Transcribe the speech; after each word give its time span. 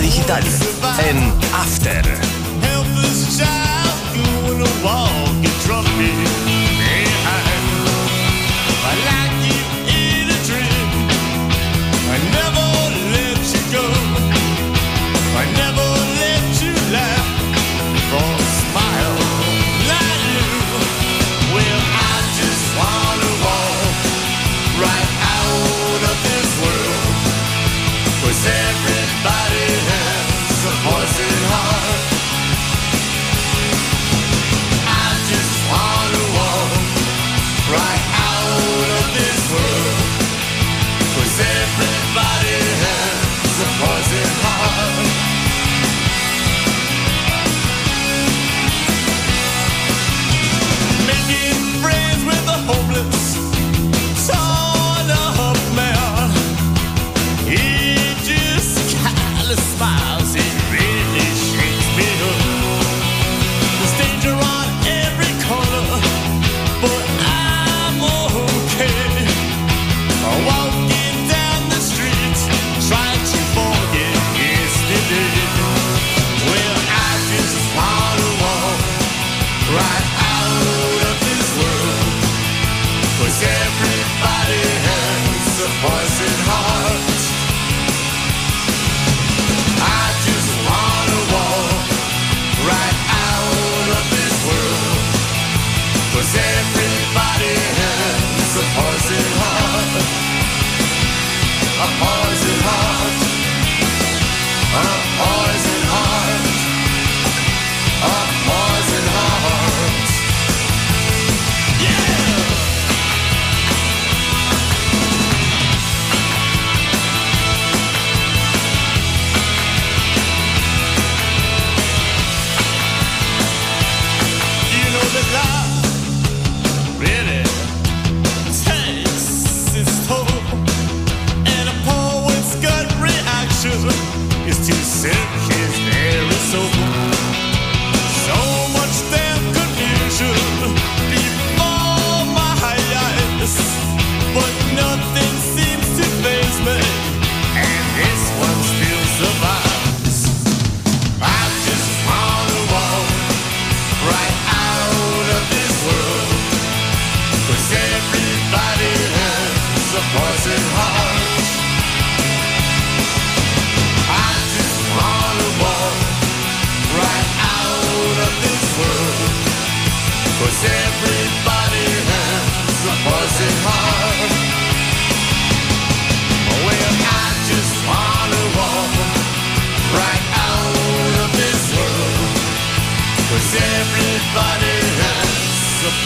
Digital 0.00 0.42
en 0.98 1.32
After. 1.52 2.28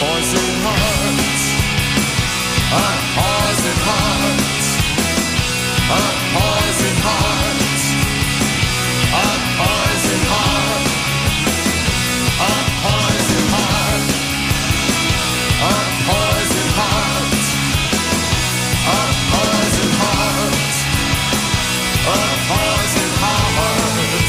Poison 0.03 0.49
heart. 0.65 1.43
A 2.75 2.87
poison 3.15 3.77
heart. 3.87 4.65
A 5.95 6.03
poison 6.35 6.95
heart. 7.05 7.83
A 9.21 9.27
poison 9.59 10.21
heart. 10.31 10.87
A 12.47 12.53
poison 12.83 13.45
heart. 13.53 14.09
A 15.69 15.75
poison 16.07 16.69
heart. 16.77 17.43
A 18.91 19.01
poison 19.31 19.91
heart. 20.01 20.75
A 22.11 22.19
poison 22.49 23.11
heart. 23.21 24.25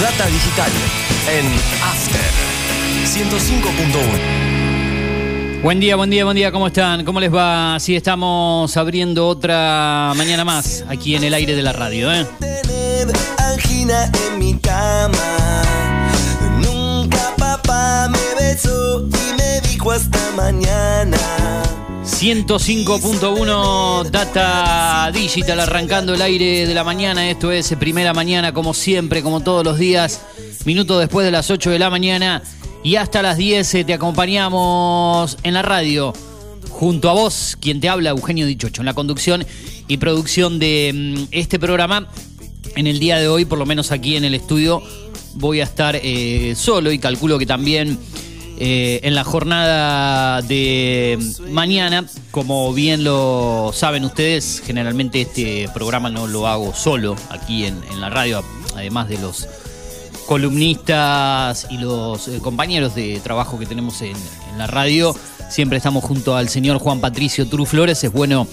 Data 0.00 0.24
digital 0.32 1.17
en 1.30 1.46
After 1.82 2.20
105.1. 3.04 5.62
Buen 5.62 5.80
día, 5.80 5.96
buen 5.96 6.08
día, 6.08 6.24
buen 6.24 6.36
día, 6.36 6.50
¿cómo 6.50 6.68
están? 6.68 7.04
¿Cómo 7.04 7.20
les 7.20 7.34
va? 7.34 7.78
Sí, 7.80 7.94
estamos 7.94 8.74
abriendo 8.76 9.28
otra 9.28 10.14
mañana 10.16 10.44
más 10.44 10.84
aquí 10.88 11.16
en 11.16 11.24
el 11.24 11.34
aire 11.34 11.54
de 11.54 11.62
la 11.62 11.72
radio, 11.72 12.10
¿eh? 12.12 12.26
tener 12.38 13.12
angina 13.38 14.10
en 14.26 14.38
mi 14.38 14.54
cama. 14.58 15.62
Nunca 16.62 17.34
papá 17.36 18.08
me 18.08 18.18
besó 18.40 19.06
y 19.06 19.34
me 19.36 19.60
dijo 19.68 19.90
hasta 19.90 20.18
mañana. 20.34 21.18
105.1 22.04 24.10
Data 24.10 25.10
Digital 25.12 25.60
arrancando 25.60 26.14
el 26.14 26.22
aire 26.22 26.66
de 26.66 26.72
la 26.74 26.84
mañana. 26.84 27.28
Esto 27.28 27.52
es 27.52 27.74
primera 27.78 28.14
mañana, 28.14 28.54
como 28.54 28.72
siempre, 28.72 29.22
como 29.22 29.40
todos 29.40 29.62
los 29.64 29.78
días. 29.78 30.22
Minuto 30.68 30.98
después 30.98 31.24
de 31.24 31.30
las 31.30 31.50
8 31.50 31.70
de 31.70 31.78
la 31.78 31.88
mañana. 31.88 32.42
Y 32.84 32.96
hasta 32.96 33.22
las 33.22 33.38
10 33.38 33.74
eh, 33.74 33.84
te 33.84 33.94
acompañamos 33.94 35.38
en 35.42 35.54
la 35.54 35.62
radio. 35.62 36.12
Junto 36.68 37.08
a 37.08 37.14
vos, 37.14 37.56
quien 37.58 37.80
te 37.80 37.88
habla, 37.88 38.10
Eugenio 38.10 38.44
Dichocho, 38.44 38.82
en 38.82 38.84
la 38.84 38.92
conducción 38.92 39.46
y 39.88 39.96
producción 39.96 40.58
de 40.58 40.92
mm, 40.94 41.28
este 41.30 41.58
programa. 41.58 42.08
En 42.76 42.86
el 42.86 42.98
día 42.98 43.16
de 43.16 43.28
hoy, 43.28 43.46
por 43.46 43.58
lo 43.58 43.64
menos 43.64 43.92
aquí 43.92 44.16
en 44.16 44.24
el 44.24 44.34
estudio, 44.34 44.82
voy 45.36 45.62
a 45.62 45.64
estar 45.64 45.98
eh, 46.02 46.52
solo 46.54 46.92
y 46.92 46.98
calculo 46.98 47.38
que 47.38 47.46
también 47.46 47.98
eh, 48.58 49.00
en 49.04 49.14
la 49.14 49.24
jornada 49.24 50.42
de 50.42 51.18
mañana. 51.50 52.04
Como 52.30 52.74
bien 52.74 53.04
lo 53.04 53.70
saben 53.72 54.04
ustedes, 54.04 54.62
generalmente 54.62 55.22
este 55.22 55.70
programa 55.72 56.10
no 56.10 56.26
lo 56.26 56.46
hago 56.46 56.74
solo 56.74 57.16
aquí 57.30 57.64
en 57.64 58.00
la 58.02 58.10
radio, 58.10 58.44
además 58.76 59.08
de 59.08 59.16
los 59.16 59.48
columnistas 60.28 61.66
y 61.70 61.78
los 61.78 62.28
eh, 62.28 62.38
compañeros 62.42 62.94
de 62.94 63.18
trabajo 63.20 63.58
que 63.58 63.64
tenemos 63.64 64.02
en, 64.02 64.14
la 64.58 64.66
radio. 64.66 65.14
Siempre 65.48 65.78
estamos 65.78 66.02
junto 66.02 66.36
al 66.36 66.48
señor 66.48 66.78
Juan 66.78 67.00
Patricio 67.00 67.46
Turu 67.46 67.64
Flores. 67.64 68.02
Es 68.02 68.12
bueno 68.12 68.46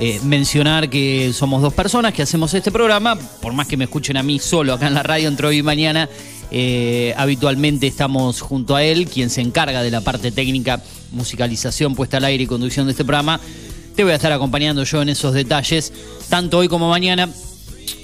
eh, 0.00 0.20
mencionar 0.24 0.90
que 0.90 1.32
somos 1.32 1.62
dos 1.62 1.72
personas 1.72 2.12
que 2.12 2.20
hacemos 2.20 2.52
este 2.52 2.70
programa. 2.72 3.16
Por 3.40 3.52
más 3.52 3.68
que 3.68 3.76
me 3.76 3.84
escuchen 3.84 4.16
a 4.16 4.22
mí 4.22 4.40
solo 4.40 4.74
acá 4.74 4.88
en 4.88 4.94
la 4.94 5.04
radio 5.04 5.28
entre 5.28 5.46
hoy 5.46 5.58
y 5.58 5.62
mañana, 5.62 6.08
eh, 6.50 7.14
habitualmente 7.16 7.86
estamos 7.86 8.40
junto 8.40 8.74
a 8.74 8.82
él, 8.82 9.06
quien 9.06 9.30
se 9.30 9.40
encarga 9.40 9.82
de 9.82 9.90
la 9.92 10.00
parte 10.00 10.32
técnica, 10.32 10.82
musicalización, 11.12 11.94
puesta 11.94 12.16
al 12.16 12.24
aire 12.24 12.44
y 12.44 12.46
conducción 12.46 12.86
de 12.86 12.90
este 12.92 13.04
programa. 13.04 13.40
Te 13.94 14.02
voy 14.02 14.12
a 14.12 14.16
estar 14.16 14.32
acompañando 14.32 14.82
yo 14.82 15.00
en 15.00 15.10
esos 15.10 15.32
detalles, 15.32 15.92
tanto 16.28 16.58
hoy 16.58 16.68
como 16.68 16.90
mañana. 16.90 17.28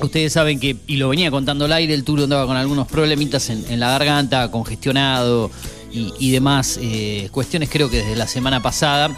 Ustedes 0.01 0.33
saben 0.33 0.61
que, 0.61 0.77
y 0.87 0.97
lo 0.97 1.09
venía 1.09 1.31
contando 1.31 1.65
al 1.65 1.73
aire, 1.73 1.95
el 1.95 2.05
Turo 2.05 2.25
andaba 2.25 2.47
con 2.47 2.57
algunos 2.57 2.87
problemitas 2.87 3.51
en, 3.51 3.81
la 3.81 3.91
garganta, 3.91 4.51
congestionado 4.51 5.51
y, 5.93 6.13
y 6.19 6.31
demás 6.31 6.79
eh, 6.81 7.29
cuestiones, 7.33 7.69
creo 7.69 7.91
que 7.91 7.99
desde 7.99 8.17
la 8.17 8.29
semana 8.29 8.63
pasada, 8.63 9.17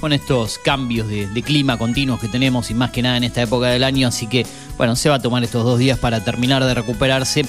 con 0.00 0.12
estos 0.12 0.58
cambios 0.58 1.08
de, 1.08 1.42
clima 1.42 1.78
continuos 1.78 2.20
que 2.20 2.28
tenemos 2.28 2.70
y 2.70 2.74
más 2.74 2.90
que 2.90 3.02
nada 3.02 3.16
en 3.16 3.24
esta 3.24 3.42
época 3.42 3.68
del 3.68 3.84
año. 3.84 4.08
Así 4.08 4.26
que, 4.26 4.46
bueno, 4.76 4.96
se 4.96 5.08
va 5.08 5.16
a 5.16 5.22
tomar 5.22 5.42
estos 5.44 5.64
dos 5.64 5.78
días 5.78 5.98
para 5.98 6.24
terminar 6.24 6.64
de 6.64 6.74
recuperarse 6.74 7.44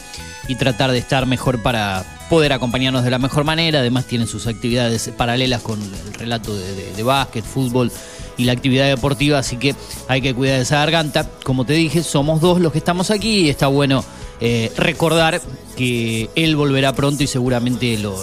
y 0.48 0.56
tratar 0.56 0.92
de 0.92 0.98
estar 0.98 1.26
mejor 1.26 1.62
para 1.62 2.06
poder 2.30 2.54
acompañarnos 2.54 3.04
de 3.04 3.12
la 3.12 3.20
mejor 3.20 3.44
manera. 3.44 3.80
Además, 3.80 4.06
tiene 4.06 4.28
sus 4.28 4.48
actividades 4.48 5.10
paralelas 5.18 5.62
con 5.62 5.82
el 5.82 6.14
relato 6.14 6.56
de, 6.56 7.04
básquet, 7.04 7.44
fútbol 7.44 7.92
y 8.38 8.46
la 8.46 8.52
actividad 8.52 8.86
deportiva, 8.86 9.40
así 9.40 9.58
que 9.58 9.76
hay 10.08 10.22
que 10.22 10.34
cuidar 10.34 10.60
esa 10.60 10.78
garganta. 10.78 11.30
Como 11.44 11.66
te 11.66 11.74
dije, 11.74 12.04
somos 12.04 12.40
dos 12.40 12.62
los 12.62 12.72
que 12.72 12.78
estamos 12.78 13.10
aquí 13.10 13.42
y 13.42 13.50
está 13.50 13.68
bueno 13.68 14.04
eh, 14.40 14.72
recordar 14.78 15.42
que 15.76 16.30
él 16.36 16.56
volverá 16.56 16.94
pronto 16.94 17.24
y 17.24 17.28
seguramente 17.28 17.98
lo 17.98 18.16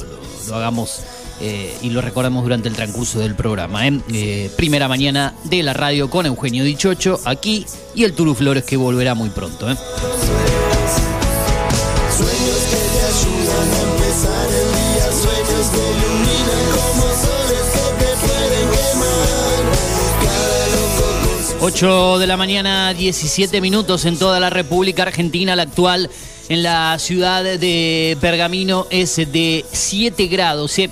hagamos 0.53 1.01
eh, 1.41 1.77
y 1.83 1.91
lo 1.91 2.01
recordamos 2.01 2.43
durante 2.43 2.69
el 2.69 2.75
transcurso 2.75 3.19
del 3.19 3.35
programa. 3.35 3.87
¿eh? 3.87 4.01
Eh, 4.13 4.51
primera 4.57 4.89
mañana 4.89 5.35
de 5.45 5.63
la 5.63 5.73
radio 5.73 6.09
con 6.09 6.27
Eugenio 6.27 6.65
Dichocho 6.65 7.21
aquí 7.25 7.67
y 7.95 8.05
el 8.05 8.15
Turu 8.15 8.35
Flores 8.35 8.65
que 8.65 8.77
volverá 8.77 9.15
muy 9.15 9.31
pronto. 9.31 9.71
¿eh? 9.71 9.77
Sueños 12.17 12.61
que 12.71 12.77
te 12.77 13.01
ayudan 13.05 13.69
a 13.71 13.81
empezar 13.83 14.47
el 14.47 14.69
día, 14.75 15.07
sueños 15.23 15.67
que 15.71 15.83
iluminan 15.91 16.65
como 16.77 17.07
soles 17.23 17.67
que 17.73 17.85
te 17.99 18.11
pueden 18.27 18.67
quemar. 18.71 19.65
Cada 20.25 20.67
loco 20.69 21.07
con 21.25 21.37
su 21.61 21.65
8 21.65 22.19
de 22.19 22.27
la 22.27 22.37
mañana, 22.37 22.95
17 22.95 23.61
minutos 23.61 24.05
en 24.05 24.19
toda 24.19 24.39
la 24.39 24.51
República 24.51 25.03
Argentina. 25.03 25.57
La 25.57 25.65
actual 25.65 26.11
en 26.49 26.63
la 26.63 26.99
ciudad 26.99 27.43
de 27.43 28.17
Pergamino 28.21 28.87
es 28.91 29.17
de 29.17 29.65
7 29.73 30.27
grados. 30.27 30.79
¿eh? 30.79 30.91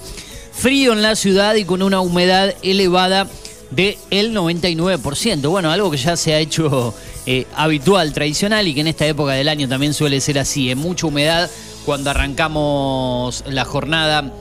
Frío 0.52 0.92
en 0.92 1.02
la 1.02 1.16
ciudad 1.16 1.54
y 1.54 1.64
con 1.64 1.82
una 1.82 2.00
humedad 2.00 2.54
elevada 2.62 3.26
del 3.70 3.96
99%. 4.10 5.48
Bueno, 5.48 5.70
algo 5.70 5.90
que 5.90 5.96
ya 5.96 6.16
se 6.16 6.34
ha 6.34 6.38
hecho 6.38 6.94
eh, 7.26 7.46
habitual, 7.56 8.12
tradicional 8.12 8.68
y 8.68 8.74
que 8.74 8.80
en 8.80 8.88
esta 8.88 9.06
época 9.06 9.32
del 9.32 9.48
año 9.48 9.68
también 9.68 9.94
suele 9.94 10.20
ser 10.20 10.38
así. 10.38 10.70
¿eh? 10.70 10.74
Mucha 10.74 11.06
humedad 11.06 11.50
cuando 11.84 12.10
arrancamos 12.10 13.44
la 13.46 13.64
jornada 13.64 14.32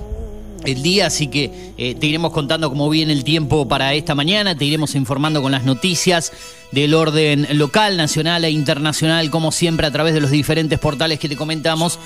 el 0.65 0.83
día, 0.83 1.07
así 1.07 1.27
que 1.27 1.73
eh, 1.77 1.95
te 1.95 2.07
iremos 2.07 2.31
contando 2.31 2.69
cómo 2.69 2.89
viene 2.89 3.13
el 3.13 3.23
tiempo 3.23 3.67
para 3.67 3.93
esta 3.93 4.13
mañana, 4.15 4.55
te 4.55 4.65
iremos 4.65 4.93
informando 4.95 5.41
con 5.41 5.51
las 5.51 5.63
noticias 5.63 6.31
del 6.71 6.93
orden 6.93 7.47
local, 7.53 7.97
nacional 7.97 8.45
e 8.45 8.51
internacional, 8.51 9.29
como 9.31 9.51
siempre 9.51 9.87
a 9.87 9.91
través 9.91 10.13
de 10.13 10.21
los 10.21 10.29
diferentes 10.29 10.77
portales 10.77 11.19
que 11.19 11.29
te 11.29 11.35
comentamos, 11.35 11.97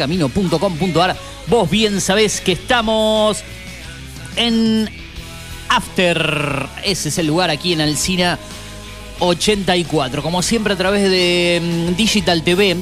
www.afterpergamino.com.ar. 0.08 1.15
Vos 1.48 1.70
bien 1.70 2.01
sabés 2.01 2.41
que 2.41 2.53
estamos 2.53 3.43
en 4.36 4.89
After. 5.70 6.67
Ese 6.84 7.10
es 7.10 7.17
el 7.17 7.27
lugar 7.27 7.50
aquí 7.50 7.74
en 7.74 7.81
Alcina 7.81 8.39
84. 9.20 10.24
Como 10.24 10.41
siempre 10.41 10.74
a 10.74 10.77
través 10.77 11.10
de 11.10 11.62
mm, 11.62 11.96
Digital 11.96 12.43
TV, 12.43 12.77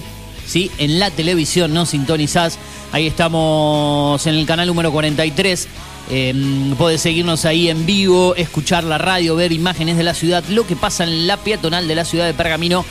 ¿sí? 0.45 0.71
en 0.77 0.99
la 0.99 1.11
televisión, 1.11 1.73
¿no? 1.73 1.85
Sintonizás. 1.85 2.57
Ahí 2.91 3.07
estamos 3.07 4.25
en 4.25 4.35
el 4.35 4.45
canal 4.45 4.67
número 4.67 4.91
43. 4.91 5.67
Eh, 6.11 6.73
podés 6.77 7.01
seguirnos 7.01 7.45
ahí 7.45 7.69
en 7.69 7.85
vivo, 7.85 8.33
escuchar 8.35 8.83
la 8.83 8.97
radio, 8.97 9.35
ver 9.35 9.51
imágenes 9.51 9.95
de 9.95 10.03
la 10.03 10.15
ciudad, 10.15 10.43
lo 10.49 10.65
que 10.65 10.75
pasa 10.75 11.03
en 11.03 11.27
la 11.27 11.37
peatonal 11.37 11.87
de 11.87 11.93
la 11.93 12.03
ciudad 12.03 12.25
de 12.25 12.33
Pergamino, 12.33 12.83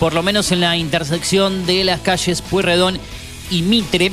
por 0.00 0.12
lo 0.12 0.24
menos 0.24 0.50
en 0.50 0.58
la 0.58 0.76
intersección 0.76 1.66
de 1.66 1.84
las 1.84 2.00
calles 2.00 2.42
Pueyrredón 2.42 2.98
y 3.50 3.62
Mitre. 3.62 4.12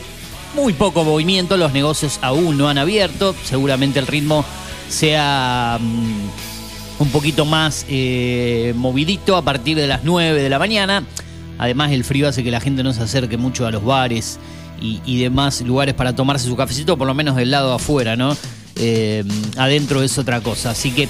Muy 0.55 0.73
poco 0.73 1.05
movimiento, 1.05 1.55
los 1.55 1.71
negocios 1.71 2.19
aún 2.21 2.57
no 2.57 2.67
han 2.67 2.77
abierto, 2.77 3.33
seguramente 3.45 3.99
el 3.99 4.07
ritmo 4.07 4.43
sea 4.89 5.79
mm, 5.79 7.01
un 7.01 7.09
poquito 7.09 7.45
más 7.45 7.85
eh, 7.89 8.73
movidito 8.75 9.37
a 9.37 9.41
partir 9.41 9.77
de 9.77 9.87
las 9.87 10.03
9 10.03 10.41
de 10.41 10.49
la 10.49 10.59
mañana. 10.59 11.03
Además 11.57 11.91
el 11.91 12.03
frío 12.03 12.27
hace 12.27 12.43
que 12.43 12.51
la 12.51 12.59
gente 12.59 12.83
no 12.83 12.91
se 12.91 13.01
acerque 13.01 13.37
mucho 13.37 13.65
a 13.65 13.71
los 13.71 13.83
bares 13.83 14.39
y, 14.81 15.19
demás 15.21 15.61
lugares 15.61 15.93
para 15.93 16.15
tomarse 16.15 16.47
su 16.47 16.55
cafecito, 16.55 16.97
por 16.97 17.05
lo 17.05 17.13
menos 17.13 17.35
del 17.35 17.51
lado 17.51 17.71
afuera, 17.71 18.15
¿no? 18.15 18.35
Eh, 18.77 19.23
adentro 19.57 20.01
es 20.01 20.17
otra 20.17 20.41
cosa. 20.41 20.71
Así 20.71 20.89
que 20.91 21.07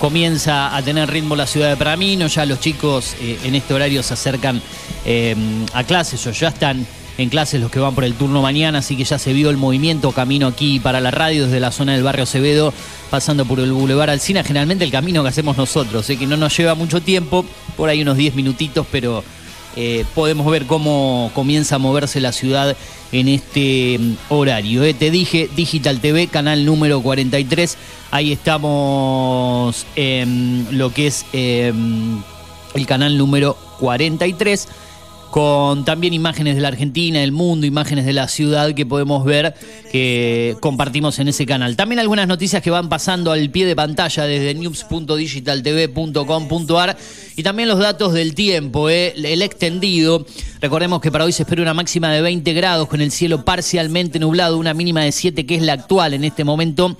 comienza 0.00 0.76
a 0.76 0.82
tener 0.82 1.08
ritmo 1.08 1.36
la 1.36 1.46
ciudad 1.46 1.70
de 1.70 1.76
Pramino, 1.76 2.26
ya 2.26 2.44
los 2.44 2.58
chicos 2.58 3.14
eh, 3.20 3.38
en 3.44 3.54
este 3.54 3.74
horario 3.74 4.02
se 4.02 4.14
acercan 4.14 4.60
a 5.72 5.84
clases 5.84 6.26
o 6.26 6.32
ya 6.32 6.48
están 6.48 6.84
en 7.18 7.28
clases 7.28 7.60
los 7.60 7.70
que 7.70 7.78
van 7.78 7.94
por 7.94 8.04
el 8.04 8.14
turno 8.14 8.42
mañana, 8.42 8.78
así 8.78 8.96
que 8.96 9.04
ya 9.04 9.18
se 9.18 9.32
vio 9.32 9.50
el 9.50 9.56
movimiento 9.56 10.12
camino 10.12 10.46
aquí 10.46 10.80
para 10.80 11.00
la 11.00 11.10
radio 11.10 11.44
desde 11.46 11.60
la 11.60 11.72
zona 11.72 11.94
del 11.94 12.02
barrio 12.02 12.24
Acevedo, 12.24 12.72
pasando 13.10 13.44
por 13.44 13.60
el 13.60 13.72
Boulevard 13.72 14.10
Alcina, 14.10 14.44
generalmente 14.44 14.84
el 14.84 14.90
camino 14.90 15.22
que 15.22 15.30
hacemos 15.30 15.56
nosotros, 15.56 16.06
que 16.06 16.26
no 16.26 16.36
nos 16.36 16.56
lleva 16.56 16.74
mucho 16.74 17.00
tiempo, 17.00 17.44
por 17.76 17.88
ahí 17.88 18.02
unos 18.02 18.16
10 18.16 18.34
minutitos, 18.34 18.86
pero 18.90 19.24
eh, 19.76 20.04
podemos 20.14 20.50
ver 20.50 20.66
cómo 20.66 21.30
comienza 21.34 21.76
a 21.76 21.78
moverse 21.78 22.20
la 22.20 22.32
ciudad 22.32 22.74
en 23.12 23.28
este 23.28 23.98
mm, 23.98 24.14
horario. 24.30 24.82
eh. 24.84 24.94
Te 24.94 25.10
dije, 25.10 25.50
Digital 25.54 26.00
TV, 26.00 26.28
canal 26.28 26.64
número 26.64 27.02
43, 27.02 27.76
ahí 28.10 28.32
estamos 28.32 29.86
en 29.94 30.66
lo 30.70 30.92
que 30.92 31.06
es 31.08 31.26
em, 31.32 32.22
el 32.74 32.86
canal 32.86 33.18
número 33.18 33.56
43 33.78 34.66
con 35.30 35.84
también 35.84 36.14
imágenes 36.14 36.54
de 36.54 36.60
la 36.60 36.68
Argentina, 36.68 37.18
del 37.20 37.32
mundo, 37.32 37.66
imágenes 37.66 38.06
de 38.06 38.12
la 38.12 38.28
ciudad 38.28 38.72
que 38.74 38.86
podemos 38.86 39.24
ver 39.24 39.54
que 39.90 40.56
compartimos 40.60 41.18
en 41.18 41.26
ese 41.28 41.46
canal. 41.46 41.74
También 41.76 41.98
algunas 41.98 42.28
noticias 42.28 42.62
que 42.62 42.70
van 42.70 42.88
pasando 42.88 43.32
al 43.32 43.50
pie 43.50 43.66
de 43.66 43.76
pantalla 43.76 44.24
desde 44.24 44.54
news.digitaltv.com.ar 44.54 46.96
y 47.36 47.42
también 47.42 47.68
los 47.68 47.78
datos 47.78 48.12
del 48.12 48.34
tiempo, 48.34 48.88
eh, 48.88 49.12
el 49.16 49.42
extendido. 49.42 50.26
Recordemos 50.60 51.00
que 51.00 51.12
para 51.12 51.24
hoy 51.24 51.32
se 51.32 51.42
espera 51.42 51.62
una 51.62 51.74
máxima 51.74 52.12
de 52.12 52.22
20 52.22 52.52
grados 52.54 52.88
con 52.88 53.00
el 53.00 53.10
cielo 53.10 53.44
parcialmente 53.44 54.18
nublado, 54.18 54.58
una 54.58 54.74
mínima 54.74 55.02
de 55.02 55.12
7 55.12 55.46
que 55.46 55.54
es 55.56 55.62
la 55.62 55.74
actual 55.74 56.14
en 56.14 56.24
este 56.24 56.44
momento 56.44 56.96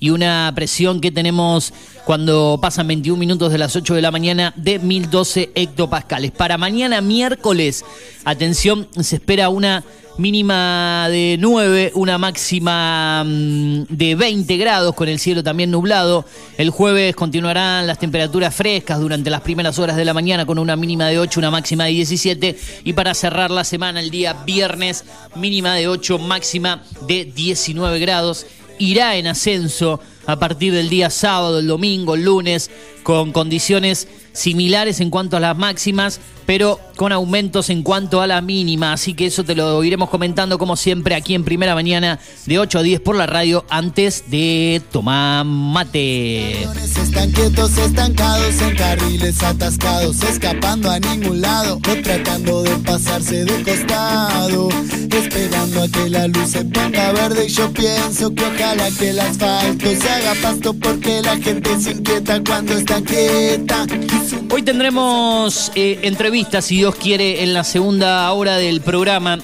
y 0.00 0.10
una 0.10 0.50
presión 0.54 1.00
que 1.00 1.12
tenemos 1.12 1.72
cuando 2.06 2.58
pasan 2.60 2.88
21 2.88 3.18
minutos 3.18 3.52
de 3.52 3.58
las 3.58 3.76
8 3.76 3.94
de 3.94 4.02
la 4.02 4.10
mañana 4.10 4.52
de 4.56 4.78
1012 4.78 5.52
hectopascales. 5.54 6.32
Para 6.32 6.58
mañana 6.58 7.02
miércoles, 7.02 7.84
atención, 8.24 8.88
se 8.98 9.16
espera 9.16 9.50
una 9.50 9.84
mínima 10.20 11.08
de 11.08 11.36
9, 11.40 11.92
una 11.94 12.18
máxima 12.18 13.24
mm, 13.24 13.84
de 13.88 14.14
20 14.14 14.56
grados 14.58 14.94
con 14.94 15.08
el 15.08 15.18
cielo 15.18 15.42
también 15.42 15.70
nublado. 15.70 16.24
El 16.58 16.70
jueves 16.70 17.14
continuarán 17.16 17.86
las 17.86 17.98
temperaturas 17.98 18.54
frescas 18.54 19.00
durante 19.00 19.30
las 19.30 19.40
primeras 19.40 19.78
horas 19.78 19.96
de 19.96 20.04
la 20.04 20.14
mañana 20.14 20.46
con 20.46 20.58
una 20.58 20.76
mínima 20.76 21.06
de 21.08 21.18
8, 21.18 21.40
una 21.40 21.50
máxima 21.50 21.84
de 21.84 21.92
17 21.92 22.58
y 22.84 22.92
para 22.92 23.14
cerrar 23.14 23.50
la 23.50 23.64
semana 23.64 24.00
el 24.00 24.10
día 24.10 24.34
viernes 24.44 25.04
mínima 25.36 25.74
de 25.74 25.88
8, 25.88 26.18
máxima 26.18 26.82
de 27.06 27.24
19 27.24 27.98
grados 27.98 28.46
irá 28.80 29.16
en 29.16 29.28
ascenso 29.28 30.00
a 30.26 30.38
partir 30.38 30.72
del 30.72 30.88
día 30.88 31.10
sábado, 31.10 31.60
el 31.60 31.66
domingo, 31.66 32.14
el 32.14 32.24
lunes, 32.24 32.70
con 33.02 33.30
condiciones 33.30 34.08
similares 34.32 35.00
en 35.00 35.10
cuanto 35.10 35.36
a 35.36 35.40
las 35.40 35.56
máximas, 35.56 36.20
pero 36.46 36.80
con 36.96 37.12
aumentos 37.12 37.70
en 37.70 37.82
cuanto 37.82 38.20
a 38.20 38.26
la 38.26 38.40
mínima. 38.40 38.92
Así 38.92 39.14
que 39.14 39.26
eso 39.26 39.44
te 39.44 39.54
lo 39.54 39.82
iremos 39.84 40.10
comentando 40.10 40.58
como 40.58 40.76
siempre 40.76 41.14
aquí 41.14 41.34
en 41.34 41.44
primera 41.44 41.74
mañana 41.74 42.18
de 42.46 42.58
8 42.58 42.80
a 42.80 42.82
10 42.82 43.00
por 43.00 43.16
la 43.16 43.26
radio 43.26 43.64
antes 43.70 44.24
de 44.28 44.82
tomar 44.90 45.44
mate. 45.44 46.64
Están 47.00 47.30
quietos, 47.32 47.76
estancados 47.78 48.60
en 48.62 48.76
carriles 48.76 49.42
atascados, 49.42 50.22
escapando 50.22 50.90
a 50.90 50.98
ningún 50.98 51.40
lado 51.40 51.76
o 51.76 52.02
tratando 52.02 52.62
de 52.62 52.76
pasarse 52.78 53.44
de 53.44 53.62
costado, 53.62 54.68
esperando 55.12 55.82
a 55.82 55.88
que 55.88 56.10
la 56.10 56.26
luz 56.28 56.50
se 56.50 56.64
ponga 56.64 57.12
verde. 57.12 57.46
Y 57.46 57.48
yo 57.48 57.70
pienso 57.72 58.34
que 58.34 58.44
ojalá 58.44 58.90
que 58.90 59.10
el 59.10 59.20
asfalto 59.20 59.86
se 59.86 60.08
haga 60.08 60.34
pasto 60.42 60.74
porque 60.74 61.22
la 61.22 61.36
gente 61.36 61.80
se 61.80 61.92
inquieta 61.92 62.40
cuando 62.44 62.74
está 62.74 63.00
quieta. 63.02 63.86
Hoy 64.50 64.62
tendremos 64.62 65.72
eh, 65.74 66.00
entrevistas, 66.02 66.66
si 66.66 66.76
Dios 66.76 66.94
quiere, 66.96 67.42
en 67.42 67.54
la 67.54 67.64
segunda 67.64 68.30
hora 68.32 68.56
del 68.56 68.80
programa. 68.80 69.38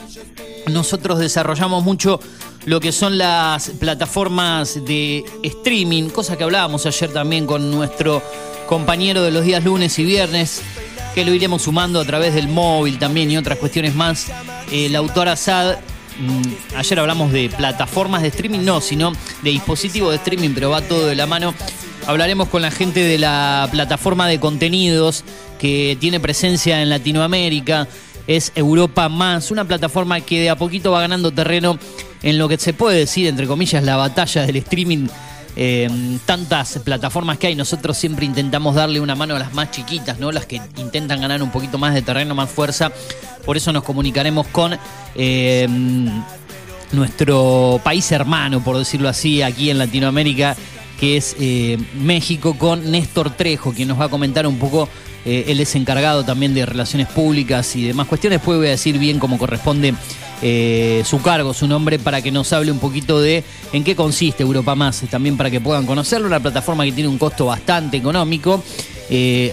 Nosotros 0.67 1.19
desarrollamos 1.19 1.83
mucho 1.83 2.21
lo 2.67 2.81
que 2.81 2.93
son 2.93 3.17
las 3.17 3.71
plataformas 3.71 4.85
de 4.85 5.25
streaming, 5.43 6.11
cosa 6.11 6.37
que 6.37 6.45
hablábamos 6.45 6.85
ayer 6.85 7.13
también 7.13 7.47
con 7.47 7.71
nuestro 7.71 8.23
compañero 8.67 9.23
de 9.23 9.31
los 9.31 9.45
días 9.45 9.65
lunes 9.65 9.99
y 9.99 10.05
viernes, 10.05 10.61
que 11.15 11.25
lo 11.25 11.33
iremos 11.33 11.63
sumando 11.63 12.01
a 12.01 12.05
través 12.05 12.35
del 12.35 12.49
móvil 12.49 12.99
también 12.99 13.31
y 13.31 13.39
otras 13.39 13.59
cuestiones 13.59 13.95
más. 13.95 14.27
El 14.71 14.95
autor 14.97 15.29
Assad, 15.29 15.77
mm, 16.19 16.77
ayer 16.77 17.01
hablamos 17.01 17.33
de 17.33 17.49
plataformas 17.49 18.23
de 18.23 18.29
streaming, 18.29 18.65
no, 18.65 18.81
sino 18.81 19.13
de 19.43 19.51
dispositivos 19.51 20.11
de 20.11 20.17
streaming, 20.17 20.51
pero 20.55 20.71
va 20.71 20.83
todo 20.83 21.07
de 21.07 21.15
la 21.15 21.27
mano. 21.27 21.55
Hablaremos 22.07 22.49
con 22.49 22.63
la 22.63 22.71
gente 22.71 23.01
de 23.01 23.19
la 23.19 23.69
plataforma 23.71 24.29
de 24.29 24.39
contenidos 24.39 25.25
que 25.59 25.97
tiene 26.01 26.21
presencia 26.21 26.81
en 26.81 26.89
Latinoamérica. 26.89 27.89
Es 28.29 28.53
Europa 28.55 29.09
Más, 29.09 29.51
una 29.51 29.65
plataforma 29.65 30.21
que 30.21 30.41
de 30.41 30.51
a 30.51 30.57
poquito 30.57 30.93
va 30.93 31.01
ganando 31.01 31.33
terreno 31.33 31.79
en 32.23 32.39
lo 32.39 32.49
que 32.49 32.59
se 32.59 32.73
puede 32.73 32.99
decir, 32.99 33.27
entre 33.27 33.49
comillas, 33.49 33.83
la 33.83 33.97
batalla 33.97 34.47
del 34.47 34.57
streaming. 34.57 35.09
Eh, 35.57 35.89
tantas 36.27 36.79
plataformas 36.85 37.39
que 37.39 37.49
hay, 37.49 37.55
nosotros 37.57 37.97
siempre 37.97 38.25
intentamos 38.25 38.77
darle 38.77 39.01
una 39.01 39.17
mano 39.17 39.35
a 39.35 39.41
las 39.41 39.55
más 39.55 39.73
chiquitas, 39.73 40.21
¿no? 40.21 40.31
Las 40.31 40.47
que 40.47 40.61
intentan 40.77 41.21
ganar 41.21 41.43
un 41.43 41.51
poquito 41.51 41.77
más 41.77 41.93
de 41.93 42.03
terreno, 42.03 42.37
más 42.37 42.51
fuerza. 42.51 42.93
Por 43.45 43.57
eso 43.57 43.73
nos 43.73 43.83
comunicaremos 43.83 44.47
con 44.49 44.79
eh, 45.17 45.67
nuestro 46.93 47.81
país 47.83 48.13
hermano, 48.13 48.63
por 48.63 48.79
decirlo 48.79 49.09
así, 49.09 49.43
aquí 49.43 49.71
en 49.71 49.79
Latinoamérica, 49.79 50.57
que 50.99 51.17
es 51.17 51.37
eh, 51.39 51.79
México, 52.01 52.57
con 52.59 52.91
Néstor 52.91 53.31
Trejo, 53.31 53.73
quien 53.73 53.89
nos 53.89 54.01
va 54.01 54.07
a 54.07 54.09
comentar 54.09 54.47
un 54.47 54.59
poco. 54.59 54.89
eh, 55.25 55.47
él 55.49 55.59
es 55.59 55.75
encargado 55.75 56.25
también 56.25 56.55
de 56.55 56.65
relaciones 56.65 57.09
públicas 57.09 57.75
y 57.75 57.83
demás 57.83 58.07
cuestiones. 58.07 58.39
Después 58.39 58.59
voy 58.59 58.69
a 58.69 58.71
decir 58.71 58.99
bien 58.99 59.19
cómo 59.19 59.39
corresponde 59.39 59.93
eh, 60.41 61.03
su 61.05 61.21
cargo, 61.21 61.53
su 61.53 61.67
nombre, 61.67 61.99
para 61.99 62.23
que 62.23 62.31
nos 62.31 62.53
hable 62.53 62.71
un 62.71 62.79
poquito 62.79 63.21
de 63.21 63.43
en 63.73 63.83
qué 63.83 63.97
consiste 63.97 64.45
Europa 64.45 64.75
Más, 64.75 65.03
también 65.11 65.37
para 65.37 65.51
que 65.51 65.61
puedan 65.61 65.85
conocerlo. 65.85 66.29
Una 66.29 66.41
plataforma 66.41 66.85
que 66.85 66.93
tiene 66.93 67.09
un 67.09 67.19
costo 67.19 67.47
bastante 67.47 67.97
económico, 67.97 68.63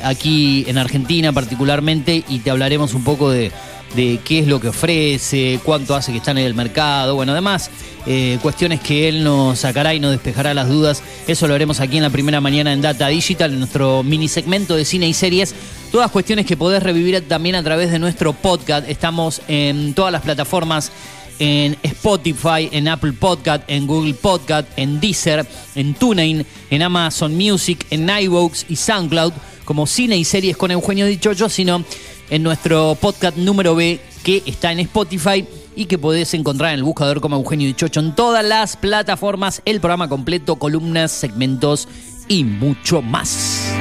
aquí 0.03 0.65
en 0.67 0.77
Argentina 0.77 1.33
particularmente, 1.33 2.23
y 2.29 2.39
te 2.39 2.51
hablaremos 2.51 2.93
un 2.93 3.03
poco 3.03 3.31
de, 3.31 3.51
de 3.95 4.19
qué 4.23 4.39
es 4.39 4.47
lo 4.47 4.59
que 4.59 4.69
ofrece, 4.69 5.59
cuánto 5.63 5.95
hace 5.95 6.11
que 6.11 6.17
está 6.17 6.31
en 6.31 6.39
el 6.39 6.53
mercado, 6.53 7.15
bueno, 7.15 7.31
además, 7.31 7.69
eh, 8.05 8.37
cuestiones 8.41 8.81
que 8.81 9.07
él 9.07 9.23
nos 9.23 9.59
sacará 9.59 9.93
y 9.93 9.99
nos 9.99 10.11
despejará 10.11 10.53
las 10.53 10.67
dudas. 10.67 11.01
Eso 11.27 11.47
lo 11.47 11.53
haremos 11.53 11.79
aquí 11.79 11.97
en 11.97 12.03
la 12.03 12.09
primera 12.09 12.41
mañana 12.41 12.73
en 12.73 12.81
Data 12.81 13.07
Digital, 13.07 13.53
en 13.53 13.59
nuestro 13.59 14.03
mini 14.03 14.27
segmento 14.27 14.75
de 14.75 14.85
cine 14.85 15.07
y 15.07 15.13
series. 15.13 15.55
Todas 15.91 16.11
cuestiones 16.11 16.45
que 16.45 16.57
podés 16.57 16.83
revivir 16.83 17.27
también 17.27 17.55
a 17.55 17.63
través 17.63 17.91
de 17.91 17.99
nuestro 17.99 18.33
podcast. 18.33 18.89
Estamos 18.89 19.41
en 19.47 19.93
todas 19.93 20.11
las 20.11 20.21
plataformas. 20.21 20.91
En 21.39 21.75
Spotify, 21.81 22.69
en 22.71 22.87
Apple 22.87 23.13
Podcast, 23.13 23.63
en 23.67 23.87
Google 23.87 24.13
Podcast, 24.13 24.67
en 24.77 24.99
Deezer, 24.99 25.45
en 25.73 25.95
TuneIn, 25.95 26.45
en 26.69 26.81
Amazon 26.83 27.35
Music, 27.35 27.87
en 27.89 28.07
iVoox 28.07 28.65
y 28.69 28.75
SoundCloud, 28.75 29.33
como 29.65 29.87
cine 29.87 30.15
y 30.15 30.25
series 30.25 30.55
con 30.55 30.69
Eugenio 30.69 31.07
Dichocho, 31.07 31.49
sino 31.49 31.83
en 32.29 32.43
nuestro 32.43 32.95
podcast 32.99 33.37
número 33.37 33.75
B 33.75 33.99
que 34.23 34.43
está 34.45 34.71
en 34.71 34.79
Spotify 34.79 35.45
y 35.75 35.85
que 35.85 35.97
podés 35.97 36.33
encontrar 36.33 36.71
en 36.73 36.79
el 36.79 36.83
buscador 36.83 37.21
como 37.21 37.35
Eugenio 37.35 37.67
Dichocho 37.67 37.99
en 37.99 38.15
todas 38.15 38.43
las 38.45 38.77
plataformas, 38.77 39.61
el 39.65 39.79
programa 39.79 40.07
completo, 40.09 40.55
columnas, 40.57 41.11
segmentos 41.11 41.87
y 42.27 42.43
mucho 42.43 43.01
más. 43.01 43.73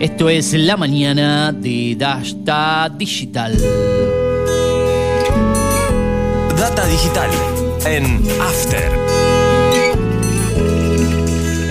Esto 0.00 0.28
es 0.28 0.52
la 0.52 0.76
mañana 0.76 1.52
de 1.52 1.94
Dashta 1.96 2.90
Digital. 2.96 3.56
Data 6.56 6.86
digital 6.86 7.30
en 7.86 8.26
After. 8.40 9.13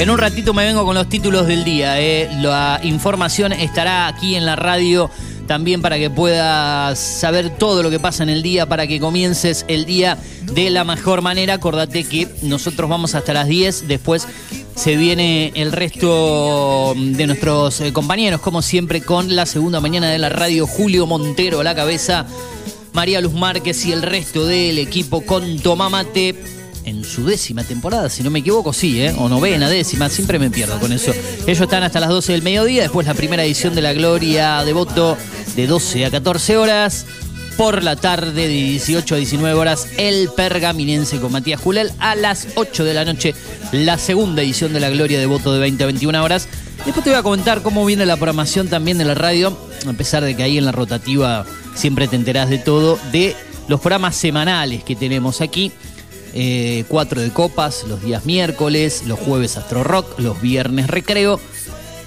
En 0.03 0.09
un 0.09 0.17
ratito 0.17 0.53
me 0.53 0.65
vengo 0.65 0.83
con 0.83 0.95
los 0.95 1.07
títulos 1.07 1.47
del 1.47 1.63
día. 1.63 2.01
eh. 2.01 2.29
La 2.41 2.81
información 2.83 3.53
estará 3.53 4.09
aquí 4.09 4.35
en 4.35 4.45
la 4.45 4.57
radio 4.57 5.09
también 5.47 5.81
para 5.81 5.97
que 5.97 6.09
puedas 6.09 6.99
saber 6.99 7.51
todo 7.51 7.81
lo 7.81 7.89
que 7.89 8.01
pasa 8.01 8.23
en 8.23 8.27
el 8.27 8.43
día, 8.43 8.65
para 8.65 8.85
que 8.85 8.99
comiences 8.99 9.63
el 9.69 9.85
día 9.85 10.17
de 10.41 10.69
la 10.71 10.83
mejor 10.83 11.21
manera. 11.21 11.53
Acordate 11.53 12.03
que 12.03 12.27
nosotros 12.41 12.89
vamos 12.89 13.15
hasta 13.15 13.31
las 13.31 13.47
10, 13.47 13.87
después 13.87 14.27
se 14.75 14.97
viene 14.97 15.53
el 15.55 15.71
resto 15.71 16.93
de 16.97 17.25
nuestros 17.25 17.79
eh, 17.79 17.93
compañeros, 17.93 18.41
como 18.41 18.61
siempre, 18.61 18.99
con 18.99 19.33
la 19.37 19.45
segunda 19.45 19.79
mañana 19.79 20.09
de 20.09 20.19
la 20.19 20.27
radio, 20.27 20.67
Julio 20.67 21.07
Montero 21.07 21.61
a 21.61 21.63
la 21.63 21.75
cabeza, 21.75 22.25
María 22.91 23.21
Luz 23.21 23.35
Márquez 23.35 23.85
y 23.85 23.93
el 23.93 24.01
resto 24.01 24.45
del 24.45 24.79
equipo 24.79 25.25
con 25.25 25.59
Tomamate 25.59 26.62
en 26.85 27.03
su 27.03 27.25
décima 27.25 27.63
temporada, 27.63 28.09
si 28.09 28.23
no 28.23 28.29
me 28.29 28.39
equivoco, 28.39 28.73
sí, 28.73 29.01
¿eh? 29.01 29.13
o 29.17 29.29
novena, 29.29 29.69
décima, 29.69 30.09
siempre 30.09 30.39
me 30.39 30.49
pierdo 30.49 30.79
con 30.79 30.91
eso. 30.91 31.11
Ellos 31.47 31.61
están 31.61 31.83
hasta 31.83 31.99
las 31.99 32.09
12 32.09 32.33
del 32.33 32.41
mediodía, 32.41 32.83
después 32.83 33.07
la 33.07 33.13
primera 33.13 33.43
edición 33.43 33.75
de 33.75 33.81
La 33.81 33.93
Gloria 33.93 34.63
de 34.63 34.73
Voto 34.73 35.17
de 35.55 35.67
12 35.67 36.05
a 36.05 36.11
14 36.11 36.57
horas. 36.57 37.05
por 37.57 37.83
la 37.83 37.95
tarde 37.95 38.47
de 38.47 38.47
18 38.47 39.13
a 39.13 39.17
19 39.19 39.53
horas 39.53 39.87
El 39.97 40.29
Pergaminense 40.35 41.19
con 41.19 41.31
Matías 41.31 41.61
Julel. 41.61 41.91
A 41.99 42.15
las 42.15 42.47
8 42.55 42.83
de 42.83 42.93
la 42.95 43.05
noche 43.05 43.35
la 43.71 43.99
segunda 43.99 44.41
edición 44.41 44.73
de 44.73 44.79
La 44.79 44.89
Gloria 44.89 45.19
de 45.19 45.27
Voto 45.27 45.53
de 45.53 45.59
20 45.59 45.83
a 45.83 45.87
21 45.87 46.23
horas. 46.23 46.47
Después 46.85 47.03
te 47.03 47.11
voy 47.11 47.19
a 47.19 47.23
comentar 47.23 47.61
cómo 47.61 47.85
viene 47.85 48.05
la 48.05 48.15
programación 48.15 48.67
también 48.67 48.97
de 48.97 49.05
la 49.05 49.13
radio, 49.13 49.55
a 49.87 49.93
pesar 49.93 50.23
de 50.23 50.35
que 50.35 50.43
ahí 50.43 50.57
en 50.57 50.65
la 50.65 50.71
rotativa 50.71 51.45
siempre 51.75 52.07
te 52.07 52.15
enterás 52.15 52.49
de 52.49 52.57
todo, 52.57 52.99
de 53.11 53.35
los 53.67 53.79
programas 53.79 54.15
semanales 54.15 54.83
que 54.83 54.95
tenemos 54.95 55.41
aquí. 55.41 55.71
Eh, 56.33 56.85
cuatro 56.87 57.21
de 57.21 57.29
copas 57.31 57.85
los 57.87 58.01
días 58.01 58.25
miércoles, 58.25 59.03
los 59.05 59.19
jueves 59.19 59.55
Astro 59.57 59.83
Rock, 59.83 60.19
los 60.19 60.41
viernes 60.41 60.87
Recreo 60.87 61.39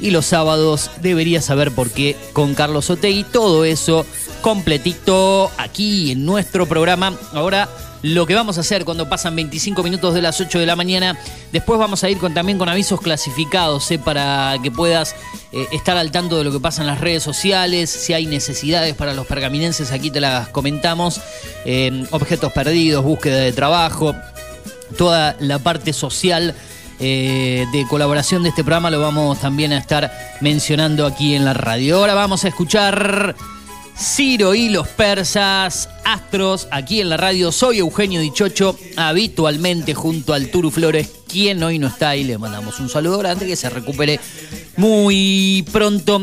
y 0.00 0.10
los 0.10 0.26
sábados 0.26 0.90
deberías 1.00 1.44
saber 1.44 1.72
por 1.72 1.90
qué 1.90 2.16
con 2.32 2.54
Carlos 2.54 2.90
Otegui. 2.90 3.24
Todo 3.24 3.64
eso 3.64 4.06
completito 4.40 5.50
aquí 5.58 6.12
en 6.12 6.24
nuestro 6.24 6.66
programa. 6.66 7.14
Ahora 7.32 7.68
lo 8.02 8.26
que 8.26 8.34
vamos 8.34 8.56
a 8.58 8.60
hacer 8.60 8.84
cuando 8.84 9.08
pasan 9.08 9.34
25 9.34 9.82
minutos 9.82 10.14
de 10.14 10.22
las 10.22 10.40
8 10.40 10.58
de 10.58 10.66
la 10.66 10.76
mañana. 10.76 11.18
Después 11.52 11.78
vamos 11.78 12.04
a 12.04 12.10
ir 12.10 12.18
con, 12.18 12.34
también 12.34 12.58
con 12.58 12.68
avisos 12.68 13.00
clasificados 13.00 13.90
eh, 13.90 13.98
para 13.98 14.56
que 14.62 14.70
puedas 14.70 15.14
eh, 15.52 15.66
estar 15.72 15.96
al 15.96 16.12
tanto 16.12 16.38
de 16.38 16.44
lo 16.44 16.52
que 16.52 16.60
pasa 16.60 16.82
en 16.82 16.86
las 16.86 17.00
redes 17.00 17.22
sociales. 17.22 17.90
Si 17.90 18.12
hay 18.12 18.26
necesidades 18.26 18.94
para 18.94 19.14
los 19.14 19.26
pergaminenses, 19.26 19.90
aquí 19.90 20.10
te 20.10 20.20
las 20.20 20.48
comentamos. 20.48 21.20
Eh, 21.64 22.06
objetos 22.10 22.52
perdidos, 22.52 23.02
búsqueda 23.02 23.38
de 23.38 23.52
trabajo, 23.52 24.14
toda 24.96 25.36
la 25.40 25.58
parte 25.58 25.92
social. 25.92 26.54
Eh, 26.98 27.66
de 27.72 27.86
colaboración 27.86 28.42
de 28.42 28.48
este 28.48 28.64
programa 28.64 28.90
lo 28.90 29.00
vamos 29.00 29.40
también 29.40 29.72
a 29.72 29.78
estar 29.78 30.10
mencionando 30.40 31.06
aquí 31.06 31.34
en 31.34 31.44
la 31.44 31.52
radio. 31.54 31.98
Ahora 31.98 32.14
vamos 32.14 32.44
a 32.44 32.48
escuchar 32.48 33.36
Ciro 33.98 34.54
y 34.54 34.68
los 34.68 34.88
persas, 34.88 35.88
Astros, 36.04 36.68
aquí 36.70 37.00
en 37.00 37.08
la 37.08 37.16
radio. 37.16 37.50
Soy 37.50 37.78
Eugenio 37.78 38.20
Dichocho, 38.20 38.78
habitualmente 38.96 39.94
junto 39.94 40.34
al 40.34 40.50
Turu 40.50 40.70
Flores, 40.70 41.10
quien 41.26 41.62
hoy 41.62 41.78
no 41.78 41.86
está 41.86 42.14
y 42.14 42.24
le 42.24 42.36
mandamos 42.38 42.78
un 42.80 42.88
saludo 42.88 43.18
grande, 43.18 43.46
que 43.46 43.56
se 43.56 43.70
recupere 43.70 44.20
muy 44.76 45.66
pronto. 45.72 46.22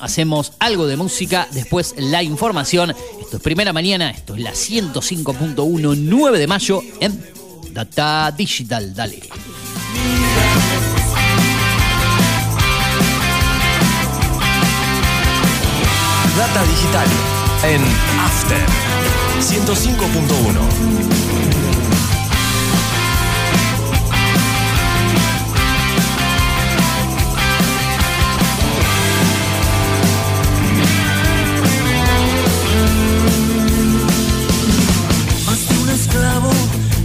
Hacemos 0.00 0.52
algo 0.60 0.86
de 0.86 0.96
música, 0.96 1.46
después 1.52 1.94
la 1.98 2.22
información. 2.22 2.94
Esto 3.20 3.36
es 3.36 3.42
primera 3.42 3.72
mañana, 3.74 4.10
esto 4.10 4.34
es 4.34 4.40
la 4.40 4.52
105.1, 4.52 5.96
9 5.96 6.38
de 6.38 6.46
mayo 6.46 6.82
en 7.00 7.22
Data 7.72 8.32
Digital. 8.36 8.94
Dale. 8.94 9.20
Data 16.40 16.64
digital 16.64 17.06
en 17.64 17.82
After 18.18 18.64
105.1. 19.40 21.10
Más 35.44 35.68
de 35.68 35.78
un 35.78 35.90
esclavo 35.90 36.50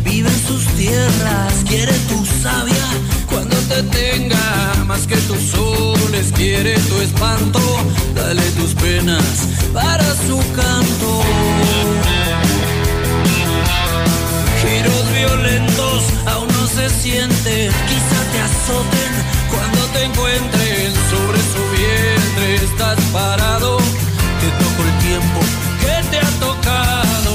vive 0.06 0.30
en 0.30 0.48
sus 0.48 0.66
tierras, 0.78 1.54
quiere 1.68 1.92
tu 2.08 2.26
savia 2.42 2.88
cuando 3.28 3.58
te 3.58 3.84
tenga, 3.84 4.84
más 4.86 5.06
que 5.06 5.18
tus 5.18 5.42
soles, 5.42 6.32
quiere 6.34 6.80
tu 6.80 7.02
espanto, 7.02 7.60
su 10.26 10.38
canto. 10.54 11.22
Giros 14.62 15.12
violentos 15.14 16.04
aún 16.26 16.48
no 16.48 16.68
se 16.68 16.90
sienten, 16.90 17.72
quizá 17.90 18.20
te 18.32 18.40
azoten 18.42 19.12
cuando 19.52 19.82
te 19.94 20.04
encuentren 20.04 20.94
sobre 21.12 21.40
su 21.54 21.62
vientre, 21.78 22.56
estás 22.56 23.00
parado, 23.14 23.78
te 24.42 24.48
toco 24.64 24.84
el 24.84 24.98
tiempo 25.08 25.40
que 25.82 26.10
te 26.10 26.18
ha 26.20 26.32
tocado. 26.40 27.34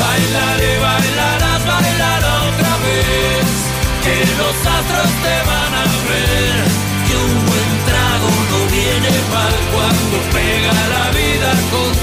Bailaré, 0.00 0.78
bailarás, 0.78 1.66
bailar 1.66 2.22
otra 2.48 2.72
vez. 2.84 3.46
Que 4.04 4.16
los 4.38 4.56
astros 4.76 5.10
te 5.24 5.36
van 5.48 5.74
a 5.74 5.86
ver. 6.08 6.83
Mal 9.00 9.52
cuando 9.72 10.16
pega 10.32 10.72
la 10.88 11.10
vida 11.10 11.50
con 11.70 11.93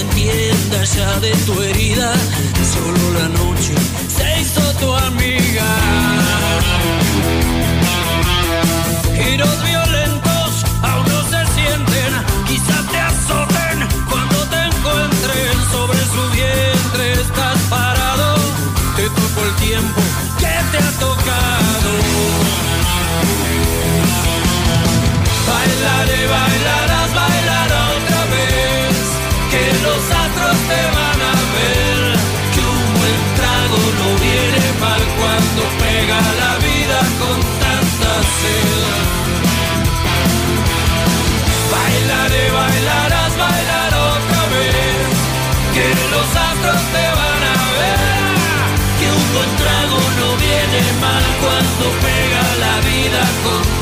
entienda 0.00 0.84
ya 0.84 1.20
de 1.20 1.30
tu 1.46 1.60
herida. 1.62 2.12
Solo 2.74 3.04
la 3.18 3.28
noche 3.28 3.74
se 4.16 4.40
hizo 4.40 4.62
tu 4.80 4.94
amiga. 4.94 5.68
Giros 9.18 9.62
violentos 9.64 10.50
aún 10.82 11.06
no 11.12 11.20
se 11.32 11.40
sienten. 11.54 12.12
Quizás 12.48 12.84
te 12.92 12.98
azoten 12.98 13.78
cuando 14.10 14.36
te 14.52 14.60
encuentren 14.70 15.56
sobre 15.74 16.00
su 16.12 16.22
vientre. 16.38 17.12
Estás 17.12 17.58
parado. 17.68 18.36
Te 18.96 19.04
tocó 19.08 19.40
el 19.48 19.54
tiempo 19.66 20.00
que 20.38 20.54
te 20.70 20.78
ha 20.78 20.92
tocado. 20.98 21.90
Bailaré, 25.48 26.26
bailarás, 26.26 26.89
cuando 51.80 51.98
pega 52.00 52.56
la 52.58 52.80
vida 52.80 53.20
con 53.42 53.79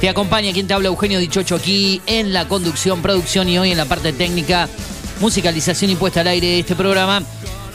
Te 0.00 0.08
acompaña 0.08 0.54
quien 0.54 0.66
te 0.66 0.72
habla 0.74 0.88
Eugenio 0.88 1.18
Dichocho 1.18 1.56
aquí 1.56 2.00
en 2.06 2.32
la 2.32 2.48
conducción, 2.48 3.02
producción 3.02 3.50
y 3.50 3.58
hoy 3.58 3.72
en 3.72 3.78
la 3.78 3.84
parte 3.84 4.14
técnica, 4.14 4.70
musicalización 5.20 5.90
y 5.90 5.96
puesta 5.96 6.20
al 6.20 6.28
aire 6.28 6.46
de 6.46 6.60
este 6.60 6.76
programa. 6.76 7.22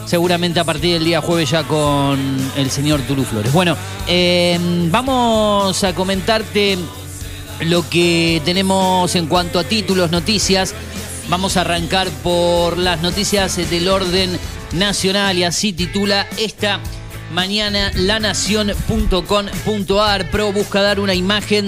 Seguramente 0.05 0.59
a 0.59 0.63
partir 0.63 0.93
del 0.93 1.05
día 1.05 1.21
jueves 1.21 1.51
ya 1.51 1.63
con 1.63 2.19
el 2.55 2.71
señor 2.71 3.01
Tulu 3.01 3.23
Flores. 3.23 3.53
Bueno, 3.53 3.77
eh, 4.07 4.57
vamos 4.89 5.83
a 5.83 5.93
comentarte 5.93 6.77
lo 7.61 7.87
que 7.87 8.41
tenemos 8.43 9.15
en 9.15 9.27
cuanto 9.27 9.59
a 9.59 9.63
títulos, 9.63 10.09
noticias. 10.11 10.73
Vamos 11.29 11.55
a 11.55 11.61
arrancar 11.61 12.09
por 12.23 12.77
las 12.77 13.01
noticias 13.01 13.57
del 13.69 13.87
orden 13.87 14.37
nacional 14.73 15.37
y 15.37 15.43
así 15.43 15.71
titula 15.71 16.27
esta 16.37 16.79
mañana 17.31 17.91
lanación.com.ar. 17.95 20.31
Pro 20.31 20.51
busca 20.51 20.81
dar 20.81 20.99
una 20.99 21.13
imagen 21.13 21.67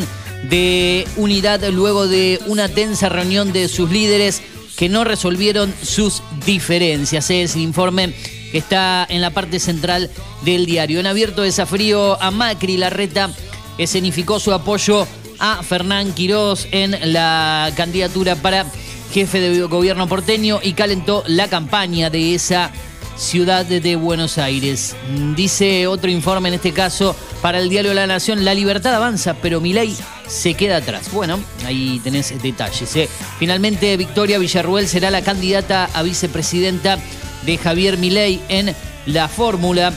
de 0.50 1.08
unidad 1.16 1.64
luego 1.70 2.08
de 2.08 2.40
una 2.48 2.68
tensa 2.68 3.10
reunión 3.10 3.54
de 3.54 3.70
sus 3.70 3.90
líderes 3.90 4.42
que 4.76 4.90
no 4.90 5.04
resolvieron 5.04 5.74
sus 5.82 6.22
diferencias. 6.46 7.30
Es 7.30 7.56
el 7.56 7.62
informe 7.62 8.14
que 8.52 8.58
está 8.58 9.06
en 9.10 9.22
la 9.22 9.32
parte 9.32 9.60
central 9.60 10.10
del 10.44 10.66
diario. 10.66 11.00
En 11.00 11.08
abierto 11.08 11.42
desafío 11.42 12.22
a 12.22 12.32
Macri, 12.32 12.78
Larreta 12.78 13.32
escenificó 13.78 14.40
su 14.40 14.54
apoyo 14.54 15.08
a 15.40 15.64
Fernán 15.64 16.14
Quirós 16.14 16.68
en 16.72 17.14
la 17.14 17.72
candidatura 17.76 18.36
para 18.36 18.66
jefe 19.12 19.40
de 19.40 19.62
gobierno 19.64 20.08
porteño 20.08 20.60
y 20.64 20.74
calentó 20.74 21.24
la 21.28 21.48
campaña 21.48 22.10
de 22.10 22.34
esa 22.34 22.72
ciudad 23.18 23.66
de 23.66 23.96
Buenos 23.96 24.38
Aires. 24.38 24.96
Dice 25.36 25.88
otro 25.88 26.10
informe 26.10 26.50
en 26.50 26.56
este 26.56 26.72
caso 26.72 27.16
para 27.42 27.60
el 27.60 27.70
diario 27.70 27.94
La 27.94 28.08
Nación, 28.08 28.46
la 28.46 28.54
libertad 28.54 28.94
avanza, 28.96 29.36
pero 29.36 29.62
Milei 29.62 29.96
se 30.28 30.54
queda 30.54 30.78
atrás. 30.78 31.12
Bueno, 31.12 31.40
ahí 31.66 32.00
tenés 32.04 32.34
detalles. 32.42 32.96
¿eh? 32.96 33.10
Finalmente, 33.40 33.96
Victoria 33.98 34.40
Villarruel 34.40 34.88
será 34.88 35.12
la 35.12 35.22
candidata 35.22 35.90
a 35.94 36.04
vicepresidenta 36.04 36.98
de 37.46 37.58
Javier 37.58 37.98
Milei 37.98 38.42
en 38.50 38.76
la 39.06 39.28
fórmula. 39.28 39.94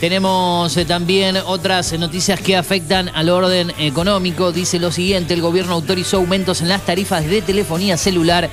Tenemos 0.00 0.76
eh, 0.76 0.84
también 0.84 1.36
otras 1.46 1.92
noticias 1.98 2.40
que 2.40 2.56
afectan 2.56 3.10
al 3.14 3.28
orden 3.30 3.72
económico. 3.78 4.52
Dice 4.52 4.78
lo 4.78 4.92
siguiente, 4.92 5.34
el 5.34 5.40
gobierno 5.40 5.72
autorizó 5.72 6.18
aumentos 6.18 6.60
en 6.60 6.68
las 6.68 6.84
tarifas 6.84 7.26
de 7.26 7.42
telefonía 7.42 7.96
celular, 7.96 8.48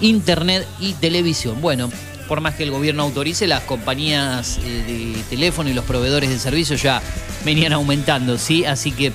internet 0.00 0.66
y 0.78 0.92
televisión. 0.94 1.60
Bueno, 1.60 1.90
por 2.28 2.40
más 2.40 2.54
que 2.54 2.62
el 2.62 2.70
gobierno 2.70 3.02
autorice, 3.02 3.46
las 3.46 3.62
compañías 3.62 4.58
eh, 4.64 5.14
de 5.14 5.22
teléfono 5.30 5.70
y 5.70 5.74
los 5.74 5.84
proveedores 5.84 6.30
de 6.30 6.38
servicios 6.38 6.82
ya 6.82 7.02
venían 7.44 7.72
aumentando, 7.72 8.38
¿sí? 8.38 8.64
Así 8.64 8.92
que 8.92 9.12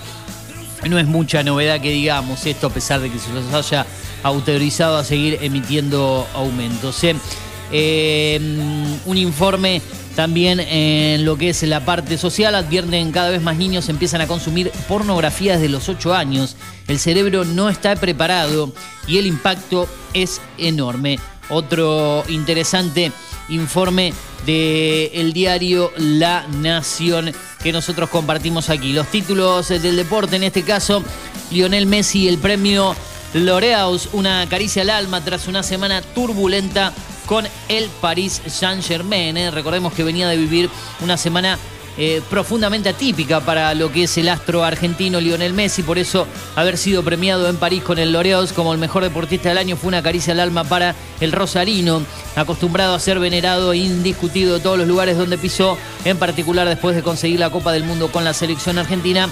no 0.88 1.00
es 1.00 1.08
mucha 1.08 1.44
novedad 1.44 1.82
que 1.82 1.92
digamos 1.92 2.46
esto, 2.46 2.68
a 2.68 2.70
pesar 2.70 3.02
de 3.02 3.10
que 3.10 3.20
se 3.20 3.32
los 3.32 3.54
haya 3.54 3.86
autorizado 4.24 4.98
a 4.98 5.04
seguir 5.04 5.40
emitiendo 5.42 6.28
aumentos. 6.34 7.02
Eh, 7.72 8.40
un 9.06 9.18
informe 9.18 9.82
también 10.16 10.60
en 10.60 11.24
lo 11.24 11.38
que 11.38 11.50
es 11.50 11.64
la 11.64 11.86
parte 11.86 12.18
social, 12.18 12.56
advierten 12.56 13.12
cada 13.12 13.30
vez 13.30 13.42
más 13.42 13.58
niños 13.58 13.88
empiezan 13.90 14.22
a 14.22 14.28
consumir 14.28 14.72
pornografía 14.88 15.54
desde 15.54 15.70
los 15.70 15.88
8 15.88 16.14
años. 16.14 16.58
El 16.88 17.00
cerebro 17.00 17.46
no 17.46 17.70
está 17.70 17.96
preparado 17.96 18.74
y 19.08 19.18
el 19.18 19.28
impacto 19.28 19.88
es 20.14 20.42
enorme. 20.58 21.20
Otro 21.50 22.24
interesante 22.28 23.12
informe 23.50 24.14
del 24.46 25.34
diario 25.34 25.92
La 25.98 26.46
Nación 26.48 27.32
que 27.62 27.72
nosotros 27.72 28.10
compartimos 28.10 28.70
aquí. 28.70 28.94
Los 28.94 29.08
títulos 29.08 29.70
del 29.70 29.96
deporte, 29.96 30.36
en 30.36 30.44
este 30.44 30.64
caso, 30.64 31.04
Lionel 31.52 31.86
Messi, 31.86 32.28
el 32.28 32.38
premio 32.38 32.96
L'Oreal, 33.34 34.00
una 34.14 34.48
caricia 34.50 34.82
al 34.82 34.90
alma 34.90 35.24
tras 35.24 35.48
una 35.48 35.64
semana 35.64 36.02
turbulenta 36.02 36.94
con 37.26 37.46
el 37.68 37.90
Paris 38.02 38.42
Saint-Germain. 38.48 39.38
¿eh? 39.38 39.52
Recordemos 39.52 39.94
que 39.94 40.04
venía 40.04 40.28
de 40.28 40.38
vivir 40.38 40.70
una 41.02 41.18
semana 41.18 41.60
eh, 42.02 42.22
profundamente 42.30 42.88
atípica 42.88 43.42
para 43.42 43.76
lo 43.76 43.92
que 43.92 44.04
es 44.04 44.18
el 44.18 44.30
astro 44.30 44.64
argentino 44.64 45.20
Lionel 45.20 45.54
Messi. 45.54 45.84
Por 45.84 46.00
eso, 46.00 46.28
haber 46.56 46.78
sido 46.78 47.04
premiado 47.04 47.50
en 47.50 47.58
París 47.58 47.84
con 47.84 48.00
el 48.00 48.14
L'Oreal 48.14 48.48
como 48.54 48.72
el 48.72 48.80
mejor 48.80 49.04
deportista 49.04 49.50
del 49.50 49.58
año 49.58 49.76
fue 49.76 49.90
una 49.90 50.02
caricia 50.02 50.32
al 50.32 50.40
alma 50.40 50.64
para 50.64 50.96
el 51.20 51.34
Rosarino, 51.34 52.02
acostumbrado 52.38 52.96
a 52.96 53.00
ser 53.00 53.20
venerado 53.20 53.74
e 53.74 53.80
indiscutido 53.80 54.54
de 54.54 54.60
todos 54.62 54.78
los 54.78 54.88
lugares 54.88 55.18
donde 55.18 55.38
pisó, 55.38 55.78
en 56.06 56.16
particular 56.16 56.70
después 56.70 56.96
de 56.96 57.04
conseguir 57.04 57.42
la 57.42 57.50
Copa 57.50 57.74
del 57.74 57.84
Mundo 57.84 58.10
con 58.10 58.24
la 58.24 58.34
selección 58.34 58.78
argentina. 58.78 59.28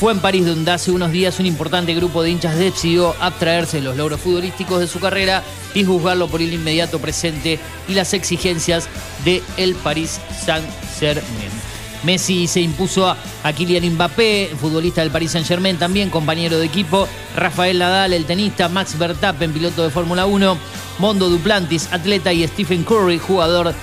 Fue 0.00 0.10
en 0.10 0.18
París 0.18 0.46
donde 0.46 0.72
hace 0.72 0.90
unos 0.90 1.12
días 1.12 1.38
un 1.38 1.46
importante 1.46 1.94
grupo 1.94 2.24
de 2.24 2.30
hinchas 2.30 2.58
decidió 2.58 3.14
abstraerse 3.20 3.80
los 3.80 3.96
logros 3.96 4.20
futbolísticos 4.20 4.80
de 4.80 4.88
su 4.88 4.98
carrera 4.98 5.44
y 5.74 5.84
juzgarlo 5.84 6.26
por 6.26 6.42
el 6.42 6.52
inmediato 6.52 6.98
presente 6.98 7.60
y 7.86 7.94
las 7.94 8.14
exigencias 8.14 8.88
de 9.24 9.44
el 9.58 9.76
Paris 9.76 10.18
Saint-Germain. 10.44 11.59
Messi 12.02 12.46
se 12.46 12.60
impuso 12.60 13.08
a, 13.08 13.16
Kylian 13.52 13.94
Mbappé, 13.94 14.50
futbolista 14.60 15.02
del 15.02 15.10
Paris 15.10 15.32
Saint-Germain, 15.32 15.76
también 15.78 16.10
compañero 16.10 16.58
de 16.58 16.66
equipo. 16.66 17.08
Rafael 17.36 17.78
Nadal, 17.78 18.12
el 18.12 18.24
tenista. 18.24 18.68
Max 18.68 18.98
Verstappen, 18.98 19.52
piloto 19.52 19.82
de 19.82 19.90
Fórmula 19.90 20.26
1. 20.26 20.58
Mondo 20.98 21.28
Duplantis, 21.28 21.88
atleta. 21.92 22.32
Y 22.32 22.46
Stephen 22.46 22.84
Curry, 22.84 23.18
jugador 23.18 23.74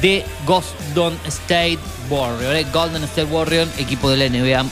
de 0.00 0.24
Golden 0.46 1.18
State 1.26 1.78
Warrior. 2.10 2.56
¿eh? 2.56 2.66
Golden 2.72 3.04
State 3.04 3.30
Warrior, 3.30 3.68
equipo 3.78 4.10
de 4.10 4.16
la 4.16 4.28
NBA, 4.28 4.64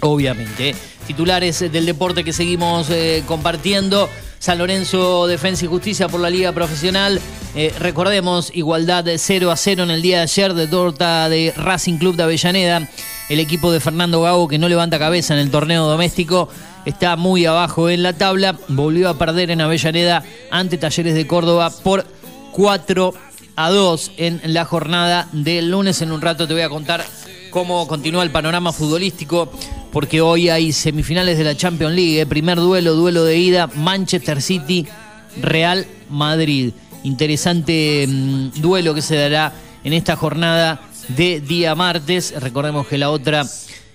obviamente. 0.00 0.74
Titulares 1.06 1.60
del 1.60 1.86
deporte 1.86 2.24
que 2.24 2.32
seguimos 2.32 2.88
eh, 2.90 3.22
compartiendo. 3.26 4.08
San 4.44 4.58
Lorenzo 4.58 5.26
Defensa 5.26 5.64
y 5.64 5.68
Justicia 5.68 6.06
por 6.06 6.20
la 6.20 6.28
Liga 6.28 6.52
Profesional. 6.52 7.18
Eh, 7.54 7.72
recordemos, 7.78 8.50
igualdad 8.54 9.02
de 9.02 9.16
0 9.16 9.50
a 9.50 9.56
0 9.56 9.84
en 9.84 9.90
el 9.90 10.02
día 10.02 10.18
de 10.18 10.24
ayer 10.24 10.52
de 10.52 10.66
torta 10.66 11.30
de 11.30 11.54
Racing 11.56 11.96
Club 11.96 12.14
de 12.14 12.24
Avellaneda. 12.24 12.86
El 13.30 13.40
equipo 13.40 13.72
de 13.72 13.80
Fernando 13.80 14.20
Gago 14.20 14.46
que 14.46 14.58
no 14.58 14.68
levanta 14.68 14.98
cabeza 14.98 15.32
en 15.32 15.40
el 15.40 15.50
torneo 15.50 15.86
doméstico 15.86 16.50
está 16.84 17.16
muy 17.16 17.46
abajo 17.46 17.88
en 17.88 18.02
la 18.02 18.12
tabla. 18.12 18.58
Volvió 18.68 19.08
a 19.08 19.16
perder 19.16 19.50
en 19.50 19.62
Avellaneda 19.62 20.22
ante 20.50 20.76
Talleres 20.76 21.14
de 21.14 21.26
Córdoba 21.26 21.72
por 21.82 22.04
4 22.52 23.14
a 23.56 23.70
2 23.70 24.12
en 24.18 24.40
la 24.44 24.66
jornada 24.66 25.26
del 25.32 25.70
lunes. 25.70 26.02
En 26.02 26.12
un 26.12 26.20
rato 26.20 26.46
te 26.46 26.52
voy 26.52 26.64
a 26.64 26.68
contar 26.68 27.02
cómo 27.54 27.86
continúa 27.86 28.24
el 28.24 28.32
panorama 28.32 28.72
futbolístico, 28.72 29.48
porque 29.92 30.20
hoy 30.20 30.48
hay 30.48 30.72
semifinales 30.72 31.38
de 31.38 31.44
la 31.44 31.56
Champions 31.56 31.94
League, 31.94 32.20
eh, 32.20 32.26
primer 32.26 32.58
duelo, 32.58 32.94
duelo 32.94 33.22
de 33.22 33.38
ida, 33.38 33.68
Manchester 33.76 34.42
City, 34.42 34.88
Real 35.40 35.86
Madrid. 36.10 36.72
Interesante 37.04 38.06
mm, 38.08 38.60
duelo 38.60 38.92
que 38.92 39.02
se 39.02 39.14
dará 39.14 39.52
en 39.84 39.92
esta 39.92 40.16
jornada 40.16 40.80
de 41.06 41.40
día 41.40 41.76
martes. 41.76 42.34
Recordemos 42.40 42.88
que 42.88 42.98
la 42.98 43.10
otra 43.10 43.46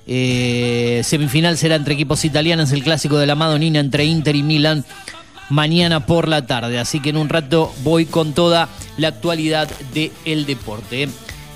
eh, 0.07 1.01
semifinal 1.03 1.57
será 1.57 1.75
entre 1.75 1.95
equipos 1.95 2.23
italianos, 2.23 2.71
el 2.71 2.81
clásico 2.81 3.17
de 3.17 3.27
la 3.27 3.35
Madonina 3.35 3.81
entre 3.81 4.05
Inter 4.05 4.37
y 4.37 4.43
Milan 4.43 4.85
mañana 5.49 6.05
por 6.05 6.29
la 6.29 6.47
tarde. 6.47 6.79
Así 6.79 7.01
que 7.01 7.09
en 7.09 7.17
un 7.17 7.27
rato 7.27 7.73
voy 7.83 8.05
con 8.05 8.31
toda 8.31 8.69
la 8.95 9.09
actualidad 9.09 9.69
del 9.93 10.45
deporte. 10.45 11.09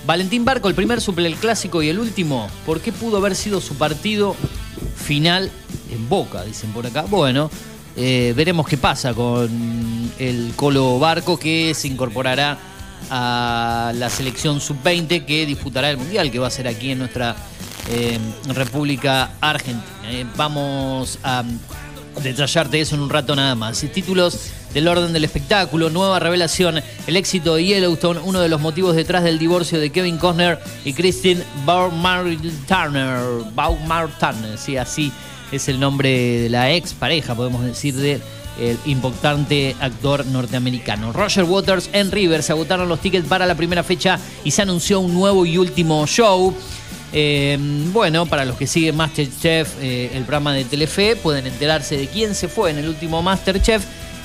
Valentín 0.05 0.43
Barco, 0.43 0.67
el 0.67 0.75
primer 0.75 0.99
suple 0.99 1.23
del 1.23 1.35
clásico 1.37 1.81
y 1.81 1.89
el 1.89 1.97
último, 1.97 2.49
¿por 2.65 2.81
qué 2.81 2.91
pudo 2.91 3.17
haber 3.17 3.35
sido 3.35 3.61
su 3.61 3.75
partido 3.75 4.35
final 4.95 5.49
en 5.89 6.09
Boca? 6.09 6.43
Dicen 6.43 6.71
por 6.71 6.85
acá. 6.85 7.03
Bueno, 7.03 7.49
eh, 7.95 8.33
veremos 8.35 8.67
qué 8.67 8.77
pasa 8.77 9.13
con 9.13 10.11
el 10.19 10.53
Colo 10.55 10.99
Barco 10.99 11.39
que 11.39 11.73
se 11.73 11.87
incorporará 11.87 12.57
a 13.09 13.93
la 13.95 14.09
selección 14.09 14.59
sub-20 14.59 15.25
que 15.25 15.45
disputará 15.45 15.89
el 15.89 15.97
Mundial, 15.97 16.31
que 16.31 16.39
va 16.39 16.47
a 16.47 16.51
ser 16.51 16.67
aquí 16.67 16.91
en 16.91 16.99
nuestra 16.99 17.35
eh, 17.89 18.19
República 18.47 19.31
Argentina. 19.39 19.83
Eh, 20.05 20.25
vamos 20.35 21.17
a 21.23 21.43
detallarte 22.21 22.81
eso 22.81 22.95
en 22.95 23.01
un 23.01 23.09
rato 23.09 23.35
nada 23.35 23.55
más. 23.55 23.83
Y 23.83 23.87
títulos 23.87 24.51
del 24.73 24.87
orden 24.87 25.13
del 25.13 25.23
espectáculo, 25.23 25.89
nueva 25.89 26.19
revelación, 26.19 26.81
el 27.07 27.15
éxito 27.15 27.55
de 27.55 27.65
Yellowstone, 27.65 28.19
uno 28.23 28.41
de 28.41 28.49
los 28.49 28.61
motivos 28.61 28.95
detrás 28.95 29.23
del 29.23 29.39
divorcio 29.39 29.79
de 29.79 29.91
Kevin 29.91 30.17
Costner 30.17 30.59
y 30.85 30.93
Christine 30.93 31.43
Baumgartner. 31.65 33.43
Baumgartner, 33.53 34.57
sí, 34.57 34.77
así 34.77 35.11
es 35.51 35.67
el 35.67 35.79
nombre 35.79 36.09
de 36.09 36.49
la 36.49 36.71
ex 36.71 36.93
pareja, 36.93 37.35
podemos 37.35 37.63
decir, 37.63 37.93
de 37.95 38.19
el 38.59 38.77
importante 38.85 39.75
actor 39.79 40.25
norteamericano. 40.27 41.11
Roger 41.11 41.43
Waters 41.43 41.89
en 41.93 42.11
River 42.11 42.43
se 42.43 42.51
agotaron 42.51 42.87
los 42.87 42.99
tickets 42.99 43.27
para 43.27 43.45
la 43.45 43.55
primera 43.55 43.83
fecha 43.83 44.19
y 44.43 44.51
se 44.51 44.61
anunció 44.61 44.99
un 44.99 45.13
nuevo 45.13 45.45
y 45.45 45.57
último 45.57 46.05
show. 46.05 46.53
Eh, 47.15 47.57
bueno, 47.91 48.25
para 48.25 48.45
los 48.45 48.57
que 48.57 48.65
siguen 48.65 48.95
Masterchef, 48.95 49.75
eh, 49.81 50.11
el 50.13 50.23
programa 50.23 50.53
de 50.53 50.65
Telefe, 50.65 51.15
pueden 51.15 51.45
enterarse 51.47 51.97
de 51.97 52.07
quién 52.07 52.33
se 52.33 52.47
fue 52.47 52.71
en 52.71 52.79
el 52.79 52.89
último 52.89 53.21
Masterchef, 53.21 53.83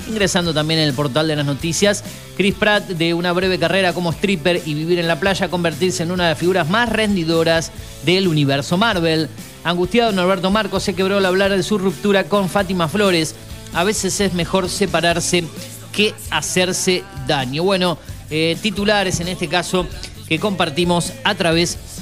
ingresando 0.09 0.55
también 0.55 0.81
en 0.81 0.89
el 0.89 0.95
portal 0.95 1.29
de 1.29 1.37
las 1.37 1.47
noticias. 1.47 2.03
Chris 2.37 2.55
Pratt, 2.55 2.87
de 2.89 3.15
una 3.15 3.33
breve 3.33 3.59
carrera 3.59 3.93
como 3.93 4.13
stripper 4.13 4.63
y 4.65 4.75
vivir 4.75 4.99
en 4.99 5.09
la 5.09 5.21
playa, 5.21 5.49
convertirse 5.49 6.03
en 6.03 6.11
una 6.11 6.25
de 6.25 6.31
las 6.31 6.39
figuras 6.39 6.69
más 6.69 6.89
rendidoras 6.89 7.73
del 8.05 8.29
universo 8.29 8.77
Marvel. 8.77 9.29
Angustiado, 9.65 10.13
Norberto 10.13 10.51
Marcos 10.51 10.83
se 10.83 10.95
quebró 10.95 11.19
al 11.19 11.27
hablar 11.27 11.51
de 11.51 11.63
su 11.63 11.79
ruptura 11.79 12.25
con 12.25 12.49
Fátima 12.49 12.89
Flores. 12.89 13.35
A 13.75 13.85
veces 13.85 14.21
es 14.21 14.35
mejor 14.35 14.69
separarse 14.69 15.45
que 15.93 16.15
hacerse 16.31 17.05
daño. 17.27 17.63
Bueno, 17.65 17.99
eh, 18.31 18.57
titulares 18.63 19.21
en 19.21 19.29
este 19.29 19.49
caso 19.49 19.87
que 20.29 20.39
compartimos 20.39 21.13
a 21.25 21.35
través 21.35 21.77
de 21.77 21.98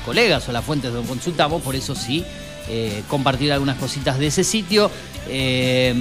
colegas 0.04 0.48
o 0.48 0.52
las 0.52 0.64
fuentes 0.64 0.92
donde 0.92 1.09
consultamos, 1.09 1.62
por 1.62 1.76
eso 1.76 1.94
sí. 1.94 2.24
Eh, 2.70 3.02
compartir 3.09 3.52
algunas 3.52 3.78
cositas 3.78 4.18
de 4.18 4.26
ese 4.26 4.44
sitio. 4.44 4.90
Eh, 5.31 5.94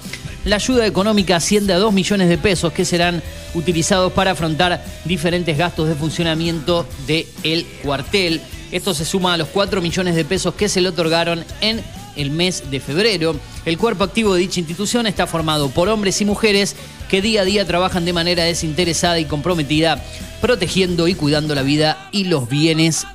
La 0.46 0.58
ayuda 0.58 0.86
económica 0.86 1.36
asciende 1.36 1.74
a 1.74 1.78
2 1.78 1.93
millones 1.93 2.30
de 2.30 2.38
pesos 2.38 2.72
que 2.72 2.86
serán 2.86 3.22
utilizados 3.54 4.13
para 4.13 4.32
afrontar 4.32 4.84
diferentes 5.04 5.58
gastos 5.58 5.89
de 5.89 5.96
funcionamiento 5.96 6.86
del 7.06 7.65
cuartel. 7.84 8.39
Esto 8.71 8.93
se 8.93 9.06
suma 9.06 9.34
a 9.34 9.38
los 9.38 9.47
4 9.49 9.82
millones 9.82 10.15
de 10.15 10.25
pesos 10.25 10.56
que 10.56 10.69
se 10.69 10.82
le 10.82 10.89
otorgaron 10.89 11.45
en 11.62 11.82
el 12.15 12.32
mes 12.32 12.69
de 12.69 12.80
febrero. 12.80 13.36
El 13.65 13.77
cuerpo 13.77 14.03
activo 14.03 14.34
de 14.34 14.41
dicha 14.41 14.60
institución 14.60 15.08
está 15.08 15.27
formado 15.27 15.69
por 15.69 15.89
hombres 15.89 16.19
y 16.21 16.25
mujeres 16.25 16.75
que 17.10 17.21
día 17.21 17.41
a 17.41 17.45
día 17.45 17.65
trabajan 17.65 18.06
de 18.06 18.13
manera 18.13 18.43
desinteresada 18.43 19.19
y 19.19 19.25
comprometida, 19.25 20.03
protegiendo 20.41 21.08
y 21.08 21.15
cuidando 21.15 21.56
la 21.56 21.62
vida 21.62 22.10
y 22.12 22.25
los 22.25 22.49
bienes 22.49 23.06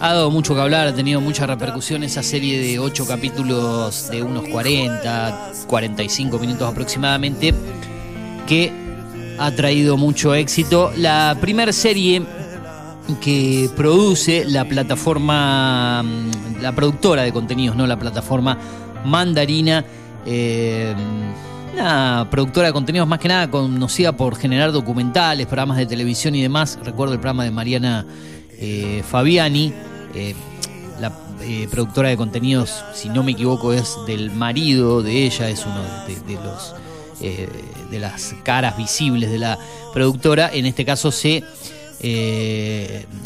Ha 0.00 0.14
dado 0.14 0.32
mucho 0.32 0.52
que 0.54 0.60
hablar, 0.60 0.88
ha 0.88 0.92
tenido 0.92 1.20
mucha 1.20 1.46
repercusión 1.46 2.02
esa 2.02 2.24
serie 2.24 2.60
de 2.60 2.80
ocho 2.80 3.06
capítulos 3.06 4.10
de 4.10 4.20
unos 4.24 4.48
40, 4.48 5.52
45 5.68 6.38
minutos 6.40 6.68
aproximadamente, 6.68 7.54
que 8.48 8.72
ha 9.38 9.52
traído 9.52 9.96
mucho 9.96 10.34
éxito. 10.34 10.90
La 10.96 11.38
primera 11.40 11.72
serie 11.72 12.22
que 13.20 13.70
produce 13.76 14.44
la 14.44 14.64
plataforma, 14.64 16.02
mm, 16.02 16.60
la 16.60 16.72
productora 16.72 17.22
de 17.22 17.32
contenidos, 17.32 17.76
no 17.76 17.86
la 17.86 17.96
plataforma 17.96 18.58
Mandarina, 19.04 19.84
eh, 20.26 20.92
una 21.74 22.28
productora 22.30 22.68
de 22.68 22.72
contenidos 22.72 23.08
más 23.08 23.18
que 23.18 23.28
nada 23.28 23.50
conocida 23.50 24.16
por 24.16 24.36
generar 24.36 24.70
documentales, 24.72 25.46
programas 25.46 25.76
de 25.76 25.86
televisión 25.86 26.34
y 26.34 26.42
demás. 26.42 26.78
Recuerdo 26.84 27.14
el 27.14 27.20
programa 27.20 27.44
de 27.44 27.50
Mariana 27.50 28.06
eh, 28.58 29.02
Fabiani, 29.08 29.72
eh, 30.14 30.34
la 31.00 31.12
eh, 31.42 31.66
productora 31.70 32.08
de 32.08 32.16
contenidos, 32.16 32.84
si 32.94 33.08
no 33.08 33.22
me 33.24 33.32
equivoco, 33.32 33.72
es 33.72 33.96
del 34.06 34.30
marido 34.30 35.02
de 35.02 35.24
ella, 35.24 35.48
es 35.48 35.66
uno 35.66 35.82
de, 36.06 36.34
los 36.34 36.74
de 37.90 37.98
las 37.98 38.34
caras 38.44 38.76
visibles 38.76 39.30
de 39.30 39.38
la 39.38 39.58
productora. 39.92 40.50
En 40.52 40.66
este 40.66 40.84
caso 40.84 41.10
se 41.10 41.42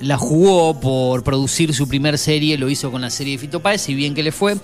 la 0.01 0.17
jugó 0.17 0.81
por 0.81 1.23
producir 1.23 1.75
su 1.75 1.87
primer 1.87 2.17
serie, 2.17 2.57
lo 2.57 2.71
hizo 2.71 2.91
con 2.91 3.03
la 3.03 3.11
serie 3.11 3.35
de 3.35 3.39
Fito 3.39 3.61
Páez, 3.61 3.89
y 3.91 3.95
bien 3.95 4.15
que 4.15 4.23
le 4.23 4.33
fue. 4.33 4.57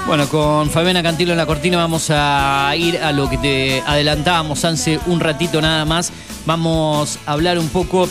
Bueno, 0.07 0.29
con 0.29 0.69
Fabiana 0.69 1.03
Cantilo 1.03 1.33
en 1.33 1.37
la 1.37 1.45
cortina 1.45 1.75
vamos 1.75 2.07
a 2.11 2.73
ir 2.77 2.97
a 2.97 3.11
lo 3.11 3.29
que 3.29 3.37
te 3.37 3.83
adelantábamos 3.85 4.63
hace 4.63 5.01
un 5.05 5.19
ratito 5.19 5.61
nada 5.61 5.83
más. 5.83 6.13
Vamos 6.45 7.19
a 7.25 7.33
hablar 7.33 7.59
un 7.59 7.67
poco 7.67 8.07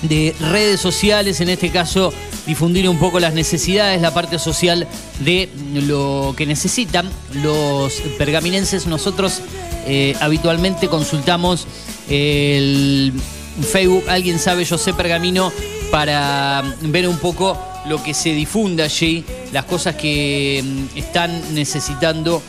de 0.00 0.34
redes 0.40 0.80
sociales, 0.80 1.42
en 1.42 1.50
este 1.50 1.68
caso 1.68 2.10
difundir 2.46 2.88
un 2.88 2.98
poco 2.98 3.20
las 3.20 3.34
necesidades, 3.34 4.00
la 4.00 4.14
parte 4.14 4.38
social 4.38 4.88
de 5.20 5.50
lo 5.74 6.32
que 6.34 6.46
necesitan 6.46 7.10
los 7.34 7.92
pergaminenses. 8.16 8.86
Nosotros 8.86 9.42
eh, 9.86 10.16
habitualmente 10.22 10.88
consultamos 10.88 11.66
el 12.08 13.12
Facebook, 13.60 14.04
alguien 14.08 14.38
sabe, 14.38 14.64
yo 14.64 14.78
sé 14.78 14.94
pergamino, 14.94 15.52
para 15.90 16.64
ver 16.80 17.06
un 17.06 17.18
poco 17.18 17.58
lo 17.86 18.02
que 18.02 18.14
se 18.14 18.30
difunde 18.30 18.82
allí, 18.82 19.24
las 19.52 19.64
cosas 19.64 19.96
que 19.96 20.62
mm, 20.64 20.98
están 20.98 21.54
necesitando 21.54 22.42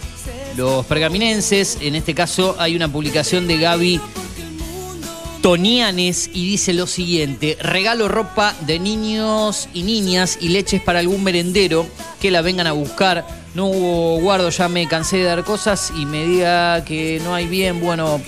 los 0.55 0.85
pergaminenses. 0.85 1.77
En 1.81 1.95
este 1.95 2.13
caso 2.13 2.55
hay 2.59 2.75
una 2.75 2.87
publicación 2.87 3.47
de 3.47 3.57
Gaby 3.57 4.01
Tonianes 5.41 6.29
y 6.33 6.45
dice 6.45 6.73
lo 6.73 6.85
siguiente, 6.85 7.57
regalo 7.61 8.09
ropa 8.09 8.53
de 8.67 8.77
niños 8.77 9.69
y 9.73 9.83
niñas 9.83 10.37
y 10.41 10.49
leches 10.49 10.81
para 10.81 10.99
algún 10.99 11.23
merendero 11.23 11.85
que 12.19 12.29
la 12.29 12.41
vengan 12.41 12.67
a 12.67 12.73
buscar. 12.73 13.25
No 13.55 13.67
hubo 13.67 14.19
guardo, 14.19 14.49
ya 14.49 14.67
me 14.67 14.85
cansé 14.87 15.17
de 15.17 15.23
dar 15.23 15.45
cosas 15.45 15.93
y 15.97 16.05
me 16.05 16.25
diga 16.25 16.83
que 16.83 17.21
no 17.23 17.33
hay 17.33 17.47
bien, 17.47 17.79
bueno, 17.79 18.19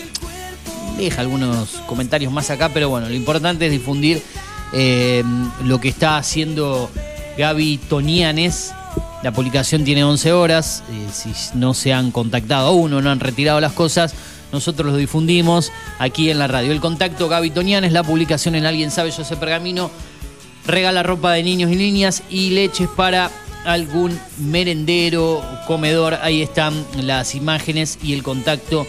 deja 0.98 1.22
algunos 1.22 1.82
comentarios 1.86 2.32
más 2.32 2.50
acá, 2.50 2.70
pero 2.74 2.90
bueno, 2.90 3.10
lo 3.10 3.16
importante 3.16 3.66
es 3.66 3.72
difundir 3.72 4.22
eh, 4.74 5.24
lo 5.64 5.80
que 5.80 5.90
está 5.90 6.18
haciendo 6.18 6.90
Gaby 7.38 7.80
Tonianes. 7.90 8.74
La 9.24 9.32
publicación 9.32 9.84
tiene 9.84 10.04
11 10.04 10.34
horas, 10.34 10.84
eh, 10.92 11.08
si 11.14 11.32
no 11.54 11.74
se 11.74 11.94
han 11.94 12.12
contactado 12.12 12.68
aún 12.68 12.94
o 12.94 13.02
no 13.02 13.12
han 13.12 13.20
retirado 13.20 13.60
las 13.62 13.74
cosas, 13.74 14.16
nosotros 14.52 14.92
lo 14.92 14.98
difundimos 14.98 15.72
aquí 16.00 16.30
en 16.30 16.40
la 16.40 16.48
radio. 16.48 16.72
El 16.72 16.82
contacto 16.82 17.30
Gaby 17.30 17.52
Tonianes, 17.52 17.92
la 17.92 18.04
publicación 18.04 18.56
en 18.56 18.66
Alguien 18.66 18.92
Sabe 18.92 19.12
Yo 19.12 19.24
Sé 19.24 19.38
Pergamino, 19.38 19.92
regala 20.66 21.04
ropa 21.04 21.34
de 21.34 21.44
niños 21.44 21.72
y 21.72 21.76
niñas 21.76 22.24
y 22.30 22.50
leches 22.50 22.90
para 22.90 23.32
algún 23.66 24.20
merendero, 24.40 25.44
comedor. 25.68 26.16
Ahí 26.22 26.42
están 26.42 26.86
las 26.98 27.36
imágenes 27.36 28.00
y 28.04 28.14
el 28.14 28.24
contacto 28.24 28.88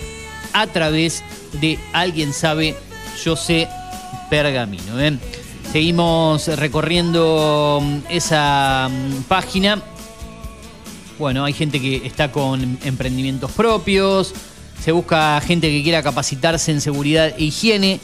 a 0.52 0.66
través 0.66 1.22
de 1.60 1.78
Alguien 1.92 2.32
Sabe 2.32 2.76
Yo 3.24 3.36
Pergamino. 4.30 5.00
¿eh? 5.00 5.18
Seguimos 5.72 6.48
recorriendo 6.48 7.82
esa 8.10 8.90
página. 9.26 9.80
Bueno, 11.18 11.46
hay 11.46 11.54
gente 11.54 11.80
que 11.80 12.02
está 12.04 12.30
con 12.30 12.78
emprendimientos 12.84 13.50
propios. 13.52 14.34
Se 14.84 14.92
busca 14.92 15.40
gente 15.40 15.70
que 15.70 15.82
quiera 15.82 16.02
capacitarse 16.02 16.72
en 16.72 16.82
seguridad 16.82 17.32
e 17.38 17.44
higiene. 17.44 18.00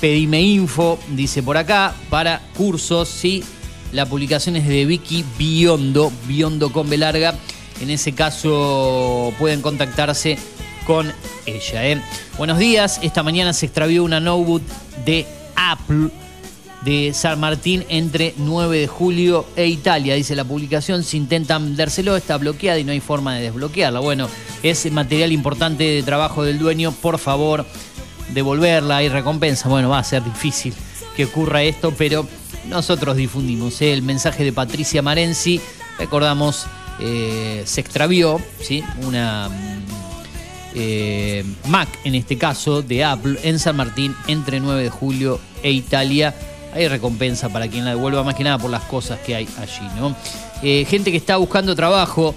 Pedime 0.00 0.42
info, 0.42 0.98
dice 1.10 1.40
por 1.40 1.56
acá, 1.56 1.94
para 2.10 2.40
cursos, 2.56 3.08
sí. 3.08 3.44
La 3.92 4.04
publicación 4.04 4.56
es 4.56 4.66
de 4.66 4.84
Vicky 4.84 5.24
Biondo, 5.38 6.10
Biondo 6.26 6.72
con 6.72 6.90
B 6.90 6.96
larga. 6.96 7.32
En 7.80 7.90
ese 7.90 8.12
caso 8.12 9.32
pueden 9.38 9.62
contactarse 9.62 10.36
con 10.84 11.12
ella. 11.46 11.86
¿eh? 11.86 12.02
Buenos 12.36 12.58
días, 12.58 12.98
esta 13.04 13.22
mañana 13.22 13.52
se 13.52 13.66
extravió 13.66 14.02
una 14.02 14.18
notebook 14.18 14.62
de 15.04 15.26
Apple 15.54 16.10
de 16.82 17.12
San 17.12 17.40
Martín 17.40 17.84
entre 17.88 18.34
9 18.36 18.78
de 18.78 18.86
julio 18.86 19.46
e 19.56 19.66
Italia. 19.66 20.14
Dice 20.14 20.36
la 20.36 20.44
publicación, 20.44 21.02
si 21.02 21.16
intentan 21.16 21.76
dárselo, 21.76 22.16
está 22.16 22.36
bloqueada 22.36 22.78
y 22.78 22.84
no 22.84 22.92
hay 22.92 23.00
forma 23.00 23.34
de 23.34 23.42
desbloquearla. 23.42 24.00
Bueno, 24.00 24.28
es 24.62 24.90
material 24.92 25.32
importante 25.32 25.84
de 25.84 26.02
trabajo 26.02 26.44
del 26.44 26.58
dueño, 26.58 26.92
por 26.92 27.18
favor, 27.18 27.66
devolverla 28.32 29.02
y 29.02 29.08
recompensa. 29.08 29.68
Bueno, 29.68 29.88
va 29.88 29.98
a 29.98 30.04
ser 30.04 30.22
difícil 30.24 30.74
que 31.16 31.24
ocurra 31.24 31.62
esto, 31.62 31.92
pero 31.96 32.28
nosotros 32.68 33.16
difundimos 33.16 33.80
¿eh? 33.82 33.92
el 33.92 34.02
mensaje 34.02 34.44
de 34.44 34.52
Patricia 34.52 35.02
Marenzi. 35.02 35.60
Recordamos, 35.98 36.66
eh, 37.00 37.62
se 37.64 37.80
extravió, 37.80 38.40
¿sí? 38.60 38.84
Una 39.04 39.50
eh, 40.74 41.44
Mac, 41.66 41.88
en 42.04 42.14
este 42.14 42.38
caso, 42.38 42.82
de 42.82 43.04
Apple, 43.04 43.38
en 43.42 43.58
San 43.58 43.76
Martín, 43.76 44.14
entre 44.28 44.60
9 44.60 44.84
de 44.84 44.90
julio 44.90 45.40
e 45.62 45.72
Italia. 45.72 46.34
Hay 46.72 46.88
recompensa 46.88 47.48
para 47.48 47.68
quien 47.68 47.84
la 47.84 47.90
devuelva, 47.90 48.22
más 48.22 48.34
que 48.34 48.44
nada 48.44 48.58
por 48.58 48.70
las 48.70 48.82
cosas 48.82 49.18
que 49.20 49.34
hay 49.34 49.48
allí, 49.58 49.88
¿no? 49.98 50.14
Eh, 50.62 50.84
gente 50.88 51.10
que 51.10 51.16
está 51.16 51.36
buscando 51.36 51.74
trabajo. 51.74 52.34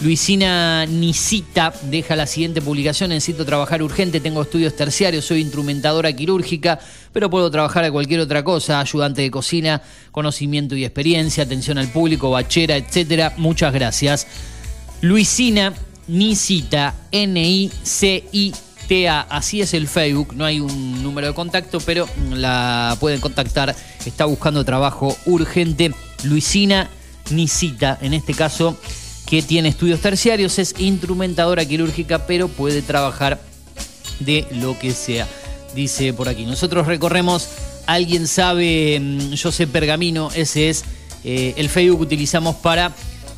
Luisina 0.00 0.86
Nisita 0.86 1.72
deja 1.84 2.16
la 2.16 2.26
siguiente 2.26 2.60
publicación. 2.60 3.10
Necesito 3.10 3.44
trabajar 3.44 3.82
urgente, 3.82 4.20
tengo 4.20 4.42
estudios 4.42 4.74
terciarios, 4.76 5.24
soy 5.24 5.40
instrumentadora 5.40 6.12
quirúrgica, 6.12 6.78
pero 7.12 7.30
puedo 7.30 7.50
trabajar 7.50 7.84
a 7.84 7.92
cualquier 7.92 8.20
otra 8.20 8.42
cosa, 8.42 8.80
ayudante 8.80 9.22
de 9.22 9.30
cocina, 9.30 9.82
conocimiento 10.10 10.76
y 10.76 10.84
experiencia, 10.84 11.44
atención 11.44 11.78
al 11.78 11.88
público, 11.88 12.30
bachera, 12.30 12.76
etcétera. 12.76 13.34
Muchas 13.36 13.72
gracias. 13.72 14.26
Luisina 15.00 15.72
Nisita, 16.08 16.94
TEA, 18.88 19.20
así 19.20 19.60
es 19.60 19.74
el 19.74 19.88
Facebook, 19.88 20.34
no 20.34 20.44
hay 20.44 20.60
un 20.60 21.02
número 21.02 21.28
de 21.28 21.34
contacto, 21.34 21.80
pero 21.80 22.08
la 22.30 22.96
pueden 23.00 23.20
contactar, 23.20 23.74
está 24.04 24.24
buscando 24.24 24.64
trabajo 24.64 25.16
urgente. 25.26 25.92
Luisina 26.22 26.90
Nisita, 27.30 27.98
en 28.00 28.14
este 28.14 28.34
caso, 28.34 28.76
que 29.26 29.42
tiene 29.42 29.68
estudios 29.68 30.00
terciarios, 30.00 30.58
es 30.58 30.74
instrumentadora 30.78 31.64
quirúrgica, 31.64 32.26
pero 32.26 32.48
puede 32.48 32.82
trabajar 32.82 33.40
de 34.20 34.46
lo 34.52 34.78
que 34.78 34.92
sea. 34.92 35.26
Dice 35.74 36.12
por 36.12 36.28
aquí, 36.28 36.44
nosotros 36.44 36.86
recorremos, 36.86 37.48
alguien 37.86 38.28
sabe, 38.28 38.98
mm, 39.00 39.32
yo 39.32 39.50
sé 39.50 39.66
Pergamino, 39.66 40.30
ese 40.34 40.70
es 40.70 40.84
eh, 41.24 41.54
el 41.56 41.68
Facebook 41.68 41.98
que 42.00 42.04
utilizamos 42.04 42.56
para 42.56 42.92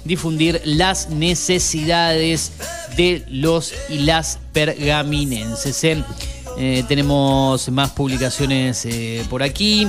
difundir 0.07 0.61
las 0.64 1.11
necesidades 1.11 2.52
de 2.96 3.24
los 3.28 3.74
y 3.88 3.98
las 4.00 4.38
pergaminenses. 4.52 5.84
¿eh? 5.84 6.04
Eh, 6.59 6.84
tenemos 6.88 7.68
más 7.70 7.90
publicaciones 7.90 8.86
eh, 8.86 9.24
por 9.28 9.42
aquí. 9.42 9.86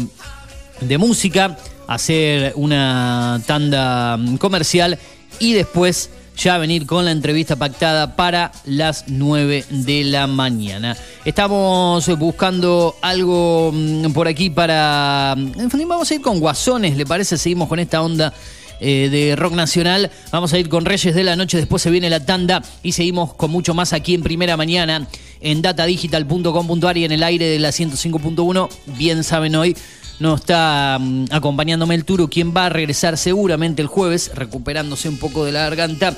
de 0.81 0.99
música, 0.99 1.57
hacer 1.87 2.53
una 2.57 3.41
tanda 3.47 4.19
comercial 4.39 4.99
y 5.39 5.53
después 5.53 6.11
ya 6.37 6.57
venir 6.59 6.87
con 6.87 7.05
la 7.05 7.11
entrevista 7.11 7.57
pactada 7.57 8.17
para 8.17 8.53
las 8.65 9.05
9 9.09 9.65
de 9.69 10.05
la 10.05 10.27
mañana. 10.27 10.97
Estamos 11.25 12.07
buscando 12.19 12.97
algo 13.03 13.71
mm, 13.73 14.13
por 14.13 14.27
aquí 14.27 14.49
para... 14.49 15.35
en 15.37 15.71
fin, 15.71 15.87
Vamos 15.87 16.11
a 16.11 16.15
ir 16.15 16.23
con 16.23 16.41
Guasones, 16.41 16.97
¿le 16.97 17.05
parece? 17.05 17.37
Seguimos 17.37 17.69
con 17.69 17.79
esta 17.79 18.01
onda 18.01 18.33
eh, 18.81 19.09
de 19.11 19.37
rock 19.37 19.53
nacional. 19.53 20.11
Vamos 20.33 20.53
a 20.53 20.59
ir 20.59 20.69
con 20.69 20.85
Reyes 20.85 21.15
de 21.15 21.25
la 21.25 21.37
Noche, 21.37 21.59
después 21.59 21.83
se 21.83 21.91
viene 21.91 22.09
la 22.09 22.25
tanda 22.25 22.63
y 22.83 22.93
seguimos 22.93 23.35
con 23.35 23.51
mucho 23.51 23.75
más 23.75 23.93
aquí 23.93 24.15
en 24.15 24.23
Primera 24.23 24.57
Mañana 24.57 25.07
en 25.41 25.63
datadigital.com.ar 25.63 26.97
y 26.97 27.05
en 27.05 27.13
el 27.13 27.23
aire 27.23 27.47
de 27.47 27.59
la 27.59 27.71
105.1. 27.71 28.69
Bien 28.99 29.25
saben 29.25 29.55
hoy, 29.55 29.77
no 30.19 30.35
está 30.35 30.99
mm, 31.01 31.27
acompañándome 31.31 31.95
el 31.95 32.05
Turo, 32.05 32.29
quien 32.29 32.55
va 32.55 32.67
a 32.67 32.69
regresar 32.69 33.17
seguramente 33.17 33.83
el 33.83 33.89
jueves, 33.89 34.31
recuperándose 34.35 35.09
un 35.09 35.19
poco 35.19 35.45
de 35.45 35.53
la 35.53 35.61
garganta. 35.61 36.17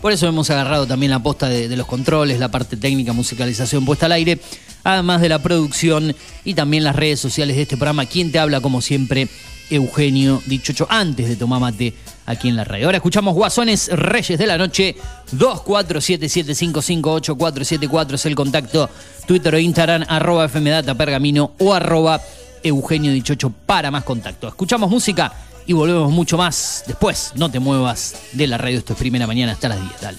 Por 0.00 0.12
eso 0.12 0.28
hemos 0.28 0.50
agarrado 0.50 0.86
también 0.86 1.10
la 1.10 1.22
posta 1.22 1.48
de, 1.48 1.68
de 1.68 1.76
los 1.76 1.86
controles, 1.86 2.38
la 2.38 2.50
parte 2.50 2.76
técnica, 2.76 3.12
musicalización 3.12 3.86
puesta 3.86 4.06
al 4.06 4.12
aire, 4.12 4.38
además 4.82 5.22
de 5.22 5.30
la 5.30 5.40
producción 5.40 6.14
y 6.44 6.54
también 6.54 6.84
las 6.84 6.94
redes 6.94 7.20
sociales 7.20 7.56
de 7.56 7.62
este 7.62 7.76
programa. 7.76 8.04
Quien 8.04 8.30
te 8.30 8.38
habla, 8.38 8.60
como 8.60 8.82
siempre, 8.82 9.28
Eugenio 9.70 10.42
Dichocho, 10.46 10.86
antes 10.88 11.28
de 11.28 11.36
tomar 11.36 11.60
mate 11.60 11.94
aquí 12.26 12.48
en 12.48 12.56
la 12.56 12.64
radio. 12.64 12.86
Ahora 12.86 12.96
escuchamos 12.98 13.34
Guasones 13.34 13.88
Reyes 13.92 14.38
de 14.38 14.46
la 14.46 14.58
Noche, 14.58 14.96
2477558474 15.36 18.14
es 18.14 18.26
el 18.26 18.34
contacto, 18.34 18.90
Twitter 19.26 19.54
o 19.54 19.58
Instagram, 19.58 20.04
arroba 20.08 20.48
FMData 20.48 20.94
Pergamino 20.94 21.52
o 21.58 21.74
arroba 21.74 22.20
Eugenio 22.62 23.12
Dichocho 23.12 23.50
para 23.50 23.90
más 23.90 24.04
contacto. 24.04 24.48
Escuchamos 24.48 24.90
música 24.90 25.32
y 25.66 25.72
volvemos 25.72 26.10
mucho 26.10 26.36
más 26.36 26.84
después. 26.86 27.32
No 27.36 27.50
te 27.50 27.58
muevas 27.58 28.16
de 28.32 28.46
la 28.46 28.58
radio, 28.58 28.78
esto 28.78 28.92
es 28.94 28.98
primera 28.98 29.26
mañana 29.26 29.52
hasta 29.52 29.68
las 29.68 29.80
10, 29.80 30.00
dale. 30.00 30.18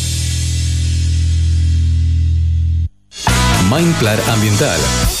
Mindplar 3.71 4.19
Ambiental. 4.27 5.20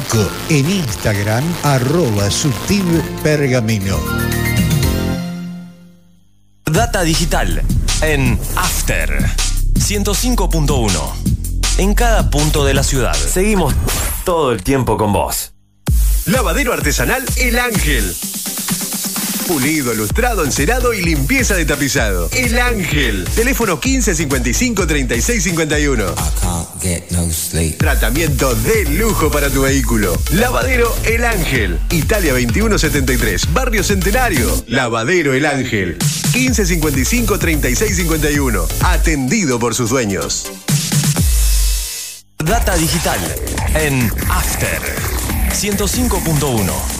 55 0.00 0.30
en 0.48 0.70
Instagram 0.70 1.44
arroba 1.62 2.30
Subtive 2.30 3.02
Pergamino. 3.22 3.98
Data 6.64 7.02
digital 7.02 7.62
en 8.00 8.38
After 8.56 9.30
105.1. 9.78 11.78
En 11.78 11.94
cada 11.94 12.30
punto 12.30 12.64
de 12.64 12.74
la 12.74 12.82
ciudad. 12.82 13.14
Seguimos 13.14 13.74
todo 14.24 14.52
el 14.52 14.62
tiempo 14.62 14.96
con 14.96 15.12
vos. 15.12 15.52
Lavadero 16.26 16.72
artesanal 16.72 17.24
El 17.36 17.58
Ángel. 17.58 18.14
Pulido, 19.50 19.92
lustrado, 19.94 20.44
encerado 20.44 20.94
y 20.94 21.02
limpieza 21.02 21.56
de 21.56 21.64
tapizado. 21.64 22.30
El 22.30 22.56
Ángel. 22.60 23.26
Teléfono 23.34 23.80
1555 23.84 24.86
3651. 24.86 26.14
Tratamiento 27.76 28.54
de 28.54 28.84
lujo 28.84 29.28
para 29.28 29.50
tu 29.50 29.62
vehículo. 29.62 30.16
Lavadero 30.30 30.94
El 31.02 31.24
Ángel. 31.24 31.80
Italia 31.90 32.30
2173. 32.30 33.52
Barrio 33.52 33.82
Centenario. 33.82 34.48
Lavadero 34.68 35.34
El 35.34 35.44
Ángel. 35.44 35.98
1555 36.32 37.36
3651. 37.40 38.68
Atendido 38.82 39.58
por 39.58 39.74
sus 39.74 39.90
dueños. 39.90 40.46
Data 42.38 42.76
digital 42.76 43.18
en 43.74 44.12
After 44.28 44.80
105.1. 45.50 46.99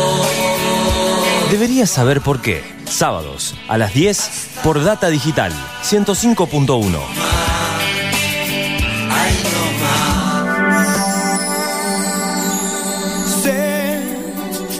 Deberías 1.51 1.89
saber 1.89 2.21
por 2.21 2.41
qué. 2.41 2.63
Sábados 2.85 3.55
a 3.67 3.77
las 3.77 3.93
10 3.93 4.29
por 4.63 4.81
Data 4.81 5.09
Digital 5.09 5.51
105.1. 5.83 6.97
Sé 13.43 14.01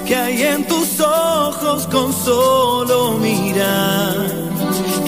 que 0.06 0.16
hay 0.16 0.44
en 0.44 0.66
tus 0.66 1.02
ojos 1.02 1.88
con 1.88 2.14
solo 2.14 3.18
mirar 3.18 4.28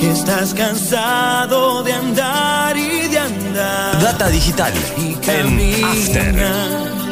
que 0.01 0.11
estás 0.11 0.53
cansado 0.53 1.81
de 1.81 1.93
andar 1.93 2.75
y 2.75 3.07
de 3.07 3.19
andar. 3.19 4.01
Data 4.01 4.27
Digital 4.27 4.73
en 5.27 5.85
After. 5.85 7.02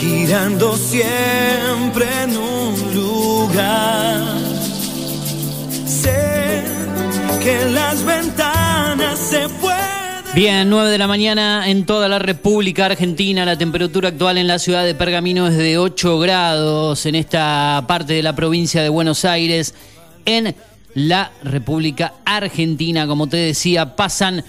Girando 0.00 0.76
siempre 0.76 2.06
en 2.22 2.36
un 2.36 2.94
lugar. 2.94 4.22
Sé 5.86 6.62
que 7.42 7.66
las 7.66 8.02
ventanas 8.04 9.18
se 9.18 9.48
pueden. 9.60 9.80
Bien, 10.34 10.70
9 10.70 10.90
de 10.90 10.98
la 10.98 11.06
mañana 11.06 11.68
en 11.68 11.84
toda 11.84 12.08
la 12.08 12.18
República 12.18 12.86
Argentina. 12.86 13.44
La 13.44 13.58
temperatura 13.58 14.08
actual 14.08 14.38
en 14.38 14.46
la 14.46 14.58
ciudad 14.58 14.84
de 14.84 14.94
Pergamino 14.94 15.48
es 15.48 15.56
de 15.56 15.76
8 15.76 16.18
grados 16.18 17.04
en 17.04 17.14
esta 17.14 17.84
parte 17.86 18.14
de 18.14 18.22
la 18.22 18.34
provincia 18.34 18.82
de 18.82 18.88
Buenos 18.88 19.24
Aires. 19.26 19.74
En 20.24 20.54
la 20.94 21.32
República 21.42 22.14
Argentina, 22.24 23.06
como 23.06 23.26
te 23.26 23.36
decía, 23.36 23.96
pasan 23.96 24.44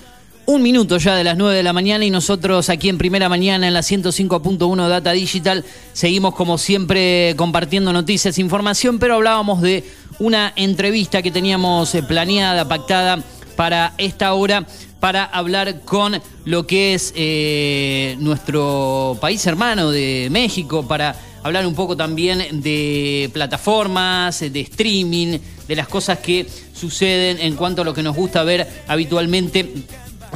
un 0.46 0.62
minuto 0.62 0.98
ya 0.98 1.16
de 1.16 1.24
las 1.24 1.38
9 1.38 1.56
de 1.56 1.64
la 1.64 1.74
mañana 1.74 2.06
y 2.06 2.10
nosotros 2.10 2.70
aquí 2.70 2.89
en 2.89 2.98
primera 2.98 3.30
mañana 3.30 3.68
en 3.68 3.74
la 3.74 3.82
105.1 3.82 4.89
Data 4.89 5.12
Digital 5.12 5.64
seguimos 5.94 6.36
como 6.36 6.58
siempre 6.58 7.34
compartiendo 7.38 7.94
noticias, 7.94 8.39
información, 8.39 9.00
pero 9.00 9.16
hablábamos 9.16 9.62
de 9.62 9.84
una 10.20 10.54
entrevista 10.56 11.22
que 11.22 11.32
teníamos 11.32 11.94
eh, 11.96 12.04
planeada, 12.04 12.68
pactada 12.68 13.24
para 13.56 13.94
esta 13.98 14.34
hora 14.34 14.66
para 15.00 15.24
hablar 15.26 15.82
con 15.82 16.22
lo 16.46 16.68
que 16.68 16.94
es 16.94 17.14
eh, 17.16 18.16
nuestro 18.20 19.18
país 19.20 19.46
hermano 19.48 19.89
de 19.89 20.28
México, 20.32 20.88
para 20.88 21.16
hablar 21.44 21.66
un 21.66 21.74
poco 21.74 21.98
también 21.98 22.62
de 22.62 23.30
plataformas, 23.34 24.39
de 24.42 24.60
streaming, 24.62 25.39
de 25.68 25.76
las 25.76 25.88
cosas 25.88 26.20
que 26.20 26.48
suceden 26.74 27.39
en 27.39 27.56
cuanto 27.56 27.82
a 27.82 27.86
lo 27.86 27.94
que 27.94 28.04
nos 28.04 28.16
gusta 28.16 28.44
ver 28.44 28.68
habitualmente 28.88 29.74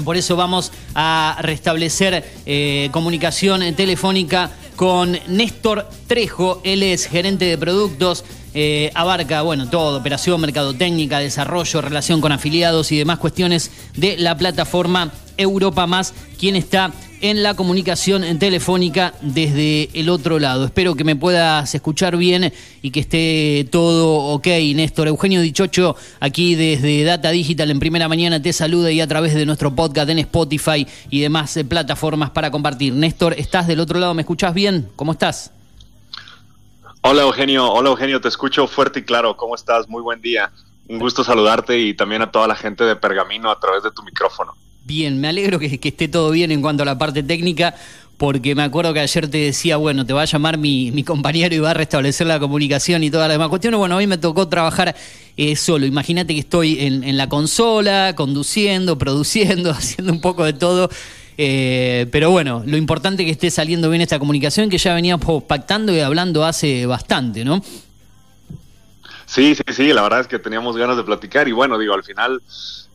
por 0.03 0.17
eso 0.17 0.35
vamos 0.35 0.71
a 0.93 1.37
restablecer 1.41 2.23
eh, 2.45 2.89
comunicación 2.91 3.61
telefónica 3.75 4.51
con 4.75 5.17
Néstor 5.27 5.87
Trejo. 6.07 6.61
Él 6.63 6.83
es 6.83 7.05
gerente 7.05 7.45
de 7.45 7.57
productos. 7.57 8.23
eh, 8.57 8.89
abarca, 8.93 9.41
bueno, 9.41 9.69
todo, 9.69 9.97
operación, 9.97 10.39
mercadotecnia, 10.39 11.19
desarrollo, 11.19 11.81
relación 11.81 12.21
con 12.21 12.31
afiliados 12.31 12.89
y 12.93 12.97
demás 12.97 13.19
cuestiones 13.19 13.69
de 13.97 14.15
la 14.17 14.37
plataforma 14.37 15.11
Europa 15.37 15.85
Más, 15.87 16.13
quien 16.39 16.55
está 16.55 16.93
en 17.21 17.43
la 17.43 17.53
comunicación 17.55 18.37
telefónica 18.39 19.13
desde 19.21 19.89
el 19.93 20.09
otro 20.09 20.39
lado. 20.39 20.65
Espero 20.65 20.95
que 20.95 21.03
me 21.03 21.15
puedas 21.15 21.73
escuchar 21.73 22.17
bien 22.17 22.53
y 22.81 22.91
que 22.91 22.99
esté 22.99 23.67
todo 23.71 24.33
ok, 24.33 24.47
Néstor. 24.75 25.07
Eugenio 25.07 25.41
Dichocho, 25.41 25.95
aquí 26.19 26.55
desde 26.55 27.03
Data 27.03 27.31
Digital 27.31 27.71
en 27.71 27.79
primera 27.79 28.07
mañana, 28.07 28.41
te 28.41 28.53
saluda 28.53 28.91
y 28.91 29.01
a 29.01 29.07
través 29.07 29.33
de 29.33 29.45
nuestro 29.45 29.75
podcast 29.75 30.09
en 30.09 30.19
Spotify 30.19 30.87
y 31.09 31.21
demás 31.21 31.55
eh, 31.57 31.65
plataformas 31.65 32.29
para 32.31 32.51
compartir. 32.51 32.93
Néstor, 32.93 33.33
¿estás 33.37 33.67
del 33.67 33.79
otro 33.79 33.99
lado? 33.99 34.13
¿Me 34.13 34.21
escuchás 34.21 34.53
bien? 34.53 34.89
¿Cómo 34.95 35.11
estás? 35.11 35.51
Hola 37.01 37.21
Eugenio, 37.21 37.71
hola 37.71 37.89
Eugenio, 37.89 38.19
te 38.19 38.27
escucho 38.27 38.67
fuerte 38.67 38.99
y 38.99 39.03
claro. 39.03 39.37
¿Cómo 39.37 39.55
estás? 39.55 39.87
Muy 39.87 40.01
buen 40.01 40.21
día. 40.21 40.51
Un 40.87 40.99
gusto 40.99 41.23
saludarte 41.23 41.79
y 41.79 41.93
también 41.93 42.21
a 42.21 42.31
toda 42.31 42.47
la 42.47 42.55
gente 42.55 42.83
de 42.83 42.95
Pergamino 42.95 43.49
a 43.49 43.59
través 43.59 43.83
de 43.83 43.91
tu 43.91 44.03
micrófono. 44.03 44.55
Bien, 44.85 45.19
me 45.19 45.27
alegro 45.27 45.57
que, 45.57 45.79
que 45.79 45.89
esté 45.89 46.07
todo 46.07 46.29
bien 46.29 46.51
en 46.51 46.61
cuanto 46.61 46.83
a 46.83 46.85
la 46.85 46.95
parte 46.95 47.23
técnica, 47.23 47.73
porque 48.17 48.53
me 48.53 48.61
acuerdo 48.61 48.93
que 48.93 48.99
ayer 48.99 49.27
te 49.27 49.39
decía, 49.39 49.77
bueno, 49.77 50.05
te 50.05 50.13
va 50.13 50.21
a 50.21 50.25
llamar 50.25 50.59
mi, 50.59 51.03
compañero 51.03 51.55
y 51.55 51.59
va 51.59 51.71
a 51.71 51.73
restablecer 51.73 52.27
la 52.27 52.39
comunicación 52.39 53.03
y 53.03 53.09
todas 53.09 53.27
las 53.27 53.35
demás 53.35 53.49
cuestiones. 53.49 53.79
Bueno, 53.79 53.97
hoy 53.97 54.05
me 54.05 54.19
tocó 54.19 54.47
trabajar 54.47 54.95
eh, 55.37 55.55
solo. 55.55 55.87
Imagínate 55.87 56.35
que 56.35 56.39
estoy 56.39 56.79
en, 56.81 57.03
en 57.03 57.17
la 57.17 57.27
consola, 57.27 58.13
conduciendo, 58.15 58.95
produciendo, 58.99 59.71
haciendo 59.71 60.13
un 60.13 60.21
poco 60.21 60.45
de 60.45 60.53
todo. 60.53 60.89
Eh, 61.37 62.05
pero 62.11 62.29
bueno, 62.29 62.63
lo 62.65 62.77
importante 62.77 63.23
es 63.23 63.25
que 63.25 63.31
esté 63.31 63.49
saliendo 63.49 63.89
bien 63.89 64.03
esta 64.03 64.19
comunicación 64.19 64.69
que 64.69 64.77
ya 64.77 64.93
veníamos 64.93 65.43
pactando 65.43 65.91
y 65.91 65.99
hablando 65.99 66.45
hace 66.45 66.85
bastante, 66.85 67.43
¿no? 67.43 67.61
Sí, 69.25 69.55
sí, 69.55 69.63
sí, 69.73 69.91
la 69.91 70.03
verdad 70.03 70.21
es 70.21 70.27
que 70.27 70.37
teníamos 70.37 70.77
ganas 70.77 70.95
de 70.95 71.03
platicar 71.03 71.47
y 71.47 71.51
bueno, 71.51 71.79
digo, 71.79 71.95
al 71.95 72.03
final 72.03 72.41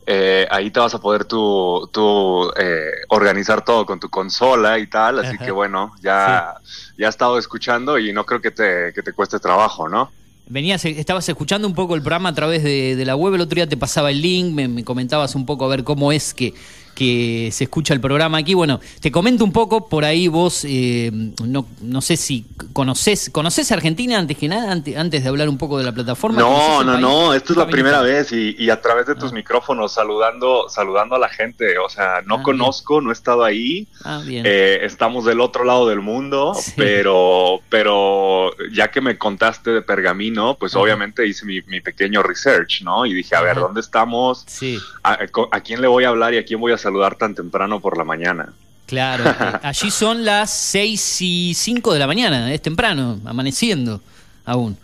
eh, 0.05 0.47
ahí 0.49 0.71
te 0.71 0.79
vas 0.79 0.93
a 0.93 0.99
poder 0.99 1.25
tú, 1.25 1.89
tú 1.91 2.51
eh, 2.57 2.91
organizar 3.09 3.63
todo 3.63 3.85
con 3.85 3.99
tu 3.99 4.09
consola 4.09 4.79
y 4.79 4.87
tal, 4.87 5.19
así 5.19 5.35
Ajá. 5.35 5.45
que 5.45 5.51
bueno, 5.51 5.93
ya, 6.01 6.55
ya 6.97 7.07
he 7.07 7.09
estado 7.09 7.37
escuchando 7.37 7.99
y 7.99 8.11
no 8.11 8.25
creo 8.25 8.41
que 8.41 8.51
te, 8.51 8.93
que 8.93 9.03
te 9.03 9.13
cueste 9.13 9.39
trabajo, 9.39 9.87
¿no? 9.87 10.11
Venías, 10.47 10.83
estabas 10.83 11.29
escuchando 11.29 11.67
un 11.67 11.75
poco 11.75 11.95
el 11.95 12.01
programa 12.01 12.29
a 12.29 12.35
través 12.35 12.63
de, 12.63 12.95
de 12.95 13.05
la 13.05 13.15
web, 13.15 13.35
el 13.35 13.41
otro 13.41 13.55
día 13.55 13.69
te 13.69 13.77
pasaba 13.77 14.11
el 14.11 14.21
link, 14.21 14.53
me, 14.53 14.67
me 14.67 14.83
comentabas 14.83 15.35
un 15.35 15.45
poco 15.45 15.65
a 15.65 15.69
ver 15.69 15.83
cómo 15.83 16.11
es 16.11 16.33
que, 16.33 16.53
que 16.95 17.49
se 17.51 17.63
escucha 17.65 17.93
el 17.93 18.01
programa 18.01 18.37
aquí. 18.39 18.53
Bueno, 18.53 18.79
te 18.99 19.11
comento 19.11 19.43
un 19.43 19.51
poco, 19.51 19.87
por 19.89 20.05
ahí 20.05 20.27
vos, 20.27 20.65
eh, 20.67 21.11
no, 21.43 21.65
no 21.81 22.01
sé 22.01 22.17
si 22.17 22.45
conocés, 22.73 23.29
¿conocés 23.29 23.71
Argentina 23.71 24.17
antes 24.19 24.37
que 24.37 24.47
nada, 24.47 24.71
antes, 24.71 24.95
antes 24.97 25.23
de 25.23 25.29
hablar 25.29 25.49
un 25.49 25.57
poco 25.57 25.77
de 25.77 25.83
la 25.83 25.91
plataforma? 25.91 26.41
¿Conocés 26.41 26.67
No, 26.69 26.83
no, 26.83 26.91
país? 26.93 27.01
no, 27.01 27.33
esta 27.33 27.53
es 27.53 27.57
la 27.57 27.67
primera 27.67 28.01
vez 28.01 28.31
y, 28.31 28.55
y 28.57 28.69
a 28.69 28.81
través 28.81 29.05
de 29.07 29.15
tus 29.15 29.31
micrófonos 29.33 29.93
saludando, 29.93 30.67
saludando 30.69 31.15
a 31.15 31.19
la 31.19 31.29
gente, 31.29 31.77
o 31.79 31.89
sea, 31.89 32.21
no 32.25 32.35
Ah, 32.35 32.43
conozco, 32.43 33.01
no 33.01 33.09
he 33.09 33.13
estado 33.13 33.43
ahí, 33.43 33.87
Ah, 34.03 34.21
bien. 34.25 34.43
eh, 34.45 34.79
estamos 34.83 35.25
del 35.25 35.39
otro 35.41 35.63
lado 35.63 35.87
del 35.87 36.01
mundo, 36.01 36.53
pero, 36.75 37.59
pero 37.69 38.51
ya 38.71 38.89
que 38.91 39.01
me 39.01 39.17
contaste 39.17 39.71
de 39.71 39.81
Pergamino, 39.81 40.55
pues 40.59 40.75
obviamente 40.75 41.27
hice 41.27 41.45
mi, 41.45 41.61
mi 41.63 41.81
pequeño 41.81 42.23
research, 42.23 42.81
¿no? 42.83 43.05
Y 43.05 43.13
dije, 43.13 43.35
a 43.35 43.41
ver. 43.41 43.51
¿dónde 43.61 43.81
estamos? 43.81 44.43
Sí. 44.47 44.79
¿A, 45.03 45.19
a 45.51 45.59
quién 45.61 45.81
le 45.81 45.87
voy 45.87 46.03
a 46.05 46.09
hablar 46.09 46.33
y 46.33 46.37
a 46.37 46.45
quién 46.45 46.59
voy 46.59 46.71
a 46.71 46.75
saludar 46.81 47.15
tan 47.15 47.33
temprano 47.35 47.79
por 47.79 47.97
la 47.97 48.03
mañana? 48.03 48.53
Claro, 48.87 49.23
eh, 49.39 49.59
allí 49.63 49.89
son 49.91 50.25
las 50.25 50.49
6 50.51 51.21
y 51.21 51.53
5 51.53 51.93
de 51.93 51.99
la 51.99 52.07
mañana, 52.07 52.53
es 52.53 52.61
temprano, 52.61 53.19
amaneciendo 53.25 54.01
aún, 54.43 54.77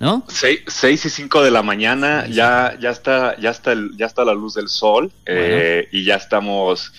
¿no? 0.00 0.24
Seis, 0.28 0.60
seis 0.66 1.04
y 1.06 1.08
cinco 1.10 1.40
de 1.42 1.50
la 1.50 1.62
mañana, 1.62 2.26
ya, 2.26 2.76
ya 2.80 2.90
está, 2.90 3.38
ya 3.40 3.50
está 3.50 3.72
el- 3.72 3.96
ya 3.96 4.06
está 4.06 4.24
la 4.24 4.34
luz 4.34 4.54
del 4.54 4.68
sol, 4.68 5.10
eh, 5.24 5.88
y 5.92 6.04
ya 6.04 6.16
estamos 6.16 6.92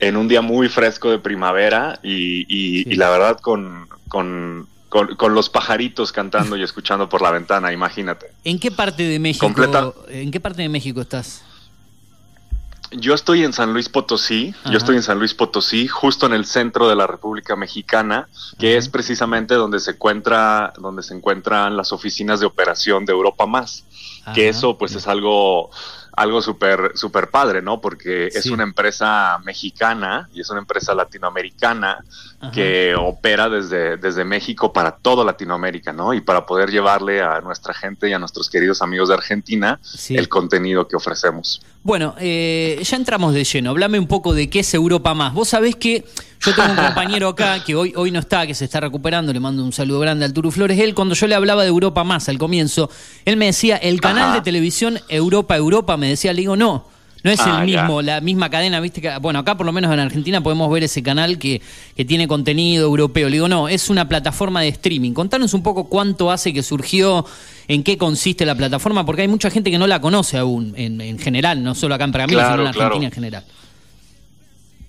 en 0.00 0.16
un 0.16 0.26
día 0.26 0.40
muy 0.40 0.68
fresco 0.70 1.10
de 1.10 1.18
primavera 1.18 2.00
y, 2.02 2.40
y- 2.48 2.90
y 2.90 2.94
la 2.96 3.10
verdad 3.10 3.38
con, 3.38 3.86
con, 4.08 4.66
con- 4.88 5.14
con 5.16 5.34
los 5.34 5.50
pajaritos 5.50 6.10
cantando 6.10 6.56
y 6.56 6.62
escuchando 6.64 7.08
por 7.08 7.20
la 7.22 7.30
ventana, 7.30 7.72
imagínate. 7.72 8.26
¿En 8.42 8.58
qué 8.58 8.70
parte 8.70 9.02
de 9.04 9.18
México? 9.18 9.46
Completa. 9.46 9.92
¿En 10.08 10.30
qué 10.30 10.40
parte 10.40 10.62
de 10.62 10.68
México 10.70 11.02
estás? 11.02 11.44
Yo 12.92 13.14
estoy 13.14 13.44
en 13.44 13.52
San 13.52 13.72
Luis 13.72 13.88
Potosí, 13.88 14.54
Ajá. 14.60 14.70
yo 14.70 14.78
estoy 14.78 14.96
en 14.96 15.02
San 15.02 15.18
Luis 15.18 15.32
Potosí, 15.32 15.86
justo 15.86 16.26
en 16.26 16.32
el 16.32 16.44
centro 16.44 16.88
de 16.88 16.96
la 16.96 17.06
República 17.06 17.54
Mexicana, 17.54 18.28
que 18.58 18.76
es 18.76 18.88
precisamente 18.88 19.54
donde 19.54 19.78
se 19.78 19.92
encuentra, 19.92 20.72
donde 20.78 21.02
se 21.02 21.14
encuentran 21.14 21.76
las 21.76 21.92
oficinas 21.92 22.40
de 22.40 22.46
operación 22.46 23.04
de 23.04 23.12
Europa 23.12 23.46
Más. 23.46 23.84
que 24.34 24.48
eso 24.48 24.76
pues 24.76 24.94
es 24.94 25.06
algo 25.06 25.70
algo 26.12 26.42
súper 26.42 26.92
súper 26.94 27.30
padre, 27.30 27.62
¿no? 27.62 27.80
Porque 27.80 28.26
es 28.26 28.46
una 28.46 28.64
empresa 28.64 29.38
mexicana 29.44 30.28
y 30.32 30.40
es 30.40 30.50
una 30.50 30.60
empresa 30.60 30.94
latinoamericana 30.94 32.04
Ajá. 32.42 32.52
que 32.52 32.94
opera 32.98 33.50
desde, 33.50 33.98
desde 33.98 34.24
México 34.24 34.72
para 34.72 34.92
toda 34.96 35.24
Latinoamérica, 35.24 35.92
¿no? 35.92 36.14
Y 36.14 36.22
para 36.22 36.46
poder 36.46 36.70
llevarle 36.70 37.20
a 37.20 37.40
nuestra 37.42 37.74
gente 37.74 38.08
y 38.08 38.14
a 38.14 38.18
nuestros 38.18 38.48
queridos 38.48 38.80
amigos 38.80 39.08
de 39.10 39.14
Argentina 39.14 39.78
Sí. 39.82 40.16
el 40.16 40.28
contenido 40.28 40.88
que 40.88 40.96
ofrecemos. 40.96 41.60
Bueno, 41.82 42.14
eh, 42.18 42.80
ya 42.82 42.96
entramos 42.96 43.34
de 43.34 43.44
lleno. 43.44 43.70
Hablame 43.70 43.98
un 43.98 44.06
poco 44.06 44.32
de 44.32 44.48
qué 44.48 44.60
es 44.60 44.72
Europa 44.74 45.12
Más. 45.14 45.34
Vos 45.34 45.48
sabés 45.50 45.76
que 45.76 46.04
yo 46.40 46.54
tengo 46.54 46.70
un 46.70 46.76
compañero 46.86 47.28
acá 47.28 47.62
que 47.62 47.74
hoy, 47.74 47.92
hoy 47.96 48.10
no 48.10 48.18
está, 48.20 48.46
que 48.46 48.54
se 48.54 48.64
está 48.64 48.80
recuperando. 48.80 49.32
Le 49.32 49.40
mando 49.40 49.62
un 49.62 49.72
saludo 49.72 50.00
grande 50.00 50.24
al 50.24 50.32
Turu 50.32 50.50
Flores. 50.50 50.78
Él, 50.78 50.94
cuando 50.94 51.14
yo 51.14 51.26
le 51.26 51.34
hablaba 51.34 51.62
de 51.62 51.68
Europa 51.68 52.04
Más 52.04 52.28
al 52.30 52.38
comienzo, 52.38 52.90
él 53.26 53.36
me 53.36 53.46
decía, 53.46 53.76
el 53.76 54.00
canal 54.00 54.24
Ajá. 54.30 54.34
de 54.36 54.40
televisión 54.40 54.98
Europa 55.08 55.56
Europa, 55.56 55.96
me 55.98 56.08
decía, 56.08 56.32
le 56.32 56.40
digo, 56.40 56.56
no. 56.56 56.86
No 57.22 57.30
es 57.30 57.40
Ah, 57.40 57.62
el 57.64 57.70
ya. 57.70 57.82
mismo, 57.82 58.00
la 58.02 58.20
misma 58.20 58.48
cadena, 58.48 58.80
viste 58.80 59.00
que, 59.02 59.18
bueno, 59.18 59.40
acá 59.40 59.56
por 59.56 59.66
lo 59.66 59.72
menos 59.72 59.92
en 59.92 60.00
Argentina 60.00 60.42
podemos 60.42 60.70
ver 60.72 60.84
ese 60.84 61.02
canal 61.02 61.38
que, 61.38 61.60
que 61.94 62.04
tiene 62.04 62.26
contenido 62.26 62.86
europeo. 62.86 63.28
Le 63.28 63.34
digo, 63.36 63.48
no, 63.48 63.68
es 63.68 63.90
una 63.90 64.08
plataforma 64.08 64.62
de 64.62 64.68
streaming. 64.68 65.12
Contanos 65.12 65.52
un 65.52 65.62
poco 65.62 65.88
cuánto 65.88 66.30
hace 66.30 66.54
que 66.54 66.62
surgió, 66.62 67.26
en 67.68 67.82
qué 67.82 67.98
consiste 67.98 68.46
la 68.46 68.54
plataforma, 68.54 69.04
porque 69.04 69.22
hay 69.22 69.28
mucha 69.28 69.50
gente 69.50 69.70
que 69.70 69.78
no 69.78 69.86
la 69.86 70.00
conoce 70.00 70.38
aún, 70.38 70.72
en, 70.76 71.00
en 71.00 71.18
general, 71.18 71.62
no 71.62 71.74
solo 71.74 71.94
acá 71.94 72.04
en 72.04 72.12
Pergamino, 72.12 72.38
Claro, 72.38 72.52
sino 72.54 72.66
en 72.66 72.72
claro. 72.72 72.86
Argentina 72.86 73.06
en 73.08 73.12
general. 73.14 73.44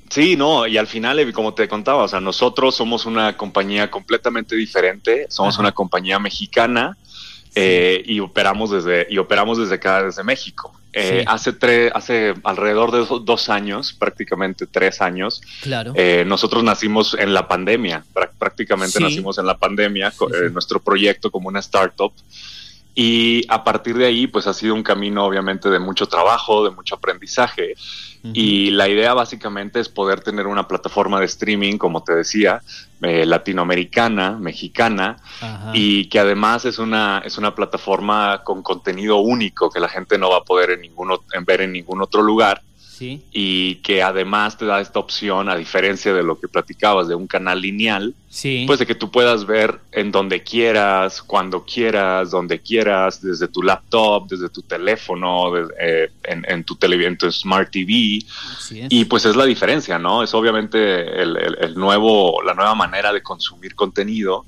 Sí, 0.10 0.36
no, 0.36 0.68
y 0.68 0.78
al 0.78 0.88
final, 0.88 1.20
eh, 1.20 1.32
como 1.32 1.54
te 1.54 1.68
contaba, 1.70 2.04
o 2.04 2.08
sea, 2.08 2.20
nosotros 2.20 2.76
somos 2.76 3.06
una 3.06 3.38
compañía 3.38 3.90
completamente 3.90 4.56
diferente, 4.58 5.26
somos 5.30 5.56
Ajá. 5.56 5.62
una 5.62 5.72
compañía 5.72 6.20
mexicana 6.20 6.98
eh, 7.56 8.04
y 8.06 8.20
operamos 8.20 8.72
desde 8.72 9.08
y 9.10 9.18
operamos 9.20 9.58
desde 9.58 9.76
acá, 9.76 10.04
desde 10.04 10.24
México. 10.24 10.74
Eh, 10.94 11.20
Sí. 11.22 11.26
Hace 11.28 11.54
tres, 11.54 11.92
hace 11.96 12.34
alrededor 12.44 12.92
de 12.92 13.06
do- 13.06 13.20
dos 13.20 13.48
años, 13.50 13.94
prácticamente 13.94 14.68
tres 14.68 15.02
años, 15.02 15.42
Claro. 15.62 15.94
eh, 15.96 16.26
nosotros 16.28 16.64
nacimos 16.64 17.14
en 17.18 17.34
la 17.34 17.48
pandemia, 17.48 18.04
prá- 18.14 18.30
prácticamente 18.38 18.98
Sí. 18.98 19.04
nacimos 19.04 19.38
en 19.38 19.46
la 19.46 19.58
pandemia, 19.58 20.10
eh, 20.10 20.50
nuestro 20.52 20.82
proyecto 20.82 21.32
como 21.32 21.48
una 21.48 21.60
startup. 21.62 22.12
Y 22.94 23.46
a 23.48 23.64
partir 23.64 23.98
de 23.98 24.06
ahí, 24.06 24.28
pues 24.28 24.48
ha 24.48 24.54
sido 24.54 24.74
un 24.76 24.84
camino 24.84 25.26
obviamente 25.26 25.70
de 25.70 25.80
mucho 25.80 26.08
trabajo, 26.08 26.64
de 26.66 26.72
mucho 26.72 26.96
aprendizaje. 26.96 27.76
Y 28.34 28.70
la 28.70 28.88
idea 28.88 29.16
básicamente 29.16 29.80
es 29.80 29.90
poder 29.90 30.22
tener 30.22 30.46
una 30.46 30.68
plataforma 30.68 31.20
de 31.20 31.26
streaming, 31.26 31.78
como 31.78 32.04
te 32.04 32.14
decía, 32.14 32.62
eh, 33.02 33.26
latinoamericana, 33.26 34.38
mexicana, 34.38 35.18
Ajá. 35.42 35.72
y 35.74 36.08
que 36.08 36.20
además 36.20 36.66
es 36.66 36.78
una, 36.78 37.24
es 37.26 37.40
una 37.40 37.56
plataforma 37.56 38.44
con 38.44 38.62
contenido 38.62 39.18
único 39.18 39.72
que 39.72 39.80
la 39.80 39.90
gente 39.90 40.20
no 40.20 40.30
va 40.30 40.38
a 40.38 40.44
poder 40.44 40.70
en 40.70 40.82
en 41.34 41.46
ver 41.46 41.62
en 41.62 41.72
ningún 41.72 42.00
otro 42.00 42.22
lugar 42.22 42.62
Sí. 43.02 43.24
y 43.32 43.76
que 43.78 44.04
además 44.04 44.60
te 44.60 44.66
da 44.66 44.80
esta 44.80 45.00
opción, 45.00 45.50
a 45.50 45.56
diferencia 45.56 46.14
de 46.14 46.22
lo 46.22 46.40
que 46.40 46.48
platicabas 46.48 47.08
de 47.08 47.16
un 47.16 47.26
canal 47.26 47.60
lineal, 47.60 48.14
Sí. 48.30 48.66
pues 48.68 48.78
de 48.78 48.86
que 48.86 48.94
tú 48.94 49.10
puedas 49.10 49.46
ver 49.48 49.80
en 49.92 50.12
donde 50.12 50.44
quieras, 50.44 51.24
cuando 51.24 51.66
quieras, 51.66 52.30
donde 52.30 52.60
quieras, 52.60 53.20
desde 53.20 53.48
tu 53.48 53.64
laptop, 53.64 54.28
desde 54.30 54.50
tu 54.50 54.62
teléfono, 54.62 55.52
de- 55.52 55.74
eh, 55.82 56.12
en, 56.26 56.46
en 56.48 56.64
tu 56.64 56.76
tele, 56.76 57.04
en 57.08 57.18
tu 57.18 57.32
smart 57.32 57.72
TV. 57.72 58.20
Y 58.90 59.06
pues 59.06 59.26
es 59.26 59.36
la 59.36 59.46
diferencia, 59.46 59.98
¿no? 59.98 60.22
Es 60.22 60.36
obviamente 60.36 60.78
el, 61.24 61.38
el- 61.38 61.58
el 61.60 61.74
nuevo, 61.76 62.44
la 62.44 62.54
nueva 62.54 62.76
manera 62.76 63.12
de 63.12 63.24
consumir 63.24 63.74
contenido 63.74 64.46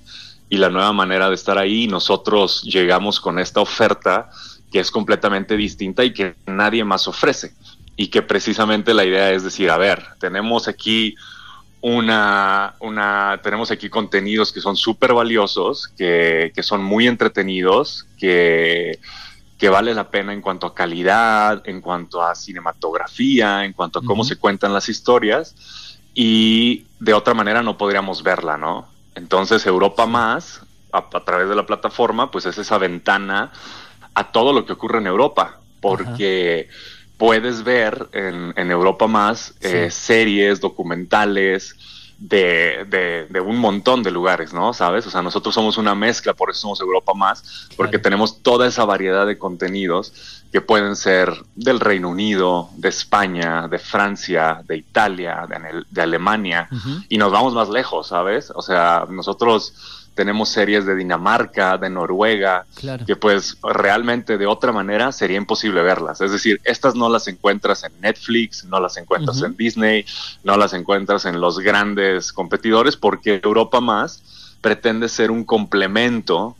y 0.47 0.57
la 0.57 0.69
nueva 0.69 0.93
manera 0.93 1.27
de 1.29 1.33
estar 1.35 1.57
ahí. 1.57 1.87
Nosotros 1.87 2.61
llegamos 2.61 3.19
con 3.19 3.39
esta 3.39 3.61
oferta 3.61 4.29
que 4.71 4.79
es 4.79 4.91
completamente 4.91 5.55
distinta 5.57 6.03
y 6.03 6.13
que 6.13 6.35
nadie 6.47 6.83
más 6.83 7.07
ofrece. 7.07 7.53
Y 7.95 8.07
que 8.07 8.21
precisamente 8.21 8.93
la 8.93 9.05
idea 9.05 9.31
es 9.31 9.43
decir, 9.43 9.69
a 9.69 9.77
ver, 9.77 10.03
tenemos 10.19 10.67
aquí 10.67 11.15
una, 11.81 12.75
una, 12.79 13.39
tenemos 13.43 13.69
aquí 13.69 13.89
contenidos 13.89 14.53
que 14.53 14.61
son 14.61 14.75
súper 14.77 15.13
valiosos, 15.13 15.89
que, 15.97 16.51
que 16.55 16.63
son 16.63 16.81
muy 16.81 17.07
entretenidos, 17.07 18.07
que, 18.17 18.99
que 19.59 19.69
vale 19.69 19.93
la 19.93 20.09
pena 20.09 20.31
en 20.33 20.41
cuanto 20.41 20.65
a 20.65 20.73
calidad, 20.73 21.61
en 21.65 21.81
cuanto 21.81 22.23
a 22.23 22.35
cinematografía, 22.35 23.65
en 23.65 23.73
cuanto 23.73 23.99
a 23.99 24.03
cómo 24.03 24.23
se 24.23 24.37
cuentan 24.37 24.73
las 24.73 24.87
historias, 24.87 25.99
y 26.13 26.85
de 26.99 27.13
otra 27.13 27.33
manera 27.33 27.61
no 27.61 27.77
podríamos 27.77 28.23
verla, 28.23 28.57
¿no? 28.57 28.87
Entonces 29.15 29.65
Europa 29.65 30.05
Más, 30.05 30.61
a, 30.91 30.99
a 30.99 31.25
través 31.25 31.49
de 31.49 31.55
la 31.55 31.65
plataforma, 31.65 32.31
pues 32.31 32.45
es 32.45 32.57
esa 32.57 32.77
ventana 32.77 33.51
a 34.13 34.31
todo 34.31 34.53
lo 34.53 34.65
que 34.65 34.73
ocurre 34.73 34.99
en 34.99 35.07
Europa, 35.07 35.59
porque 35.81 36.69
puedes 37.17 37.63
ver 37.63 38.09
en, 38.11 38.53
en 38.55 38.71
Europa 38.71 39.07
Más 39.07 39.53
eh, 39.61 39.89
series, 39.91 40.59
documentales, 40.59 41.75
de, 42.17 42.85
de, 42.89 43.27
de 43.29 43.39
un 43.41 43.57
montón 43.57 44.01
de 44.01 44.11
lugares, 44.11 44.53
¿no? 44.53 44.73
¿Sabes? 44.73 45.05
O 45.07 45.09
sea, 45.09 45.21
nosotros 45.21 45.53
somos 45.53 45.77
una 45.77 45.93
mezcla, 45.93 46.33
por 46.33 46.49
eso 46.49 46.61
somos 46.61 46.79
Europa 46.79 47.13
Más, 47.13 47.67
porque 47.75 47.99
tenemos 47.99 48.41
toda 48.41 48.67
esa 48.67 48.85
variedad 48.85 49.25
de 49.27 49.37
contenidos 49.37 50.41
que 50.51 50.61
pueden 50.61 50.95
ser 50.95 51.33
del 51.55 51.79
Reino 51.79 52.09
Unido, 52.09 52.69
de 52.77 52.89
España, 52.89 53.67
de 53.67 53.79
Francia, 53.79 54.61
de 54.65 54.77
Italia, 54.77 55.47
de, 55.49 55.83
de 55.89 56.01
Alemania, 56.01 56.69
y 57.09 57.17
nos 57.17 57.31
vamos 57.31 57.53
más 57.53 57.69
lejos, 57.69 58.07
¿sabes? 58.07 58.51
O 58.55 58.61
sea, 58.61 59.05
nosotros 59.09 60.02
tenemos 60.15 60.49
series 60.49 60.85
de 60.85 60.95
Dinamarca, 60.95 61.77
de 61.77 61.89
Noruega, 61.89 62.65
Claro. 62.75 63.05
que 63.05 63.15
pues 63.15 63.57
realmente 63.63 64.37
de 64.37 64.45
otra 64.45 64.71
manera 64.71 65.11
sería 65.11 65.37
imposible 65.37 65.81
verlas. 65.81 66.21
Es 66.21 66.31
decir, 66.31 66.59
estas 66.63 66.95
no 66.95 67.09
las 67.09 67.27
encuentras 67.27 67.83
en 67.83 67.99
Netflix, 68.01 68.63
no 68.65 68.79
las 68.79 68.97
encuentras 68.97 69.41
en 69.41 69.55
Disney, 69.57 70.05
no 70.43 70.55
las 70.57 70.73
encuentras 70.73 71.25
en 71.25 71.41
los 71.41 71.59
grandes 71.59 72.31
competidores, 72.31 72.95
porque 72.95 73.41
Europa 73.43 73.81
más 73.81 74.57
pretende 74.61 75.09
ser 75.09 75.31
un 75.31 75.43
complemento 75.43 76.55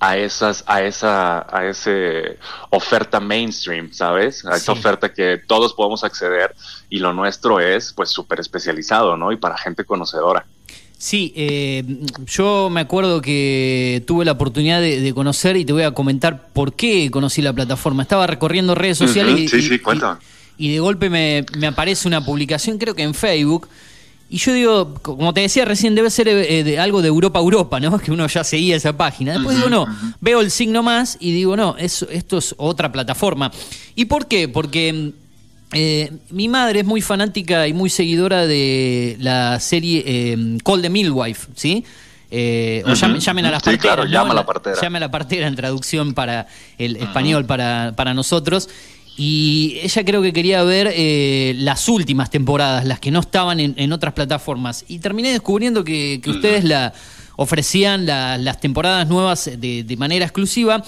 a 0.00 0.16
esas, 0.16 0.62
a 0.68 0.82
esa, 0.82 1.44
a 1.54 1.64
ese 1.66 2.38
oferta 2.70 3.18
mainstream, 3.18 3.92
¿sabes? 3.92 4.44
A 4.44 4.50
esa 4.54 4.72
Sí. 4.72 4.78
oferta 4.78 5.12
que 5.12 5.38
todos 5.44 5.74
podemos 5.74 6.04
acceder 6.04 6.54
y 6.88 7.00
lo 7.00 7.12
nuestro 7.12 7.58
es 7.58 7.92
pues 7.94 8.10
súper 8.10 8.38
especializado, 8.38 9.16
¿no? 9.16 9.32
Y 9.32 9.36
para 9.38 9.56
gente 9.58 9.84
conocedora. 9.84 10.46
Sí, 11.00 11.32
eh, 11.36 11.84
yo 12.26 12.68
me 12.70 12.80
acuerdo 12.80 13.20
que 13.22 14.02
tuve 14.06 14.24
la 14.24 14.32
oportunidad 14.32 14.80
de, 14.80 15.00
de 15.00 15.14
conocer 15.14 15.56
y 15.56 15.64
te 15.64 15.72
voy 15.72 15.84
a 15.84 15.92
comentar 15.92 16.48
por 16.52 16.72
qué 16.74 17.08
conocí 17.10 17.40
la 17.40 17.52
plataforma. 17.52 18.02
Estaba 18.02 18.26
recorriendo 18.26 18.74
redes 18.74 18.98
sociales 18.98 19.38
y, 19.38 19.48
sí, 19.48 19.56
y- 19.58 19.62
sí, 19.62 19.78
cuéntame. 19.78 20.18
y 20.58 20.72
de 20.72 20.80
golpe 20.80 21.08
me, 21.08 21.46
me 21.56 21.68
aparece 21.68 22.08
una 22.08 22.24
publicación, 22.24 22.78
creo 22.78 22.94
que 22.96 23.04
en 23.04 23.14
Facebook. 23.14 23.68
Y 24.30 24.38
yo 24.38 24.52
digo, 24.52 24.94
como 25.00 25.32
te 25.32 25.40
decía 25.40 25.64
recién, 25.64 25.94
debe 25.94 26.10
ser 26.10 26.26
eh, 26.28 26.64
de 26.64 26.78
algo 26.80 27.00
de 27.00 27.08
Europa 27.08 27.38
a 27.38 27.42
Europa, 27.42 27.78
¿no? 27.78 27.96
Que 28.02 28.10
uno 28.10 28.26
ya 28.26 28.42
seguía 28.42 28.74
esa 28.74 28.96
página. 28.96 29.34
Después 29.34 29.56
digo, 29.56 29.70
no, 29.70 29.86
veo 30.20 30.40
el 30.40 30.50
signo 30.50 30.82
más 30.82 31.16
y 31.20 31.30
digo, 31.32 31.56
no, 31.56 31.76
es, 31.78 32.04
esto 32.10 32.38
es 32.38 32.56
otra 32.58 32.90
plataforma. 32.90 33.52
¿Y 33.94 34.06
por 34.06 34.26
qué? 34.26 34.48
Porque 34.48 35.12
eh, 35.72 36.10
mi 36.30 36.48
madre 36.48 36.80
es 36.80 36.86
muy 36.86 37.00
fanática 37.02 37.66
y 37.68 37.72
muy 37.72 37.90
seguidora 37.90 38.46
de 38.46 39.16
la 39.20 39.60
serie 39.60 40.02
eh, 40.06 40.58
Call 40.64 40.82
the 40.82 40.90
Midwife, 40.90 41.48
¿sí? 41.54 41.84
Eh, 42.30 42.82
o 42.86 42.92
llamen, 42.94 43.20
llamen 43.20 43.46
a 43.46 43.50
las 43.50 43.62
Sí, 43.62 43.70
parteras. 43.70 43.80
claro, 43.96 44.04
¿no? 44.04 44.10
llama 44.10 44.32
a 44.32 44.34
la 44.34 44.46
partera. 44.46 44.76
Llame 44.80 44.96
a 44.98 45.00
la 45.00 45.10
partera 45.10 45.46
en 45.46 45.56
traducción 45.56 46.12
para 46.14 46.46
el 46.76 46.96
español 46.96 47.46
para, 47.46 47.94
para 47.96 48.12
nosotros. 48.14 48.68
Y 49.16 49.78
ella 49.82 50.04
creo 50.04 50.22
que 50.22 50.32
quería 50.32 50.62
ver 50.62 50.92
eh, 50.94 51.54
las 51.58 51.88
últimas 51.88 52.30
temporadas, 52.30 52.84
las 52.84 53.00
que 53.00 53.10
no 53.10 53.20
estaban 53.20 53.58
en, 53.60 53.74
en 53.76 53.92
otras 53.92 54.12
plataformas. 54.14 54.84
Y 54.88 54.98
terminé 55.00 55.32
descubriendo 55.32 55.82
que, 55.84 56.20
que 56.22 56.30
ustedes 56.30 56.64
la 56.64 56.92
ofrecían 57.36 58.06
la- 58.06 58.36
las 58.38 58.60
temporadas 58.60 59.08
nuevas 59.08 59.50
de, 59.58 59.82
de 59.84 59.96
manera 59.96 60.24
exclusiva. 60.24 60.84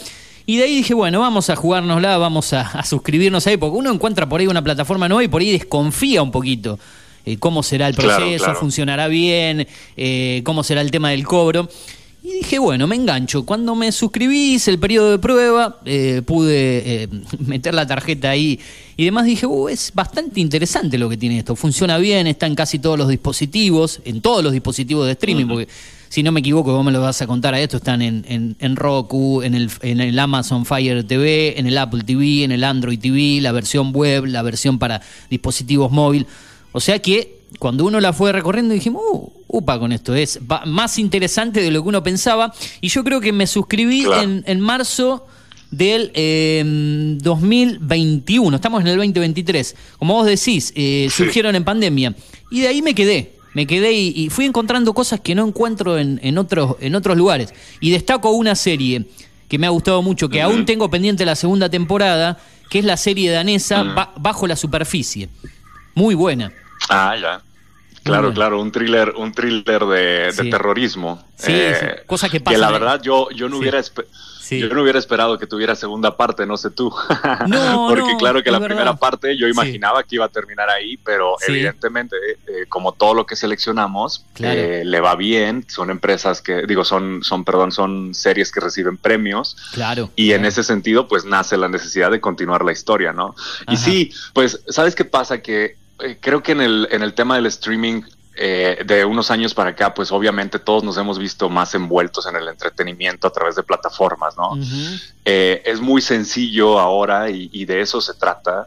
Y 0.50 0.56
de 0.56 0.64
ahí 0.64 0.74
dije, 0.74 0.94
bueno, 0.94 1.20
vamos 1.20 1.48
a 1.48 1.54
jugárnosla, 1.54 2.18
vamos 2.18 2.52
a, 2.52 2.62
a 2.62 2.84
suscribirnos 2.84 3.46
ahí, 3.46 3.56
porque 3.56 3.76
uno 3.78 3.92
encuentra 3.92 4.28
por 4.28 4.40
ahí 4.40 4.48
una 4.48 4.64
plataforma 4.64 5.08
nueva 5.08 5.22
y 5.22 5.28
por 5.28 5.40
ahí 5.42 5.52
desconfía 5.52 6.22
un 6.24 6.32
poquito. 6.32 6.76
eh, 7.24 7.36
cómo 7.38 7.62
será 7.62 7.86
el 7.86 7.94
proceso, 7.94 8.44
claro. 8.46 8.58
funcionará 8.58 9.06
bien, 9.06 9.68
eh, 9.96 10.42
cómo 10.44 10.64
será 10.64 10.80
el 10.80 10.90
tema 10.90 11.10
del 11.10 11.24
cobro. 11.24 11.68
Y 12.24 12.32
dije, 12.32 12.58
bueno, 12.58 12.88
me 12.88 12.96
engancho. 12.96 13.46
Cuando 13.46 13.76
me 13.76 13.92
suscribí, 13.92 14.54
hice 14.54 14.72
el 14.72 14.80
periodo 14.80 15.12
de 15.12 15.18
prueba, 15.20 15.78
eh, 15.84 16.22
pude 16.26 17.02
eh, 17.04 17.08
meter 17.38 17.72
la 17.72 17.86
tarjeta 17.86 18.30
ahí 18.30 18.58
y 18.96 19.04
demás. 19.04 19.26
Dije, 19.26 19.46
uh, 19.46 19.68
es 19.68 19.92
bastante 19.94 20.40
interesante 20.40 20.98
lo 20.98 21.08
que 21.08 21.16
tiene 21.16 21.38
esto. 21.38 21.54
Funciona 21.54 21.96
bien, 21.98 22.26
está 22.26 22.46
en 22.48 22.56
casi 22.56 22.80
todos 22.80 22.98
los 22.98 23.08
dispositivos, 23.08 24.00
en 24.04 24.20
todos 24.20 24.42
los 24.42 24.52
dispositivos 24.52 25.06
de 25.06 25.12
streaming, 25.12 25.46
porque 25.46 25.68
si 26.10 26.24
no 26.24 26.32
me 26.32 26.40
equivoco, 26.40 26.72
vos 26.72 26.84
me 26.84 26.90
lo 26.90 27.00
vas 27.00 27.22
a 27.22 27.26
contar 27.28 27.54
a 27.54 27.60
esto, 27.60 27.76
están 27.76 28.02
en, 28.02 28.24
en, 28.28 28.56
en 28.58 28.74
Roku, 28.74 29.42
en 29.42 29.54
el, 29.54 29.70
en 29.82 30.00
el 30.00 30.18
Amazon 30.18 30.66
Fire 30.66 31.04
TV, 31.04 31.58
en 31.58 31.68
el 31.68 31.78
Apple 31.78 32.02
TV, 32.04 32.42
en 32.42 32.50
el 32.50 32.64
Android 32.64 32.98
TV, 32.98 33.40
la 33.40 33.52
versión 33.52 33.92
web, 33.92 34.26
la 34.26 34.42
versión 34.42 34.80
para 34.80 35.00
dispositivos 35.30 35.92
móvil. 35.92 36.26
O 36.72 36.80
sea 36.80 36.98
que 36.98 37.38
cuando 37.60 37.84
uno 37.84 38.00
la 38.00 38.12
fue 38.12 38.32
recorriendo 38.32 38.74
dijimos, 38.74 39.02
uh, 39.12 39.30
upa 39.46 39.78
con 39.78 39.92
esto, 39.92 40.14
es 40.16 40.40
más 40.66 40.98
interesante 40.98 41.62
de 41.62 41.70
lo 41.70 41.80
que 41.82 41.88
uno 41.88 42.02
pensaba. 42.02 42.52
Y 42.80 42.88
yo 42.88 43.04
creo 43.04 43.20
que 43.20 43.32
me 43.32 43.46
suscribí 43.46 44.02
Claro. 44.02 44.22
en, 44.22 44.42
en 44.46 44.60
marzo 44.60 45.26
del 45.70 46.10
eh, 46.14 46.64
2021, 47.22 48.56
estamos 48.56 48.80
en 48.80 48.88
el 48.88 48.96
2023. 48.96 49.76
Como 49.98 50.14
vos 50.14 50.26
decís, 50.26 50.72
eh, 50.74 51.08
surgieron 51.10 51.54
en 51.54 51.62
pandemia. 51.62 52.14
Y 52.50 52.60
de 52.62 52.68
ahí 52.68 52.82
me 52.82 52.94
quedé. 52.96 53.38
Me 53.54 53.66
quedé 53.66 53.92
y, 53.92 54.12
y 54.16 54.30
fui 54.30 54.44
encontrando 54.44 54.92
cosas 54.94 55.20
que 55.20 55.34
no 55.34 55.46
encuentro 55.46 55.98
en, 55.98 56.20
en 56.22 56.38
otros, 56.38 56.76
en 56.80 56.94
otros 56.94 57.16
lugares. 57.16 57.52
Y 57.80 57.90
destaco 57.90 58.30
una 58.30 58.54
serie 58.54 59.06
que 59.48 59.58
me 59.58 59.66
ha 59.66 59.70
gustado 59.70 60.00
mucho, 60.02 60.28
que 60.28 60.40
aún 60.40 60.64
tengo 60.64 60.88
pendiente 60.90 61.26
la 61.26 61.34
segunda 61.34 61.68
temporada, 61.68 62.38
que 62.68 62.78
es 62.78 62.84
la 62.84 62.96
serie 62.96 63.30
danesa 63.32 63.82
Ba- 63.82 64.12
Bajo 64.16 64.46
la 64.46 64.54
Superficie. 64.54 65.28
Muy 65.94 66.14
buena. 66.14 66.52
Ah, 66.88 67.16
ya. 67.20 67.42
Claro, 68.04 68.22
bueno. 68.28 68.34
claro, 68.34 68.60
un 68.62 68.70
thriller, 68.72 69.12
un 69.16 69.32
thriller 69.32 69.84
de, 69.84 70.00
de 70.26 70.32
Sí. 70.32 70.48
terrorismo. 70.50 71.22
Sí, 71.36 71.52
Eh, 71.52 71.74
sí, 71.78 71.86
cosas 72.06 72.30
que 72.30 72.38
Que 72.38 72.44
pasan 72.44 72.60
la 72.60 72.66
ahí. 72.68 72.72
verdad 72.74 73.02
yo, 73.02 73.28
yo 73.30 73.48
no 73.48 73.56
Sí. 73.56 73.60
hubiera 73.62 73.80
Sí. 74.50 74.58
yo 74.60 74.68
no 74.68 74.82
hubiera 74.82 74.98
esperado 74.98 75.38
que 75.38 75.46
tuviera 75.46 75.74
segunda 75.74 76.16
parte, 76.16 76.44
no 76.44 76.56
sé 76.56 76.70
tú. 76.70 76.92
No, 77.48 77.86
Porque 77.88 78.12
no, 78.12 78.18
claro 78.18 78.42
que 78.42 78.50
la 78.50 78.58
verdad. 78.58 78.76
primera 78.76 78.96
parte 78.96 79.36
yo 79.36 79.46
Sí. 79.46 79.52
imaginaba 79.52 80.02
que 80.02 80.16
iba 80.16 80.24
a 80.26 80.28
terminar 80.28 80.68
ahí, 80.68 80.96
pero 80.98 81.36
Sí. 81.38 81.52
evidentemente, 81.52 82.16
eh, 82.46 82.66
como 82.68 82.92
todo 82.92 83.14
lo 83.14 83.24
que 83.26 83.36
seleccionamos, 83.36 84.26
Claro. 84.34 84.58
eh, 84.60 84.84
le 84.84 85.00
va 85.00 85.14
bien. 85.16 85.64
Son 85.68 85.90
empresas 85.90 86.42
que, 86.42 86.66
digo, 86.66 86.84
son, 86.84 87.22
son, 87.22 87.44
perdón, 87.44 87.72
son 87.72 88.14
series 88.14 88.50
que 88.52 88.60
reciben 88.60 88.96
premios. 88.96 89.56
Claro. 89.72 90.10
Y 90.16 90.32
en 90.32 90.44
ese 90.44 90.62
sentido, 90.62 91.08
pues 91.08 91.24
nace 91.24 91.56
la 91.56 91.68
necesidad 91.68 92.10
de 92.10 92.20
continuar 92.20 92.64
la 92.64 92.72
historia, 92.72 93.12
¿no? 93.12 93.34
Y 93.68 93.76
sí, 93.76 94.12
pues, 94.34 94.62
¿sabes 94.68 94.94
qué 94.94 95.04
pasa? 95.04 95.40
Que 95.42 95.76
eh, 96.02 96.18
creo 96.20 96.42
que 96.42 96.52
en 96.52 96.60
el, 96.62 96.88
en 96.90 97.02
el 97.02 97.14
tema 97.14 97.36
del 97.36 97.46
streaming 97.46 98.02
eh, 98.36 98.82
de 98.86 99.04
unos 99.04 99.30
años 99.30 99.54
para 99.54 99.70
acá, 99.70 99.92
pues 99.92 100.12
obviamente 100.12 100.58
todos 100.58 100.82
nos 100.84 100.96
hemos 100.96 101.18
visto 101.18 101.48
más 101.48 101.74
envueltos 101.74 102.26
en 102.26 102.36
el 102.36 102.48
entretenimiento 102.48 103.26
a 103.26 103.32
través 103.32 103.56
de 103.56 103.62
plataformas, 103.62 104.36
¿no? 104.36 104.58
Eh, 105.24 105.62
es 105.64 105.80
muy 105.80 106.00
sencillo 106.00 106.78
ahora 106.78 107.28
y, 107.30 107.50
y 107.52 107.64
de 107.64 107.80
eso 107.80 108.00
se 108.00 108.14
trata. 108.14 108.66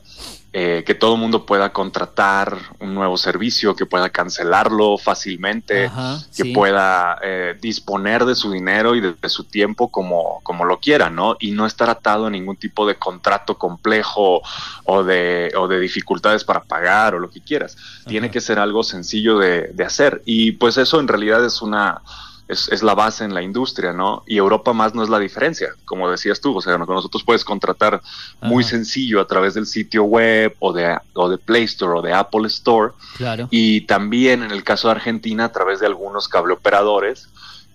Eh, 0.55 0.83
que 0.85 0.93
todo 0.93 1.15
el 1.15 1.19
mundo 1.19 1.47
pueda 1.47 1.73
contratar 1.73 2.55
un 2.79 2.93
nuevo 2.93 3.17
servicio, 3.17 3.75
que 3.75 3.87
pueda 3.87 4.11
cancelarlo 4.11 4.99
fácilmente, 4.99 5.85
Ajá, 5.85 6.19
que 6.37 6.43
sí. 6.43 6.53
pueda 6.53 7.17
eh, 7.23 7.57
disponer 7.59 8.23
de 8.25 8.35
su 8.35 8.51
dinero 8.51 8.93
y 8.93 9.01
de, 9.01 9.13
de 9.13 9.29
su 9.29 9.45
tiempo 9.45 9.89
como, 9.89 10.41
como 10.43 10.63
lo 10.63 10.79
quiera, 10.79 11.09
¿no? 11.09 11.37
Y 11.39 11.51
no 11.51 11.65
estar 11.65 11.89
atado 11.89 12.27
a 12.27 12.29
ningún 12.29 12.55
tipo 12.57 12.85
de 12.85 12.95
contrato 12.95 13.57
complejo 13.57 14.43
o 14.85 15.03
de, 15.03 15.51
o 15.57 15.67
de 15.67 15.79
dificultades 15.79 16.43
para 16.43 16.61
pagar 16.61 17.15
o 17.15 17.19
lo 17.19 17.31
que 17.31 17.41
quieras. 17.41 17.75
Tiene 18.07 18.29
que 18.29 18.39
ser 18.39 18.59
algo 18.59 18.83
sencillo 18.83 19.39
de, 19.39 19.69
de 19.73 19.83
hacer. 19.83 20.21
Y 20.25 20.51
pues 20.53 20.77
eso 20.77 20.99
en 20.99 21.07
realidad 21.07 21.43
es 21.43 21.61
una... 21.63 22.01
Es, 22.47 22.67
es 22.69 22.83
la 22.83 22.93
base 22.93 23.23
en 23.23 23.33
la 23.33 23.41
industria, 23.41 23.93
¿no? 23.93 24.23
Y 24.27 24.37
Europa 24.37 24.73
más 24.73 24.93
no 24.93 25.01
es 25.01 25.09
la 25.09 25.17
diferencia, 25.17 25.69
como 25.85 26.11
decías 26.11 26.41
tú, 26.41 26.57
o 26.57 26.61
sea, 26.61 26.77
con 26.77 26.95
nosotros 26.95 27.23
puedes 27.23 27.45
contratar 27.45 28.01
muy 28.41 28.63
sencillo 28.65 29.21
a 29.21 29.27
través 29.27 29.53
del 29.53 29.65
sitio 29.65 30.03
web 30.03 30.53
o 30.59 30.73
de, 30.73 30.97
o 31.13 31.29
de 31.29 31.37
Play 31.37 31.63
Store 31.63 31.99
o 31.99 32.01
de 32.01 32.11
Apple 32.13 32.47
Store, 32.47 32.91
Claro. 33.15 33.47
y 33.49 33.81
también 33.81 34.43
en 34.43 34.51
el 34.51 34.63
caso 34.65 34.89
de 34.89 34.95
Argentina 34.95 35.45
a 35.45 35.51
través 35.53 35.79
de 35.79 35.85
algunos 35.85 36.27
cableoperadores 36.27 37.29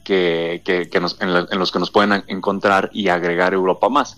que, 0.05 0.63
que, 0.65 0.89
que 0.91 1.01
nos- 1.01 1.21
en, 1.21 1.33
la- 1.35 1.47
en 1.51 1.59
los 1.59 1.71
que 1.73 1.79
nos 1.79 1.91
pueden 1.91 2.25
encontrar 2.29 2.91
y 2.93 3.09
agregar 3.09 3.55
Europa 3.55 3.89
más. 3.89 4.17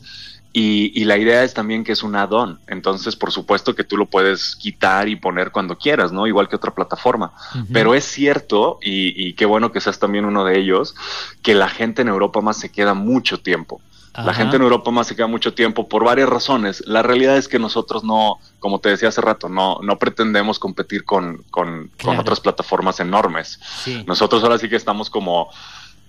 Y, 0.53 0.91
y 1.01 1.05
la 1.05 1.17
idea 1.17 1.45
es 1.45 1.55
también 1.55 1.85
que 1.85 1.93
es 1.93 2.03
un 2.03 2.17
add-on, 2.17 2.59
entonces 2.67 3.15
por 3.15 3.31
supuesto 3.31 3.77
que 3.77 3.85
tú 3.85 3.97
lo 3.97 4.07
puedes 4.07 4.57
quitar 4.57 5.09
y 5.09 5.15
poner 5.15 5.53
cuando 5.53 5.79
quieras, 5.79 6.11
¿no? 6.11 6.27
Igual 6.27 6.49
que 6.49 6.57
otra 6.57 6.75
plataforma. 6.75 7.33
Pero 7.73 7.95
es 7.95 8.05
cierto, 8.05 8.79
y, 8.83 9.29
y 9.29 9.35
qué 9.35 9.47
bueno 9.47 9.71
que 9.71 9.81
seas 9.81 10.01
también 10.01 10.25
uno 10.25 10.45
de 10.45 10.59
ellos, 10.59 10.97
que 11.43 11.55
la 11.55 11.69
gente 11.69 12.03
en 12.03 12.09
Europa 12.09 12.41
más 12.41 12.59
se 12.59 12.73
queda 12.73 12.95
mucho 12.95 13.39
tiempo. 13.39 13.81
La 14.13 14.35
gente 14.35 14.57
en 14.57 14.63
Europa 14.63 14.91
más 14.91 15.07
se 15.07 15.15
queda 15.15 15.29
mucho 15.29 15.55
tiempo 15.55 15.89
por 15.89 16.05
varias 16.05 16.29
razones. 16.29 16.83
La 16.85 17.01
realidad 17.01 17.37
es 17.37 17.47
que 17.47 17.61
nosotros 17.61 18.03
no, 18.03 18.39
como 18.59 18.81
te 18.81 18.89
decía 18.89 19.09
hace 19.09 19.21
rato, 19.21 19.49
no, 19.49 19.79
no 19.83 19.99
pretendemos 19.99 20.59
competir 20.59 21.05
con, 21.05 21.45
con, 21.51 21.93
con 22.03 22.19
otras 22.19 22.41
plataformas 22.41 22.99
enormes. 22.99 23.61
Sí. 23.85 24.03
Nosotros 24.09 24.43
ahora 24.43 24.59
sí 24.59 24.69
que 24.69 24.75
estamos 24.75 25.11
como, 25.11 25.49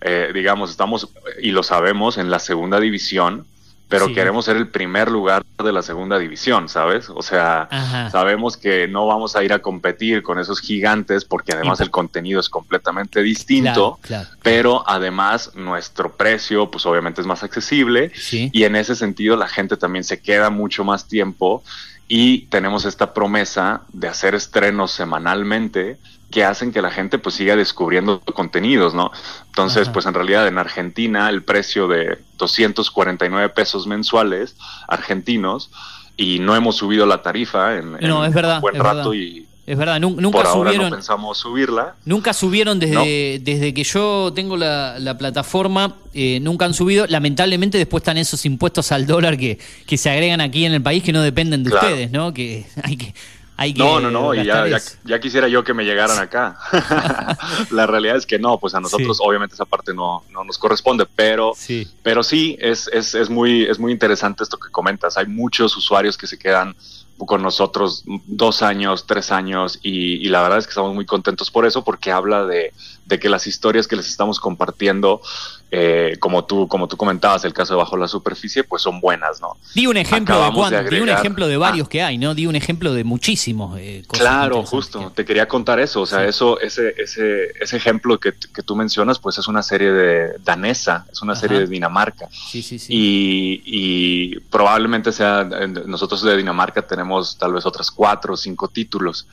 eh, 0.02 0.32
digamos, 0.34 0.72
estamos, 0.72 1.10
y 1.42 1.52
lo 1.52 1.62
sabemos, 1.62 2.18
en 2.18 2.32
la 2.32 2.39
segunda 2.39 2.80
división, 2.80 3.46
pero 3.92 4.08
Sí. 4.08 4.14
queremos 4.16 4.46
ser 4.46 4.56
el 4.58 4.70
primer 4.70 5.12
lugar 5.12 5.44
de 5.64 5.72
la 5.72 5.84
segunda 5.84 6.18
división, 6.18 6.68
¿sabes? 6.70 7.10
O 7.14 7.22
sea, 7.22 7.68
Ajá. 7.70 8.10
sabemos 8.10 8.58
que 8.58 8.88
no 8.88 9.06
vamos 9.06 9.36
a 9.36 9.44
ir 9.44 9.54
a 9.54 9.60
competir 9.60 10.24
con 10.24 10.39
esos 10.39 10.60
gigantes 10.62 11.24
porque 11.26 11.52
además 11.54 11.80
el 11.82 11.92
contenido 11.92 12.39
es 12.39 12.50
completamente 12.50 13.22
distinto 13.22 14.00
Claro, 14.02 14.24
claro. 14.24 14.39
pero 14.42 14.84
además 14.88 15.52
nuestro 15.56 16.14
precio 16.16 16.72
pues 16.72 16.86
obviamente 16.88 17.22
es 17.22 17.28
más 17.28 17.44
accesible 17.44 18.12
Sí. 18.16 18.50
y 18.54 18.64
en 18.64 18.76
ese 18.76 18.96
sentido 18.96 19.36
la 19.36 19.48
gente 19.48 19.78
también 19.78 20.04
se 20.04 20.20
queda 20.22 20.50
mucho 20.50 20.84
más 20.84 21.08
tiempo 21.08 21.62
y 22.08 22.48
tenemos 22.48 22.86
esta 22.86 23.14
promesa 23.14 23.82
de 23.94 24.08
hacer 24.08 24.36
estrenos 24.36 24.92
semanalmente 24.92 25.98
que 26.32 26.44
hacen 26.46 26.72
que 26.72 26.82
la 26.82 26.90
gente 26.92 27.20
pues 27.20 27.36
siga 27.36 27.56
descubriendo 27.56 28.22
contenidos, 28.34 28.94
¿no? 28.94 29.12
Entonces, 29.48 29.90
pues 29.90 30.06
en 30.06 30.14
realidad 30.14 30.48
en 30.48 30.58
Argentina 30.58 31.30
el 31.30 31.44
precio 31.44 31.88
de 31.88 32.20
249 32.38 33.50
pesos 33.50 33.86
mensuales 33.88 34.56
argentinos 34.88 35.70
y 36.18 36.40
no 36.40 36.56
hemos 36.56 36.76
subido 36.78 37.06
la 37.06 37.22
tarifa 37.22 37.78
en, 37.78 37.94
No, 38.02 38.24
en 38.24 38.30
es 38.30 38.34
verdad, 38.36 38.56
un 38.56 38.62
buen 38.62 38.76
es 38.76 38.82
rato 38.82 39.10
verdad. 39.10 39.14
y 39.14 39.46
Es 39.66 39.78
verdad, 39.78 40.00
nun- 40.00 40.16
nunca 40.18 40.38
por 40.40 40.48
ahora 40.48 40.70
subieron. 40.72 40.90
no 40.90 40.96
pensamos 40.96 41.38
subirla. 41.38 41.96
Nunca 42.06 42.34
subieron 42.34 42.80
desde, 42.80 43.40
desde 43.40 43.74
que 43.74 43.84
yo 43.84 44.32
tengo 44.34 44.58
la, 44.58 45.00
la 45.00 45.18
plataforma, 45.18 45.96
eh, 46.14 46.40
nunca 46.42 46.66
han 46.66 46.74
subido. 46.74 47.08
Lamentablemente 47.08 47.78
después 47.78 48.02
están 48.02 48.18
esos 48.18 48.46
impuestos 48.46 48.92
al 48.92 49.06
dólar 49.06 49.38
que, 49.38 49.60
que 49.86 49.98
se 49.98 50.10
agregan 50.10 50.42
aquí 50.42 50.66
en 50.66 50.74
el 50.74 50.82
país 50.82 51.04
que 51.04 51.14
no 51.14 51.22
dependen 51.22 51.64
de 51.64 51.70
Claro. 51.72 51.88
ustedes, 51.88 52.12
¿no? 52.12 52.34
Que 52.34 52.66
hay 52.84 52.98
que, 52.98 53.14
hay 53.62 53.74
No, 53.74 53.99
no, 53.99 54.09
no, 54.09 54.34
y 54.34 54.43
ya, 54.45 54.66
ya, 55.03 55.20
quisiera 55.20 55.47
yo 55.47 55.64
que 55.64 55.74
me 55.74 55.86
llegaran 55.86 56.18
acá. 56.18 56.57
la 57.70 57.86
realidad 57.86 58.18
es 58.18 58.26
que 58.26 58.39
no, 58.39 58.59
pues 58.59 58.74
a 58.74 58.80
nosotros 58.80 59.20
obviamente 59.22 59.53
esa 59.53 59.66
parte 59.66 59.93
no, 59.93 60.24
no 60.32 60.43
nos 60.43 60.57
corresponde, 60.57 61.05
pero 61.16 61.53
sí, 61.55 61.88
pero 62.01 62.24
sí 62.24 62.57
es, 62.59 62.89
es, 62.91 63.14
es, 63.14 63.30
muy, 63.30 63.64
es 63.64 63.78
muy 63.78 63.91
interesante 63.91 64.43
esto 64.43 64.57
que 64.57 64.72
comentas. 64.72 65.18
Hay 65.18 65.28
muchos 65.28 65.78
usuarios 65.78 66.18
que 66.18 66.26
se 66.26 66.39
quedan 66.39 66.76
con 67.18 67.43
nosotros 67.43 68.03
dos 68.26 68.64
años, 68.64 69.05
tres 69.05 69.32
años, 69.32 69.78
y, 69.84 70.26
y 70.26 70.30
la 70.30 70.41
verdad 70.41 70.57
es 70.57 70.66
que 70.66 70.72
estamos 70.72 70.95
muy 70.95 71.05
contentos 71.05 71.51
por 71.51 71.68
eso, 71.68 71.84
porque 71.84 72.12
habla 72.12 72.45
de, 72.45 72.74
de 73.12 73.20
que 73.20 73.30
las 73.30 73.45
historias 73.45 73.88
que 73.88 73.95
les 73.95 74.07
estamos 74.07 74.39
compartiendo, 74.39 75.22
eh, 75.70 76.16
como 76.20 76.45
tú, 76.45 76.68
como 76.68 76.88
tú 76.88 76.95
comentabas, 76.97 77.43
el 77.45 77.53
caso 77.53 77.74
de 77.74 77.78
Bajo 77.78 77.95
la 77.97 78.07
Superficie, 78.07 78.64
pues 78.64 78.82
son 78.82 78.99
buenas, 79.01 79.39
¿no? 79.41 79.57
Di 79.76 79.86
un 79.86 79.97
ejemplo 79.97 80.36
de 80.36 80.41
Acabamos 80.41 80.70
de 80.70 80.76
cuánto, 80.78 80.89
di 80.89 80.95
un 80.97 81.03
agregar- 81.09 81.20
ejemplo 81.20 81.47
de 81.47 81.57
varios 81.57 81.89
que 81.89 82.01
hay, 82.01 82.18
¿no? 82.18 82.34
Di 82.34 82.47
un 82.47 82.55
ejemplo 82.55 82.93
de 82.93 83.03
muchísimos. 83.03 83.78
eh, 83.80 84.03
cosas 84.07 84.22
Claro, 84.26 84.64
justo. 84.64 85.12
Te 85.16 85.24
quería 85.26 85.47
contar 85.47 85.80
eso. 85.80 86.01
O 86.01 86.05
sea, 86.05 86.26
eso, 86.26 86.59
ese, 86.62 86.93
ese, 86.97 87.51
ese 87.59 87.78
ejemplo 87.78 88.20
que, 88.20 88.34
que 88.34 88.64
tú 88.64 88.76
mencionas, 88.76 89.20
pues 89.20 89.38
es 89.38 89.47
una 89.47 89.62
serie 89.62 89.91
de 89.91 90.34
danesa, 90.43 91.05
es 91.12 91.22
una 91.22 91.36
serie 91.36 91.59
de 91.59 91.68
Dinamarca. 91.68 92.28
Sí, 92.32 92.62
sí, 92.62 92.80
sí. 92.80 92.93
Y, 92.93 93.62
y 93.66 94.39
probablemente 94.49 95.12
sea, 95.12 95.43
nosotros 95.86 96.22
de 96.24 96.38
Dinamarca 96.38 96.82
tenemos 96.82 97.38
tal 97.38 97.53
vez 97.53 97.66
otras 97.66 97.91
cuatro 97.91 98.34
o 98.34 98.38
cinco 98.38 98.68
títulos. 98.70 99.28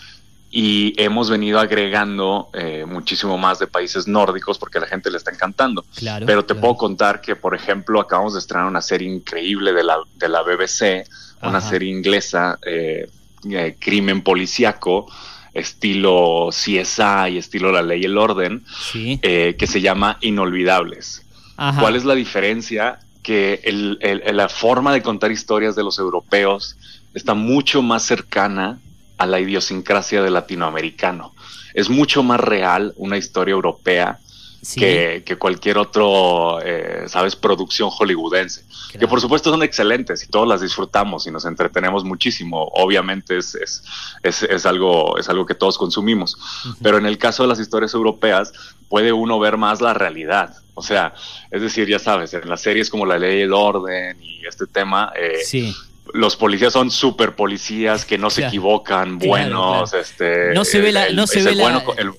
Y 0.61 0.93
hemos 1.01 1.31
venido 1.31 1.61
agregando 1.61 2.49
eh, 2.53 2.85
muchísimo 2.85 3.39
más 3.39 3.61
de 3.61 3.69
países 3.69 4.09
nórdicos 4.09 4.59
porque 4.59 4.79
a 4.79 4.81
la 4.81 4.87
gente 4.89 5.09
le 5.09 5.17
está 5.19 5.31
encantando. 5.31 5.85
Claro, 5.95 6.27
Pero 6.27 6.43
te 6.43 6.55
claro. 6.55 6.61
puedo 6.63 6.77
contar 6.77 7.21
que, 7.21 7.37
por 7.37 7.55
ejemplo, 7.55 8.01
acabamos 8.01 8.33
de 8.33 8.41
estrenar 8.41 8.67
una 8.67 8.83
serie 8.83 9.09
increíble 9.09 9.73
de 9.73 9.85
la, 9.85 9.99
de 10.17 10.29
la 10.29 10.43
BBC, 10.43 11.05
una 11.43 11.61
serie 11.61 11.91
inglesa, 11.93 12.59
eh, 12.67 13.09
eh, 13.49 13.77
crimen 13.79 14.23
policíaco, 14.23 15.07
estilo 15.55 16.49
CSI, 16.51 17.39
estilo 17.39 17.71
La 17.71 17.83
Ley 17.83 18.03
y 18.03 18.07
el 18.07 18.19
Orden, 18.19 18.65
Sí. 18.93 19.19
que 19.23 19.67
se 19.69 19.81
llama 19.81 20.19
Inolvidables. 20.23 21.25
Ajá. 21.57 21.81
¿Cuál 21.81 21.95
es 21.95 22.05
la 22.05 22.15
diferencia? 22.17 22.99
Que 23.23 23.61
el- 23.65 23.99
el- 24.01 24.37
la 24.37 24.49
forma 24.49 24.93
de 24.93 25.03
contar 25.03 25.31
historias 25.31 25.77
de 25.77 25.85
los 25.85 25.99
europeos 26.01 26.77
está 27.15 27.35
mucho 27.35 27.83
más 27.83 28.03
cercana 28.03 28.81
a 29.19 29.27
la 29.27 29.41
idiosincrasia 29.41 30.23
del 30.23 30.35
latinoamericano. 30.35 31.35
Es 31.75 31.91
mucho 31.91 32.23
más 32.23 32.41
real 32.41 32.95
una 32.97 33.17
historia 33.19 33.53
europea 33.53 34.19
Sí. 34.61 34.81
que, 34.81 35.23
que 35.25 35.37
cualquier 35.37 35.79
otro, 35.79 36.59
eh, 36.65 37.05
sabes, 37.07 37.37
producción 37.37 37.91
hollywoodense. 37.91 38.65
Que 38.99 39.07
por 39.07 39.21
supuesto 39.21 39.51
son 39.51 39.63
excelentes 39.63 40.25
y 40.25 40.29
todos 40.29 40.49
las 40.49 40.61
disfrutamos 40.61 41.29
y 41.29 41.31
nos 41.31 41.45
entretenemos 41.45 42.03
muchísimo. 42.03 42.69
Obviamente 42.75 43.39
es, 43.39 43.55
es, 43.55 43.85
es, 44.25 44.43
es 44.43 44.67
algo, 44.67 45.17
es 45.17 45.29
algo 45.29 45.47
que 45.47 45.55
todos 45.55 45.79
consumimos. 45.79 46.37
Pero 46.83 46.99
en 46.99 47.07
el 47.07 47.19
caso 47.19 47.45
de 47.45 47.49
las 47.51 47.61
historias 47.61 47.95
europeas, 47.95 48.53
puede 48.89 49.13
uno 49.13 49.39
ver 49.39 49.57
más 49.59 49.81
la 49.81 49.95
realidad. 49.95 50.57
O 50.75 50.83
sea, 50.83 51.15
es 51.53 51.63
decir, 51.63 51.87
ya 51.89 52.01
sabes, 52.01 52.35
en 52.35 52.49
las 52.49 52.61
series 52.61 52.91
como 52.91 53.07
La 53.07 53.17
Ley 53.17 53.39
y 53.39 53.43
el 53.43 53.53
Orden 53.53 54.21
y 54.21 54.45
este 54.45 54.67
tema, 54.67 55.13
eh, 55.17 55.39
Sí. 55.45 55.73
Los 56.15 56.37
policías 56.37 56.73
son 56.73 56.91
super 56.91 57.35
policías 57.35 58.05
que 58.05 58.19
no 58.19 58.31
se 58.31 58.43
Claro. 58.43 58.49
equivocan, 58.51 59.19
Claro, 59.19 59.29
buenos, 59.29 59.93
este 59.95 60.55
No 60.55 60.65
se 60.65 60.81
ve 60.81 60.93
la- 60.93 61.07
el- 61.07 61.17
no 61.17 61.27
se 61.27 61.43
ve 61.43 61.55
la- 61.55 61.63
bueno, 61.63 61.83
el- 61.99 62.11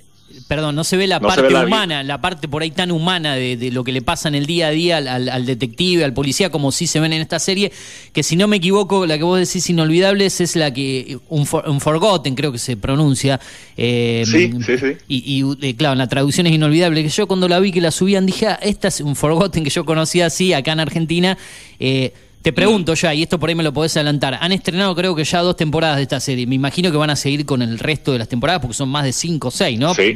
Perdón, 0.47 0.75
no 0.75 0.83
se 0.83 0.95
ve 0.95 1.05
la 1.05 1.19
No 1.19 1.27
parte 1.27 1.43
ve 1.43 1.51
la 1.51 1.61
vi- 1.61 1.67
humana, 1.67 2.01
la 2.03 2.21
parte 2.21 2.47
por 2.47 2.61
ahí 2.61 2.71
tan 2.71 2.91
humana 2.91 3.35
de, 3.35 3.57
de 3.57 3.71
lo 3.71 3.83
que 3.83 3.91
le 3.91 4.01
pasa 4.01 4.29
en 4.29 4.35
el 4.35 4.45
día 4.45 4.67
a 4.67 4.69
día 4.71 4.97
al, 4.97 5.07
al- 5.07 5.29
al 5.29 5.45
detective, 5.45 6.03
al 6.03 6.13
policía, 6.13 6.49
como 6.49 6.71
sí 6.71 6.87
se 6.87 6.99
ven 6.99 7.13
en 7.13 7.21
esta 7.21 7.39
serie, 7.39 7.71
que 8.13 8.23
si 8.23 8.35
no 8.35 8.47
me 8.47 8.57
equivoco, 8.57 9.05
la 9.05 9.17
que 9.17 9.23
vos 9.23 9.37
decís 9.39 9.69
inolvidables 9.69 10.39
es 10.39 10.55
la 10.55 10.73
que, 10.73 11.17
un, 11.29 11.45
for- 11.45 11.67
un 11.67 11.81
forgotten 11.81 12.35
creo 12.35 12.51
que 12.51 12.57
se 12.57 12.77
pronuncia. 12.77 13.39
eh, 13.75 14.23
Sí, 14.25 14.51
sí, 14.65 14.77
sí. 14.77 14.97
Y, 15.07 15.41
y, 15.43 15.67
eh, 15.67 15.75
claro, 15.75 15.93
en 15.93 15.99
la 15.99 16.07
traducción 16.07 16.47
es 16.47 16.53
inolvidable, 16.53 17.03
que 17.03 17.09
yo 17.09 17.27
cuando 17.27 17.47
la 17.47 17.59
vi 17.59 17.71
que 17.71 17.81
la 17.81 17.91
subían 17.91 18.25
dije, 18.25 18.47
ah, 18.47 18.59
esta 18.61 18.87
es 18.87 19.01
un 19.01 19.15
forgotten 19.15 19.63
que 19.63 19.69
yo 19.69 19.83
conocía 19.83 20.27
así 20.27 20.53
acá 20.53 20.71
en 20.71 20.79
Argentina. 20.79 21.37
Eh, 21.79 22.13
te 22.41 22.53
pregunto 22.53 22.93
ya, 22.93 23.13
y 23.13 23.23
esto 23.23 23.39
por 23.39 23.49
ahí 23.49 23.55
me 23.55 23.63
lo 23.63 23.73
podés 23.73 23.95
adelantar, 23.97 24.37
han 24.39 24.51
estrenado 24.51 24.95
creo 24.95 25.15
que 25.15 25.23
ya 25.23 25.41
dos 25.41 25.55
temporadas 25.55 25.97
de 25.97 26.03
esta 26.03 26.19
serie, 26.19 26.47
me 26.47 26.55
imagino 26.55 26.91
que 26.91 26.97
van 26.97 27.09
a 27.09 27.15
seguir 27.15 27.45
con 27.45 27.61
el 27.61 27.79
resto 27.79 28.11
de 28.13 28.19
las 28.19 28.27
temporadas 28.27 28.61
porque 28.61 28.75
son 28.75 28.89
más 28.89 29.03
de 29.03 29.13
cinco 29.13 29.49
o 29.49 29.51
seis, 29.51 29.77
¿no? 29.77 29.93
Sí. 29.93 30.13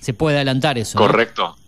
Se 0.00 0.14
puede 0.14 0.36
adelantar 0.36 0.78
eso. 0.78 0.98
¿no? 0.98 1.06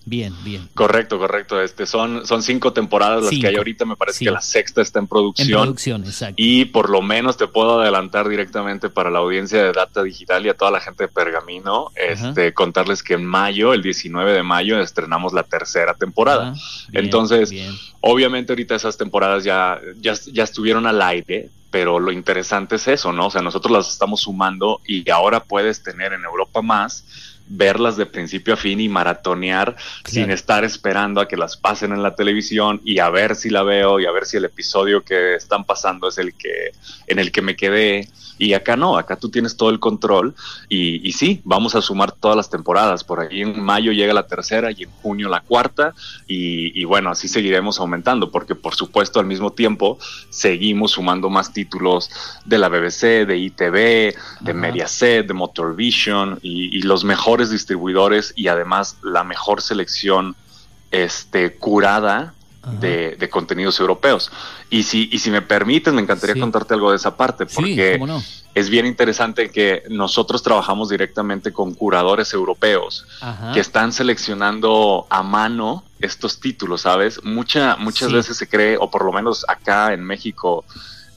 Bien, 0.04 0.34
bien. 0.44 0.68
Correcto, 0.74 1.18
correcto. 1.18 1.60
Este 1.60 1.86
son, 1.86 2.26
son 2.26 2.42
cinco 2.42 2.72
temporadas 2.72 3.20
las 3.22 3.30
Cinco. 3.30 3.42
que 3.42 3.48
hay 3.48 3.56
ahorita. 3.56 3.84
Me 3.84 3.96
parece 3.96 4.18
Sí. 4.20 4.24
que 4.24 4.30
la 4.30 4.40
sexta 4.40 4.82
está 4.82 4.98
en 4.98 5.04
En 5.04 5.08
producción. 5.08 5.62
producción, 5.62 6.04
exacto. 6.04 6.34
Y 6.38 6.64
por 6.66 6.90
lo 6.90 7.02
menos 7.02 7.36
te 7.36 7.46
puedo 7.46 7.80
adelantar 7.80 8.28
directamente 8.28 8.88
para 8.90 9.10
la 9.10 9.20
audiencia 9.20 9.62
de 9.62 9.72
Data 9.72 10.02
Digital 10.02 10.44
y 10.46 10.48
a 10.48 10.54
toda 10.54 10.70
la 10.70 10.80
gente 10.80 11.04
de 11.04 11.08
Pergamino, 11.08 11.90
este, 11.94 12.52
contarles 12.52 13.02
que 13.02 13.14
en 13.14 13.24
mayo, 13.24 13.72
el 13.72 13.82
19 13.82 14.32
de 14.32 14.42
mayo, 14.42 14.80
estrenamos 14.80 15.32
la 15.32 15.44
tercera 15.44 15.94
temporada. 15.94 16.52
bien, 16.88 17.04
Entonces, 17.04 17.52
obviamente 18.00 18.52
ahorita 18.52 18.74
esas 18.74 18.96
temporadas 18.96 19.44
ya, 19.44 19.80
ya, 20.00 20.14
ya 20.32 20.42
estuvieron 20.44 20.86
al 20.86 21.00
aire, 21.02 21.50
pero 21.70 21.98
lo 22.00 22.12
interesante 22.12 22.76
es 22.76 22.86
eso, 22.88 23.12
¿no? 23.12 23.28
O 23.28 23.30
sea, 23.30 23.40
nosotros 23.40 23.72
las 23.72 23.88
estamos 23.90 24.20
sumando 24.22 24.80
y 24.86 25.08
ahora 25.10 25.44
puedes 25.44 25.82
tener 25.82 26.12
en 26.12 26.22
Europa 26.24 26.60
más 26.60 27.06
verlas 27.54 27.96
de 27.96 28.06
principio 28.06 28.54
a 28.54 28.56
fin 28.56 28.80
y 28.80 28.88
maratonear 28.88 29.76
sin 30.04 30.30
estar 30.30 30.64
esperando 30.64 31.20
a 31.20 31.28
que 31.28 31.36
las 31.36 31.56
pasen 31.56 31.92
en 31.92 32.02
la 32.02 32.14
televisión 32.14 32.80
y 32.84 32.98
a 32.98 33.10
ver 33.10 33.36
si 33.36 33.50
la 33.50 33.62
veo 33.62 34.00
y 34.00 34.06
a 34.06 34.10
ver 34.10 34.24
si 34.24 34.38
el 34.38 34.46
episodio 34.46 35.02
que 35.02 35.34
están 35.34 35.64
pasando 35.64 36.08
es 36.08 36.16
el 36.16 36.34
que 36.34 36.72
en 37.06 37.18
el 37.18 37.30
que 37.30 37.42
me 37.42 37.54
quedé. 37.54 38.08
Y 38.38 38.54
acá 38.54 38.76
no, 38.76 38.96
acá 38.96 39.16
tú 39.16 39.28
tienes 39.28 39.56
todo 39.56 39.70
el 39.70 39.78
control 39.78 40.34
y, 40.68 41.06
y 41.06 41.12
sí, 41.12 41.42
vamos 41.44 41.76
a 41.76 41.82
sumar 41.82 42.10
todas 42.10 42.36
las 42.36 42.50
temporadas, 42.50 43.04
por 43.04 43.20
ahí 43.20 43.42
en 43.42 43.62
mayo 43.62 43.92
llega 43.92 44.12
la 44.14 44.26
tercera 44.26 44.72
y 44.72 44.84
en 44.84 44.90
junio 44.90 45.28
la 45.28 45.40
cuarta 45.40 45.94
y, 46.26 46.80
y 46.80 46.84
bueno, 46.84 47.10
así 47.10 47.28
seguiremos 47.28 47.78
aumentando 47.78 48.32
porque 48.32 48.54
por 48.54 48.74
supuesto 48.74 49.20
al 49.20 49.26
mismo 49.26 49.52
tiempo 49.52 49.98
seguimos 50.30 50.92
sumando 50.92 51.30
más 51.30 51.52
títulos 51.52 52.10
de 52.44 52.58
la 52.58 52.68
BBC, 52.68 53.26
de 53.26 53.36
ITV, 53.36 54.14
de 54.40 54.54
Mediaset, 54.54 55.26
de 55.26 55.34
Motorvision 55.34 56.40
y, 56.42 56.76
y 56.76 56.82
los 56.82 57.04
mejores 57.04 57.41
distribuidores 57.50 58.32
y 58.36 58.48
además 58.48 58.96
la 59.02 59.24
mejor 59.24 59.62
selección 59.62 60.36
este, 60.90 61.56
curada 61.56 62.34
de, 62.80 63.16
de 63.18 63.28
contenidos 63.28 63.80
europeos. 63.80 64.30
Y 64.70 64.84
si, 64.84 65.08
y 65.12 65.18
si 65.18 65.30
me 65.32 65.42
permites, 65.42 65.92
me 65.92 66.00
encantaría 66.02 66.40
contarte 66.40 66.74
algo 66.74 66.90
de 66.90 66.96
esa 66.96 67.16
parte, 67.16 67.44
porque 67.46 67.98
no. 67.98 68.22
es 68.54 68.70
bien 68.70 68.86
interesante 68.86 69.50
que 69.50 69.82
nosotros 69.90 70.42
trabajamos 70.44 70.88
directamente 70.88 71.52
con 71.52 71.74
curadores 71.74 72.32
europeos 72.32 73.04
Ajá. 73.20 73.52
que 73.52 73.58
están 73.60 73.92
seleccionando 73.92 75.06
a 75.10 75.22
mano 75.24 75.82
estos 75.98 76.38
títulos, 76.38 76.82
¿sabes? 76.82 77.22
Mucha, 77.24 77.76
muchas 77.76 78.08
Sí. 78.10 78.14
veces 78.14 78.36
se 78.36 78.48
cree, 78.48 78.76
o 78.78 78.90
por 78.90 79.04
lo 79.04 79.12
menos 79.12 79.44
acá 79.48 79.92
en 79.92 80.04
México, 80.04 80.64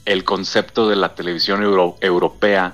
el 0.05 0.23
concepto 0.23 0.87
de 0.89 0.95
la 0.95 1.13
televisión 1.15 1.61
euro- 1.63 1.97
europea, 2.01 2.73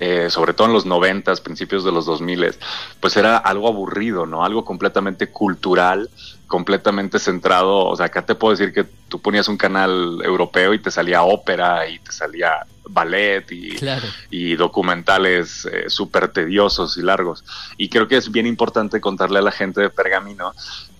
eh, 0.00 0.30
sobre 0.30 0.54
todo 0.54 0.66
en 0.66 0.72
los 0.72 0.86
noventas, 0.86 1.40
principios 1.40 1.84
de 1.84 1.92
los 1.92 2.06
2000, 2.06 2.54
pues 3.00 3.16
era 3.16 3.36
algo 3.36 3.68
aburrido, 3.68 4.24
¿no? 4.24 4.44
Algo 4.44 4.64
completamente 4.64 5.28
cultural, 5.28 6.08
completamente 6.46 7.18
centrado, 7.18 7.86
o 7.86 7.94
sea, 7.96 8.06
acá 8.06 8.24
te 8.24 8.34
puedo 8.34 8.56
decir 8.56 8.72
que 8.72 8.84
tú 9.08 9.20
ponías 9.20 9.46
un 9.48 9.56
canal 9.58 10.20
europeo 10.24 10.72
y 10.74 10.78
te 10.78 10.90
salía 10.90 11.22
ópera 11.22 11.86
y 11.86 11.98
te 11.98 12.12
salía 12.12 12.66
ballet 12.88 13.44
y, 13.52 13.76
Claro. 13.76 14.06
y 14.30 14.56
documentales 14.56 15.66
eh, 15.66 15.84
súper 15.88 16.28
tediosos 16.32 16.96
y 16.96 17.02
largos. 17.02 17.44
Y 17.76 17.88
creo 17.88 18.08
que 18.08 18.16
es 18.16 18.32
bien 18.32 18.46
importante 18.46 19.00
contarle 19.00 19.38
a 19.38 19.42
la 19.42 19.52
gente 19.52 19.80
de 19.80 19.90
Pergamino 19.90 20.52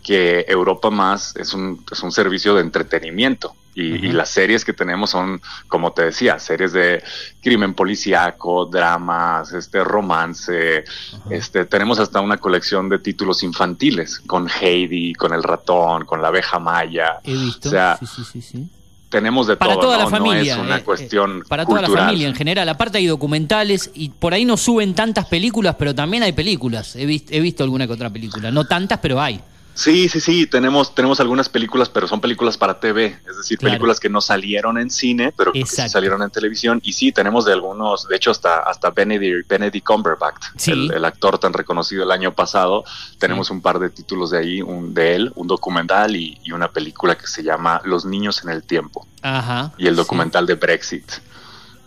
que 0.03 0.45
Europa 0.49 0.91
Más 0.91 1.37
es 1.37 1.55
un, 1.55 1.85
es 1.91 2.03
un 2.03 2.13
servicio 2.13 2.55
de 2.55 2.63
entretenimiento. 2.63 3.55
Y, 3.73 4.07
y 4.07 4.13
las 4.13 4.31
series 4.31 4.65
que 4.65 4.73
tenemos 4.73 5.11
son, 5.11 5.41
como 5.69 5.93
te 5.93 6.03
decía, 6.03 6.41
series 6.41 6.73
de 6.73 7.03
crimen 7.41 7.73
policíaco, 7.73 8.67
dramas, 8.67 9.53
este 9.53 9.85
romance, 9.85 10.85
este 11.31 11.65
tenemos 11.67 12.01
hasta 12.01 12.21
una 12.21 12.39
colección 12.39 12.89
de 12.89 12.99
títulos 12.99 13.45
infantiles 13.45 14.19
con 14.27 14.49
Heidi, 14.49 15.15
con 15.15 15.33
el 15.33 15.45
ratón, 15.45 16.05
con 16.05 16.21
la 16.21 16.29
abeja 16.29 16.59
maya. 16.59 17.21
He 17.23 17.33
visto. 17.33 17.69
O 17.69 17.71
sea, 17.71 17.97
sí, 18.01 18.07
sí, 18.07 18.25
sí, 18.25 18.43
sí. 18.43 18.67
tenemos 19.09 19.47
de 19.47 19.57
Para 19.57 19.75
todo, 19.75 19.85
toda 19.85 19.99
la 19.99 20.05
¿no? 20.05 20.11
familia, 20.11 20.57
No 20.57 20.63
es 20.63 20.67
una 20.67 20.79
eh, 20.79 20.83
cuestión 20.85 21.45
Para 21.49 21.65
toda 21.65 21.83
la 21.83 21.89
familia 21.89 22.27
en 22.27 22.35
general. 22.35 22.69
Aparte 22.69 22.99
hay 22.99 23.07
documentales 23.07 23.93
y 23.95 24.09
por 24.09 24.35
ahí 24.35 24.45
no 24.45 24.57
suben 24.57 24.95
tantas 24.95 25.27
películas, 25.27 25.77
pero 25.79 25.95
también 25.95 26.25
hay 26.25 26.33
películas. 26.33 26.97
He, 26.97 27.03
he 27.05 27.41
visto 27.41 27.63
alguna 27.63 27.87
que 27.87 27.93
otra 27.93 28.11
película. 28.11 28.51
No 28.51 28.67
tantas, 28.67 28.99
pero 28.99 29.21
hay. 29.21 29.41
Sí, 29.75 30.09
sí, 30.11 30.21
sí, 30.21 30.47
tenemos, 30.47 30.95
tenemos 30.95 31.21
algunas 31.21 31.49
películas, 31.49 31.89
pero 31.89 32.07
son 32.07 32.21
películas 32.21 32.59
para 32.59 32.79
TV, 32.81 33.19
es 33.29 33.37
decir, 33.39 33.57
Claro. 33.59 33.73
películas 33.73 33.99
que 34.01 34.11
no 34.11 34.21
salieron 34.21 34.77
en 34.77 34.91
cine, 34.91 35.33
pero 35.35 35.53
que 35.53 35.65
sí 35.65 35.89
salieron 35.89 36.23
en 36.23 36.31
televisión. 36.31 36.81
Y 36.83 36.93
sí, 36.93 37.13
tenemos 37.13 37.45
de 37.47 37.53
algunos, 37.55 38.07
de 38.07 38.17
hecho, 38.17 38.31
hasta, 38.31 38.59
hasta 38.61 38.91
Benedict, 38.91 39.49
Benedict 39.49 39.87
Cumberbatch, 39.87 40.45
Sí. 40.57 40.73
el, 40.73 40.93
el 40.93 41.05
actor 41.05 41.39
tan 41.39 41.53
reconocido 41.55 42.03
el 42.03 42.11
año 42.11 42.35
pasado. 42.35 42.85
Tenemos 43.19 43.51
un 43.51 43.63
par 43.63 43.79
de 43.79 43.89
títulos 43.91 44.31
de 44.33 44.39
ahí, 44.39 44.61
un 44.61 44.93
de 44.93 45.15
él, 45.15 45.33
un 45.37 45.47
documental 45.47 46.15
y, 46.17 46.39
y 46.45 46.53
una 46.53 46.69
película 46.71 47.17
que 47.17 47.27
se 47.27 47.43
llama 47.43 47.81
Los 47.85 48.05
niños 48.05 48.43
en 48.45 48.51
el 48.51 48.63
tiempo 48.65 49.07
Ajá. 49.23 49.73
y 49.79 49.87
el 49.87 49.97
documental 49.97 50.45
de 50.47 50.55
Brexit. 50.57 51.11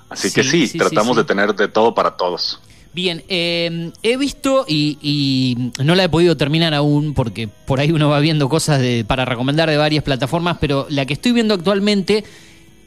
Así 0.10 0.32
que 0.32 0.44
Sí, 0.44 0.78
tratamos 0.78 1.18
de 1.18 1.24
tener 1.24 1.54
de 1.56 1.68
todo 1.68 1.94
para 1.94 2.18
todos. 2.18 2.60
Bien, 2.94 3.24
eh, 3.28 3.92
he 4.04 4.18
visto 4.18 4.66
y, 4.68 4.98
y 5.02 5.72
no 5.84 5.96
la 5.96 6.04
he 6.04 6.10
podido 6.10 6.38
terminar 6.38 6.76
aún 6.76 7.14
porque 7.16 7.48
por 7.48 7.80
ahí 7.80 7.92
uno 7.92 8.10
va 8.10 8.20
viendo 8.20 8.48
cosas 8.50 8.80
de, 8.80 9.04
para 9.04 9.26
recomendar 9.26 9.70
de 9.70 9.78
varias 9.78 10.04
plataformas, 10.04 10.58
pero 10.62 10.86
la 10.90 11.06
que 11.06 11.14
estoy 11.14 11.32
viendo 11.32 11.56
actualmente 11.56 12.24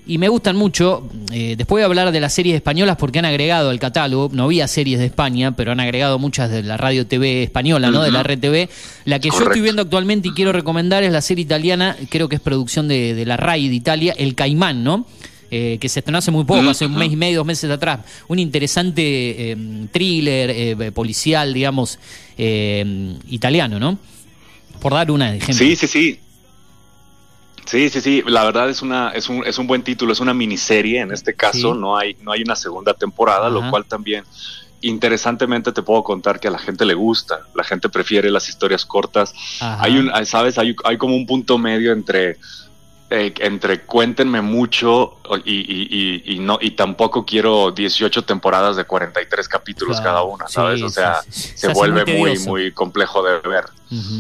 y 0.07 0.19
me 0.19 0.29
gustan 0.29 0.55
mucho, 0.55 1.09
eh, 1.33 1.57
después 1.59 1.81
voy 1.81 1.83
a 1.83 1.87
hablar 1.87 2.13
de 2.13 2.21
las 2.21 2.33
series 2.33 2.55
españolas 2.55 2.97
porque 2.97 3.19
han 3.19 3.25
agregado 3.25 3.71
al 3.71 3.81
catálogo, 3.81 4.31
no 4.33 4.45
había 4.45 4.69
series 4.69 5.01
de 5.01 5.07
España, 5.07 5.57
pero 5.57 5.73
han 5.73 5.81
agregado 5.81 6.21
muchas 6.21 6.49
de 6.51 6.63
la 6.63 6.77
radio 6.77 7.09
TV 7.09 7.43
española, 7.43 7.91
¿no? 7.91 8.03
De 8.03 8.13
la. 8.13 8.23
RTV. 8.23 8.69
La 9.05 9.19
que 9.19 9.31
yo 9.31 9.41
estoy 9.41 9.61
viendo 9.61 9.83
actualmente 9.83 10.29
y 10.29 10.33
quiero 10.33 10.53
recomendar 10.53 11.03
es 11.03 11.13
la 11.13 11.21
serie 11.21 11.43
italiana, 11.43 11.97
creo 12.09 12.29
que 12.29 12.37
es 12.37 12.41
producción 12.41 12.87
de, 12.87 13.15
de 13.15 13.27
la 13.27 13.37
RAI 13.37 13.69
de 13.69 13.75
Italia, 13.75 14.15
El 14.17 14.37
Caimán, 14.37 14.85
¿no? 14.85 15.07
Eh, 15.51 15.79
que 15.81 15.89
se 15.89 16.01
estrenó 16.01 16.19
hace 16.19 16.31
muy 16.31 16.45
poco, 16.45 16.69
hace 16.69 16.87
un 16.87 16.97
mes 16.97 17.13
y 17.13 17.17
medio, 17.17 17.39
dos 17.39 17.47
meses 17.47 17.71
atrás. 17.71 18.01
Un 18.29 18.39
interesante 18.39 19.53
eh, 19.53 19.57
thriller 19.93 20.51
eh, 20.51 20.93
policial, 20.93 21.55
digamos, 21.55 21.99
italiano, 22.37 23.79
¿no? 23.79 23.99
Por 24.81 24.93
dar 24.93 25.11
una 25.11 25.31
de 25.31 25.39
ejemplo. 25.39 25.65
Sí, 25.65 25.77
sí, 25.77 25.87
sí. 25.87 26.21
Sí, 27.65 27.91
sí, 27.91 28.01
sí. 28.01 28.23
La 28.27 28.45
verdad 28.45 28.71
es 28.71 28.83
una 28.83 29.11
es 29.11 29.29
un, 29.29 29.45
es 29.45 29.59
un 29.59 29.67
buen 29.67 29.83
título, 29.83 30.13
es 30.13 30.21
una 30.21 30.35
miniserie 30.35 31.01
en 31.01 31.13
este 31.13 31.35
caso. 31.35 31.75
Sí. 31.75 31.81
No 31.81 31.97
hay 31.97 32.17
no 32.23 32.33
hay 32.33 32.43
una 32.43 32.57
segunda 32.57 32.95
temporada, 32.95 33.47
Ajá. 33.47 33.51
lo 33.51 33.71
cual 33.71 33.85
también 33.87 34.25
interesantemente 34.83 35.73
te 35.73 35.83
puedo 35.83 36.05
contar 36.05 36.39
que 36.39 36.49
a 36.49 36.51
la 36.51 36.59
gente 36.59 36.85
le 36.85 36.95
gusta. 36.95 37.41
La 37.55 37.65
gente 37.65 37.89
prefiere 37.89 38.31
las 38.31 38.49
historias 38.49 38.85
cortas. 38.85 39.33
Ajá. 39.61 39.83
Hay 39.83 39.97
un, 39.97 40.11
sabes, 40.27 40.59
hay, 40.59 40.77
hay 40.85 40.97
como 40.97 41.17
un 41.17 41.27
punto 41.27 41.59
medio 41.59 41.93
entre 41.93 42.37
eh, 43.09 43.33
entre 43.39 43.83
cuéntenme 43.83 44.41
mucho 44.41 45.19
y, 45.45 45.53
y, 45.53 46.23
y, 46.27 46.35
y 46.35 46.39
no 46.41 46.59
y 46.61 46.73
tampoco 46.73 47.25
quiero 47.25 47.71
18 47.71 48.25
temporadas 48.25 48.75
de 48.75 48.85
43 48.85 49.49
capítulos 49.49 50.01
Claro, 50.01 50.11
cada 50.11 50.23
una, 50.25 50.49
¿sabes? 50.49 50.81
sí, 50.81 50.85
o 50.85 50.89
sea, 50.89 51.23
sí, 51.23 51.31
sí. 51.31 51.49
Se 51.51 51.57
se, 51.69 51.73
vuelve 51.73 52.05
muy 52.19 52.39
muy 52.41 52.73
complejo 52.73 53.23
de 53.23 53.39
ver. 53.41 53.67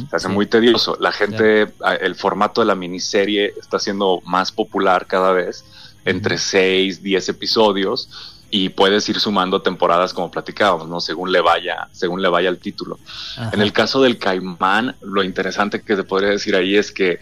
Se 0.08 0.14
hace 0.14 0.28
muy 0.28 0.46
tedioso. 0.46 0.96
La 1.00 1.10
gente, 1.10 1.72
el 2.00 2.14
formato 2.14 2.60
de 2.60 2.68
la 2.68 2.76
miniserie 2.76 3.52
está 3.60 3.80
siendo 3.80 4.22
más 4.24 4.52
popular 4.52 5.06
cada 5.06 5.32
vez, 5.32 5.64
entre 6.04 6.38
6, 6.38 7.02
10 7.02 7.28
episodios, 7.30 8.36
y 8.50 8.68
puedes 8.68 9.08
ir 9.08 9.18
sumando 9.18 9.62
temporadas 9.62 10.14
como 10.14 10.30
platicábamos, 10.30 10.88
¿no? 10.88 11.00
Según 11.00 11.32
le 11.32 11.40
vaya, 11.40 11.88
según 11.90 12.22
le 12.22 12.28
vaya 12.28 12.48
el 12.48 12.58
título. 12.58 13.00
Ajá. 13.36 13.50
En 13.52 13.60
el 13.60 13.72
caso 13.72 14.00
del 14.00 14.18
Caimán, 14.18 14.94
lo 15.00 15.24
interesante 15.24 15.82
que 15.82 15.96
te 15.96 16.04
podría 16.04 16.30
decir 16.30 16.54
ahí 16.54 16.76
es 16.76 16.92
que, 16.92 17.18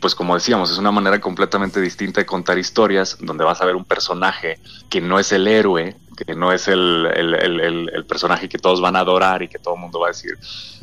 pues 0.00 0.14
como 0.14 0.34
decíamos, 0.34 0.70
es 0.70 0.78
una 0.78 0.90
manera 0.92 1.20
completamente 1.20 1.80
distinta 1.80 2.20
de 2.20 2.26
contar 2.26 2.58
historias, 2.58 3.16
donde 3.20 3.44
vas 3.44 3.60
a 3.60 3.64
ver 3.66 3.76
un 3.76 3.84
personaje 3.84 4.58
que 4.88 5.00
no 5.00 5.18
es 5.18 5.32
el 5.32 5.48
héroe, 5.48 5.96
que 6.26 6.34
no 6.34 6.52
es 6.52 6.68
el, 6.68 7.06
el- 7.14 7.34
el- 7.34 7.60
el- 7.92 8.06
personaje 8.06 8.48
que 8.48 8.58
todos 8.58 8.80
van 8.80 8.96
a 8.96 9.00
adorar 9.00 9.42
y 9.42 9.48
que 9.48 9.58
todo 9.58 9.74
el 9.74 9.80
mundo 9.80 10.00
va 10.00 10.08
a 10.08 10.10
decir, 10.10 10.38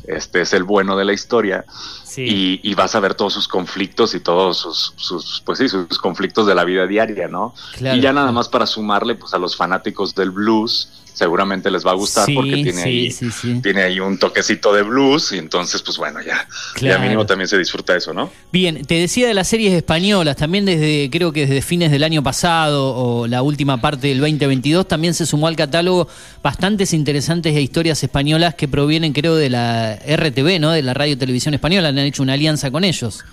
este 0.06 0.40
es 0.42 0.52
el 0.52 0.62
bueno 0.64 0.96
de 0.96 1.04
la 1.04 1.12
historia, 1.12 1.64
Sí. 2.04 2.60
y, 2.62 2.70
y 2.70 2.74
vas 2.74 2.94
a 2.94 3.00
ver 3.00 3.14
todos 3.14 3.32
sus 3.34 3.48
conflictos 3.48 4.14
y 4.14 4.20
todos 4.20 4.58
sus, 4.58 4.92
sus, 4.96 5.42
pues 5.44 5.58
sí, 5.58 5.68
sus 5.68 5.98
conflictos 5.98 6.46
de 6.46 6.54
la 6.54 6.62
vida 6.64 6.86
diaria, 6.86 7.26
¿no? 7.26 7.54
Claro, 7.76 7.96
y 7.96 8.00
ya 8.00 8.12
nada 8.12 8.26
claro. 8.26 8.34
más 8.34 8.48
para 8.48 8.66
sumarle, 8.66 9.16
pues 9.16 9.34
a 9.34 9.38
los 9.38 9.56
fanáticos 9.56 10.14
del 10.14 10.30
blues, 10.30 10.90
seguramente 11.12 11.70
les 11.70 11.84
va 11.86 11.92
a 11.92 11.94
gustar 11.94 12.26
Sí, 12.26 12.34
porque 12.34 12.54
tiene 12.62 12.82
ahí 12.82 13.14
tiene 13.62 13.82
ahí 13.82 14.00
un 14.00 14.18
toquecito 14.18 14.72
de 14.72 14.82
blues 14.82 15.30
y 15.30 15.38
entonces 15.38 15.80
pues 15.80 15.96
bueno 15.96 16.20
ya 16.20 16.46
Claro. 16.74 16.96
ya 16.96 17.02
mínimo 17.02 17.24
también 17.24 17.46
se 17.46 17.56
disfruta 17.56 17.94
eso 17.96 18.12
no 18.12 18.30
Bien, 18.50 18.84
te 18.84 18.94
decía 18.94 19.28
de 19.28 19.34
las 19.34 19.46
series 19.46 19.72
españolas, 19.74 20.36
también 20.36 20.64
desde, 20.64 21.08
creo 21.12 21.32
que 21.32 21.46
desde 21.46 21.62
fines 21.62 21.92
del 21.92 22.02
año 22.02 22.22
pasado 22.24 22.96
o 22.96 23.26
la 23.28 23.42
última 23.42 23.80
parte 23.80 24.08
del 24.08 24.18
2022, 24.20 24.88
también 24.88 25.14
se 25.14 25.24
sumó 25.24 25.46
al 25.46 25.54
catálogo 25.56 26.08
bastantes 26.42 26.92
interesantes 26.92 27.56
historias 27.56 28.02
españolas 28.02 28.54
que 28.56 28.66
provienen, 28.66 29.12
creo, 29.12 29.36
de 29.36 29.50
la 29.50 29.93
RTV, 30.06 30.60
¿no? 30.60 30.70
De 30.72 30.82
la 30.82 30.94
Radio 30.94 31.16
Televisión 31.18 31.54
Española, 31.54 31.88
han 31.88 31.98
hecho 31.98 32.22
una 32.22 32.34
alianza 32.34 32.70
con 32.70 32.84
ellos. 32.84 33.24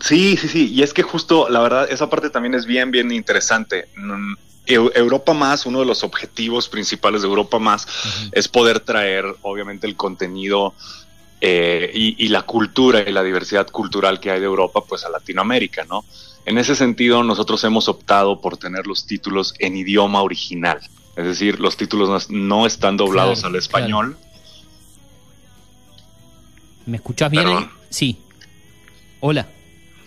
sí 0.00 0.36
sí 0.36 0.48
sí 0.48 0.72
y 0.72 0.82
es 0.82 0.92
que 0.94 1.02
justo 1.02 1.48
la 1.50 1.60
verdad 1.60 1.86
esa 1.90 2.08
parte 2.08 2.30
también 2.30 2.54
es 2.54 2.66
bien 2.66 2.90
bien 2.90 3.10
interesante. 3.12 3.88
Mm, 3.96 4.34
Eu- 4.66 4.92
Europa 4.94 5.32
más 5.34 5.66
uno 5.66 5.80
de 5.80 5.86
los 5.86 6.04
objetivos 6.04 6.68
principales 6.68 7.22
de 7.22 7.28
Europa 7.28 7.58
más 7.58 7.86
es 8.32 8.46
poder 8.46 8.78
traer 8.80 9.24
obviamente 9.42 9.86
el 9.86 9.96
contenido 9.96 10.74
eh, 11.40 11.90
y, 11.92 12.24
y 12.24 12.28
la 12.28 12.42
cultura 12.42 13.00
y 13.00 13.10
la 13.10 13.22
diversidad 13.22 13.66
cultural 13.68 14.20
que 14.20 14.30
hay 14.30 14.38
de 14.38 14.46
Europa 14.46 14.82
pues 14.86 15.04
a 15.04 15.08
Latinoamérica 15.08 15.84
no 15.88 16.04
en 16.44 16.58
ese 16.58 16.76
sentido 16.76 17.24
nosotros 17.24 17.64
hemos 17.64 17.88
optado 17.88 18.40
por 18.40 18.58
tener 18.58 18.86
los 18.86 19.06
títulos 19.06 19.54
en 19.58 19.76
idioma 19.76 20.22
original. 20.22 20.78
Es 21.16 21.24
decir 21.24 21.58
los 21.60 21.76
títulos 21.76 22.30
no, 22.30 22.66
están 22.66 22.96
doblados 22.96 23.40
Claro, 23.40 23.54
al 23.54 23.56
español 23.56 24.16
¿Me 26.86 26.96
escuchás 26.96 27.30
bien? 27.30 27.44
Perdón. 27.44 27.70
Sí. 27.88 28.18
Hola. 29.20 29.46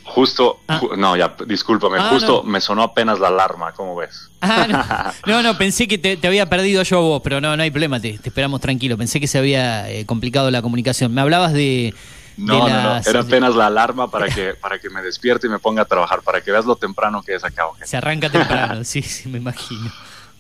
Justo, 0.06 0.60
ju- 0.68 0.98
no, 0.98 1.16
ya, 1.16 1.34
discúlpame, 1.48 1.98
Ah, 1.98 2.10
justo 2.12 2.42
no. 2.44 2.50
me 2.52 2.60
sonó 2.60 2.84
apenas 2.84 3.20
la 3.20 3.30
alarma, 3.30 3.72
¿cómo 3.72 3.96
ves? 3.96 4.30
Ah, 4.42 5.14
no. 5.26 5.32
no, 5.34 5.42
no, 5.44 5.58
pensé 5.58 5.88
que 5.88 5.98
te, 5.98 6.18
te 6.18 6.28
había 6.28 6.50
perdido 6.50 6.84
yo 6.84 6.98
a 6.98 7.02
vos, 7.02 7.22
pero 7.24 7.40
no, 7.40 7.56
no 7.56 7.64
hay 7.64 7.72
problema, 7.72 8.00
te, 8.02 8.18
te 8.20 8.30
esperamos 8.30 8.60
tranquilo. 8.60 8.98
Pensé 8.98 9.20
que 9.22 9.28
se 9.28 9.38
había 9.38 9.90
eh, 9.90 10.06
complicado 10.06 10.52
la 10.52 10.62
comunicación. 10.62 11.14
Me 11.14 11.22
hablabas 11.22 11.54
de. 11.54 11.94
No, 12.36 12.66
de 12.66 12.72
no, 12.74 12.84
no, 12.96 13.02
era 13.06 13.20
apenas 13.22 13.56
la 13.56 13.68
alarma 13.68 14.10
para 14.12 14.28
que, 14.28 14.56
para 14.62 14.78
que 14.80 14.90
me 14.90 15.02
despierte 15.02 15.48
y 15.48 15.50
me 15.50 15.60
ponga 15.60 15.84
a 15.84 15.86
trabajar, 15.86 16.22
para 16.22 16.42
que 16.42 16.52
veas 16.52 16.66
lo 16.66 16.76
temprano 16.76 17.22
que 17.24 17.36
es 17.36 17.44
acá. 17.44 17.64
Se 17.84 17.96
arranca 17.96 18.30
temprano, 18.30 18.84
sí, 18.84 19.02
sí, 19.04 19.30
me 19.30 19.38
imagino. 19.38 19.90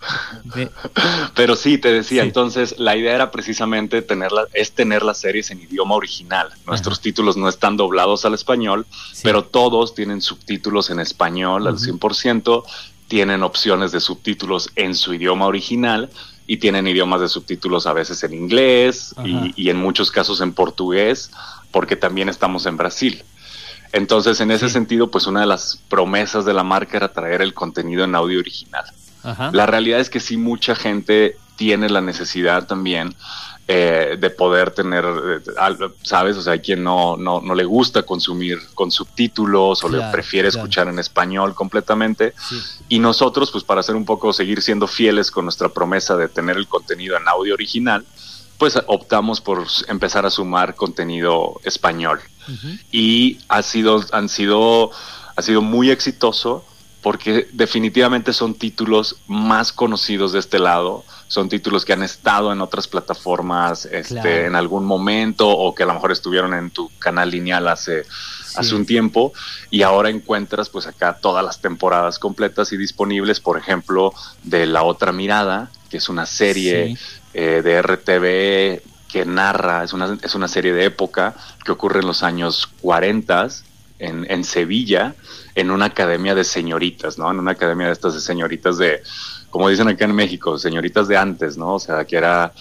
Pero 1.35 1.55
sí, 1.55 1.77
te 1.77 1.91
decía, 1.91 2.23
entonces 2.23 2.75
la 2.77 2.95
idea 2.95 3.15
era 3.15 3.31
precisamente 3.31 4.01
tenerla, 4.01 4.47
es 4.53 4.71
tener 4.71 5.03
las 5.03 5.19
series 5.19 5.51
en 5.51 5.61
idioma 5.61 5.95
original. 5.95 6.49
Nuestros 6.65 7.01
títulos 7.01 7.37
no 7.37 7.49
están 7.49 7.77
doblados 7.77 8.25
al 8.25 8.33
español, 8.33 8.85
pero 9.23 9.43
todos 9.43 9.95
tienen 9.95 10.21
subtítulos 10.21 10.89
en 10.89 10.99
español 10.99 11.67
al 11.67 11.77
100%, 11.77 12.63
tienen 13.07 13.43
opciones 13.43 13.91
de 13.91 13.99
subtítulos 13.99 14.69
en 14.75 14.95
su 14.95 15.13
idioma 15.13 15.45
original 15.45 16.09
y 16.45 16.57
tienen 16.57 16.87
idiomas 16.87 17.21
de 17.21 17.29
subtítulos 17.29 17.87
a 17.87 17.93
veces 17.93 18.23
en 18.23 18.33
inglés 18.33 19.15
y 19.55 19.69
en 19.69 19.77
muchos 19.77 20.11
casos 20.11 20.41
en 20.41 20.53
portugués, 20.53 21.31
porque 21.71 21.95
también 21.95 22.29
estamos 22.29 22.65
en 22.65 22.77
Brasil. 22.77 23.23
Entonces, 23.93 24.41
en 24.41 24.49
ese 24.49 24.69
sentido, 24.69 25.11
pues 25.11 25.27
una 25.27 25.41
de 25.41 25.45
las 25.45 25.79
promesas 25.87 26.45
de 26.45 26.53
la 26.53 26.63
marca 26.63 26.97
era 26.97 27.13
traer 27.13 27.43
el 27.43 27.53
contenido 27.53 28.03
en 28.03 28.15
audio 28.15 28.39
original. 28.39 28.85
Ajá. 29.23 29.51
La 29.53 29.65
realidad 29.65 29.99
es 29.99 30.09
que 30.09 30.19
sí 30.19 30.37
mucha 30.37 30.75
gente 30.75 31.37
tiene 31.55 31.89
la 31.89 32.01
necesidad 32.01 32.67
también 32.67 33.15
eh, 33.65 34.17
de 34.19 34.29
poder 34.29 34.71
tener, 34.71 35.05
eh, 35.05 35.39
¿sabes? 36.01 36.35
O 36.35 36.41
sea, 36.41 36.51
hay 36.51 36.59
quien 36.59 36.83
no, 36.83 37.15
no, 37.15 37.39
no 37.39 37.55
le 37.55 37.63
gusta 37.63 38.03
consumir 38.03 38.59
con 38.73 38.91
subtítulos 38.91 39.81
o 39.85 39.89
le 39.89 40.01
prefiere 40.11 40.49
claro. 40.49 40.65
escuchar 40.65 40.87
en 40.89 40.99
español 40.99 41.55
completamente. 41.55 42.33
Y 42.89 42.99
nosotros, 42.99 43.51
pues 43.51 43.63
para 43.63 43.79
hacer 43.79 43.95
un 43.95 44.03
poco, 44.03 44.33
seguir 44.33 44.61
siendo 44.61 44.85
fieles 44.85 45.31
con 45.31 45.45
nuestra 45.45 45.69
promesa 45.69 46.17
de 46.17 46.27
tener 46.27 46.57
el 46.57 46.67
contenido 46.67 47.15
en 47.15 47.25
audio 47.25 47.53
original, 47.53 48.05
pues 48.57 48.77
optamos 48.87 49.39
por 49.39 49.65
empezar 49.87 50.25
a 50.25 50.29
sumar 50.29 50.75
contenido 50.75 51.61
español 51.63 52.19
y 52.91 53.39
ha 53.47 53.61
sido, 53.61 54.03
han 54.11 54.27
sido, 54.27 54.91
ha 55.37 55.41
sido 55.41 55.61
muy 55.61 55.89
exitoso 55.89 56.65
porque 57.03 57.47
definitivamente 57.51 58.31
son 58.33 58.55
títulos 58.55 59.17
más 59.27 59.73
conocidos 59.73 60.31
de 60.31 60.39
este 60.39 60.57
lado, 60.57 61.03
son 61.27 61.49
títulos 61.49 61.83
que 61.83 61.93
han 61.93 62.01
estado 62.01 62.51
en 62.53 62.61
otras 62.61 62.87
plataformas 62.87 63.85
este, 63.85 64.13
Claro. 64.21 64.29
en 64.29 64.55
algún 64.55 64.85
momento 64.85 65.49
o 65.49 65.75
que 65.75 65.83
a 65.83 65.85
lo 65.85 65.93
mejor 65.93 66.11
estuvieron 66.13 66.53
en 66.53 66.71
tu 66.71 66.89
canal 66.99 67.29
lineal 67.29 67.67
hace, 67.67 68.05
hace 68.55 68.73
un 68.73 68.85
tiempo 68.85 69.33
y 69.69 69.81
ahora 69.81 70.09
encuentras 70.09 70.69
pues 70.69 70.87
acá 70.87 71.17
todas 71.21 71.43
las 71.43 71.59
temporadas 71.59 72.19
completas 72.19 72.71
y 72.71 72.77
disponibles, 72.77 73.39
por 73.41 73.57
ejemplo, 73.57 74.13
de 74.43 74.65
La 74.65 74.83
Otra 74.83 75.11
Mirada, 75.11 75.69
que 75.89 75.97
es 75.97 76.07
una 76.07 76.25
serie 76.25 76.97
eh, 77.33 77.61
de 77.63 77.81
RTV 77.81 78.81
que 79.11 79.25
narra, 79.25 79.83
es 79.83 79.91
una, 79.91 80.17
es 80.21 80.35
una 80.35 80.47
serie 80.47 80.71
de 80.73 80.85
época 80.85 81.35
que 81.65 81.71
ocurre 81.71 81.99
en 81.99 82.07
los 82.07 82.23
años 82.23 82.69
40, 82.81 83.47
en, 83.99 84.25
en 84.29 84.43
Sevilla, 84.43 85.15
en 85.55 85.71
una 85.71 85.85
academia 85.85 86.35
de 86.35 86.43
señoritas, 86.43 87.17
¿no? 87.17 87.29
En 87.31 87.39
una 87.39 87.51
academia 87.51 87.87
de 87.87 87.93
estas 87.93 88.13
de 88.15 88.21
señoritas 88.21 88.77
de, 88.77 89.01
como 89.49 89.69
dicen 89.69 89.87
acá 89.87 90.05
en 90.05 90.15
México, 90.15 90.57
señoritas 90.57 91.07
de 91.07 91.17
antes, 91.17 91.57
¿no? 91.57 91.75
O 91.75 91.79
sea, 91.79 92.05
que 92.05 92.17
era 92.17 92.53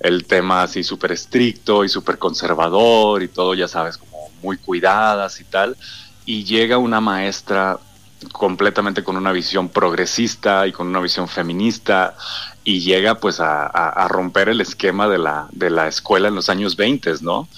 el 0.00 0.26
tema 0.26 0.62
así 0.62 0.82
súper 0.82 1.12
estricto 1.12 1.84
y 1.84 1.88
súper 1.88 2.18
conservador 2.18 3.22
y 3.22 3.28
todo, 3.28 3.54
ya 3.54 3.68
sabes, 3.68 3.96
como 3.98 4.30
muy 4.42 4.56
cuidadas 4.58 5.40
y 5.40 5.44
tal. 5.44 5.76
Y 6.24 6.44
llega 6.44 6.78
una 6.78 7.00
maestra 7.00 7.78
completamente 8.32 9.02
con 9.02 9.16
una 9.16 9.32
visión 9.32 9.68
progresista 9.70 10.66
y 10.66 10.72
con 10.72 10.88
una 10.88 11.00
visión 11.00 11.26
feminista 11.28 12.16
y 12.64 12.80
llega 12.80 13.14
pues 13.18 13.40
a, 13.40 13.66
a- 13.66 14.08
romper 14.08 14.50
el 14.50 14.60
esquema 14.60 15.08
de 15.08 15.18
la, 15.18 15.48
de 15.52 15.70
la 15.70 15.88
escuela 15.88 16.28
en 16.28 16.34
los 16.34 16.48
años 16.50 16.76
20, 16.76 17.14
¿no? 17.22 17.48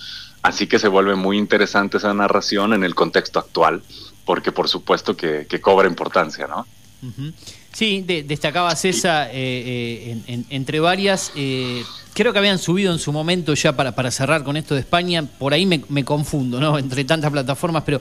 Así 0.43 0.67
que 0.67 0.79
se 0.79 0.89
vuelve 0.89 1.15
muy 1.17 1.39
interesante 1.39 1.97
esa 1.99 2.15
narración 2.15 2.73
en 2.75 2.85
el 2.85 2.95
contexto 2.95 3.39
actual, 3.39 3.83
porque 4.25 4.53
por 4.53 4.69
supuesto 4.69 5.17
que, 5.17 5.47
que 5.49 5.61
cobra 5.61 5.89
importancia, 5.89 6.47
¿no? 6.47 6.67
Ujú. 7.07 7.33
Sí, 7.73 8.03
de- 8.07 8.23
destacabas 8.23 8.85
esa 8.85 9.29
eh, 9.31 9.33
eh, 9.35 10.11
en- 10.13 10.25
en- 10.35 10.47
entre 10.51 10.79
varias. 10.81 11.33
eh, 11.35 11.83
creo 12.15 12.33
que 12.33 12.39
habían 12.39 12.59
subido 12.59 12.93
en 12.93 12.99
su 12.99 13.13
momento 13.13 13.55
ya 13.55 13.75
para, 13.75 13.93
para 13.95 14.11
cerrar 14.11 14.45
con 14.45 14.57
esto 14.57 14.75
de 14.75 14.81
España. 14.81 15.25
Por 15.39 15.55
ahí 15.55 15.65
me, 15.67 15.83
me 15.89 16.05
confundo, 16.05 16.61
¿no? 16.61 16.79
Entre 16.79 17.05
tantas 17.05 17.31
plataformas, 17.33 17.83
pero 17.85 18.01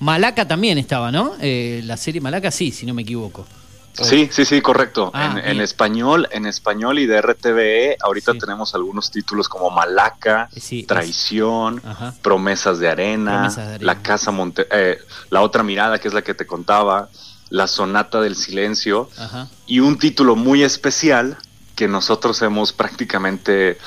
Malaca 0.00 0.46
también 0.46 0.78
estaba, 0.78 1.12
¿no? 1.12 1.34
Eh, 1.40 1.80
la 1.84 1.96
serie 1.96 2.20
Malaca, 2.20 2.50
sí, 2.50 2.72
si 2.72 2.84
no 2.84 2.92
me 2.94 3.02
equivoco. 3.02 3.46
Sí, 3.92 4.28
sí, 4.32 4.44
sí, 4.44 4.60
correcto. 4.60 5.10
Ah, 5.12 5.36
en, 5.44 5.60
español, 5.60 6.28
en 6.30 6.46
español 6.46 6.98
y 6.98 7.06
de 7.06 7.20
RTVE, 7.20 7.98
ahorita 8.00 8.34
tenemos 8.34 8.74
algunos 8.74 9.10
títulos 9.10 9.48
como 9.48 9.70
Malaca, 9.70 10.48
Traición, 10.86 11.82
Promesas 12.22 12.78
de 12.78 12.88
Arena, 12.88 13.32
Promesas 13.32 13.56
de 13.68 13.74
Arena. 13.74 13.84
La 13.84 14.02
Casa 14.02 14.30
Monte, 14.30 14.66
eh, 14.70 14.98
La 15.30 15.42
Otra 15.42 15.62
Mirada, 15.62 15.98
que 15.98 16.08
es 16.08 16.14
la 16.14 16.22
que 16.22 16.34
te 16.34 16.46
contaba, 16.46 17.10
La 17.50 17.66
Sonata 17.66 18.20
del 18.20 18.36
Silencio, 18.36 19.10
Ajá. 19.18 19.48
y 19.66 19.80
un 19.80 19.98
título 19.98 20.36
muy 20.36 20.62
especial 20.62 21.36
que 21.74 21.88
nosotros 21.88 22.40
hemos 22.42 22.72
prácticamente 22.72 23.78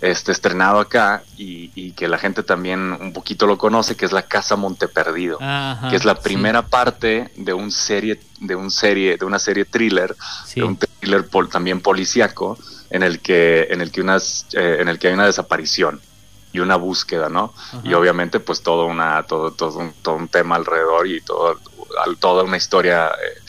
este, 0.00 0.32
estrenado 0.32 0.80
acá 0.80 1.22
y, 1.36 1.70
y 1.74 1.92
que 1.92 2.08
la 2.08 2.18
gente 2.18 2.42
también 2.42 2.92
un 2.92 3.12
poquito 3.12 3.46
lo 3.46 3.58
conoce, 3.58 3.96
que 3.96 4.04
es 4.04 4.12
La 4.12 4.22
Casa 4.22 4.56
Monteperdido 4.56 5.38
Ajá, 5.40 5.88
que 5.90 5.96
es 5.96 6.04
la 6.04 6.14
sí. 6.16 6.20
primera 6.22 6.62
parte 6.62 7.32
de 7.36 7.52
un 7.52 7.70
serie 7.70 8.20
de 8.40 8.54
un 8.56 8.70
serie 8.70 9.16
de 9.16 9.24
una 9.24 9.38
serie 9.38 9.64
thriller 9.64 10.16
de 10.54 10.62
un 10.64 10.76
thriller 10.78 11.28
pol- 11.28 11.48
también 11.48 11.80
policíaco 11.80 12.58
en 12.90 13.02
el 13.02 13.20
que 13.20 13.68
en 13.70 13.80
el 13.80 13.90
que 13.92 14.00
unas 14.00 14.46
eh, 14.54 14.78
en 14.80 14.88
el 14.88 14.98
que 14.98 15.08
hay 15.08 15.14
una 15.14 15.26
desaparición 15.26 16.00
y 16.52 16.58
una 16.60 16.76
búsqueda 16.76 17.28
no 17.28 17.54
y 17.84 17.94
obviamente 17.94 18.40
pues 18.40 18.62
todo 18.62 18.86
una 18.86 19.22
todo 19.24 19.52
todo 19.52 19.78
un, 19.78 19.92
todo 20.02 20.16
un 20.16 20.28
tema 20.28 20.56
alrededor 20.56 21.06
y 21.06 21.20
todo 21.22 21.56
al- 22.04 22.16
toda 22.18 22.42
una 22.42 22.56
historia 22.56 23.06
eh, 23.08 23.41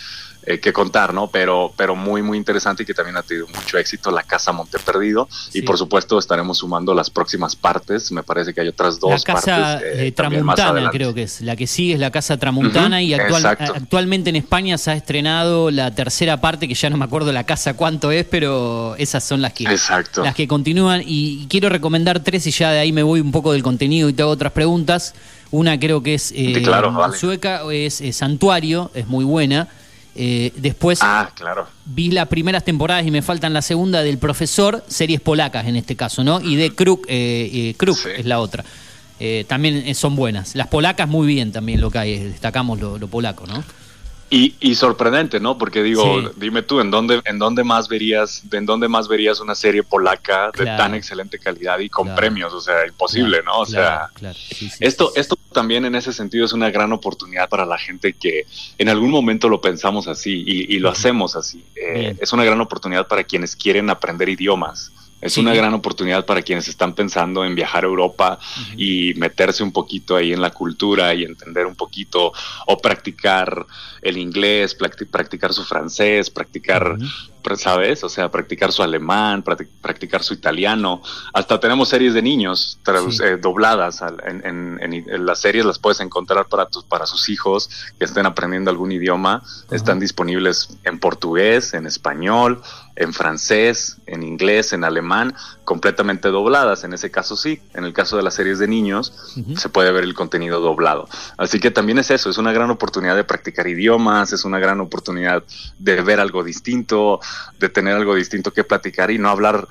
eh, 0.46 0.60
que 0.60 0.74
contar, 0.74 1.14
¿no? 1.14 1.28
Pero, 1.28 1.72
pero 1.78 1.96
muy, 1.96 2.22
muy 2.22 2.38
interesante 2.38 2.84
y 2.84 2.86
que 2.86 2.94
también 2.94 3.16
ha 3.18 3.24
tenido 3.24 3.48
mucho 3.48 3.78
éxito, 3.78 4.12
La 4.12 4.24
Casa 4.24 4.52
Monteperdido. 4.52 5.28
Y 5.54 5.62
por 5.62 5.78
supuesto 5.78 6.20
estaremos 6.20 6.58
sumando 6.58 6.94
las 6.94 7.10
próximas 7.10 7.56
partes. 7.56 8.12
Me 8.12 8.24
parece 8.24 8.54
que 8.54 8.62
hay 8.62 8.68
otras 8.68 9.00
dos 9.00 9.12
La 9.12 9.34
casa 9.36 9.56
partes. 9.58 9.88
eh, 10.00 10.08
eh, 10.08 10.12
Tramuntana, 10.12 10.90
creo 10.92 11.14
que 11.14 11.24
es. 11.24 11.42
La 11.42 11.56
que 11.56 11.68
sigue 11.68 11.94
es 11.94 12.00
la 12.00 12.12
casa 12.12 12.38
Tramuntana 12.38 13.02
y 13.02 13.14
actual- 13.14 13.46
actualmente 13.46 14.30
en 14.30 14.36
España 14.36 14.78
se 14.78 14.92
ha 14.92 14.96
estrenado 14.96 15.72
la 15.72 15.94
tercera 15.96 16.42
parte, 16.42 16.68
que 16.68 16.74
ya 16.74 16.90
no 16.90 16.98
me 16.98 17.06
acuerdo 17.06 17.32
la 17.32 17.46
casa 17.46 17.76
cuánto 17.76 18.12
es, 18.12 18.26
pero 18.26 18.96
esas 18.98 19.24
son 19.24 19.42
las 19.42 19.54
que, 19.54 19.64
Exacto. 19.66 20.24
las 20.24 20.36
que 20.36 20.48
continúan. 20.48 21.04
Y 21.06 21.48
quiero 21.48 21.70
recomendar 21.70 22.20
tres 22.22 22.46
y 22.48 22.52
ya 22.52 22.72
de 22.72 22.80
ahí 22.80 22.92
me 22.92 23.04
voy 23.04 23.20
un 23.22 23.32
poco 23.32 23.52
del 23.54 23.64
contenido 23.64 24.10
y 24.10 24.14
te 24.14 24.22
hago 24.24 24.32
otras 24.32 24.52
preguntas. 24.54 25.14
Una 25.52 25.80
creo 25.80 26.02
que 26.02 26.16
es 26.16 26.32
eh, 26.32 26.54
Sí, 26.56 26.64
claro, 26.64 26.92
vale. 26.92 27.16
sueca, 27.16 27.62
es, 27.72 28.02
eh, 28.02 28.12
Santuario, 28.12 28.90
es 28.96 29.08
muy 29.08 29.24
buena. 29.24 29.68
Eh, 30.16 30.52
después 30.58 31.00
Ah, 31.02 31.32
claro. 31.34 31.68
vi 31.86 32.12
las 32.12 32.28
primeras 32.28 32.64
temporadas 32.64 33.06
y 33.06 33.12
me 33.12 33.22
faltan 33.22 33.52
la 33.54 33.62
segunda 33.62 34.04
del 34.04 34.18
profesor, 34.20 34.84
series 34.88 35.20
polacas 35.22 35.66
en 35.68 35.76
este 35.76 35.96
caso, 35.96 36.24
¿no? 36.24 36.40
Y 36.42 36.56
de 36.56 36.74
Kruk, 36.76 37.06
eh, 37.10 37.50
eh, 37.52 37.74
Kruk 37.78 37.98
es 38.06 38.26
la 38.26 38.40
otra. 38.40 38.64
Eh, 39.20 39.46
también 39.48 39.78
eh, 39.86 39.94
son 39.96 40.16
buenas. 40.16 40.56
Las 40.56 40.68
polacas 40.68 41.08
muy 41.08 41.26
bien 41.28 41.52
también 41.52 41.82
lo 41.82 41.90
que 41.90 41.98
hay, 41.98 42.20
destacamos 42.20 42.80
lo, 42.80 42.98
lo 42.98 43.08
polaco, 43.08 43.46
¿no? 43.48 43.64
Y, 44.36 44.56
y 44.60 44.74
sorprendente, 44.74 45.40
¿no? 45.40 45.60
Porque 45.60 45.84
digo, 45.84 46.20
Sí. 46.22 46.28
dime 46.38 46.64
tú, 46.64 46.80
¿en 46.80 46.90
dónde, 46.90 47.22
¿en 47.26 47.38
dónde 47.38 47.64
más 47.64 47.88
verías, 47.88 48.42
en 48.52 48.66
dónde 48.66 48.88
más 48.88 49.08
verías 49.08 49.40
una 49.40 49.54
serie 49.54 49.84
polaca 49.84 50.46
de 50.48 50.64
Claro. 50.64 50.78
tan 50.82 50.96
excelente 50.96 51.38
calidad 51.38 51.78
y 51.78 51.88
con 51.88 52.06
Claro. 52.08 52.18
premios? 52.20 52.52
O 52.52 52.60
sea, 52.60 52.88
imposible, 52.88 53.42
Claro, 53.44 53.58
¿no? 53.58 53.62
O 53.62 53.66
sea, 53.68 54.10
claro. 54.16 54.36
Sí, 54.36 54.70
sí, 54.70 54.78
esto, 54.80 55.12
esto 55.16 55.38
también 55.52 55.86
en 55.86 55.94
ese 55.94 56.12
sentido 56.12 56.46
es 56.46 56.54
una 56.54 56.72
gran 56.72 56.92
oportunidad 56.94 57.48
para 57.48 57.64
la 57.66 57.78
gente 57.78 58.14
que 58.14 58.48
en 58.80 58.90
algún 58.90 59.12
momento 59.12 59.50
lo 59.50 59.62
pensamos 59.62 60.08
así 60.08 60.44
y, 60.48 60.76
y 60.76 60.80
lo 60.80 60.90
hacemos 60.90 61.36
así. 61.36 61.64
Eh, 61.76 62.16
es 62.20 62.34
una 62.34 62.44
gran 62.44 62.60
oportunidad 62.60 63.08
para 63.08 63.24
quienes 63.24 63.56
quieren 63.56 63.92
aprender 63.92 64.30
idiomas. 64.30 64.92
Es 65.24 65.34
Sí. 65.34 65.40
una 65.42 65.54
gran 65.54 65.74
oportunidad 65.74 66.26
para 66.26 66.42
quienes 66.42 66.68
están 66.68 66.94
pensando 66.94 67.46
en 67.46 67.56
viajar 67.56 67.84
a 67.84 67.88
Europa 67.88 68.40
y 68.78 69.14
meterse 69.16 69.64
un 69.64 69.72
poquito 69.72 70.16
ahí 70.16 70.34
en 70.34 70.42
la 70.42 70.50
cultura 70.52 71.14
y 71.14 71.24
entender 71.24 71.66
un 71.66 71.76
poquito 71.76 72.34
o 72.68 72.78
practicar 72.78 73.66
el 74.02 74.18
inglés, 74.18 74.78
practi- 74.78 75.08
practicar 75.10 75.54
su 75.54 75.64
francés, 75.64 76.30
practicar, 76.30 76.98
pr- 77.42 77.56
¿sabes? 77.56 78.04
O 78.04 78.10
sea, 78.10 78.30
practicar 78.30 78.74
su 78.74 78.84
alemán, 78.84 79.44
practi- 79.46 79.68
practicar 79.82 80.24
su 80.24 80.34
italiano. 80.34 81.02
Hasta 81.34 81.58
tenemos 81.60 81.88
series 81.88 82.14
de 82.14 82.22
niños 82.22 82.80
eh, 83.24 83.38
dobladas. 83.42 84.02
al- 84.02 84.22
En, 84.26 84.46
en- 84.46 84.80
en- 84.82 85.10
en 85.10 85.26
las 85.26 85.40
series 85.40 85.64
las 85.66 85.80
puedes 85.80 86.02
encontrar 86.02 86.48
para, 86.50 86.66
tus 86.68 86.84
para 86.84 87.06
sus 87.06 87.30
hijos 87.30 87.70
que 87.98 88.04
estén 88.06 88.26
aprendiendo 88.26 88.70
algún 88.70 88.92
idioma. 88.92 89.42
Están 89.72 90.00
disponibles 90.00 90.78
en 90.84 91.00
portugués, 91.00 91.74
en 91.74 91.86
español, 91.86 92.62
en 92.96 93.14
francés, 93.14 93.98
en 94.06 94.24
inglés, 94.24 94.74
en 94.74 94.84
alemán, 94.84 95.34
completamente 95.66 96.30
dobladas. 96.30 96.84
En 96.84 96.94
ese 96.94 97.10
caso 97.12 97.36
sí. 97.36 97.62
En 97.74 97.86
el 97.86 97.94
caso 97.94 98.18
de 98.18 98.24
las 98.24 98.36
series 98.36 98.60
de 98.60 98.68
niños, 98.68 99.14
se 99.58 99.70
puede 99.70 99.92
ver 99.92 100.04
el 100.04 100.14
contenido 100.14 100.60
doblado. 100.60 101.08
Así 101.38 101.60
que 101.60 101.72
también 101.72 101.98
es 101.98 102.12
eso, 102.12 102.30
es 102.30 102.38
una 102.38 102.54
gran 102.54 102.70
oportunidad 102.70 103.16
de 103.16 103.24
practicar 103.24 103.68
idiomas, 103.68 104.34
es 104.34 104.46
una 104.46 104.60
gran 104.60 104.80
oportunidad 104.80 105.44
de 105.80 106.02
ver 106.02 106.20
algo 106.20 106.44
distinto, 106.44 107.20
de 107.60 107.70
tener 107.70 107.96
algo 107.96 108.16
distinto 108.16 108.52
que 108.54 108.64
platicar 108.64 109.12
y 109.12 109.18
no 109.18 109.30
hablar 109.30 109.68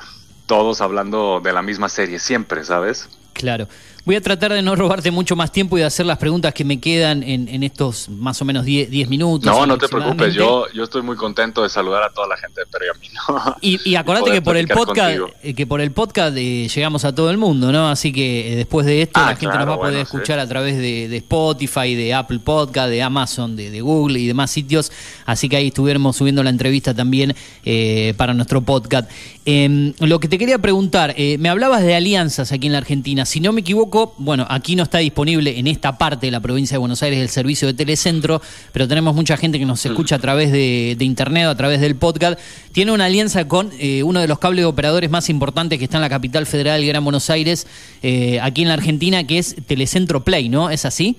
todos 0.47 0.81
hablando 0.81 1.41
de 1.43 1.53
la 1.53 1.63
misma 1.63 1.89
serie 1.89 2.19
siempre, 2.19 2.65
¿sabes? 2.65 3.09
Claro. 3.33 3.69
Voy 4.05 4.17
a 4.17 4.21
tratar 4.21 4.53
de 4.53 4.63
no 4.63 4.75
robarte 4.75 5.11
mucho 5.13 5.37
más 5.37 5.53
tiempo 5.53 5.77
y 5.77 5.81
de 5.81 5.87
hacer 5.87 6.07
las 6.07 6.19
preguntas 6.19 6.53
que 6.53 6.65
me 6.65 6.81
quedan 6.81 7.23
en, 7.23 7.47
en 7.49 7.63
estos 7.63 8.09
más 8.09 8.41
o 8.43 8.45
menos 8.45 8.65
10 8.65 8.91
10 8.91 9.09
minutos. 9.09 9.47
No, 9.47 9.65
no 9.65 9.79
te 9.79 9.87
preocupes, 9.89 10.35
yo, 10.35 10.67
yo 10.75 10.83
estoy 10.83 11.03
muy 11.03 11.15
contento 11.17 11.63
de 11.63 11.69
saludar 11.69 12.03
a 12.03 12.11
toda 12.11 12.27
la 12.27 12.37
gente 12.37 12.61
de 12.63 12.67
Pergamino. 12.67 13.57
Y, 13.61 13.79
y 13.89 13.95
acordate 13.95 14.33
que 14.33 14.43
por 14.43 14.57
el 14.57 14.67
podcast, 14.67 15.19
contigo. 15.19 15.39
eh, 15.43 15.55
que 15.55 15.67
por 15.69 15.81
el 15.81 15.93
podcast 15.93 16.37
eh, 16.37 16.69
llegamos 16.75 17.05
a 17.05 17.15
todo 17.15 17.31
el 17.31 17.39
mundo, 17.39 17.71
¿no? 17.71 17.89
Así 17.89 18.13
que 18.13 18.53
eh, 18.53 18.57
después 18.57 18.87
de 18.87 19.03
esto 19.03 19.21
Ah, 19.21 19.31
la 19.31 19.37
gente 19.37 19.57
nos 19.57 19.69
va 19.69 19.75
a 19.75 19.77
poder 19.79 19.93
bueno, 19.95 19.99
sí. 20.09 20.17
escuchar 20.17 20.39
a 20.41 20.49
través 20.49 20.79
de, 20.79 21.07
de 21.09 21.17
Spotify, 21.19 21.95
de 21.95 22.13
Apple 22.13 22.41
Podcast, 22.41 22.89
de 22.91 23.03
Amazon, 23.03 23.55
de, 23.55 23.71
de 23.71 23.81
Google 23.83 24.19
y 24.19 24.27
demás 24.27 24.51
sitios. 24.51 24.91
Así 25.27 25.49
que 25.49 25.57
ahí 25.57 25.69
estuvimos 25.69 26.17
subiendo 26.17 26.43
la 26.43 26.51
entrevista 26.51 26.93
también 26.93 27.37
eh, 27.65 28.15
para 28.17 28.35
nuestro 28.35 28.63
podcast. 28.63 29.09
Eh, 29.47 29.93
lo 30.01 30.19
que 30.19 30.27
te 30.29 30.39
quería 30.39 30.59
preguntar, 30.59 31.15
me 31.39 31.49
hablabas 31.49 31.83
de 31.83 31.95
alianzas 31.95 32.51
aquí 32.53 32.67
en 32.67 32.73
la 32.73 32.79
Argentina. 32.79 33.25
Si 33.27 33.39
no 33.41 33.53
me 33.53 33.61
equivoco, 33.61 33.92
bueno, 34.17 34.47
aquí 34.49 34.75
no 34.77 34.85
está 34.85 34.99
disponible 34.99 35.59
en 35.59 35.67
esta 35.67 35.99
parte 35.99 36.27
de 36.27 36.31
la 36.33 36.41
provincia 36.41 36.75
de 36.75 36.79
Buenos 36.79 37.03
Aires 37.03 37.21
el 37.21 37.29
servicio 37.29 37.69
de 37.69 37.75
Telecentro, 37.75 38.41
pero 38.73 38.89
tenemos 38.89 39.15
mucha 39.15 39.37
gente 39.37 39.59
que 39.59 39.67
nos 39.67 39.85
escucha 39.85 40.17
a 40.17 40.19
través 40.19 40.51
de, 40.51 40.97
de 40.99 41.05
internet 41.05 41.47
o 41.47 41.51
a 41.51 41.55
través 41.55 41.81
del 41.81 41.97
podcast. 41.97 42.41
Tiene 42.73 42.93
una 42.93 43.05
alianza 43.05 43.47
con 43.47 43.71
eh, 43.79 44.03
uno 44.03 44.21
de 44.21 44.29
los 44.29 44.39
cables 44.39 44.65
operadores 44.65 45.11
más 45.11 45.29
importantes 45.29 45.79
que 45.79 45.85
está 45.85 45.99
en 45.99 46.03
la 46.03 46.09
capital 46.09 46.47
federal, 46.47 46.85
Gran 46.85 47.05
Buenos 47.05 47.29
Aires, 47.31 47.67
eh, 48.03 48.41
aquí 48.41 48.63
en 48.63 48.69
la 48.69 48.75
Argentina, 48.75 49.27
que 49.27 49.39
es 49.39 49.57
Telecentro 49.67 50.25
Play, 50.25 50.49
¿no? 50.49 50.71
¿Es 50.71 50.85
así? 50.85 51.19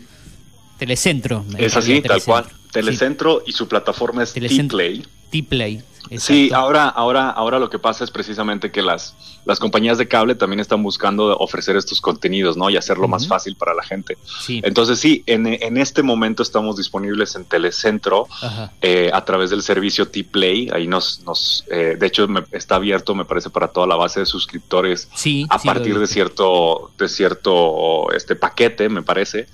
Telecentro. 0.77 1.45
Es 1.57 1.77
así, 1.77 2.01
tal 2.01 2.23
cual. 2.23 2.45
Telecentro 2.71 3.43
y 3.45 3.51
su 3.51 3.67
plataforma 3.67 4.23
es 4.23 4.33
Telecentro. 4.33 4.79
T-Play. 5.29 5.81
Sí, 6.17 6.51
ahora, 6.53 6.87
ahora, 6.89 7.29
ahora 7.29 7.59
lo 7.59 7.69
que 7.69 7.79
pasa 7.79 8.03
es 8.03 8.11
precisamente 8.11 8.71
que 8.71 8.81
las, 8.81 9.15
las 9.45 9.59
compañías 9.59 9.97
de 9.97 10.07
cable 10.07 10.35
también 10.35 10.59
están 10.59 10.83
buscando 10.83 11.35
ofrecer 11.37 11.75
estos 11.75 12.01
contenidos, 12.01 12.55
¿no? 12.57 12.69
Y 12.69 12.77
hacerlo 12.77 13.07
más 13.07 13.27
fácil 13.27 13.55
para 13.55 13.73
la 13.73 13.83
gente. 13.83 14.17
Sí. 14.41 14.61
Entonces 14.63 14.99
sí, 14.99 15.23
en, 15.25 15.47
en 15.47 15.77
este 15.77 16.03
momento 16.03 16.43
estamos 16.43 16.77
disponibles 16.77 17.35
en 17.35 17.45
Telecentro 17.45 18.27
eh, 18.81 19.09
a 19.13 19.23
través 19.25 19.49
del 19.49 19.61
servicio 19.63 20.07
T-Play. 20.07 20.69
Ahí 20.73 20.87
nos, 20.87 21.21
nos 21.21 21.63
eh, 21.71 21.95
de 21.99 22.07
hecho, 22.07 22.27
me- 22.27 22.43
está 22.51 22.75
abierto, 22.75 23.15
me 23.15 23.25
parece, 23.25 23.49
para 23.49 23.69
toda 23.69 23.87
la 23.87 23.95
base 23.95 24.19
de 24.19 24.25
suscriptores 24.25 25.07
Sí, 25.15 25.45
a 25.49 25.57
sí, 25.57 25.67
partir 25.67 25.97
de 25.97 26.07
cierto, 26.07 26.91
de 26.97 27.07
cierto 27.09 28.11
este 28.11 28.35
paquete, 28.35 28.89
me 28.89 29.01
parece 29.01 29.47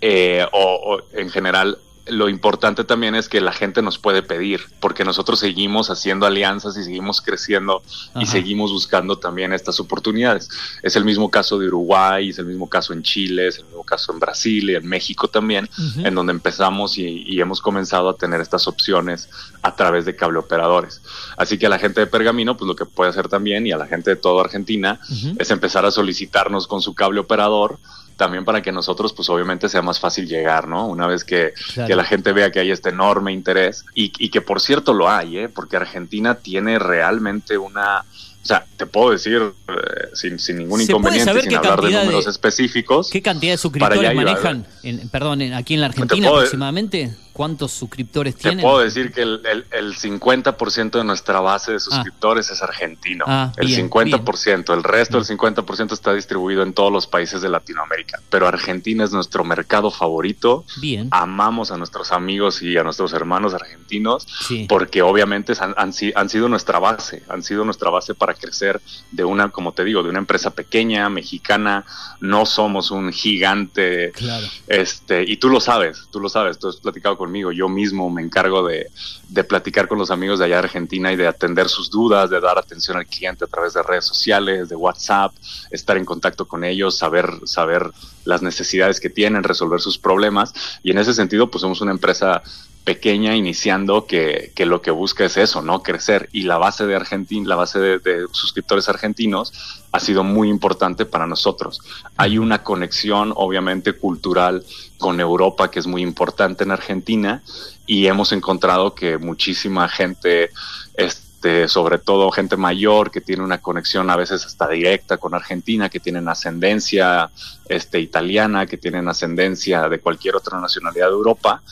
eh, 0.00 0.46
o, 0.52 0.80
o 0.96 1.18
en 1.18 1.30
general 1.30 1.78
lo 2.10 2.28
importante 2.28 2.84
también 2.84 3.14
es 3.14 3.28
que 3.28 3.40
la 3.40 3.52
gente 3.52 3.82
nos 3.82 3.98
puede 3.98 4.22
pedir, 4.22 4.60
porque 4.80 5.04
nosotros 5.04 5.38
seguimos 5.38 5.90
haciendo 5.90 6.26
alianzas 6.26 6.76
y 6.76 6.84
seguimos 6.84 7.20
creciendo 7.20 7.82
y 8.16 8.26
seguimos 8.26 8.72
buscando 8.72 9.18
también 9.18 9.52
estas 9.52 9.80
oportunidades. 9.80 10.48
Es 10.82 10.96
el 10.96 11.04
mismo 11.04 11.30
caso 11.30 11.58
de 11.58 11.68
Uruguay, 11.68 12.30
es 12.30 12.38
el 12.38 12.46
mismo 12.46 12.68
caso 12.68 12.92
en 12.92 13.02
Chile, 13.02 13.48
es 13.48 13.58
el 13.58 13.66
mismo 13.66 13.84
caso 13.84 14.12
en 14.12 14.20
Brasil 14.20 14.70
y 14.70 14.74
en 14.74 14.86
México 14.86 15.28
también, 15.28 15.68
en 15.96 16.14
donde 16.14 16.32
empezamos 16.32 16.98
y, 16.98 17.24
y 17.26 17.40
hemos 17.40 17.60
comenzado 17.60 18.08
a 18.08 18.16
tener 18.16 18.40
estas 18.40 18.66
opciones 18.66 19.28
a 19.62 19.74
través 19.76 20.04
de 20.04 20.16
cable 20.16 20.38
operadores. 20.38 21.02
Así 21.36 21.58
que 21.58 21.66
a 21.66 21.70
la 21.70 21.78
gente 21.78 22.00
de 22.00 22.06
Pergamino, 22.06 22.56
pues 22.56 22.66
lo 22.66 22.76
que 22.76 22.86
puede 22.86 23.10
hacer 23.10 23.28
también 23.28 23.66
y 23.66 23.72
a 23.72 23.76
la 23.76 23.86
gente 23.86 24.10
de 24.10 24.16
toda 24.16 24.42
Argentina 24.42 25.00
es 25.38 25.50
empezar 25.50 25.84
a 25.84 25.90
solicitarnos 25.90 26.66
con 26.66 26.80
su 26.80 26.94
cable 26.94 27.20
operador 27.20 27.78
también 28.20 28.44
para 28.44 28.60
que 28.62 28.70
nosotros 28.70 29.12
pues 29.12 29.28
obviamente 29.30 29.68
sea 29.68 29.82
más 29.82 29.98
fácil 29.98 30.28
llegar, 30.28 30.68
¿no? 30.68 30.86
Una 30.86 31.06
vez 31.08 31.24
que, 31.24 31.54
Claro. 31.74 31.88
que 31.88 31.96
la 31.96 32.04
gente 32.04 32.32
vea 32.32 32.52
que 32.52 32.60
hay 32.60 32.70
este 32.70 32.90
enorme 32.90 33.32
interés 33.32 33.84
y, 33.94 34.12
y 34.18 34.28
que 34.28 34.40
por 34.42 34.60
cierto 34.60 34.92
lo 34.92 35.10
hay, 35.10 35.38
¿eh? 35.38 35.48
Porque 35.48 35.76
Argentina 35.76 36.34
tiene 36.36 36.78
realmente 36.78 37.56
una... 37.58 38.04
O 38.42 38.46
sea, 38.46 38.64
te 38.78 38.86
puedo 38.86 39.10
decir 39.10 39.40
eh, 39.68 39.72
sin, 40.14 40.38
sin 40.38 40.56
ningún 40.58 40.80
¿Se 40.80 40.86
puede 40.94 41.18
inconveniente, 41.18 41.42
sin 41.42 41.54
hablar 41.56 41.80
de 41.82 41.90
números 41.92 42.26
específicos. 42.26 43.10
¿Qué 43.10 43.20
cantidad 43.20 43.52
de 43.52 43.58
suscriptores 43.58 44.14
manejan? 44.14 44.66
En, 44.82 45.08
perdón, 45.10 45.42
en- 45.42 45.52
aquí 45.52 45.74
en 45.74 45.80
la 45.82 45.86
Argentina 45.88 46.28
puedo- 46.28 46.38
aproximadamente. 46.40 47.14
¿Cuántos 47.32 47.72
suscriptores 47.72 48.34
Te 48.36 48.42
tienen? 48.42 48.62
puedo 48.64 48.80
decir 48.80 49.12
que 49.12 49.22
el, 49.22 49.40
el, 49.46 49.66
el 49.70 49.94
50% 49.96 50.90
de 50.90 51.04
nuestra 51.04 51.40
base 51.40 51.72
de 51.72 51.80
suscriptores 51.80 52.50
es 52.50 52.62
argentino. 52.62 53.24
Ah, 53.28 53.52
el 53.56 53.66
bien, 53.68 53.88
50%. 53.90 54.74
El 54.74 54.82
resto 54.82 55.20
del 55.20 55.26
50% 55.38 55.92
está 55.92 56.12
distribuido 56.12 56.62
en 56.62 56.72
todos 56.72 56.92
los 56.92 57.06
países 57.06 57.40
de 57.42 57.48
Latinoamérica. 57.48 58.20
Pero 58.30 58.46
Argentina 58.48 59.04
es 59.04 59.12
nuestro 59.12 59.44
mercado 59.44 59.90
favorito. 59.90 60.64
Bien. 60.80 61.08
Amamos 61.10 61.70
a 61.70 61.76
nuestros 61.76 62.12
amigos 62.12 62.62
y 62.62 62.76
a 62.76 62.82
nuestros 62.82 63.12
hermanos 63.12 63.54
argentinos 63.54 64.26
Sí. 64.46 64.66
porque 64.68 65.02
obviamente 65.02 65.52
han, 65.60 65.74
han 65.76 65.92
si- 65.92 66.12
han 66.14 66.28
sido 66.28 66.48
nuestra 66.48 66.78
base. 66.78 67.22
Han 67.28 67.42
sido 67.42 67.64
nuestra 67.64 67.90
base 67.90 68.14
para 68.14 68.34
crecer 68.34 68.80
de 69.10 69.24
una, 69.24 69.48
como 69.50 69.72
te 69.72 69.84
digo, 69.84 70.02
de 70.02 70.10
una 70.10 70.18
empresa 70.18 70.50
pequeña, 70.50 71.08
mexicana. 71.08 71.84
No 72.20 72.46
somos 72.46 72.90
un 72.90 73.12
gigante. 73.12 74.12
Claro. 74.12 74.46
Este, 74.66 75.24
y 75.26 75.36
tú 75.36 75.48
lo 75.48 75.60
sabes, 75.60 76.08
tú 76.10 76.20
lo 76.20 76.28
sabes, 76.28 76.58
tú 76.58 76.68
has 76.68 76.76
platicado 76.76 77.16
conmigo, 77.30 77.52
yo 77.52 77.68
mismo 77.68 78.10
me 78.10 78.22
encargo 78.22 78.66
de, 78.66 78.90
de 79.28 79.44
platicar 79.44 79.86
con 79.86 79.98
los 79.98 80.10
amigos 80.10 80.40
de 80.40 80.46
allá 80.46 80.58
Argentina 80.58 81.12
y 81.12 81.16
de 81.16 81.28
atender 81.28 81.68
sus 81.68 81.88
dudas, 81.88 82.28
de 82.28 82.40
dar 82.40 82.58
atención 82.58 82.96
al 82.96 83.06
cliente 83.06 83.44
a 83.44 83.46
través 83.46 83.74
de 83.74 83.84
redes 83.84 84.04
sociales, 84.04 84.68
de 84.68 84.74
WhatsApp, 84.74 85.32
estar 85.70 85.96
en 85.96 86.04
contacto 86.04 86.48
con 86.48 86.64
ellos, 86.64 86.98
saber, 86.98 87.30
saber 87.44 87.92
las 88.24 88.42
necesidades 88.42 88.98
que 88.98 89.10
tienen, 89.10 89.44
resolver 89.44 89.80
sus 89.80 89.96
problemas. 89.96 90.52
Y 90.82 90.90
en 90.90 90.98
ese 90.98 91.14
sentido, 91.14 91.48
pues 91.48 91.62
somos 91.62 91.80
una 91.80 91.92
empresa 91.92 92.42
pequeña 92.90 93.36
iniciando 93.36 94.04
que, 94.04 94.52
lo 94.66 94.82
que 94.82 94.90
busca 94.90 95.24
es 95.24 95.36
eso, 95.36 95.62
¿no? 95.62 95.80
Crecer. 95.80 96.28
Y 96.32 96.42
la 96.42 96.58
base 96.58 96.86
de 96.86 96.96
Argentina, 96.96 97.48
la 97.48 97.54
base 97.54 97.78
de, 97.78 97.98
de 98.00 98.26
suscriptores 98.32 98.88
argentinos 98.88 99.52
ha 99.92 100.00
sido 100.00 100.24
muy 100.24 100.48
importante 100.48 101.06
para 101.06 101.24
nosotros. 101.24 101.80
Hay 102.16 102.36
una 102.36 102.64
conexión, 102.64 103.32
obviamente, 103.36 103.92
cultural 103.92 104.64
con 104.98 105.20
Europa 105.20 105.70
que 105.70 105.78
es 105.78 105.86
muy 105.86 106.02
importante 106.02 106.64
en 106.64 106.72
Argentina 106.72 107.42
y 107.86 108.08
hemos 108.08 108.32
encontrado 108.32 108.92
que 108.92 109.18
muchísima 109.18 109.88
gente, 109.88 110.50
este, 110.94 111.68
sobre 111.68 111.98
todo 111.98 112.32
gente 112.32 112.56
mayor 112.56 113.12
que 113.12 113.20
tiene 113.20 113.44
una 113.44 113.58
conexión 113.58 114.10
a 114.10 114.16
veces 114.16 114.44
hasta 114.44 114.66
directa 114.66 115.16
con 115.18 115.32
Argentina, 115.32 115.88
que 115.88 116.00
tienen 116.00 116.28
ascendencia 116.28 117.30
este, 117.68 118.00
italiana, 118.00 118.66
que 118.66 118.78
tienen 118.78 119.06
ascendencia 119.06 119.88
de 119.88 120.00
cualquier 120.00 120.34
otra 120.34 120.60
nacionalidad 120.60 121.06
de 121.06 121.12
Europa 121.12 121.62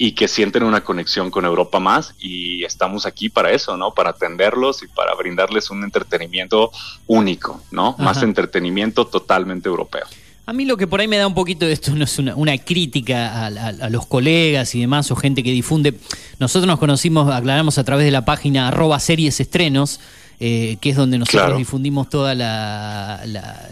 y 0.00 0.12
que 0.12 0.28
sienten 0.28 0.62
una 0.62 0.82
conexión 0.82 1.28
con 1.30 1.44
Europa 1.44 1.80
más 1.80 2.14
y 2.20 2.62
estamos 2.64 3.04
aquí 3.04 3.28
para 3.28 3.50
eso, 3.50 3.76
¿no? 3.76 3.92
Para 3.92 4.10
atenderlos 4.10 4.82
y 4.84 4.86
para 4.86 5.12
brindarles 5.16 5.70
un 5.70 5.82
entretenimiento 5.82 6.70
único, 7.08 7.60
¿no? 7.72 7.96
Más 7.98 8.22
entretenimiento 8.22 9.06
totalmente 9.08 9.68
europeo. 9.68 10.06
A 10.46 10.52
mí 10.54 10.64
lo 10.64 10.76
que 10.78 10.86
por 10.86 11.00
ahí 11.00 11.08
me 11.08 11.18
da 11.18 11.26
un 11.26 11.34
poquito 11.34 11.66
de 11.66 11.72
esto 11.72 11.90
no 11.94 12.04
es 12.04 12.18
una, 12.18 12.34
una 12.36 12.56
crítica 12.56 13.28
a, 13.32 13.46
a- 13.48 13.68
a 13.86 13.90
los 13.90 14.06
colegas 14.06 14.74
y 14.74 14.80
demás 14.80 15.10
o 15.10 15.16
gente 15.16 15.42
que 15.42 15.50
difunde. 15.50 15.94
Nosotros 16.38 16.66
nos 16.66 16.78
conocimos, 16.78 17.30
aclaramos 17.30 17.76
a 17.76 17.84
través 17.84 18.06
de 18.06 18.12
la 18.12 18.24
página 18.24 18.68
arroba 18.68 18.98
series 19.00 19.40
estrenos, 19.40 20.00
eh, 20.40 20.78
que 20.80 20.90
es 20.90 20.96
donde 20.96 21.18
nosotros 21.18 21.42
Claro. 21.42 21.58
difundimos 21.58 22.08
todos 22.08 22.34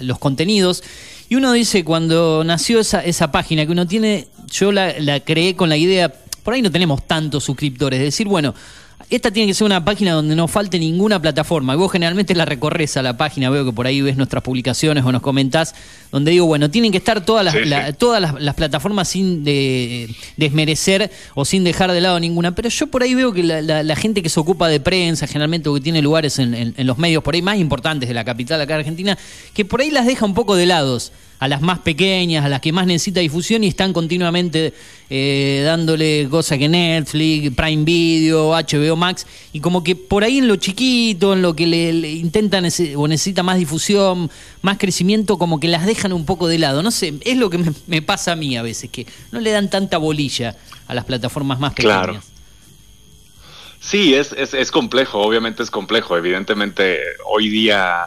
los 0.01 0.19
contenidos. 0.19 0.82
Y 1.28 1.35
uno 1.36 1.53
dice, 1.53 1.85
cuando 1.85 2.44
nació 2.44 2.78
esa, 2.81 3.01
esa 3.05 3.32
página 3.32 3.65
que 3.66 3.73
uno 3.73 3.86
tiene, 3.86 4.28
yo 4.51 4.73
la, 4.73 4.94
la 4.98 5.20
creé 5.20 5.55
con 5.56 5.68
la 5.68 5.77
idea, 5.77 6.12
por 6.43 6.55
ahí 6.55 6.62
no 6.62 6.70
tenemos 6.70 7.06
tantos 7.06 7.44
suscriptores, 7.44 7.98
de 7.98 8.05
decir, 8.06 8.27
bueno, 8.28 8.55
esta 9.09 9.31
tiene 9.31 9.47
que 9.48 9.55
ser 9.55 9.66
una 9.66 9.85
página 9.85 10.12
donde 10.14 10.35
no 10.35 10.48
falte 10.48 10.81
ninguna 10.81 11.23
plataforma. 11.23 11.74
Y 11.74 11.77
vos 11.77 11.93
generalmente 11.93 12.35
la 12.35 12.44
recorres 12.44 12.97
a 12.97 13.02
la 13.02 13.16
página, 13.16 13.51
veo 13.51 13.64
que 13.64 13.70
por 13.73 13.86
ahí 13.86 14.01
ves 14.01 14.16
nuestras 14.16 14.43
publicaciones 14.43 15.05
o 15.05 15.12
nos 15.12 15.23
comentás, 15.23 15.77
donde 16.10 16.32
digo, 16.32 16.47
bueno, 16.47 16.70
tienen 16.70 16.90
que 16.90 16.98
estar 16.98 17.24
todas 17.24 17.44
las, 17.44 17.55
Sí, 17.55 17.60
sí. 17.62 17.68
la- 17.68 17.93
todas 17.93 18.20
las, 18.20 18.40
las 18.40 18.55
plataformas 18.56 19.06
sin 19.09 19.44
de- 19.44 20.12
desmerecer 20.36 21.10
o 21.35 21.44
sin 21.44 21.62
dejar 21.62 21.93
de 21.93 22.01
lado 22.01 22.18
ninguna. 22.18 22.55
Pero 22.56 22.68
yo 22.68 22.89
por 22.89 23.05
ahí 23.05 23.14
veo 23.14 23.32
que 23.32 23.44
la, 23.44 23.62
la- 23.62 23.82
la 23.85 23.94
gente 23.97 24.23
que 24.23 24.28
se 24.28 24.40
ocupa 24.40 24.66
de 24.68 24.81
prensa, 24.81 25.28
generalmente 25.28 25.68
o 25.68 25.74
que 25.74 25.81
tiene 25.81 26.02
lugares 26.02 26.40
en, 26.40 26.55
en- 26.55 26.74
en 26.77 26.86
los 26.86 26.98
medios 26.98 27.23
por 27.23 27.35
ahí 27.35 27.43
más 27.43 27.59
importantes 27.59 28.09
de 28.09 28.14
la 28.14 28.24
capital 28.24 28.60
acá 28.60 28.74
de 28.74 28.81
Argentina, 28.81 29.16
que 29.55 29.64
por 29.64 29.82
ahí 29.82 29.90
las 29.90 30.06
deja 30.06 30.24
un 30.24 30.35
poco 30.35 30.56
de 30.56 30.66
lados 30.66 31.12
a 31.39 31.49
las 31.49 31.61
más 31.61 31.81
pequeñas, 31.81 32.45
a 32.45 32.49
las 32.49 32.61
que 32.61 32.73
más 32.73 32.87
necesita 32.87 33.21
difusión 33.21 33.63
y 33.63 33.69
están 33.69 33.93
continuamente 33.93 34.73
eh, 35.11 35.63
dándole 35.65 36.27
cosas 36.31 36.59
que 36.59 36.69
Netflix, 36.69 37.55
Prime 37.55 37.85
Video, 37.85 38.53
HBO 38.53 38.97
Max, 38.97 39.27
y 39.53 39.61
como 39.61 39.85
que 39.85 39.95
por 39.97 40.25
ahí 40.25 40.39
en 40.39 40.49
lo 40.49 40.57
chiquito, 40.57 41.35
en 41.35 41.43
lo 41.43 41.55
que 41.55 41.67
le, 41.67 41.93
le 41.93 42.11
intenta 42.13 42.61
nece- 42.61 42.95
o 42.97 43.07
necesita 43.07 43.43
más 43.43 43.59
difusión, 43.59 44.31
más 44.63 44.79
crecimiento, 44.79 45.37
como 45.39 45.61
que 45.61 45.69
las 45.69 45.85
dejan 45.85 46.13
un 46.13 46.25
poco 46.25 46.49
de 46.49 46.59
lado. 46.59 46.83
No 46.83 46.91
sé, 46.91 47.15
es 47.25 47.37
lo 47.37 47.51
que 47.51 47.59
me, 47.59 47.73
me 47.87 48.01
pasa 48.03 48.33
a 48.33 48.37
mí 48.37 48.57
a 48.57 48.63
veces, 48.63 48.91
que 48.91 49.07
no 49.31 49.41
le 49.41 49.51
dan 49.51 49.69
tanta 49.69 49.99
bolilla 49.99 50.57
a 50.89 50.95
las 50.95 51.05
plataformas 51.05 51.59
más 51.61 51.75
pequeñas. 51.75 52.03
Claro. 52.05 52.23
Sí, 53.79 54.15
es, 54.15 54.33
es, 54.33 54.53
es 54.55 54.71
complejo, 54.73 55.19
obviamente 55.21 55.63
es 55.63 55.71
complejo. 55.71 56.17
Evidentemente, 56.17 56.99
hoy 57.25 57.49
día 57.49 57.99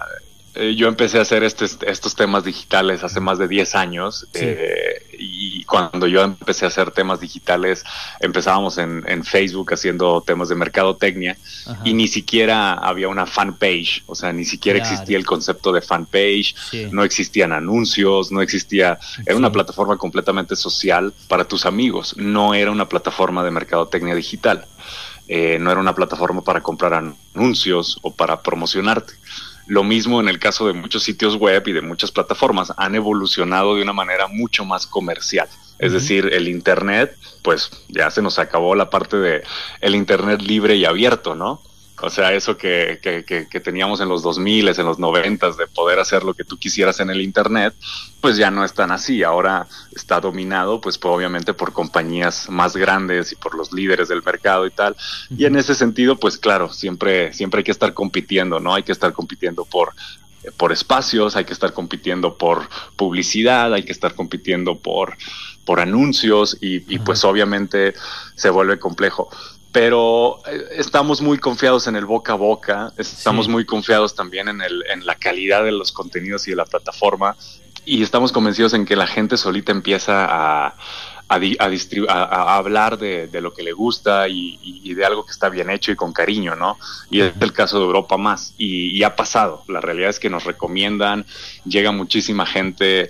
eh, 0.55 0.75
yo 0.75 0.87
empecé 0.87 1.19
a 1.19 1.21
hacer 1.21 1.43
estes- 1.43 1.77
estos 1.87 2.15
temas 2.15 2.43
digitales 2.43 3.03
hace 3.03 3.19
más 3.19 3.37
de 3.37 3.47
10 3.47 3.75
años 3.75 4.27
eh, 4.33 5.05
y 5.17 5.63
cuando 5.65 6.07
yo 6.07 6.21
empecé 6.23 6.65
a 6.65 6.69
hacer 6.69 6.91
temas 6.91 7.19
digitales 7.19 7.83
empezábamos 8.19 8.77
en, 8.77 9.03
en 9.07 9.23
Facebook 9.23 9.73
haciendo 9.73 10.21
temas 10.25 10.49
de 10.49 10.55
mercadotecnia 10.55 11.37
Ajá. 11.67 11.79
y 11.83 11.93
ni 11.93 12.07
siquiera 12.07 12.73
había 12.73 13.07
una 13.09 13.25
fanpage, 13.25 14.03
o 14.07 14.15
sea, 14.15 14.33
ni 14.33 14.45
siquiera 14.45 14.79
Claro. 14.79 14.93
existía 14.93 15.17
el 15.17 15.25
concepto 15.25 15.71
de 15.71 15.81
fanpage, 15.81 16.55
Sí. 16.71 16.87
no 16.91 17.03
existían 17.03 17.51
anuncios, 17.51 18.31
no 18.31 18.41
existía, 18.41 18.97
era 19.25 19.35
una 19.37 19.51
plataforma 19.51 19.97
completamente 19.97 20.55
social 20.55 21.13
para 21.27 21.45
tus 21.45 21.65
amigos, 21.65 22.15
no 22.17 22.53
era 22.53 22.71
una 22.71 22.87
plataforma 22.89 23.43
de 23.43 23.51
mercadotecnia 23.51 24.15
digital, 24.15 24.65
eh, 25.31 25.59
no 25.59 25.69
era 25.71 25.79
una 25.79 25.93
plataforma 25.93 26.41
para 26.43 26.61
comprar 26.61 26.93
anuncios 27.35 27.99
o 28.01 28.11
para 28.11 28.41
promocionarte. 28.41 29.13
Lo 29.69 29.83
mismo 29.83 30.19
en 30.19 30.27
el 30.27 30.39
caso 30.39 30.65
de 30.65 30.73
muchos 30.73 31.03
sitios 31.03 31.35
web 31.35 31.61
y 31.67 31.73
de 31.73 31.81
muchas 31.81 32.11
plataformas, 32.11 32.73
han 32.75 32.95
evolucionado 32.95 33.75
de 33.75 33.83
una 33.83 33.93
manera 33.93 34.27
mucho 34.27 34.65
más 34.65 34.87
comercial. 34.87 35.47
Es 35.77 35.93
decir, 35.93 36.31
el 36.33 36.47
Internet, 36.47 37.15
pues 37.43 37.69
ya 37.87 38.09
se 38.09 38.23
nos 38.23 38.39
acabó 38.39 38.73
la 38.73 38.89
parte 38.89 39.17
de 39.17 39.43
el 39.79 39.93
Internet 39.93 40.41
libre 40.41 40.75
y 40.75 40.85
abierto, 40.85 41.35
¿no? 41.35 41.61
O 42.01 42.09
sea, 42.09 42.33
eso 42.33 42.57
que, 42.57 42.99
que, 43.01 43.23
que, 43.25 43.47
que 43.47 43.59
teníamos 43.59 43.99
en 43.99 44.09
los 44.09 44.23
2000, 44.23 44.69
en 44.69 44.85
los 44.85 44.99
90 44.99 45.51
de 45.51 45.67
poder 45.67 45.99
hacer 45.99 46.23
lo 46.23 46.33
que 46.33 46.43
tú 46.43 46.57
quisieras 46.57 46.99
en 46.99 47.09
el 47.09 47.21
Internet, 47.21 47.73
pues 48.21 48.37
ya 48.37 48.51
no 48.51 48.63
es 48.63 48.73
tan 48.73 48.91
así. 48.91 49.23
Ahora 49.23 49.67
está 49.95 50.19
dominado, 50.19 50.79
pues, 50.79 50.99
obviamente 51.03 51.53
por 51.53 51.73
compañías 51.73 52.49
más 52.49 52.75
grandes 52.75 53.31
y 53.31 53.35
por 53.35 53.55
los 53.55 53.73
líderes 53.73 54.07
del 54.07 54.23
mercado 54.23 54.65
y 54.65 54.71
tal. 54.71 54.95
Y 55.29 55.45
en 55.45 55.55
ese 55.55 55.75
sentido, 55.75 56.17
pues 56.17 56.37
claro, 56.37 56.71
siempre, 56.71 57.33
siempre 57.33 57.59
hay 57.59 57.63
que 57.63 57.71
estar 57.71 57.93
compitiendo, 57.93 58.59
¿no? 58.59 58.73
Hay 58.73 58.83
que 58.83 58.91
estar 58.91 59.13
compitiendo 59.13 59.65
por 59.65 59.93
por 60.57 60.71
espacios, 60.71 61.35
hay 61.35 61.43
que 61.43 61.51
estar 61.51 61.73
compitiendo 61.73 62.37
por 62.37 62.69
publicidad, 62.95 63.73
hay 63.73 63.83
que 63.83 63.91
estar 63.91 64.15
compitiendo 64.15 64.77
por, 64.79 65.17
por 65.65 65.81
anuncios 65.81 66.57
y, 66.61 66.77
y 66.93 66.99
pues 66.99 67.25
obviamente 67.25 67.93
se 68.35 68.49
vuelve 68.49 68.79
complejo 68.79 69.29
pero 69.71 70.39
eh, 70.47 70.65
estamos 70.77 71.21
muy 71.21 71.37
confiados 71.37 71.87
en 71.87 71.95
el 71.95 72.05
boca 72.05 72.33
a 72.33 72.35
boca, 72.35 72.91
estamos 72.97 73.45
Sí. 73.45 73.51
muy 73.51 73.65
confiados 73.65 74.15
también 74.15 74.47
en, 74.47 74.61
el, 74.61 74.83
en 74.91 75.05
la 75.05 75.15
calidad 75.15 75.63
de 75.63 75.71
los 75.71 75.91
contenidos 75.91 76.47
y 76.47 76.51
de 76.51 76.57
la 76.57 76.65
plataforma 76.65 77.35
y 77.85 78.01
estamos 78.03 78.31
convencidos 78.31 78.73
en 78.73 78.85
que 78.85 78.95
la 78.95 79.07
gente 79.07 79.37
solita 79.37 79.71
empieza 79.71 80.25
a, 80.25 80.75
a, 81.27 81.39
di- 81.39 81.55
a 81.59 81.69
distribu- 81.69 82.07
a- 82.09 82.23
a 82.23 82.55
hablar 82.57 82.97
de, 82.97 83.27
de 83.27 83.41
lo 83.41 83.53
que 83.53 83.61
le 83.63 83.71
gusta 83.71 84.27
y, 84.27 84.59
y- 84.63 84.81
y 84.83 84.93
de 84.95 85.05
algo 85.05 85.23
que 85.25 85.31
está 85.31 85.49
bien 85.49 85.69
hecho 85.69 85.91
y 85.91 85.95
con 85.95 86.11
cariño, 86.13 86.55
¿no? 86.55 86.77
Y 87.11 87.21
es 87.21 87.33
el 87.39 87.53
caso 87.53 87.77
de 87.79 87.85
Europa 87.85 88.17
más 88.17 88.53
y, 88.57 88.97
y 88.97 89.03
ha 89.03 89.15
pasado, 89.15 89.63
la 89.67 89.81
realidad 89.81 90.09
es 90.09 90.19
que 90.19 90.29
nos 90.29 90.43
recomiendan, 90.45 91.25
llega 91.65 91.91
muchísima 91.91 92.45
gente 92.47 93.09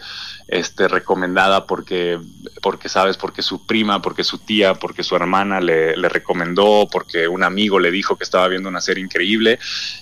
este, 0.50 0.88
recomendada 0.88 1.68
porque, 1.68 2.20
porque, 2.62 2.90
sabes, 2.90 3.18
porque 3.18 3.42
su 3.44 3.66
prima, 3.68 4.02
porque 4.02 4.24
su 4.24 4.40
tía, 4.40 4.74
porque 4.74 5.04
su 5.04 5.16
hermana 5.16 5.62
le, 5.62 5.96
le 5.96 6.10
recomendó, 6.10 6.88
porque 6.92 7.28
un 7.28 7.44
amigo 7.44 7.80
le 7.80 7.92
dijo 7.92 8.18
que 8.18 8.24
estaba 8.24 8.48
viendo 8.48 8.68
una 8.68 8.82
serie 8.82 9.04
increíble 9.04 9.60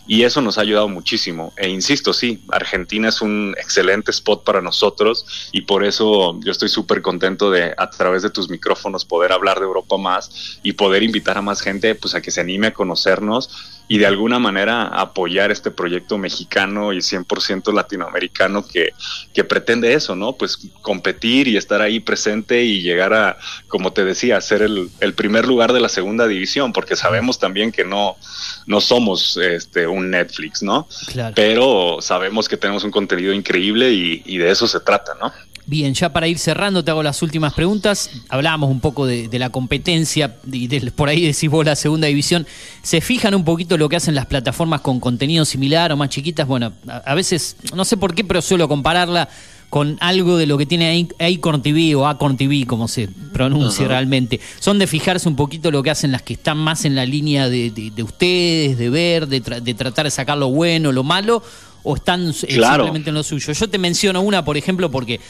y 0.07 0.23
eso 0.23 0.41
nos 0.41 0.57
ha 0.57 0.61
ayudado 0.61 0.87
muchísimo. 0.87 1.53
E 1.57 1.67
insisto, 1.67 2.13
sí, 2.13 2.43
Argentina 2.49 3.09
es 3.09 3.21
un 3.21 3.55
excelente 3.57 4.11
spot 4.11 4.45
para 4.45 4.61
nosotros 4.61 5.49
y 5.51 5.61
por 5.61 5.83
eso 5.83 6.39
yo 6.39 6.51
estoy 6.51 6.69
súper 6.69 7.01
contento 7.01 7.51
de 7.51 7.73
a 7.77 7.89
través 7.89 8.23
de 8.23 8.29
tus 8.29 8.49
micrófonos 8.49 9.03
poder 9.03 9.33
hablar 9.33 9.59
de 9.59 9.65
Europa 9.65 9.97
más 9.97 10.59
y 10.63 10.73
poder 10.73 11.03
invitar 11.03 11.37
a 11.37 11.41
más 11.41 11.61
gente 11.61 11.93
pues 11.95 12.15
a 12.15 12.21
que 12.21 12.31
se 12.31 12.41
anime 12.41 12.67
a 12.67 12.73
conocernos 12.73 13.76
y 13.87 13.97
de 13.97 14.05
alguna 14.05 14.39
manera 14.39 14.87
apoyar 14.87 15.51
este 15.51 15.71
proyecto 15.71 16.17
mexicano 16.17 16.91
y 16.93 16.97
100% 16.97 17.73
latinoamericano 17.73 18.65
que, 18.67 18.93
que 19.33 19.43
pretende 19.43 19.93
eso, 19.93 20.15
¿no? 20.15 20.33
Pues 20.33 20.57
competir 20.81 21.47
y 21.47 21.57
estar 21.57 21.81
ahí 21.81 21.99
presente 21.99 22.63
y 22.63 22.81
llegar 22.81 23.13
a, 23.13 23.37
como 23.67 23.93
te 23.93 24.03
decía, 24.03 24.41
ser 24.41 24.61
el, 24.61 24.89
el 24.99 25.13
primer 25.13 25.47
lugar 25.47 25.71
de 25.71 25.79
la 25.79 25.89
segunda 25.89 26.27
división, 26.27 26.73
porque 26.73 26.95
sabemos 26.95 27.39
también 27.39 27.71
que 27.71 27.85
no, 27.85 28.17
no 28.65 28.81
somos 28.81 29.37
este, 29.37 29.87
un 29.87 30.09
Netflix, 30.11 30.61
¿no? 30.61 30.87
Claro. 31.07 31.33
Pero 31.35 31.97
sabemos 32.01 32.49
que 32.49 32.57
tenemos 32.57 32.83
un 32.83 32.91
contenido 32.91 33.33
increíble 33.33 33.91
y, 33.91 34.21
y 34.25 34.37
de 34.37 34.51
eso 34.51 34.67
se 34.67 34.79
trata, 34.81 35.13
¿no? 35.19 35.31
Bien, 35.69 35.93
ya 35.93 36.13
para 36.13 36.29
ir 36.29 36.39
cerrando 36.39 36.81
te 36.81 36.91
hago 36.91 37.03
las 37.03 37.21
últimas 37.21 37.53
preguntas. 37.53 38.09
Hablábamos 38.29 38.69
un 38.71 38.79
poco 38.79 39.05
de, 39.05 39.27
de 39.27 39.37
la 39.37 39.49
competencia 39.49 40.37
y 40.49 40.67
de- 40.67 40.91
por 40.91 41.09
ahí 41.09 41.21
decís 41.25 41.49
vos 41.49 41.65
la 41.65 41.75
segunda 41.75 42.07
división. 42.07 42.47
¿Se 42.83 43.01
fijan 43.01 43.35
un 43.35 43.43
poquito 43.43 43.77
lo 43.77 43.89
que 43.89 43.97
hacen 43.97 44.15
las 44.15 44.27
plataformas 44.27 44.79
con 44.79 45.01
contenido 45.01 45.43
similar 45.43 45.91
o 45.91 45.97
más 45.97 46.07
chiquitas? 46.07 46.47
Bueno, 46.47 46.71
a, 46.87 46.97
a 46.99 47.15
veces, 47.15 47.57
no 47.75 47.83
sé 47.83 47.97
por 47.97 48.15
qué, 48.15 48.23
pero 48.23 48.41
suelo 48.41 48.69
compararla 48.69 49.27
con 49.69 49.97
algo 49.99 50.37
de 50.37 50.45
lo 50.45 50.57
que 50.57 50.65
tiene 50.65 51.05
Acorn 51.19 51.61
TV 51.61 51.93
o 51.95 52.07
Acorn 52.07 52.37
TV, 52.37 52.65
como 52.65 52.87
se 52.87 53.09
pronuncia 53.33 53.85
realmente. 53.85 54.39
Son 54.61 54.79
de 54.79 54.87
fijarse 54.87 55.27
un 55.27 55.35
poquito 55.35 55.69
lo 55.71 55.83
que 55.83 55.89
hacen 55.91 56.13
las 56.13 56.21
que 56.21 56.35
están 56.35 56.57
más 56.57 56.85
en 56.85 56.95
la 56.95 57.05
línea 57.05 57.49
de, 57.49 57.71
de- 57.71 57.91
de 57.91 58.03
ustedes, 58.03 58.77
de 58.77 58.89
ver, 58.89 59.27
de, 59.27 59.43
tra- 59.43 59.59
de 59.59 59.73
tratar 59.73 60.05
de 60.05 60.11
sacar 60.11 60.37
lo 60.37 60.47
bueno, 60.47 60.93
lo 60.93 61.03
malo, 61.03 61.43
o 61.89 61.95
están 61.95 62.29
eh, 62.29 62.33
Claro. 62.55 62.83
simplemente 62.83 63.09
en 63.11 63.15
lo 63.15 63.23
suyo. 63.23 63.53
Yo 63.53 63.69
te 63.69 63.77
menciono 63.77 64.19
una, 64.21 64.43
por 64.43 64.57
ejemplo, 64.57 64.91
porque 64.91 65.21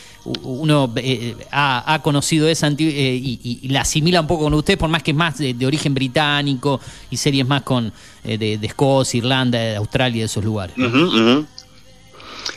uno 0.43 0.91
eh, 0.95 1.35
ha, 1.51 1.93
ha 1.93 2.01
conocido 2.01 2.47
esa 2.49 2.67
eh, 2.67 2.73
y, 2.79 3.39
y- 3.63 3.67
la 3.69 3.81
asimila 3.81 4.21
un 4.21 4.27
poco 4.27 4.45
con 4.45 4.53
usted, 4.55 4.75
por 4.77 4.89
más 4.89 5.03
que 5.03 5.11
es 5.11 5.17
más 5.17 5.37
de, 5.37 5.53
de 5.53 5.65
origen 5.67 5.93
británico 5.93 6.79
y 7.11 7.17
series 7.17 7.45
más 7.47 7.61
con 7.61 7.93
eh, 8.23 8.37
de, 8.39 8.57
de 8.57 8.67
Escocia, 8.67 9.19
Irlanda, 9.19 9.59
de 9.59 9.75
Australia, 9.75 10.21
de 10.21 10.25
esos 10.25 10.43
lugares. 10.43 10.75
Ujú. 10.77 11.45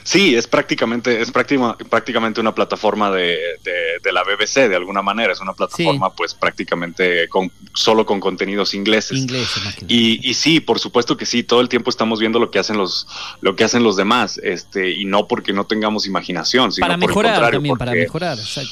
Sí, 0.03 0.35
es 0.35 0.47
prácticamente, 0.47 1.21
es 1.21 1.33
práctima- 1.33 1.77
prácticamente 1.89 2.41
una 2.41 2.55
plataforma 2.55 3.11
de, 3.11 3.39
de- 3.65 3.99
de 4.03 4.13
la 4.13 4.23
BBC 4.25 4.69
de 4.69 4.77
alguna 4.77 5.03
manera. 5.03 5.33
Es 5.33 5.41
una 5.41 5.53
plataforma, 5.55 6.13
pues 6.15 6.35
prácticamente 6.35 7.29
con, 7.29 7.51
solo 7.75 8.07
con 8.07 8.21
contenidos 8.21 8.75
ingleses. 8.75 9.19
Y, 9.89 10.29
y 10.29 10.35
sí, 10.35 10.61
por 10.61 10.79
supuesto 10.79 11.17
que 11.17 11.27
sí, 11.27 11.43
todo 11.43 11.61
el 11.61 11.69
tiempo 11.69 11.91
estamos 11.91 12.21
viendo 12.21 12.39
lo 12.39 12.51
que 12.51 12.59
hacen 12.59 12.77
los, 12.77 13.07
lo 13.41 13.57
que 13.57 13.65
hacen 13.65 13.83
los 13.83 13.97
demás, 13.97 14.39
este, 14.43 14.91
y 14.91 15.05
no 15.05 15.27
porque 15.29 15.53
no 15.53 15.67
tengamos 15.67 16.07
imaginación, 16.07 16.73
sino 16.73 16.87
para 16.87 16.95
por 16.97 17.03
el 17.03 17.09
mejorar 17.09 17.33
contrario, 17.33 17.57
también, 17.59 17.77
para 17.77 17.93
mejorar. 17.93 18.39
exacto. 18.39 18.71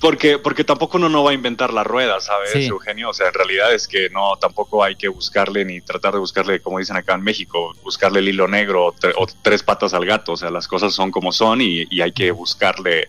Porque, 0.00 0.38
porque 0.38 0.64
tampoco 0.64 0.96
uno 0.98 1.08
no 1.08 1.24
va 1.24 1.30
a 1.30 1.34
inventar 1.34 1.72
la 1.72 1.84
rueda, 1.84 2.20
¿sabes, 2.20 2.50
Sí. 2.52 2.66
Eugenio? 2.66 3.10
O 3.10 3.12
sea, 3.12 3.28
en 3.28 3.34
realidad 3.34 3.72
es 3.74 3.88
que 3.88 4.08
no, 4.10 4.36
tampoco 4.36 4.84
hay 4.84 4.96
que 4.96 5.08
buscarle 5.08 5.64
ni 5.64 5.80
tratar 5.80 6.12
de 6.14 6.20
buscarle, 6.20 6.60
como 6.60 6.78
dicen 6.78 6.96
acá 6.96 7.14
en 7.14 7.22
México, 7.22 7.74
buscarle 7.82 8.20
el 8.20 8.28
hilo 8.28 8.46
negro 8.48 8.86
o, 8.86 8.92
tre- 8.92 9.14
o 9.16 9.26
tres 9.42 9.62
patas 9.62 9.94
al 9.94 10.06
gato. 10.06 10.32
O 10.32 10.36
sea, 10.36 10.50
las 10.50 10.68
cosas 10.68 10.94
son 10.94 11.10
como 11.10 11.32
son 11.32 11.60
y, 11.60 11.86
y 11.90 12.00
hay 12.00 12.12
que 12.12 12.30
buscarle 12.30 13.08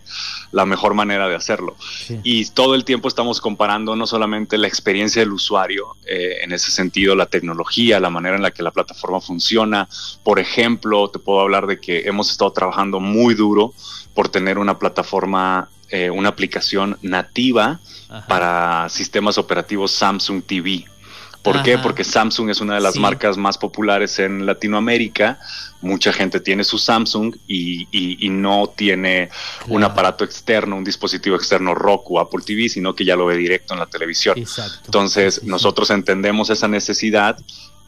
la 0.52 0.66
mejor 0.66 0.94
manera 0.94 1.28
de 1.28 1.36
hacerlo. 1.36 1.76
Y 2.24 2.44
todo 2.50 2.74
el 2.74 2.84
tiempo 2.84 3.08
estamos 3.08 3.40
comparando 3.40 3.94
no 3.94 4.06
solamente 4.06 4.58
la 4.58 4.66
experiencia 4.68 5.22
del 5.22 5.32
usuario, 5.32 5.96
eh, 6.06 6.38
en 6.42 6.52
ese 6.52 6.70
sentido, 6.70 7.14
la 7.14 7.26
tecnología, 7.26 8.00
la 8.00 8.10
manera 8.10 8.36
en 8.36 8.42
la 8.42 8.50
que 8.50 8.62
la 8.62 8.70
plataforma 8.72 9.20
funciona. 9.20 9.88
Por 10.24 10.38
ejemplo, 10.40 11.08
te 11.08 11.18
puedo 11.18 11.40
hablar 11.40 11.66
de 11.66 11.80
que 11.80 12.00
hemos 12.00 12.30
estado 12.30 12.52
trabajando 12.52 12.98
muy 13.00 13.34
duro 13.34 13.72
por 14.14 14.28
tener 14.28 14.58
una 14.58 14.78
plataforma, 14.78 15.68
eh, 15.90 16.10
una 16.10 16.28
aplicación 16.30 16.98
nativa 17.02 17.80
para 18.28 18.88
sistemas 18.88 19.38
operativos 19.38 19.92
Samsung 19.92 20.42
TV. 20.42 20.84
¿Por 21.42 21.62
qué? 21.62 21.78
Porque 21.78 22.04
Samsung 22.04 22.50
es 22.50 22.60
una 22.60 22.74
de 22.74 22.80
las 22.82 22.94
Sí. 22.94 23.00
marcas 23.00 23.38
más 23.38 23.56
populares 23.56 24.18
en 24.18 24.44
Latinoamérica. 24.44 25.38
Mucha 25.80 26.12
gente 26.12 26.38
tiene 26.40 26.64
su 26.64 26.76
Samsung 26.76 27.34
y, 27.46 27.88
y- 27.90 28.26
y 28.26 28.28
no 28.28 28.70
tiene 28.76 29.30
un 29.68 29.82
aparato 29.82 30.22
externo, 30.24 30.76
un 30.76 30.84
dispositivo 30.84 31.36
externo 31.36 31.74
Roku, 31.74 32.18
Apple 32.20 32.42
TV, 32.44 32.68
sino 32.68 32.94
que 32.94 33.06
ya 33.06 33.16
lo 33.16 33.24
ve 33.24 33.36
directo 33.38 33.72
en 33.72 33.80
la 33.80 33.86
televisión. 33.86 34.36
Entonces, 34.84 35.42
nosotros 35.44 35.88
entendemos 35.90 36.50
esa 36.50 36.68
necesidad 36.68 37.38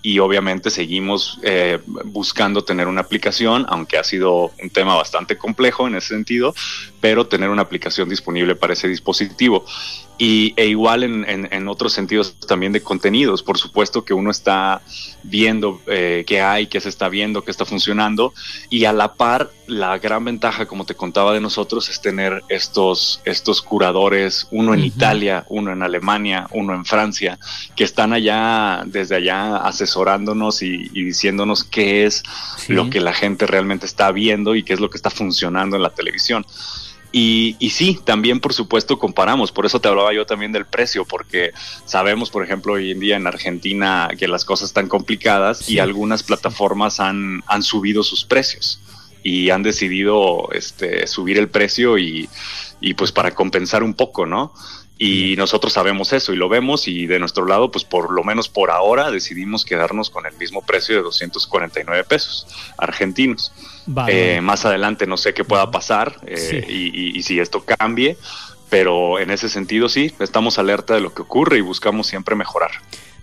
y 0.05 0.19
obviamente 0.19 0.71
seguimos 0.71 1.39
eh, 1.43 1.79
buscando 2.07 2.65
tener 2.65 2.89
una 2.89 3.03
aplicación, 3.03 3.67
aunque 3.69 3.99
ha 3.99 4.05
sido 4.05 4.51
un 4.63 4.71
tema 4.71 4.95
bastante 4.97 5.37
complejo 5.37 5.87
en 5.87 5.95
ese 5.95 6.09
sentido, 6.09 6.55
pero 7.03 7.27
tener 7.27 7.51
una 7.51 7.61
aplicación 7.63 8.09
disponible 8.09 8.55
para 8.57 8.73
ese 8.73 8.89
dispositivo. 8.89 9.67
Y, 10.19 10.55
e 10.57 10.67
igual 10.67 11.03
en, 11.03 11.29
en- 11.29 11.49
en 11.51 11.67
otros 11.67 11.93
sentidos 11.93 12.37
también 12.47 12.73
de 12.73 12.81
contenidos. 12.81 13.43
Por 13.43 13.59
supuesto 13.59 14.05
que 14.05 14.15
uno 14.15 14.31
está 14.31 14.81
viendo 15.25 15.81
eh, 15.89 16.23
qué 16.29 16.41
hay, 16.41 16.69
qué 16.69 16.81
se 16.81 16.89
está 16.89 17.09
viendo, 17.09 17.43
qué 17.43 17.51
está 17.51 17.65
funcionando. 17.65 18.33
Y 18.71 18.85
a 18.85 18.93
la 18.93 19.15
par, 19.15 19.51
la 19.67 19.99
gran 19.99 20.25
ventaja, 20.25 20.67
como 20.67 20.85
te 20.87 20.95
contaba 20.95 21.33
de 21.35 21.41
nosotros, 21.41 21.89
es 21.89 22.01
tener 22.01 22.45
estos, 22.49 23.21
estos 23.25 23.63
curadores, 23.63 24.47
uno 24.53 24.73
en. 24.75 24.81
Italia, 24.93 25.45
uno 25.49 25.73
en 25.73 25.83
Alemania, 25.83 26.47
uno 26.53 26.75
en 26.75 26.85
Francia, 26.85 27.39
que 27.75 27.83
están 27.83 28.13
allá, 28.13 28.83
desde 28.87 29.17
allá, 29.17 29.57
asesorándonos 29.57 30.63
y, 30.63 30.89
y 30.93 31.03
diciéndonos 31.05 31.65
qué 31.65 32.05
es 32.05 32.23
lo 32.69 32.91
que 32.91 33.01
la 33.01 33.13
gente 33.15 33.47
realmente 33.47 33.87
está 33.87 34.13
viendo 34.13 34.55
y 34.55 34.63
qué 34.63 34.75
es 34.75 34.81
lo 34.81 34.89
que 34.91 34.99
está 34.99 35.11
funcionando 35.11 35.77
en 35.77 35.83
la 35.83 35.91
televisión. 35.91 36.45
Y, 37.13 37.57
y 37.59 37.71
sí, 37.71 38.01
también 38.03 38.41
por 38.41 38.55
supuesto 38.55 38.99
comparamos, 38.99 39.53
por 39.53 39.67
eso 39.67 39.81
te 39.81 39.89
hablaba 39.89 40.15
yo 40.15 40.25
también 40.25 40.51
del 40.51 40.65
precio, 40.65 41.05
porque 41.05 41.53
sabemos, 41.85 42.31
por 42.31 42.43
ejemplo, 42.43 42.73
hoy 42.73 42.91
en 42.91 43.01
día 43.01 43.17
en 43.17 43.27
Argentina 43.27 44.09
que 44.19 44.27
las 44.29 44.47
cosas 44.47 44.69
están 44.69 44.89
complicadas 44.89 45.69
y 45.69 45.79
algunas 45.79 46.23
plataformas 46.23 47.01
han, 47.01 47.43
han 47.47 47.63
subido 47.63 48.03
sus 48.03 48.25
precios 48.25 48.81
y 49.23 49.51
han 49.51 49.63
decidido 49.63 50.49
este, 50.53 51.07
subir 51.07 51.39
el 51.39 51.49
precio 51.49 51.99
y, 51.99 52.29
y 52.81 52.95
pues 52.95 53.13
para 53.13 53.33
compensar 53.35 53.83
un 53.83 53.95
poco, 53.95 54.27
¿no? 54.27 54.53
Y 54.99 55.35
nosotros 55.37 55.73
sabemos 55.73 56.13
eso 56.13 56.33
y 56.33 56.37
lo 56.37 56.49
vemos 56.49 56.87
y 56.87 57.07
de 57.07 57.19
nuestro 57.19 57.45
lado, 57.45 57.71
pues 57.71 57.85
por 57.85 58.13
lo 58.13 58.23
menos 58.23 58.49
por 58.49 58.71
ahora 58.71 59.11
decidimos 59.11 59.65
quedarnos 59.65 60.11
con 60.11 60.27
el 60.27 60.35
mismo 60.37 60.63
precio 60.63 60.95
de 60.95 61.03
249 61.03 62.05
pesos 62.05 62.47
argentinos. 62.79 63.53
Eh, 64.09 64.41
más 64.43 64.65
adelante 64.65 65.07
no 65.07 65.17
sé 65.17 65.35
qué 65.35 65.45
pueda 65.45 65.71
pasar 65.71 66.17
eh, 66.27 66.37
Sí. 66.37 66.73
y, 66.73 67.01
y- 67.01 67.19
y 67.19 67.23
si 67.23 67.41
esto 67.41 67.65
cambie, 67.65 68.17
pero 68.71 69.19
en 69.19 69.31
ese 69.31 69.49
sentido 69.49 69.89
sí, 69.89 70.13
estamos 70.21 70.59
alerta 70.59 70.95
de 70.95 71.01
lo 71.01 71.13
que 71.13 71.23
ocurre 71.23 71.59
y 71.59 71.61
buscamos 71.63 72.07
siempre 72.07 72.35
mejorar. 72.37 72.71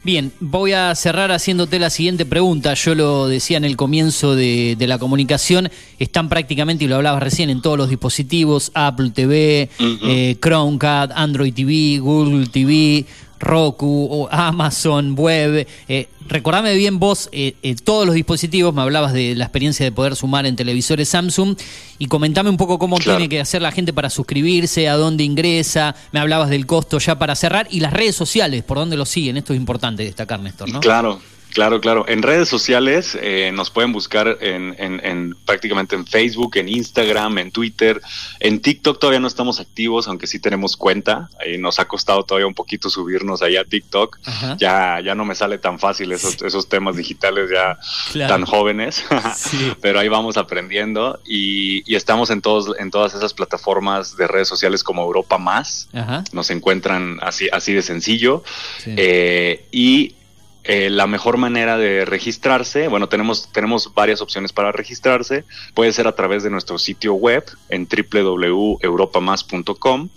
Bien, 0.02 0.32
voy 0.40 0.72
a 0.72 0.96
cerrar 0.96 1.30
haciéndote 1.34 1.78
la 1.78 1.90
siguiente 1.90 2.26
pregunta. 2.26 2.74
Yo 2.74 2.96
lo 2.96 3.28
decía 3.28 3.58
en 3.58 3.66
el 3.66 3.76
comienzo 3.76 4.34
de, 4.34 4.76
de 4.78 4.88
la 4.88 4.98
comunicación, 4.98 5.70
están 6.00 6.30
prácticamente, 6.30 6.86
y 6.86 6.88
lo 6.88 6.96
hablabas 6.96 7.22
recién, 7.22 7.50
en 7.50 7.62
todos 7.62 7.78
los 7.78 7.90
dispositivos, 7.90 8.72
Apple 8.76 9.10
TV, 9.14 9.70
eh, 9.80 10.38
Chromecast, 10.42 11.12
Android 11.16 11.54
TV, 11.54 11.98
Google 12.00 12.48
TV, 12.48 13.06
Roku, 13.40 14.08
o 14.12 14.28
Amazon 14.32 15.16
Web. 15.18 15.68
Eh, 15.88 16.08
recordame 16.28 16.76
bien 16.76 17.00
vos, 17.00 17.30
eh, 17.32 17.56
eh, 17.64 17.76
todos 17.76 18.06
los 18.06 18.16
dispositivos, 18.16 18.74
me 18.74 18.82
hablabas 18.82 19.14
de 19.14 19.36
la 19.36 19.46
experiencia 19.46 19.86
de 19.86 19.92
poder 19.92 20.16
sumar 20.16 20.46
en 20.46 20.56
televisores 20.56 21.10
Samsung, 21.10 21.56
y 21.98 22.08
comentame 22.08 22.50
un 22.50 22.58
poco 22.58 22.78
cómo 22.78 22.98
Claro. 22.98 23.18
tiene 23.18 23.30
que 23.30 23.40
hacer 23.42 23.62
la 23.62 23.72
gente 23.72 23.94
para 23.94 24.10
suscribirse, 24.10 24.90
a 24.90 24.96
dónde 24.96 25.24
ingresa, 25.24 25.96
me 26.12 26.20
hablabas 26.20 26.50
del 26.50 26.66
costo 26.66 27.00
ya 27.00 27.18
para 27.18 27.36
cerrar, 27.36 27.68
y 27.72 27.80
las 27.80 27.94
redes 27.94 28.16
sociales, 28.16 28.64
por 28.64 28.78
dónde 28.78 28.98
lo 28.98 29.06
siguen, 29.06 29.38
esto 29.38 29.54
es 29.54 29.60
importante 29.60 30.04
destacar, 30.04 30.40
Néstor, 30.40 30.70
¿no? 30.70 30.80
Claro, 30.82 31.20
claro, 31.60 31.82
claro. 31.82 32.06
En 32.08 32.22
redes 32.24 32.48
sociales 32.48 33.18
eh, 33.22 33.52
nos 33.54 33.70
pueden 33.70 33.92
buscar 33.92 34.38
en, 34.40 34.76
en- 34.80 35.06
en- 35.06 35.36
prácticamente 35.46 35.96
en 35.96 36.06
Facebook, 36.08 36.56
en 36.56 36.70
Instagram, 36.70 37.38
en 37.38 37.52
Twitter. 37.52 38.00
En 38.40 38.62
TikTok 38.62 38.98
todavía 39.00 39.20
no 39.20 39.28
estamos 39.28 39.60
activos, 39.60 40.08
aunque 40.08 40.26
sí 40.28 40.40
tenemos 40.40 40.78
cuenta. 40.78 41.30
Ahí 41.40 41.58
nos 41.58 41.80
ha 41.80 41.86
costado 41.86 42.24
todavía 42.24 42.48
un 42.48 42.54
poquito 42.54 42.90
subirnos 42.90 43.42
ahí 43.42 43.58
a 43.58 43.66
TikTok. 43.66 44.20
Ajá. 44.26 44.56
Ya, 44.58 45.02
ya 45.04 45.16
no 45.16 45.26
me 45.26 45.36
sale 45.36 45.58
tan 45.58 45.80
fácil 45.80 46.12
esos, 46.14 46.42
esos 46.42 46.70
temas 46.70 46.96
digitales 46.96 47.50
ya 47.52 47.78
Claro. 48.14 48.34
tan 48.36 48.46
jóvenes. 48.46 49.04
Sí. 49.36 49.74
Pero 49.82 50.00
ahí 50.00 50.08
vamos 50.08 50.38
aprendiendo 50.38 51.20
y, 51.26 51.84
y 51.92 51.96
estamos 51.96 52.30
en 52.30 52.42
todos, 52.42 52.78
en 52.80 52.90
todas 52.92 53.14
esas 53.16 53.34
plataformas 53.34 54.16
de 54.18 54.28
redes 54.28 54.48
sociales 54.48 54.84
como 54.84 55.04
Europa 55.04 55.38
Más 55.38 55.90
Ajá. 55.94 56.24
nos 56.32 56.50
encuentran 56.52 57.18
así, 57.22 57.48
así 57.52 57.74
de 57.74 57.82
sencillo. 57.82 58.44
Sí. 58.84 58.94
Eh, 58.98 59.66
y 59.72 60.16
eh, 60.64 60.90
la 60.90 61.06
mejor 61.08 61.38
manera 61.38 61.78
de 61.78 62.04
registrarse, 62.06 62.90
bueno, 62.90 63.08
tenemos, 63.08 63.50
tenemos 63.52 63.94
varias 63.94 64.22
opciones 64.22 64.54
para 64.54 64.72
registrarse. 64.72 65.46
Puede 65.74 65.92
ser 65.94 66.08
a 66.08 66.16
través 66.16 66.44
de 66.44 66.50
nuestro 66.50 66.78
sitio 66.78 67.14
web 67.14 67.46
en 67.70 67.88
www.europamas.com. 67.88 70.10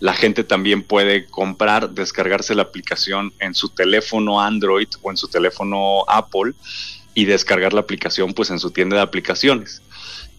La 0.00 0.12
gente 0.12 0.44
también 0.44 0.82
puede 0.82 1.26
comprar, 1.26 1.90
descargarse 1.90 2.54
la 2.54 2.62
aplicación 2.62 3.32
en 3.38 3.54
su 3.54 3.70
teléfono 3.70 4.40
Android 4.40 4.88
o 5.02 5.10
en 5.10 5.16
su 5.16 5.28
teléfono 5.28 6.04
Apple 6.08 6.52
y 7.14 7.24
descargar 7.24 7.72
la 7.72 7.80
aplicación 7.80 8.34
pues 8.34 8.50
en 8.50 8.58
su 8.58 8.72
tienda 8.72 8.96
de 8.96 9.02
aplicaciones. 9.02 9.80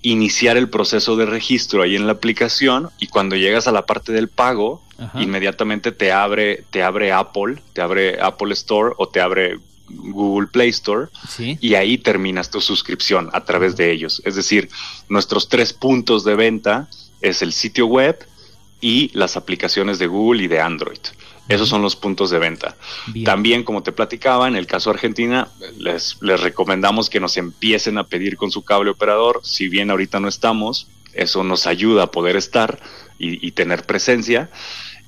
Iniciar 0.03 0.57
el 0.57 0.69
proceso 0.69 1.15
de 1.15 1.25
registro 1.25 1.81
ahí 1.81 1.95
en 1.95 2.05
la 2.05 2.13
aplicación 2.13 2.91
y 2.99 3.07
cuando 3.07 3.35
llegas 3.35 3.67
a 3.67 3.71
la 3.71 3.87
parte 3.87 4.11
del 4.11 4.27
pago, 4.27 4.83
Ajá. 4.99 5.21
inmediatamente 5.21 5.91
te 5.91 6.11
abre, 6.11 6.63
te 6.71 6.81
abre 6.83 7.11
Apple, 7.11 7.61
te 7.73 7.81
abre 7.81 8.19
Apple 8.21 8.53
Store 8.53 8.93
o 8.97 9.07
te 9.07 9.21
abre 9.21 9.59
Google 9.89 10.47
Play 10.47 10.69
Store 10.69 11.07
Sí. 11.29 11.57
y 11.61 11.75
ahí 11.75 11.97
terminas 11.97 12.49
tu 12.49 12.59
suscripción 12.61 13.29
a 13.33 13.45
través 13.45 13.77
de 13.77 13.91
ellos. 13.91 14.21
Es 14.25 14.35
decir, 14.35 14.69
nuestros 15.07 15.47
tres 15.49 15.71
puntos 15.73 16.23
de 16.23 16.35
venta 16.35 16.87
es 17.21 17.41
el 17.41 17.53
sitio 17.53 17.85
web 17.87 18.17
y 18.81 19.09
las 19.13 19.37
aplicaciones 19.37 19.97
de 19.99 20.07
Google 20.07 20.43
y 20.43 20.47
de 20.47 20.59
Android. 20.61 20.99
Esos 21.47 21.69
son 21.69 21.81
los 21.81 21.95
puntos 21.95 22.29
de 22.29 22.39
venta. 22.39 22.75
También, 23.23 23.63
como 23.63 23.81
te 23.81 23.93
platicaba, 23.93 24.49
en 24.49 24.57
el 24.57 24.67
caso 24.67 24.89
de 24.89 24.95
Argentina, 24.95 25.47
les, 25.77 26.17
les 26.21 26.41
recomendamos 26.41 27.09
que 27.09 27.21
nos 27.21 27.37
empiecen 27.37 27.97
a 27.97 28.03
pedir 28.03 28.35
con 28.35 28.51
su 28.51 28.63
cable 28.65 28.89
operador. 28.91 29.39
Si 29.43 29.69
bien 29.69 29.89
ahorita 29.89 30.19
no 30.19 30.27
estamos, 30.27 30.87
eso 31.13 31.45
nos 31.45 31.65
ayuda 31.65 32.03
a 32.03 32.11
poder 32.11 32.35
estar 32.35 32.81
y, 33.17 33.45
y 33.45 33.51
tener 33.51 33.83
presencia. 33.83 34.49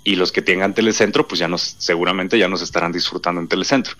Y 0.09 0.15
los 0.15 0.31
que 0.31 0.41
tengan 0.41 0.73
telecentro, 0.73 1.27
pues 1.27 1.37
ya 1.39 1.47
nos, 1.47 1.75
seguramente 1.77 2.37
ya 2.39 2.47
nos 2.47 2.61
estarán 2.61 2.91
disfrutando 2.91 3.39
en 3.41 3.47
telecentro. 3.47 3.93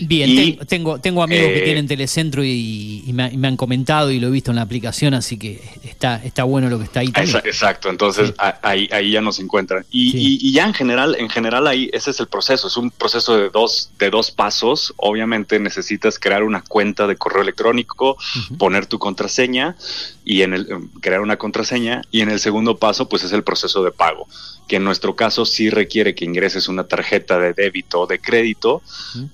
Bien, 0.00 0.28
Y, 0.30 0.52
tengo, 0.66 0.98
tengo 1.00 1.22
amigos 1.22 1.46
que 1.48 1.60
eh, 1.60 1.64
tienen 1.64 1.86
telecentro 1.88 2.44
y, 2.44 3.02
y 3.06 3.12
me, 3.12 3.32
y 3.32 3.36
me 3.36 3.48
han 3.48 3.56
comentado 3.56 4.10
y 4.10 4.20
lo 4.20 4.28
he 4.28 4.30
visto 4.30 4.50
en 4.50 4.56
la 4.56 4.62
aplicación, 4.62 5.14
así 5.14 5.38
que 5.38 5.62
está, 5.84 6.22
está 6.22 6.44
bueno 6.44 6.68
lo 6.68 6.78
que 6.78 6.84
está 6.84 7.00
ahí 7.00 7.08
también. 7.08 7.36
Esa- 7.38 7.46
exacto, 7.48 7.88
entonces 7.88 8.34
ahí, 8.62 8.88
ahí 8.92 9.10
ya 9.12 9.20
nos 9.20 9.38
encuentran. 9.40 9.86
Y, 9.90 10.16
y- 10.16 10.38
y 10.48 10.52
ya 10.52 10.66
en 10.66 10.74
general, 10.74 11.16
en 11.18 11.30
general 11.30 11.66
ahí 11.66 11.88
ese 11.92 12.10
es 12.10 12.20
el 12.20 12.26
proceso, 12.26 12.68
es 12.68 12.76
un 12.76 12.90
proceso 12.90 13.36
de 13.38 13.48
dos, 13.50 13.90
de 13.98 14.10
dos 14.10 14.30
pasos. 14.30 14.92
Obviamente 14.96 15.58
necesitas 15.60 16.18
crear 16.18 16.42
una 16.42 16.62
cuenta 16.62 17.06
de 17.06 17.16
correo 17.16 17.42
electrónico, 17.42 18.18
poner 18.58 18.86
tu 18.86 18.98
contraseña 18.98 19.76
y 20.24 20.42
en 20.42 20.54
el 20.54 20.70
em, 20.70 20.88
crear 21.00 21.20
una 21.20 21.36
contraseña 21.36 22.02
y 22.10 22.20
en 22.20 22.30
el 22.30 22.40
segundo 22.40 22.76
paso 22.76 23.08
pues 23.08 23.22
es 23.24 23.32
el 23.32 23.42
proceso 23.44 23.82
de 23.84 23.90
pago, 23.92 24.26
que 24.68 24.76
en 24.76 24.84
nuestro 24.84 25.14
caso 25.16 25.44
sí 25.54 25.70
requiere 25.70 26.14
que 26.14 26.24
ingreses 26.24 26.68
una 26.68 26.84
tarjeta 26.84 27.38
de 27.38 27.52
débito 27.52 28.00
o 28.00 28.06
de 28.06 28.18
crédito, 28.18 28.82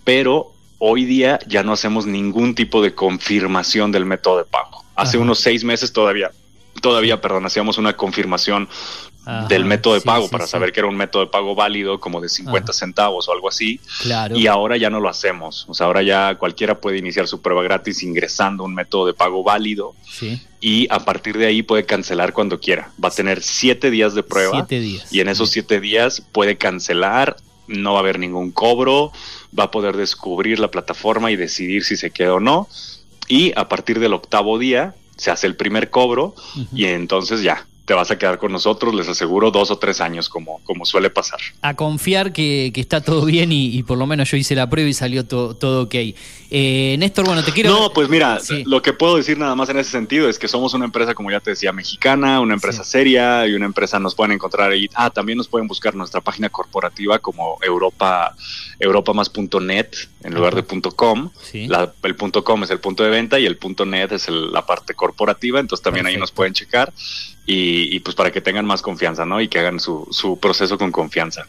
pero 0.05 0.53
hoy 0.79 1.05
día 1.05 1.39
ya 1.47 1.63
no 1.63 1.73
hacemos 1.73 2.07
ningún 2.07 2.55
tipo 2.55 2.83
de 2.83 2.95
confirmación 2.95 3.93
del 3.93 4.07
método 4.07 4.39
de 4.39 4.45
pago. 4.45 4.85
Hace 4.97 5.17
Ajá. 5.17 5.25
unos 5.25 5.39
seis 5.39 5.65
meses 5.65 5.93
todavía, 5.93 6.31
todavía, 6.81 7.21
perdón, 7.21 7.47
hacíamos 7.47 7.79
una 7.79 7.97
confirmación 7.97 8.69
Ajá, 9.25 9.47
del 9.49 9.65
método 9.65 9.95
de 9.95 10.01
pago 10.01 10.25
sí, 10.25 10.31
para 10.31 10.47
sí. 10.47 10.53
saber 10.53 10.73
que 10.73 10.81
era 10.81 10.89
un 10.89 10.97
método 10.97 11.25
de 11.25 11.31
pago 11.31 11.55
válido 11.55 12.01
como 12.01 12.21
de 12.21 12.29
50 12.29 12.73
centavos 12.73 13.29
o 13.29 13.33
algo 13.33 13.49
así. 13.49 13.81
Claro. 14.01 14.37
Y 14.37 14.47
ahora 14.47 14.77
ya 14.77 14.91
no 14.91 15.01
lo 15.01 15.09
hacemos. 15.09 15.67
O 15.69 15.75
sea, 15.75 15.87
ahora 15.87 16.03
ya 16.03 16.37
cualquiera 16.37 16.81
puede 16.81 16.99
iniciar 16.99 17.29
su 17.29 17.41
prueba 17.43 17.63
gratis 17.63 18.03
ingresando 18.03 18.65
un 18.65 18.75
método 18.75 19.07
de 19.07 19.15
pago 19.15 19.43
válido 19.43 19.95
y 20.61 20.87
a 20.91 21.01
partir 21.05 21.37
de 21.39 21.47
ahí 21.47 21.63
puede 21.63 21.85
cancelar 21.85 22.33
cuando 22.33 22.61
quiera. 22.61 22.93
Va 23.03 23.09
a 23.09 23.13
tener 23.13 23.43
siete 23.43 23.91
días 23.91 24.15
de 24.15 24.23
prueba. 24.23 24.53
Siete 24.53 24.81
días. 24.81 25.13
Y 25.13 25.21
en 25.21 25.29
esos 25.29 25.51
siete 25.51 25.81
días 25.81 26.23
puede 26.33 26.57
cancelar, 26.57 27.37
no 27.67 27.93
va 27.93 27.99
a 27.99 28.03
haber 28.03 28.19
ningún 28.19 28.53
cobro, 28.53 29.13
va 29.57 29.65
a 29.65 29.71
poder 29.71 29.97
descubrir 29.97 30.59
la 30.59 30.71
plataforma 30.71 31.31
y 31.31 31.37
decidir 31.37 31.85
si 31.85 31.97
se 31.97 32.11
queda 32.11 32.35
o 32.35 32.41
no. 32.41 32.69
Y 33.29 33.53
a 33.57 33.69
partir 33.69 34.01
del 34.01 34.13
octavo 34.13 34.59
día 34.59 34.95
se 35.17 35.31
hace 35.31 35.47
el 35.47 35.55
primer 35.55 35.91
cobro 35.91 36.35
y 36.75 36.87
entonces 36.87 37.43
ya 37.43 37.67
te 37.85 37.95
vas 37.95 38.11
a 38.11 38.19
quedar 38.19 38.39
con 38.39 38.53
nosotros, 38.53 38.95
les 38.95 39.09
aseguro, 39.09 39.51
dos 39.51 39.71
o 39.73 39.79
tres 39.79 40.01
años 40.01 40.29
como, 40.29 40.61
como 40.65 40.85
suele 40.85 41.11
pasar. 41.11 41.41
A 41.63 41.75
confiar 41.75 42.33
que, 42.33 42.71
que 42.73 42.81
está 42.81 43.01
todo 43.01 43.25
bien 43.25 43.51
y, 43.51 43.75
y 43.77 43.83
por 43.83 43.99
lo 43.99 44.07
menos 44.07 44.31
yo 44.31 44.37
hice 44.37 44.55
la 44.55 44.71
prueba 44.71 44.89
y 44.89 44.95
salió 44.95 45.27
to- 45.27 45.55
todo 45.57 45.83
ok. 45.85 45.95
Eh, 46.53 46.97
Néstor, 46.99 47.25
bueno, 47.27 47.43
te 47.43 47.53
quiero... 47.53 47.71
No, 47.71 47.93
pues 47.93 48.09
mira, 48.09 48.39
Sí. 48.41 48.63
lo 48.65 48.81
que 48.83 48.93
puedo 48.93 49.17
decir 49.17 49.39
nada 49.39 49.55
más 49.57 49.69
en 49.71 49.79
ese 49.79 49.91
sentido 49.91 50.29
es 50.29 50.39
que 50.39 50.47
somos 50.47 50.73
una 50.75 50.85
empresa, 50.85 51.15
como 51.15 51.31
ya 51.33 51.41
te 51.41 51.51
decía, 51.51 51.73
mexicana, 51.73 52.41
una 52.41 52.55
empresa 52.55 52.85
seria 52.85 53.47
y 53.49 53.55
una 53.55 53.67
empresa 53.67 53.99
nos 53.99 54.15
pueden 54.15 54.33
encontrar 54.33 54.71
ahí. 54.71 54.87
Ah, 54.95 55.11
también 55.11 55.39
nos 55.39 55.49
pueden 55.49 55.67
buscar 55.67 55.95
nuestra 55.97 56.21
página 56.21 56.49
corporativa 56.49 57.19
como 57.19 57.57
Europa, 57.63 58.37
europamas.net 58.79 59.87
en 60.23 60.35
lugar 60.35 60.55
de 60.55 60.63
punto 60.63 60.91
.com. 60.93 61.31
Sí. 61.43 61.67
La- 61.67 61.93
el 62.03 62.15
punto 62.17 62.45
.com 62.45 62.63
es 62.63 62.71
el 62.71 62.79
punto 62.81 63.03
de 63.03 63.11
venta 63.11 63.39
y 63.39 63.47
el 63.47 63.57
punto 63.57 63.85
.net 63.87 64.13
es 64.13 64.29
el- 64.29 64.53
la 64.53 64.67
parte 64.67 64.95
corporativa, 64.95 65.61
entonces 65.61 65.83
también 65.83 66.07
ahí 66.07 66.17
nos 66.17 66.31
pueden 66.33 66.53
checar 66.53 66.93
y, 67.47 67.95
y 67.95 68.01
pues 68.01 68.15
para 68.15 68.31
que 68.31 68.41
tengan 68.41 68.67
más 68.67 68.83
confianza, 68.83 69.25
¿no? 69.25 69.41
Y 69.41 69.49
que 69.49 69.59
hagan 69.59 69.81
su, 69.81 70.07
su 70.11 70.39
proceso 70.39 70.79
con 70.79 70.93
confianza. 70.93 71.47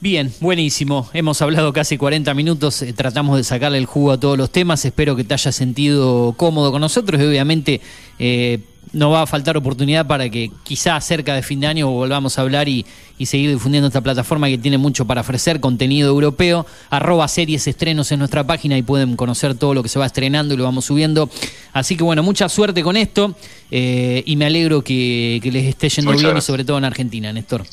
Bien, 0.00 0.32
buenísimo. 0.40 1.08
Hemos 1.12 1.42
hablado 1.42 1.72
casi 1.72 1.98
40 1.98 2.32
minutos, 2.34 2.82
eh, 2.82 2.92
tratamos 2.92 3.36
de 3.36 3.42
sacarle 3.42 3.78
el 3.78 3.86
jugo 3.86 4.12
a 4.12 4.20
todos 4.20 4.38
los 4.38 4.50
temas. 4.50 4.84
Espero 4.84 5.16
que 5.16 5.24
te 5.24 5.34
hayas 5.34 5.56
sentido 5.56 6.34
cómodo 6.36 6.70
con 6.70 6.80
nosotros 6.80 7.20
y 7.20 7.24
obviamente 7.24 7.80
eh, 8.20 8.60
no 8.92 9.10
va 9.10 9.22
a 9.22 9.26
faltar 9.26 9.56
oportunidad 9.56 10.06
para 10.06 10.28
que 10.28 10.50
quizá 10.62 11.00
cerca 11.00 11.34
de 11.34 11.42
fin 11.42 11.60
de 11.60 11.66
año 11.66 11.88
volvamos 11.88 12.38
a 12.38 12.42
hablar 12.42 12.68
y, 12.68 12.86
y 13.18 13.26
seguir 13.26 13.50
difundiendo 13.50 13.88
esta 13.88 14.00
plataforma 14.00 14.48
que 14.48 14.58
tiene 14.58 14.78
mucho 14.78 15.06
para 15.06 15.20
ofrecer, 15.20 15.60
contenido 15.60 16.08
europeo. 16.08 16.66
Arroba 16.90 17.26
series 17.28 17.66
estrenos 17.66 18.12
en 18.12 18.20
nuestra 18.20 18.46
página 18.46 18.78
y 18.78 18.82
pueden 18.82 19.16
conocer 19.16 19.54
todo 19.54 19.74
lo 19.74 19.82
que 19.82 19.88
se 19.88 19.98
va 19.98 20.06
estrenando 20.06 20.54
y 20.54 20.56
lo 20.56 20.64
vamos 20.64 20.86
subiendo. 20.86 21.28
Así 21.72 21.96
que 21.96 22.04
bueno, 22.04 22.22
mucha 22.22 22.48
suerte 22.48 22.82
con 22.82 22.96
esto 22.96 23.34
eh, 23.70 24.22
y 24.26 24.36
me 24.36 24.46
alegro 24.46 24.82
que, 24.82 25.40
que 25.42 25.50
les 25.52 25.66
esté 25.66 25.88
yendo 25.88 26.12
Muchas 26.12 26.24
bien 26.24 26.36
y 26.38 26.40
sobre 26.40 26.64
todo 26.64 26.78
en 26.78 26.84
Argentina, 26.84 27.32
Néstor. 27.32 27.64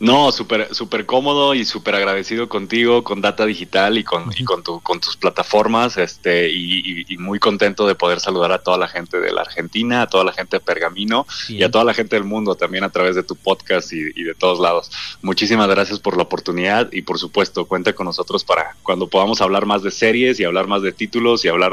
No, 0.00 0.32
súper 0.32 0.74
súper 0.74 1.06
cómodo 1.06 1.54
y 1.54 1.64
súper 1.64 1.94
agradecido 1.94 2.48
contigo, 2.48 3.04
con 3.04 3.20
Data 3.20 3.44
Digital 3.46 3.98
y 3.98 4.04
con, 4.04 4.32
y 4.36 4.44
con, 4.44 4.62
tu, 4.64 4.80
con 4.80 4.98
tus 4.98 5.16
plataformas, 5.16 5.96
este, 5.98 6.50
y, 6.50 6.80
y- 6.80 7.04
y 7.08 7.18
muy 7.18 7.38
contento 7.38 7.86
de 7.86 7.94
poder 7.94 8.18
saludar 8.18 8.50
a 8.52 8.58
toda 8.62 8.78
la 8.78 8.88
gente 8.88 9.20
de 9.20 9.30
la 9.32 9.42
Argentina, 9.42 10.02
a 10.02 10.06
toda 10.06 10.24
la 10.24 10.32
gente 10.32 10.56
de 10.56 10.60
Pergamino 10.60 11.26
y 11.48 11.62
a 11.62 11.70
toda 11.70 11.84
la 11.84 11.92
gente 11.94 12.16
del 12.16 12.24
mundo 12.24 12.54
también 12.54 12.82
a 12.84 12.88
través 12.90 13.14
de 13.14 13.22
tu 13.22 13.36
podcast 13.36 13.92
y, 13.92 13.98
y 14.16 14.22
de 14.24 14.34
todos 14.34 14.58
lados. 14.58 14.90
Muchísimas 15.22 15.68
gracias 15.68 15.98
por 16.00 16.16
la 16.16 16.22
oportunidad 16.22 16.90
y 16.92 17.02
por 17.02 17.18
supuesto 17.18 17.66
cuenta 17.66 17.92
con 17.92 18.06
nosotros 18.06 18.42
para 18.42 18.76
cuando 18.82 19.06
podamos 19.08 19.40
hablar 19.42 19.66
más 19.66 19.82
de 19.82 19.90
series 19.90 20.40
y 20.40 20.44
hablar 20.44 20.66
más 20.66 20.82
de 20.82 20.92
títulos 20.92 21.44
y 21.44 21.48
hablar 21.48 21.72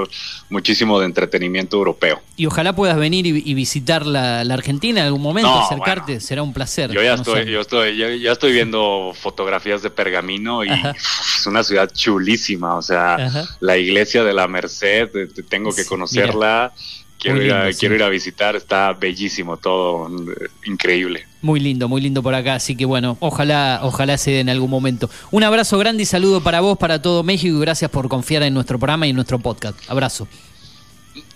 muchísimo 0.49 0.99
de 0.99 1.05
entretenimiento 1.05 1.77
europeo. 1.77 2.21
Y 2.35 2.45
ojalá 2.45 2.75
puedas 2.75 2.97
venir 2.97 3.25
y, 3.25 3.53
visitar 3.53 4.05
la, 4.05 4.43
la 4.43 4.53
Argentina 4.53 4.99
en 5.01 5.05
algún 5.07 5.21
momento, 5.21 5.49
No, 5.49 5.65
acercarte, 5.65 6.19
será 6.19 6.43
un 6.43 6.53
placer. 6.53 6.91
Yo 6.91 7.01
ya 7.01 7.15
estoy, 7.15 7.45
yo 7.49 7.61
estoy, 7.61 7.97
ya, 7.97 8.15
ya 8.19 8.31
estoy 8.33 8.51
viendo 8.53 9.13
fotografías 9.19 9.81
de 9.81 9.89
Pergamino 9.89 10.63
y 10.63 10.69
es 10.69 11.45
una 11.47 11.63
ciudad 11.63 11.91
chulísima. 11.93 12.75
O 12.75 12.81
sea, 12.81 13.15
Ajá. 13.15 13.45
la 13.59 13.77
iglesia 13.77 14.23
de 14.23 14.33
la 14.33 14.47
Merced, 14.47 15.15
eh, 15.15 15.27
te- 15.27 15.43
tengo 15.43 15.73
que 15.73 15.85
conocerla. 15.85 16.73
Quiero, 17.19 17.41
ir 17.41 17.51
a, 17.51 17.73
sí. 17.73 17.79
quiero 17.79 17.95
ir 17.95 18.03
a 18.03 18.09
visitar, 18.09 18.55
está 18.55 18.93
bellísimo 18.93 19.57
todo, 19.57 20.07
eh, 20.07 20.49
increíble. 20.65 21.25
Muy 21.41 21.59
lindo, 21.59 21.87
muy 21.89 21.99
lindo 21.99 22.21
por 22.21 22.35
acá, 22.35 22.53
así 22.53 22.75
que 22.75 22.85
bueno, 22.85 23.17
ojalá, 23.21 23.79
ojalá 23.81 24.19
se 24.19 24.29
dé 24.31 24.39
en 24.41 24.49
algún 24.49 24.69
momento. 24.69 25.09
Un 25.31 25.43
abrazo 25.43 25.79
grande 25.79 26.03
y 26.03 26.05
saludo 26.05 26.41
para 26.43 26.59
vos, 26.61 26.77
para 26.77 27.01
todo 27.01 27.23
México 27.23 27.57
y 27.57 27.59
gracias 27.59 27.89
por 27.89 28.07
confiar 28.07 28.43
en 28.43 28.53
nuestro 28.53 28.77
programa 28.77 29.07
y 29.07 29.09
en 29.09 29.15
nuestro 29.15 29.39
podcast. 29.39 29.77
Abrazo. 29.89 30.27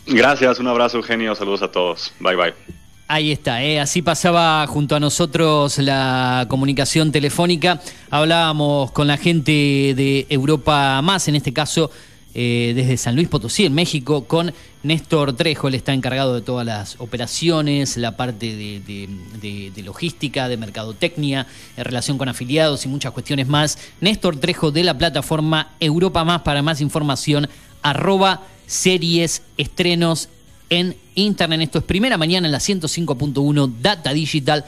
Gracias, 0.05 0.59
un 0.59 0.67
abrazo 0.67 0.97
Eugenio, 0.97 1.33
saludos 1.33 1.63
a 1.63 1.71
todos. 1.71 2.13
Bye 2.19 2.35
bye. 2.35 2.80
Ahí 3.13 3.29
está, 3.33 3.61
¿eh? 3.61 3.77
así 3.77 4.01
pasaba 4.01 4.65
junto 4.67 4.95
a 4.95 4.99
nosotros 5.01 5.77
la 5.79 6.45
comunicación 6.47 7.11
telefónica. 7.11 7.81
Hablábamos 8.09 8.91
con 8.93 9.05
la 9.07 9.17
gente 9.17 9.51
de 9.51 10.25
Europa 10.29 11.01
Más, 11.01 11.27
en 11.27 11.35
este 11.35 11.51
caso 11.51 11.91
eh, 12.33 12.71
desde 12.73 12.95
San 12.95 13.15
Luis 13.17 13.27
Potosí, 13.27 13.65
en 13.65 13.73
México, 13.73 14.23
con 14.23 14.53
Néstor 14.83 15.33
Trejo. 15.35 15.67
Él 15.67 15.75
está 15.75 15.91
encargado 15.93 16.35
de 16.35 16.41
todas 16.41 16.65
las 16.65 16.95
operaciones, 17.01 17.97
la 17.97 18.15
parte 18.15 18.55
de, 18.55 18.79
de- 18.79 19.71
de- 19.75 19.83
logística, 19.83 20.47
de 20.47 20.55
mercadotecnia, 20.55 21.47
en 21.75 21.83
relación 21.83 22.17
con 22.17 22.29
afiliados 22.29 22.85
y 22.85 22.87
muchas 22.87 23.11
cuestiones 23.11 23.45
más. 23.49 23.77
Néstor 23.99 24.37
Trejo 24.37 24.71
de 24.71 24.85
la 24.85 24.97
plataforma 24.97 25.73
Europa 25.81 26.23
Más. 26.23 26.43
Para 26.43 26.61
más 26.61 26.79
información, 26.79 27.49
arroba 27.81 28.43
series 28.67 29.41
estrenos 29.57 30.29
en 30.71 30.95
internet. 31.13 31.61
Esto 31.61 31.79
es 31.79 31.83
primera 31.83 32.17
mañana 32.17 32.47
en 32.47 32.51
la 32.51 32.57
105.1 32.57 33.73
Data 33.79 34.13
Digital, 34.13 34.65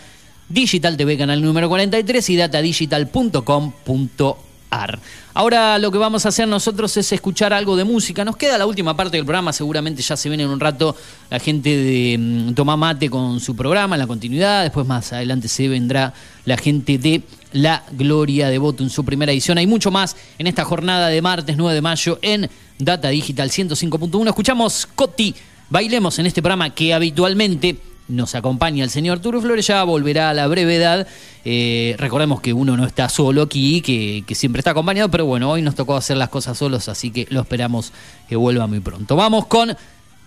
Digital 0.50 0.98
TV, 0.98 1.18
canal 1.18 1.42
número 1.42 1.70
43 1.70 2.30
y 2.30 2.36
datadigital.com.ar. 2.36 4.36
ar. 4.70 5.00
Ahora 5.34 5.80
lo 5.80 5.92
que 5.92 5.98
vamos 5.98 6.26
a 6.26 6.30
hacer 6.30 6.48
nosotros 6.48 6.96
es 6.98 7.12
escuchar 7.12 7.54
algo 7.54 7.76
de 7.76 7.84
música. 7.84 8.26
Nos 8.26 8.36
queda 8.36 8.58
la 8.58 8.66
última 8.66 8.96
parte 8.96 9.18
del 9.18 9.26
programa, 9.26 9.54
seguramente 9.54 10.02
ya 10.02 10.18
se 10.18 10.30
viene 10.30 10.44
en 10.44 10.50
un 10.50 10.60
rato 10.60 10.96
la 11.30 11.40
gente 11.40 11.70
de 11.70 12.18
mm, 12.18 12.54
Tomá 12.54 12.76
Mate 12.76 13.10
con 13.10 13.40
su 13.40 13.56
programa, 13.56 13.96
en 13.96 14.00
la 14.00 14.08
continuidad. 14.08 14.64
Después 14.64 14.86
más 14.86 15.14
adelante 15.14 15.48
se 15.48 15.68
vendrá 15.68 16.14
la 16.46 16.58
gente 16.58 16.98
de 16.98 17.24
La 17.54 17.84
Gloria 17.92 18.50
de 18.50 18.58
Voto 18.58 18.84
en 18.84 18.90
su 18.90 19.06
primera 19.06 19.32
edición. 19.32 19.58
Hay 19.58 19.68
mucho 19.68 19.90
más 19.90 20.16
en 20.38 20.48
esta 20.48 20.66
jornada 20.66 21.08
de 21.08 21.22
martes 21.22 21.56
9 21.56 21.74
de 21.74 21.82
mayo 21.82 22.20
en 22.22 22.50
Data 22.78 23.10
Digital 23.10 23.50
105.1. 23.50 24.28
Escuchamos 24.28 24.88
Coti, 24.94 25.34
bailemos 25.74 26.20
en 26.20 26.28
este 26.28 26.44
programa 26.44 26.70
que 26.70 26.94
habitualmente 26.94 27.78
nos 28.08 28.36
acompaña 28.36 28.84
el 28.84 28.92
señor 28.92 29.22
Turo 29.22 29.42
Flores, 29.42 29.66
ya 29.66 29.84
volverá 29.84 30.30
a 30.30 30.34
la 30.36 30.46
brevedad. 30.46 31.08
Eh, 31.46 31.96
recordemos 31.98 32.42
que 32.42 32.54
uno 32.54 32.78
no 32.78 32.86
está 32.86 33.10
solo 33.10 33.42
aquí, 33.42 33.82
que, 33.82 34.24
que 34.28 34.36
siempre 34.36 34.60
está 34.60 34.70
acompañado, 34.70 35.10
pero 35.10 35.26
bueno, 35.26 35.50
hoy 35.50 35.64
nos 35.64 35.74
tocó 35.74 35.96
hacer 35.98 36.18
las 36.18 36.30
cosas 36.30 36.60
solos, 36.60 36.90
así 36.90 37.10
que 37.10 37.26
lo 37.32 37.42
esperamos 37.42 37.92
que 38.30 38.36
vuelva 38.36 38.68
muy 38.68 38.82
pronto. 38.82 39.16
Vamos 39.16 39.48
con 39.48 39.76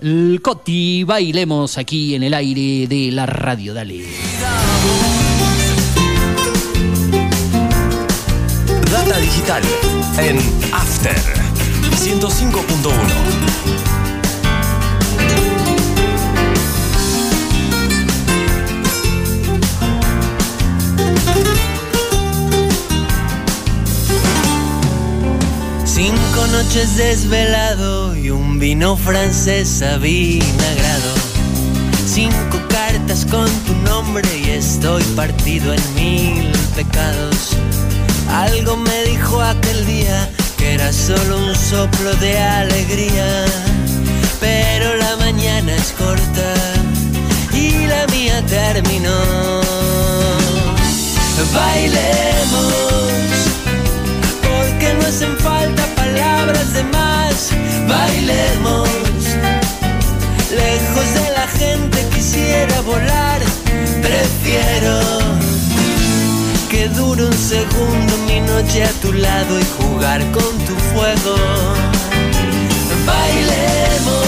el 0.00 0.40
Coti, 0.42 1.04
bailemos 1.04 1.78
aquí 1.78 2.16
en 2.16 2.24
el 2.24 2.34
aire 2.34 2.88
de 2.88 3.12
la 3.12 3.26
radio, 3.26 3.72
dale. 3.72 4.04
Data 8.90 9.18
digital 9.18 9.62
en 10.18 10.38
After 10.72 11.14
105.1. 11.94 13.75
Cinco 25.96 26.46
noches 26.48 26.98
desvelado 26.98 28.14
y 28.14 28.28
un 28.28 28.58
vino 28.58 28.98
francés 28.98 29.80
avinagrado. 29.80 31.14
Cinco 32.06 32.60
cartas 32.68 33.24
con 33.24 33.48
tu 33.64 33.72
nombre 33.76 34.28
y 34.36 34.50
estoy 34.50 35.02
partido 35.16 35.72
en 35.72 35.94
mil 35.94 36.52
pecados. 36.74 37.56
Algo 38.30 38.76
me 38.76 39.04
dijo 39.04 39.40
aquel 39.40 39.86
día 39.86 40.30
que 40.58 40.74
era 40.74 40.92
solo 40.92 41.38
un 41.38 41.56
soplo 41.56 42.14
de 42.16 42.40
alegría. 42.40 43.46
Pero 44.38 44.96
la 44.96 45.16
mañana 45.16 45.74
es 45.74 45.92
corta 45.92 46.54
y 47.54 47.86
la 47.86 48.06
mía 48.08 48.44
terminó. 48.44 49.62
Bailemos 51.54 53.35
hacen 55.06 55.36
falta 55.38 55.84
palabras 55.94 56.72
de 56.74 56.82
más. 56.84 57.50
Bailemos, 57.86 58.88
lejos 60.50 61.14
de 61.14 61.30
la 61.38 61.46
gente 61.46 61.98
quisiera 62.14 62.80
volar. 62.80 63.40
Prefiero 64.02 64.98
que 66.68 66.88
dure 66.88 67.24
un 67.24 67.38
segundo 67.38 68.16
mi 68.26 68.40
noche 68.40 68.84
a 68.84 68.92
tu 69.02 69.12
lado 69.12 69.60
y 69.60 69.64
jugar 69.78 70.20
con 70.32 70.52
tu 70.66 70.74
fuego. 70.90 71.36
Bailemos, 73.06 74.26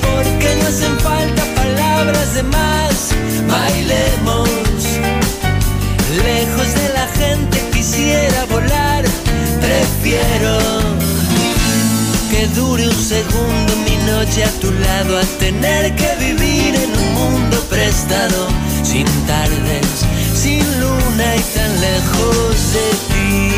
porque 0.00 0.56
no 0.58 0.68
hacen 0.68 0.98
falta 1.00 1.42
palabras 1.54 2.34
de 2.34 2.42
más. 2.44 3.10
Bailemos, 3.46 4.61
Prefiero 10.12 10.58
que 12.30 12.46
dure 12.48 12.86
un 12.86 13.02
segundo 13.02 13.72
mi 13.86 13.96
noche 14.04 14.44
a 14.44 14.50
tu 14.60 14.70
lado 14.70 15.18
a 15.18 15.22
tener 15.38 15.94
que 15.96 16.14
vivir 16.16 16.74
en 16.74 16.90
un 16.90 17.14
mundo 17.14 17.56
prestado, 17.70 18.46
sin 18.82 19.06
tardes, 19.26 20.04
sin 20.34 20.60
luna 20.80 21.36
y 21.36 21.40
tan 21.54 21.80
lejos 21.80 22.72
de 22.74 22.90
ti. 23.08 23.52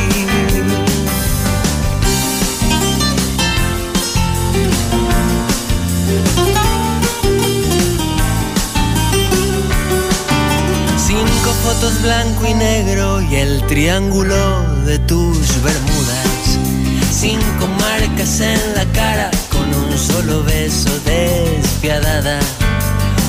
Cinco 11.04 11.50
fotos 11.64 12.00
blanco 12.02 12.46
y 12.46 12.54
negro 12.54 13.20
y 13.22 13.34
el 13.34 13.66
triángulo 13.66 14.62
de 14.84 15.00
tus 15.00 15.62
bermudas. 15.64 16.33
Cinco 17.24 17.66
marcas 17.80 18.38
en 18.40 18.74
la 18.74 18.84
cara 18.92 19.30
con 19.48 19.66
un 19.72 19.96
solo 19.96 20.44
beso 20.44 20.90
despiadada. 21.06 22.38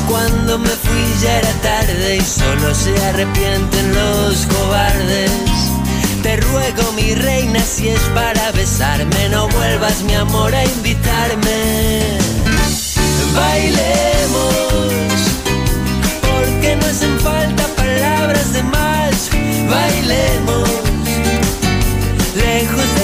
Cuando 0.10 0.60
me 0.60 0.68
fui 0.68 1.06
ya 1.22 1.38
era 1.38 1.54
tarde 1.62 2.18
y 2.18 2.20
solo 2.20 2.76
se 2.76 2.94
arrepienten 3.06 3.94
los 3.94 4.48
cobardes. 4.48 5.32
Te 6.24 6.36
ruego 6.36 6.92
mi 6.98 7.16
reina 7.16 7.62
si 7.62 7.88
es 7.88 8.02
para 8.14 8.52
besarme, 8.52 9.30
no 9.30 9.48
vuelvas 9.48 10.04
mi 10.04 10.16
amor 10.16 10.54
a 10.54 10.66
invitarme. 10.66 12.20
Bailemos 13.34 14.56
porque 16.20 16.76
no 16.76 16.86
hacen 16.86 17.18
falta 17.22 17.66
palabras 17.78 18.52
de 18.52 18.62
más. 18.64 19.30
Bailemos, 19.70 20.70
lejos 22.36 22.95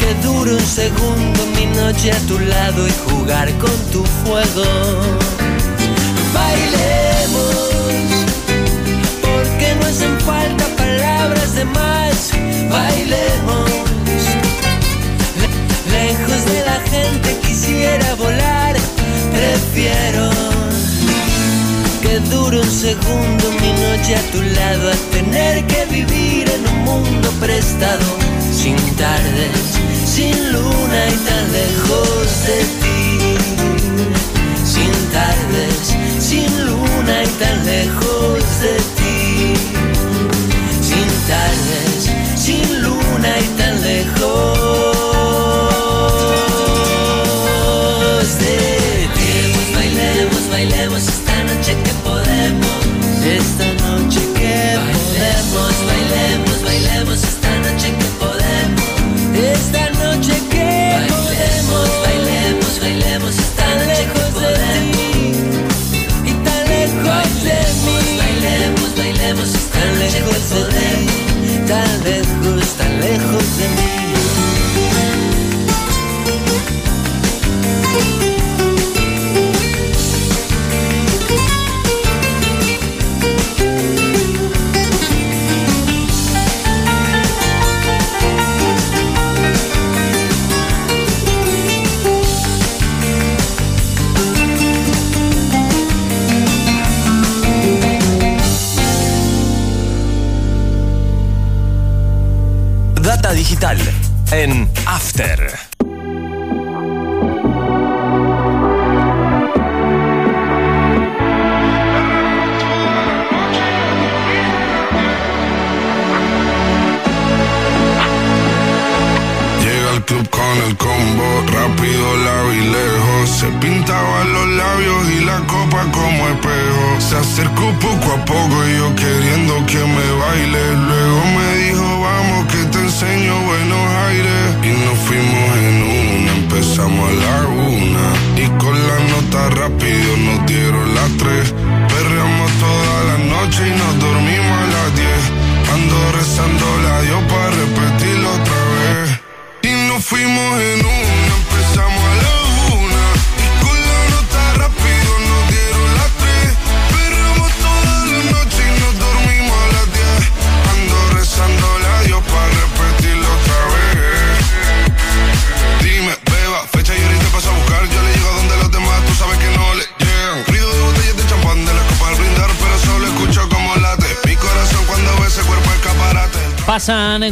Que 0.00 0.14
dure 0.22 0.54
un 0.54 0.66
segundo 0.66 1.46
mi 1.56 1.66
noche 1.66 2.10
a 2.10 2.18
tu 2.26 2.38
lado 2.38 2.86
y 2.86 2.92
jugar 3.06 3.48
con 3.58 3.76
tu 3.92 4.04
fuego. 4.24 4.64
Bailemos, 6.32 7.56
porque 9.20 9.74
no 9.78 9.86
hacen 9.86 10.20
falta 10.20 10.64
palabras 10.76 11.54
de 11.54 11.64
más. 11.64 12.32
Bailemos 12.70 13.70
lejos 15.90 16.44
de 16.46 16.64
la 16.64 16.78
gente 16.90 17.21
dure 22.32 22.58
un 22.60 22.70
segundo 22.70 23.44
mi 23.60 23.72
noche 23.84 24.14
a 24.16 24.22
tu 24.32 24.40
lado 24.40 24.90
a 24.90 24.96
tener 25.10 25.66
que 25.66 25.84
vivir 25.86 26.48
en 26.48 26.62
un 26.72 26.78
mundo 26.84 27.28
prestado, 27.40 28.06
sin 28.50 28.76
tardes, 28.96 29.60
sin 30.04 30.34
luna 30.52 31.00
y 31.14 31.16
tan 31.28 31.44
lejos 31.60 32.26
de 32.48 32.58
ti. 32.80 33.02
Sin 34.74 34.92
tardes, 35.18 35.84
sin 36.18 36.50
luna 36.66 37.14
y 37.22 37.30
tan 37.42 37.58
lejos 37.66 38.42
de 38.64 38.76
ti. 38.98 39.54
Sin 40.88 41.08
tardes, 41.32 42.10
sin 42.36 42.82
luna 42.82 43.30
y 43.44 43.48
tan 43.58 43.82
lejos 43.82 44.61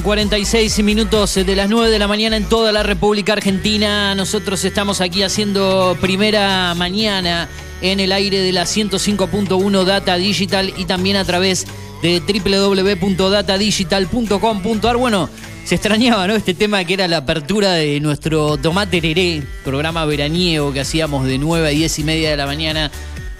Pasan 0.00 0.02
46 0.02 0.82
minutos 0.82 1.34
de 1.34 1.56
las 1.56 1.68
9 1.68 1.90
de 1.90 1.98
la 1.98 2.08
mañana 2.08 2.34
en 2.36 2.44
toda 2.44 2.72
la 2.72 2.82
República 2.82 3.34
Argentina. 3.34 4.14
Nosotros 4.14 4.64
estamos 4.64 5.02
aquí 5.02 5.22
haciendo 5.22 5.94
primera 6.00 6.74
mañana 6.74 7.50
en 7.82 8.00
el 8.00 8.12
aire 8.12 8.38
de 8.38 8.50
la 8.52 8.62
105.1 8.62 9.84
Data 9.84 10.16
Digital 10.16 10.72
y 10.76 10.86
también 10.86 11.16
a 11.16 11.24
través 11.24 11.66
de 12.02 12.20
www.datadigital.com.ar. 12.20 14.96
Bueno, 14.96 15.28
se 15.64 15.74
extrañaba, 15.74 16.26
¿no? 16.26 16.34
Este 16.34 16.54
tema 16.54 16.82
que 16.84 16.94
era 16.94 17.06
la 17.06 17.18
apertura 17.18 17.72
de 17.72 18.00
nuestro 18.00 18.56
Tomate 18.56 19.02
Tereré, 19.02 19.42
programa 19.64 20.06
veraniego 20.06 20.72
que 20.72 20.80
hacíamos 20.80 21.26
de 21.26 21.36
9 21.36 21.68
a 21.68 21.70
10 21.70 21.98
y 21.98 22.04
media 22.04 22.30
de 22.30 22.38
la 22.38 22.46
mañana 22.46 22.90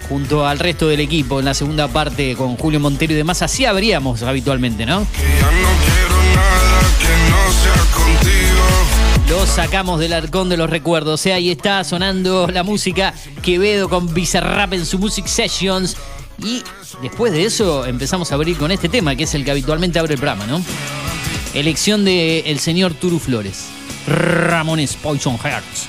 junto 0.07 0.45
al 0.45 0.59
resto 0.59 0.87
del 0.87 0.99
equipo 0.99 1.39
en 1.39 1.45
la 1.45 1.55
segunda 1.55 1.87
parte 1.87 2.35
con 2.35 2.55
Julio 2.57 2.79
Montero 2.79 3.13
y 3.13 3.15
demás. 3.15 3.41
Así 3.41 3.65
habríamos 3.65 4.21
habitualmente, 4.21 4.85
¿no? 4.85 5.07
Lo 9.29 9.45
sacamos 9.45 9.99
del 9.99 10.13
arcón 10.13 10.49
de 10.49 10.57
los 10.57 10.69
recuerdos. 10.69 11.19
O 11.19 11.23
sea, 11.23 11.35
ahí 11.35 11.49
está 11.49 11.83
sonando 11.83 12.47
la 12.47 12.63
música 12.63 13.13
Quevedo 13.41 13.87
con 13.87 14.13
Bizarrap 14.13 14.73
en 14.73 14.85
su 14.85 14.99
Music 14.99 15.25
Sessions. 15.25 15.95
Y 16.39 16.61
después 17.01 17.31
de 17.31 17.45
eso 17.45 17.85
empezamos 17.85 18.31
a 18.31 18.35
abrir 18.35 18.57
con 18.57 18.71
este 18.71 18.89
tema, 18.89 19.15
que 19.15 19.23
es 19.23 19.33
el 19.33 19.45
que 19.45 19.51
habitualmente 19.51 19.99
abre 19.99 20.15
el 20.15 20.19
programa, 20.19 20.47
¿no? 20.47 20.61
Elección 21.53 22.03
del 22.03 22.43
el 22.45 22.59
señor 22.59 22.93
Turu 22.93 23.19
Flores. 23.19 23.67
Ramones 24.07 24.95
Poison 24.95 25.37
Hearts. 25.37 25.87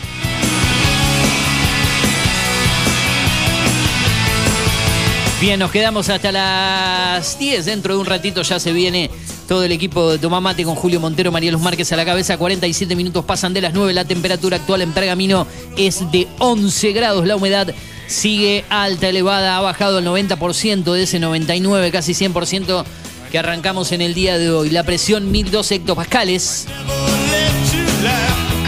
Bien, 5.42 5.58
nos 5.58 5.72
quedamos 5.72 6.08
hasta 6.08 6.30
las 6.30 7.36
10. 7.36 7.64
Dentro 7.64 7.94
de 7.94 8.00
un 8.00 8.06
ratito 8.06 8.42
ya 8.42 8.60
se 8.60 8.72
viene 8.72 9.10
todo 9.48 9.64
el 9.64 9.72
equipo 9.72 10.12
de 10.12 10.18
Tomamate 10.18 10.62
con 10.62 10.76
Julio 10.76 11.00
Montero, 11.00 11.32
María 11.32 11.50
Luz 11.50 11.60
Márquez 11.60 11.90
a 11.90 11.96
la 11.96 12.04
cabeza. 12.04 12.38
47 12.38 12.94
minutos 12.94 13.24
pasan 13.24 13.52
de 13.52 13.60
las 13.60 13.74
9. 13.74 13.92
La 13.92 14.04
temperatura 14.04 14.58
actual 14.58 14.82
en 14.82 14.92
Pergamino 14.92 15.48
es 15.76 16.08
de 16.12 16.28
11 16.38 16.92
grados. 16.92 17.26
La 17.26 17.34
humedad 17.34 17.74
sigue 18.06 18.64
alta, 18.70 19.08
elevada. 19.08 19.56
Ha 19.56 19.60
bajado 19.60 19.98
el 19.98 20.06
90% 20.06 20.92
de 20.92 21.02
ese 21.02 21.18
99, 21.18 21.90
casi 21.90 22.12
100% 22.12 22.84
que 23.32 23.38
arrancamos 23.40 23.90
en 23.90 24.00
el 24.00 24.14
día 24.14 24.38
de 24.38 24.52
hoy. 24.52 24.70
La 24.70 24.84
presión 24.84 25.32
1002 25.32 25.72
hectopascales. 25.72 26.68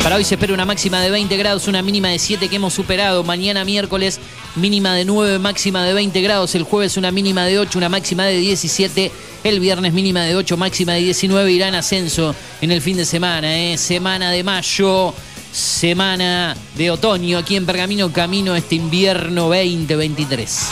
Para 0.04 0.16
hoy 0.16 0.24
se 0.24 0.34
espera 0.34 0.52
una 0.52 0.66
máxima 0.66 1.00
de 1.00 1.10
20 1.10 1.34
grados, 1.38 1.66
una 1.66 1.80
mínima 1.80 2.08
de 2.08 2.18
7 2.18 2.50
que 2.50 2.56
hemos 2.56 2.74
superado. 2.74 3.24
Mañana 3.24 3.64
miércoles 3.64 4.20
mínima 4.54 4.92
de 4.92 5.06
9, 5.06 5.38
máxima 5.38 5.82
de 5.82 5.94
20 5.94 6.20
grados. 6.20 6.54
El 6.54 6.64
jueves 6.64 6.98
una 6.98 7.10
mínima 7.10 7.46
de 7.46 7.58
8, 7.58 7.78
una 7.78 7.88
máxima 7.88 8.26
de 8.26 8.36
17. 8.36 9.10
El 9.44 9.60
viernes 9.60 9.94
mínima 9.94 10.24
de 10.24 10.36
8, 10.36 10.58
máxima 10.58 10.92
de 10.92 11.00
19. 11.00 11.50
Irá 11.50 11.68
en 11.68 11.76
ascenso 11.76 12.34
en 12.60 12.70
el 12.70 12.82
fin 12.82 12.98
de 12.98 13.06
semana. 13.06 13.58
¿eh? 13.58 13.78
Semana 13.78 14.30
de 14.30 14.44
mayo, 14.44 15.14
semana 15.50 16.54
de 16.76 16.90
otoño. 16.90 17.38
Aquí 17.38 17.56
en 17.56 17.64
Pergamino, 17.64 18.12
camino 18.12 18.54
este 18.54 18.74
invierno 18.74 19.44
2023. 19.44 20.68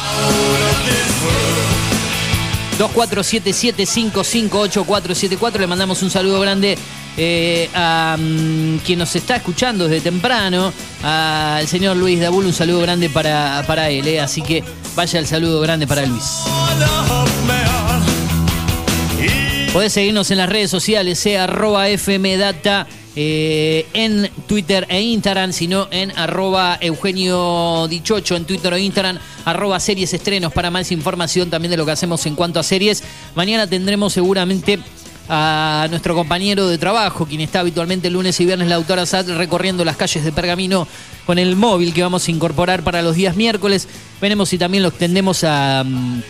2477558474. 2.78 5.58
Le 5.58 5.66
mandamos 5.66 6.02
un 6.02 6.10
saludo 6.10 6.38
grande 6.38 6.76
eh, 7.16 7.68
a 7.74 8.16
mm, 8.18 8.78
quien 8.78 8.98
nos 8.98 9.14
está 9.14 9.36
escuchando 9.36 9.88
desde 9.88 10.10
temprano, 10.10 10.72
al 11.02 11.66
señor 11.68 11.96
Luis 11.96 12.20
Dabul, 12.20 12.46
un 12.46 12.52
saludo 12.52 12.80
grande 12.80 13.10
para, 13.10 13.62
para 13.66 13.90
él, 13.90 14.06
eh, 14.08 14.20
así 14.20 14.42
que 14.42 14.64
vaya 14.94 15.18
el 15.18 15.26
saludo 15.26 15.60
grande 15.60 15.86
para 15.86 16.06
Luis. 16.06 16.42
Podés 19.72 19.92
seguirnos 19.92 20.30
en 20.30 20.38
las 20.38 20.48
redes 20.48 20.70
sociales, 20.70 21.18
sea 21.18 21.44
arroba 21.44 21.86
fmdata 21.96 22.86
eh, 23.14 23.86
en 23.92 24.30
Twitter 24.46 24.86
e 24.88 25.00
Instagram, 25.02 25.52
sino 25.52 25.88
en 25.90 26.16
arroba 26.18 26.78
Eugenio 26.80 27.86
Dichocho 27.88 28.36
en 28.36 28.44
Twitter 28.46 28.72
o 28.72 28.78
Instagram, 28.78 29.18
arroba 29.44 29.78
series 29.80 30.14
para 30.54 30.70
más 30.70 30.92
información 30.92 31.50
también 31.50 31.70
de 31.70 31.76
lo 31.76 31.84
que 31.84 31.92
hacemos 31.92 32.24
en 32.26 32.34
cuanto 32.34 32.58
a 32.58 32.62
series. 32.62 33.02
Mañana 33.34 33.66
tendremos 33.66 34.14
seguramente 34.14 34.78
a 35.28 35.86
nuestro 35.90 36.14
compañero 36.14 36.68
de 36.68 36.78
trabajo, 36.78 37.26
quien 37.26 37.40
está 37.40 37.60
habitualmente 37.60 38.10
lunes 38.10 38.38
y 38.40 38.44
viernes, 38.44 38.68
la 38.68 38.74
autora 38.74 39.06
Sad, 39.06 39.36
recorriendo 39.36 39.84
las 39.84 39.96
calles 39.96 40.24
de 40.24 40.32
Pergamino 40.32 40.86
con 41.26 41.38
el 41.38 41.56
móvil 41.56 41.94
que 41.94 42.02
vamos 42.02 42.26
a 42.26 42.30
incorporar 42.30 42.82
para 42.82 43.02
los 43.02 43.16
días 43.16 43.36
miércoles. 43.36 43.88
Veremos 44.20 44.48
si 44.48 44.58
también 44.58 44.82
lo 44.82 44.88
extendemos 44.88 45.44
a 45.44 45.84
mm, 45.84 46.22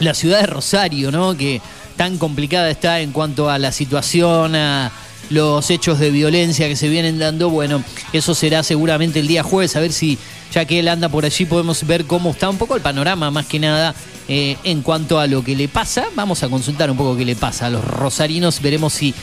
la 0.00 0.14
ciudad 0.14 0.40
de 0.40 0.46
Rosario, 0.46 1.10
¿no? 1.10 1.36
Que 1.36 1.60
tan 1.96 2.18
complicada 2.18 2.70
está 2.70 3.00
en 3.00 3.12
cuanto 3.12 3.50
a 3.50 3.58
la 3.58 3.72
situación, 3.72 4.54
a 4.54 4.92
los 5.30 5.70
hechos 5.70 5.98
de 5.98 6.10
violencia 6.10 6.68
que 6.68 6.76
se 6.76 6.88
vienen 6.88 7.18
dando. 7.18 7.50
Bueno, 7.50 7.82
eso 8.12 8.34
será 8.34 8.62
seguramente 8.62 9.20
el 9.20 9.26
día 9.26 9.42
jueves, 9.42 9.74
a 9.76 9.80
ver 9.80 9.92
si 9.92 10.18
ya 10.52 10.64
que 10.64 10.78
él 10.78 10.88
anda 10.88 11.08
por 11.08 11.24
allí 11.24 11.44
podemos 11.44 11.84
ver 11.86 12.04
cómo 12.04 12.30
está 12.30 12.48
un 12.48 12.58
poco 12.58 12.76
el 12.76 12.82
panorama 12.82 13.30
más 13.30 13.46
que 13.46 13.58
nada 13.58 13.94
eh, 14.28 14.56
en 14.64 14.82
cuanto 14.82 15.20
a 15.20 15.28
lo 15.28 15.44
que 15.44 15.54
le 15.54 15.68
pasa. 15.68 16.06
Vamos 16.16 16.42
a 16.42 16.48
consultar 16.48 16.90
un 16.90 16.96
poco 16.96 17.16
qué 17.16 17.24
le 17.24 17.36
pasa 17.36 17.66
a 17.66 17.70
los 17.70 17.84
rosarinos, 17.84 18.60
veremos 18.60 18.92
si 18.92 19.14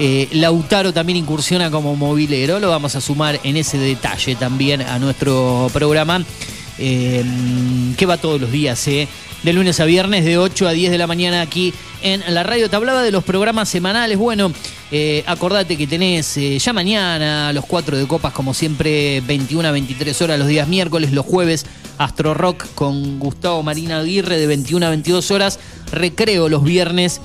eh, 0.00 0.28
Lautaro 0.32 0.92
también 0.92 1.18
incursiona 1.18 1.70
como 1.70 1.94
movilero, 1.94 2.58
lo 2.58 2.68
vamos 2.68 2.96
a 2.96 3.00
sumar 3.00 3.38
en 3.44 3.56
ese 3.56 3.78
detalle 3.78 4.34
también 4.34 4.82
a 4.82 4.98
nuestro 4.98 5.70
programa, 5.72 6.24
eh, 6.78 7.24
que 7.96 8.06
va 8.06 8.16
todos 8.16 8.40
los 8.40 8.50
días, 8.50 8.84
de 8.86 9.52
lunes 9.52 9.78
a 9.78 9.84
viernes, 9.84 10.24
de 10.24 10.36
8 10.36 10.66
a 10.66 10.72
10 10.72 10.90
de 10.90 10.98
la 10.98 11.06
mañana 11.06 11.42
aquí 11.42 11.72
en 12.02 12.22
la 12.34 12.42
radio. 12.42 12.68
Te 12.68 12.74
hablaba 12.74 13.02
de 13.04 13.12
los 13.12 13.22
programas 13.22 13.68
semanales. 13.68 14.18
Bueno, 14.18 14.52
acordate 15.26 15.76
que 15.76 15.86
tenés 15.86 16.38
ya 16.58 16.72
mañana 16.72 17.52
los 17.52 17.64
cuatro 17.66 17.96
de 17.96 18.06
copas, 18.06 18.32
como 18.32 18.52
siempre, 18.52 19.22
21 19.22 19.68
a 19.68 19.70
23 19.70 20.22
horas 20.22 20.38
los 20.40 20.48
días 20.48 20.66
miércoles, 20.66 21.12
los 21.12 21.24
jueves, 21.24 21.64
Astro 22.00 22.32
Rock 22.32 22.66
con 22.74 23.18
Gustavo 23.18 23.62
Marina 23.62 23.98
Aguirre 23.98 24.38
de 24.38 24.46
21 24.46 24.86
a 24.86 24.88
22 24.88 25.30
horas, 25.32 25.60
recreo 25.92 26.48
los 26.48 26.64
viernes 26.64 27.20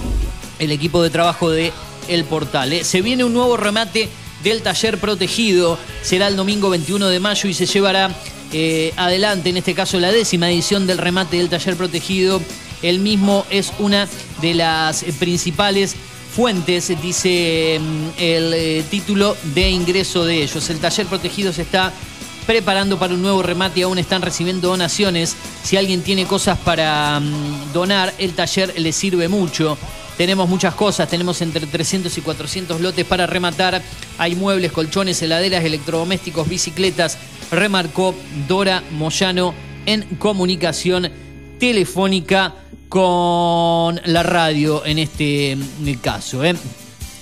el 0.58 0.72
equipo 0.72 1.00
de 1.02 1.10
trabajo 1.10 1.50
de 1.50 1.72
El 2.08 2.24
Portal. 2.24 2.72
¿eh? 2.72 2.82
Se 2.82 3.00
viene 3.00 3.22
un 3.22 3.32
nuevo 3.32 3.56
remate 3.56 4.08
del 4.42 4.62
taller 4.62 4.98
protegido, 4.98 5.78
será 6.02 6.28
el 6.28 6.36
domingo 6.36 6.70
21 6.70 7.08
de 7.08 7.20
mayo 7.20 7.48
y 7.48 7.54
se 7.54 7.66
llevará 7.66 8.10
eh, 8.52 8.92
adelante, 8.96 9.50
en 9.50 9.56
este 9.56 9.74
caso 9.74 10.00
la 10.00 10.10
décima 10.10 10.50
edición 10.50 10.86
del 10.86 10.98
remate 10.98 11.36
del 11.36 11.48
taller 11.48 11.76
protegido. 11.76 12.40
El 12.82 13.00
mismo 13.00 13.44
es 13.50 13.72
una 13.78 14.08
de 14.40 14.54
las 14.54 15.04
principales 15.18 15.96
fuentes, 16.34 16.92
dice 17.02 17.80
mm, 17.80 18.08
el 18.18 18.54
eh, 18.54 18.84
título 18.90 19.36
de 19.54 19.70
ingreso 19.70 20.24
de 20.24 20.42
ellos. 20.42 20.70
El 20.70 20.78
taller 20.78 21.06
protegido 21.06 21.52
se 21.52 21.62
está 21.62 21.92
preparando 22.46 22.98
para 22.98 23.14
un 23.14 23.22
nuevo 23.22 23.42
remate 23.42 23.80
y 23.80 23.82
aún 23.82 23.98
están 23.98 24.22
recibiendo 24.22 24.68
donaciones. 24.68 25.36
Si 25.64 25.76
alguien 25.76 26.02
tiene 26.02 26.26
cosas 26.26 26.58
para 26.58 27.18
mm, 27.20 27.72
donar, 27.72 28.14
el 28.18 28.34
taller 28.34 28.72
le 28.78 28.92
sirve 28.92 29.28
mucho. 29.28 29.76
Tenemos 30.16 30.48
muchas 30.48 30.74
cosas, 30.74 31.08
tenemos 31.08 31.40
entre 31.42 31.66
300 31.66 32.16
y 32.16 32.20
400 32.20 32.80
lotes 32.80 33.04
para 33.04 33.26
rematar. 33.26 33.82
Hay 34.18 34.34
muebles, 34.34 34.72
colchones, 34.72 35.20
heladeras, 35.22 35.64
electrodomésticos, 35.64 36.48
bicicletas. 36.48 37.18
Remarcó 37.50 38.14
Dora 38.46 38.82
Moyano 38.92 39.54
en 39.86 40.02
comunicación 40.18 41.10
telefónica 41.58 42.54
con 42.88 44.00
la 44.04 44.22
radio 44.22 44.86
en 44.86 44.98
este 44.98 45.56
mm, 45.56 45.94
caso. 46.00 46.44
¿eh? 46.44 46.54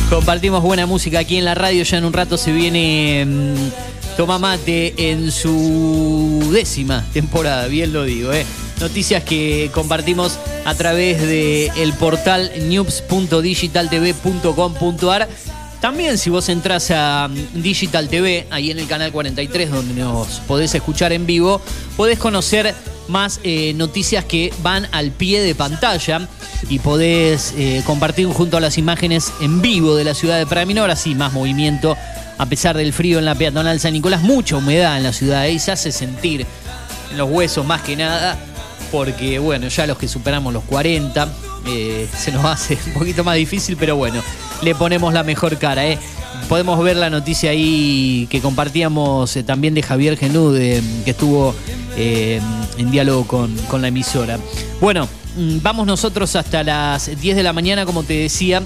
Compartimos 0.10 0.64
buena 0.64 0.86
música 0.86 1.20
aquí 1.20 1.36
en 1.38 1.44
la 1.44 1.54
radio. 1.54 1.84
Ya 1.84 1.98
en 1.98 2.06
un 2.06 2.14
rato 2.14 2.38
se 2.38 2.54
viene 2.54 3.26
mm, 3.26 3.56
Toma 4.16 4.40
Mate 4.40 4.94
en 5.12 5.34
su 5.34 6.48
décima 6.52 7.04
temporada, 7.12 7.68
bien 7.68 7.92
lo 7.92 8.06
digo. 8.06 8.32
¿eh? 8.32 8.46
Noticias 8.80 9.26
que 9.26 9.70
compartimos 9.74 10.40
a 10.64 10.76
través 10.76 11.20
del 11.22 11.72
el 11.76 11.92
portal 11.94 12.54
news.digitaltv.com.ar. 12.70 15.28
También 15.82 16.18
si 16.18 16.30
vos 16.30 16.48
entras 16.48 16.90
a 16.92 17.28
mm, 17.28 17.62
Digital 17.62 18.08
TV, 18.08 18.48
ahí 18.50 18.72
en 18.72 18.80
el 18.80 18.88
canal 18.88 19.12
43, 19.12 19.70
donde 19.70 20.02
nos 20.02 20.40
podés 20.48 20.74
escuchar 20.74 21.12
en 21.12 21.26
vivo, 21.26 21.60
podés 21.98 22.18
conocer 22.18 22.74
más 23.10 23.40
eh, 23.44 23.74
noticias 23.76 24.26
que 24.26 24.54
van 24.62 24.88
al 24.92 25.12
pie 25.12 25.42
de 25.42 25.56
pantalla 25.56 26.28
y 26.70 26.80
podés 26.80 27.54
eh, 27.58 27.84
compartir 27.86 28.28
junto 28.28 28.58
a 28.58 28.60
las 28.60 28.78
imágenes 28.78 29.32
en 29.42 29.62
vivo 29.62 29.96
de 29.96 30.04
la 30.04 30.14
ciudad 30.14 30.38
de 30.38 30.46
Paraminor, 30.46 30.90
así 30.90 31.16
más 31.16 31.34
movimiento 31.34 31.96
a 32.38 32.46
pesar 32.46 32.78
del 32.78 32.94
frío 32.94 33.20
en 33.20 33.26
la 33.26 33.36
peatonal 33.36 33.80
San 33.80 33.94
Nicolás, 33.94 34.22
mucha 34.22 34.58
humedad 34.58 34.98
en 34.98 35.04
la 35.04 35.14
ciudad 35.14 35.46
y 35.46 35.60
se 35.60 35.72
hace 35.72 35.92
sentir 35.92 36.46
en 37.12 37.18
los 37.18 37.30
huesos 37.30 37.66
más 37.66 37.82
que 37.82 37.96
nada, 37.96 38.38
porque 38.92 39.40
bueno, 39.40 39.68
ya 39.68 39.88
los 39.88 39.98
que 39.98 40.08
superamos 40.08 40.54
los 40.54 40.64
40 40.66 41.28
eh, 41.66 42.08
se 42.16 42.32
nos 42.32 42.46
hace 42.46 42.78
un 42.88 42.94
poquito 42.94 43.24
más 43.24 43.36
difícil, 43.36 43.76
pero 43.78 43.96
bueno, 43.96 44.22
le 44.62 44.76
ponemos 44.76 45.14
la 45.14 45.24
mejor 45.24 45.58
cara, 45.58 45.86
¿eh? 45.86 45.98
Podemos 46.50 46.82
ver 46.84 46.96
la 46.96 47.10
noticia 47.10 47.52
ahí 47.52 48.28
que 48.30 48.42
compartíamos 48.42 49.36
eh, 49.36 49.44
también 49.44 49.74
de 49.74 49.84
Javier 49.84 50.18
Genud, 50.18 50.58
que 50.58 51.12
estuvo 51.12 51.56
en 51.98 52.92
diálogo 52.92 53.26
con, 53.26 53.56
con 53.68 53.82
la 53.82 53.88
emisora. 53.88 54.38
Bueno, 54.80 55.08
mm, 55.36 55.58
vamos 55.62 55.88
nosotros 55.88 56.36
hasta 56.36 56.64
las 56.64 57.20
10 57.20 57.36
de 57.36 57.44
la 57.44 57.54
mañana, 57.54 57.86
como 57.86 58.04
te 58.04 58.14
decía. 58.14 58.62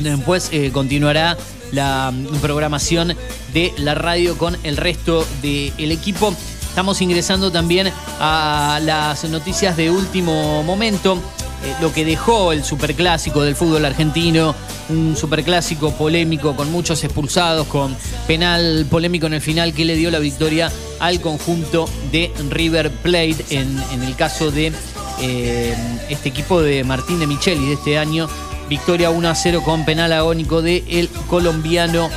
Después 0.00 0.50
continuará 0.72 1.36
la 1.72 2.12
mm, 2.12 2.36
programación 2.36 3.14
de 3.52 3.72
la 3.78 3.94
radio 3.94 4.38
con 4.38 4.56
el 4.62 4.76
resto 4.76 5.26
del 5.42 5.90
equipo. 5.92 6.34
Estamos 6.68 7.02
ingresando 7.02 7.50
también 7.50 7.92
a 8.20 8.80
las 8.82 9.24
noticias 9.24 9.76
de 9.76 9.90
último 9.90 10.62
momento. 10.62 11.18
Eh, 11.64 11.74
lo 11.80 11.92
que 11.92 12.04
dejó 12.04 12.52
el 12.52 12.64
superclásico 12.64 13.42
del 13.42 13.54
fútbol 13.54 13.84
argentino, 13.84 14.54
un 14.88 15.16
superclásico 15.16 15.92
polémico 15.92 16.56
con 16.56 16.72
muchos 16.72 17.04
expulsados, 17.04 17.66
con 17.68 17.96
penal 18.26 18.86
polémico 18.90 19.26
en 19.26 19.34
el 19.34 19.40
final 19.40 19.72
que 19.72 19.84
le 19.84 19.94
dio 19.94 20.10
la 20.10 20.18
victoria 20.18 20.72
al 20.98 21.20
conjunto 21.20 21.88
de 22.10 22.32
River 22.50 22.90
Plate 22.90 23.44
en, 23.50 23.78
el 24.02 24.16
caso 24.16 24.50
de 24.50 24.72
eh, 25.20 25.74
este 26.08 26.30
equipo 26.30 26.60
de 26.60 26.84
Martín 26.84 27.20
de 27.20 27.26
Micheli 27.26 27.66
de 27.66 27.74
este 27.74 27.98
año 27.98 28.28
Victoria 28.72 29.10
1 29.10 29.28
a 29.28 29.34
0 29.34 29.62
con 29.64 29.84
penal 29.84 30.12
agónico 30.12 30.62
de 30.62 30.82
el 30.88 31.10
colombiano 31.28 32.08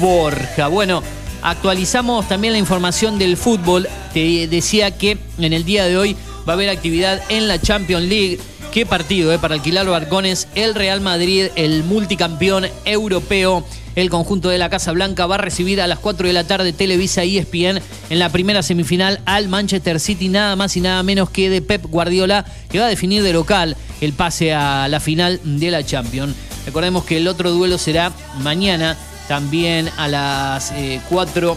Borja. 0.00 0.68
Bueno, 0.68 1.02
actualizamos 1.42 2.28
también 2.28 2.52
la 2.52 2.60
información 2.60 3.18
del 3.18 3.36
fútbol. 3.36 3.88
Te 4.12 4.46
decía 4.46 4.96
que 4.96 5.18
en 5.36 5.52
el 5.52 5.64
día 5.64 5.86
de 5.86 5.96
hoy 5.96 6.16
va 6.48 6.52
a 6.52 6.56
haber 6.56 6.68
actividad 6.68 7.20
en 7.28 7.48
la 7.48 7.60
Champions 7.60 8.04
League. 8.04 8.38
Qué 8.74 8.84
partido 8.84 9.32
eh, 9.32 9.38
para 9.38 9.54
alquilar 9.54 9.86
barcones. 9.86 10.48
El 10.56 10.74
Real 10.74 11.00
Madrid, 11.00 11.46
el 11.54 11.84
multicampeón 11.84 12.66
europeo 12.84 13.64
el 13.94 14.10
conjunto 14.10 14.48
de 14.48 14.58
la 14.58 14.68
Casa 14.68 14.90
Blanca 14.90 15.26
va 15.26 15.36
a 15.36 15.38
recibir 15.38 15.80
a 15.80 15.86
las 15.86 16.00
4 16.00 16.26
de 16.26 16.32
la 16.32 16.42
tarde 16.42 16.72
Televisa 16.72 17.22
ESPN 17.22 17.80
en 18.10 18.18
la 18.18 18.30
primera 18.30 18.64
semifinal 18.64 19.20
al 19.26 19.46
Manchester 19.46 20.00
City, 20.00 20.28
nada 20.28 20.56
más 20.56 20.76
y 20.76 20.80
nada 20.80 21.00
menos 21.04 21.30
que 21.30 21.48
de 21.50 21.62
Pep 21.62 21.86
Guardiola, 21.86 22.44
que 22.68 22.80
va 22.80 22.86
a 22.86 22.88
definir 22.88 23.22
de 23.22 23.32
local 23.32 23.76
el 24.00 24.12
pase 24.12 24.52
a 24.52 24.88
la 24.88 24.98
final 24.98 25.38
de 25.44 25.70
la 25.70 25.86
Champions. 25.86 26.34
Recordemos 26.66 27.04
que 27.04 27.18
el 27.18 27.28
otro 27.28 27.52
duelo 27.52 27.78
será 27.78 28.10
mañana, 28.40 28.96
también 29.28 29.88
a 29.96 30.08
las 30.08 30.72
4 31.08 31.52
eh, 31.52 31.56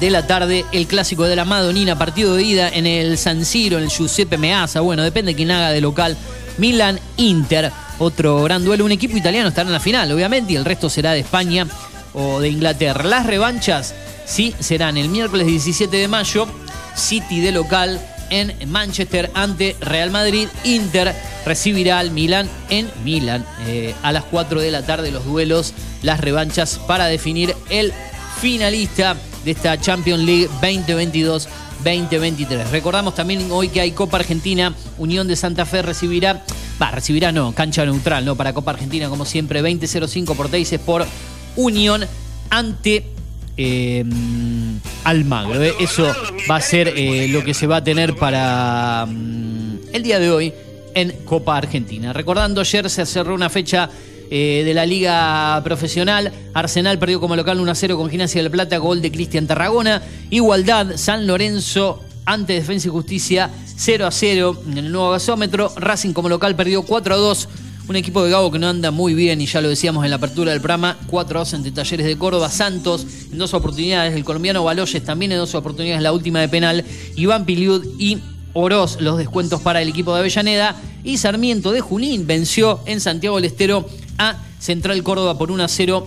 de 0.00 0.10
la 0.10 0.26
tarde, 0.26 0.64
el 0.72 0.86
clásico 0.86 1.24
de 1.24 1.36
la 1.36 1.44
Madonina, 1.44 1.98
partido 1.98 2.34
de 2.34 2.42
ida 2.42 2.68
en 2.68 2.86
el 2.86 3.18
San 3.18 3.44
Siro, 3.44 3.78
en 3.78 3.84
el 3.84 3.90
Giuseppe 3.90 4.38
Meazza. 4.38 4.80
Bueno, 4.80 5.02
depende 5.02 5.32
de 5.32 5.36
quién 5.36 5.50
haga 5.50 5.70
de 5.70 5.80
local. 5.80 6.16
Milan 6.58 7.00
Inter 7.16 7.72
otro 7.98 8.42
gran 8.42 8.64
duelo. 8.64 8.84
Un 8.84 8.92
equipo 8.92 9.16
italiano 9.16 9.48
estará 9.48 9.68
en 9.68 9.72
la 9.72 9.80
final, 9.80 10.10
obviamente, 10.12 10.52
y 10.52 10.56
el 10.56 10.64
resto 10.64 10.90
será 10.90 11.12
de 11.12 11.20
España 11.20 11.66
o 12.12 12.40
de 12.40 12.48
Inglaterra. 12.48 13.04
Las 13.04 13.26
revanchas 13.26 13.94
sí 14.24 14.54
serán 14.58 14.96
el 14.96 15.08
miércoles 15.08 15.46
17 15.46 15.96
de 15.96 16.08
mayo, 16.08 16.46
City 16.94 17.40
de 17.40 17.52
local 17.52 18.00
en 18.30 18.54
Manchester 18.70 19.30
ante 19.34 19.76
Real 19.80 20.10
Madrid. 20.10 20.48
Inter 20.64 21.14
recibirá 21.44 21.98
al 21.98 22.10
Milan 22.10 22.48
en 22.70 22.90
Milan 23.04 23.44
eh, 23.66 23.94
a 24.02 24.12
las 24.12 24.24
4 24.24 24.60
de 24.60 24.70
la 24.70 24.82
tarde 24.82 25.10
los 25.10 25.24
duelos, 25.24 25.74
las 26.02 26.20
revanchas 26.20 26.78
para 26.86 27.06
definir 27.06 27.54
el 27.68 27.92
finalista 28.40 29.16
de 29.44 29.50
esta 29.50 29.80
Champions 29.80 30.24
League 30.24 30.48
2022. 30.60 31.48
2023. 31.84 32.70
Recordamos 32.70 33.14
también 33.14 33.46
hoy 33.50 33.68
que 33.68 33.78
hay 33.78 33.90
Copa 33.90 34.16
Argentina, 34.16 34.72
Unión 34.96 35.28
de 35.28 35.36
Santa 35.36 35.66
Fe 35.66 35.82
recibirá 35.82 36.42
Va, 36.80 36.90
recibirá 36.90 37.30
no, 37.30 37.52
cancha 37.52 37.84
neutral, 37.84 38.24
¿no? 38.24 38.34
Para 38.34 38.52
Copa 38.52 38.72
Argentina, 38.72 39.08
como 39.08 39.24
siempre, 39.24 39.62
20-05 39.62 40.34
por 40.34 40.48
Teises 40.48 40.80
por 40.80 41.06
Unión 41.54 42.04
ante 42.50 43.06
eh, 43.56 44.04
Almagro. 45.04 45.62
¿eh? 45.62 45.74
Eso 45.78 46.12
va 46.50 46.56
a 46.56 46.60
ser 46.60 46.92
eh, 46.96 47.28
lo 47.28 47.44
que 47.44 47.54
se 47.54 47.68
va 47.68 47.76
a 47.76 47.84
tener 47.84 48.16
para 48.16 49.06
mm, 49.08 49.78
el 49.92 50.02
día 50.02 50.18
de 50.18 50.30
hoy 50.30 50.52
en 50.94 51.12
Copa 51.24 51.56
Argentina. 51.56 52.12
Recordando, 52.12 52.60
ayer 52.60 52.90
se 52.90 53.06
cerró 53.06 53.34
una 53.34 53.48
fecha 53.48 53.88
de 54.36 54.74
la 54.74 54.84
Liga 54.84 55.60
Profesional. 55.62 56.32
Arsenal 56.54 56.98
perdió 56.98 57.20
como 57.20 57.36
local 57.36 57.60
1-0 57.60 57.96
con 57.96 58.10
Gimnasia 58.10 58.42
del 58.42 58.50
Plata, 58.50 58.78
gol 58.78 59.00
de 59.00 59.12
Cristian 59.12 59.46
Tarragona. 59.46 60.02
Igualdad, 60.30 60.96
San 60.96 61.26
Lorenzo 61.26 62.02
ante 62.24 62.54
Defensa 62.54 62.88
y 62.88 62.90
Justicia 62.90 63.50
0 63.76 64.06
a 64.06 64.10
0 64.10 64.62
en 64.66 64.78
el 64.78 64.90
nuevo 64.90 65.10
gasómetro. 65.10 65.72
Racing 65.76 66.12
como 66.12 66.28
local 66.28 66.56
perdió 66.56 66.82
4 66.82 67.14
a 67.14 67.16
2. 67.16 67.48
Un 67.86 67.96
equipo 67.96 68.24
de 68.24 68.30
Gabo 68.30 68.50
que 68.50 68.58
no 68.58 68.68
anda 68.68 68.90
muy 68.90 69.14
bien 69.14 69.40
y 69.40 69.46
ya 69.46 69.60
lo 69.60 69.68
decíamos 69.68 70.02
en 70.04 70.10
la 70.10 70.16
apertura 70.16 70.50
del 70.50 70.60
programa. 70.60 70.96
4 71.06 71.38
a 71.38 71.42
2 71.42 71.54
ante 71.54 71.70
Talleres 71.70 72.06
de 72.06 72.18
Córdoba. 72.18 72.50
Santos 72.50 73.06
en 73.30 73.38
dos 73.38 73.54
oportunidades. 73.54 74.14
El 74.14 74.24
colombiano 74.24 74.64
Baloyes 74.64 75.04
también 75.04 75.30
en 75.30 75.38
dos 75.38 75.54
oportunidades. 75.54 76.02
La 76.02 76.12
última 76.12 76.40
de 76.40 76.48
penal. 76.48 76.84
Iván 77.14 77.44
Piliud 77.44 77.84
y 78.00 78.18
Oroz 78.54 79.00
los 79.00 79.18
descuentos 79.18 79.60
para 79.60 79.82
el 79.82 79.88
equipo 79.88 80.14
de 80.14 80.20
Avellaneda 80.20 80.76
y 81.02 81.18
Sarmiento 81.18 81.72
de 81.72 81.80
Junín 81.80 82.26
venció 82.26 82.80
en 82.86 83.00
Santiago 83.00 83.36
del 83.36 83.46
Estero 83.46 83.86
a 84.16 84.38
Central 84.58 85.02
Córdoba 85.02 85.36
por 85.36 85.50
1 85.50 85.64
a 85.64 85.68
0 85.68 86.06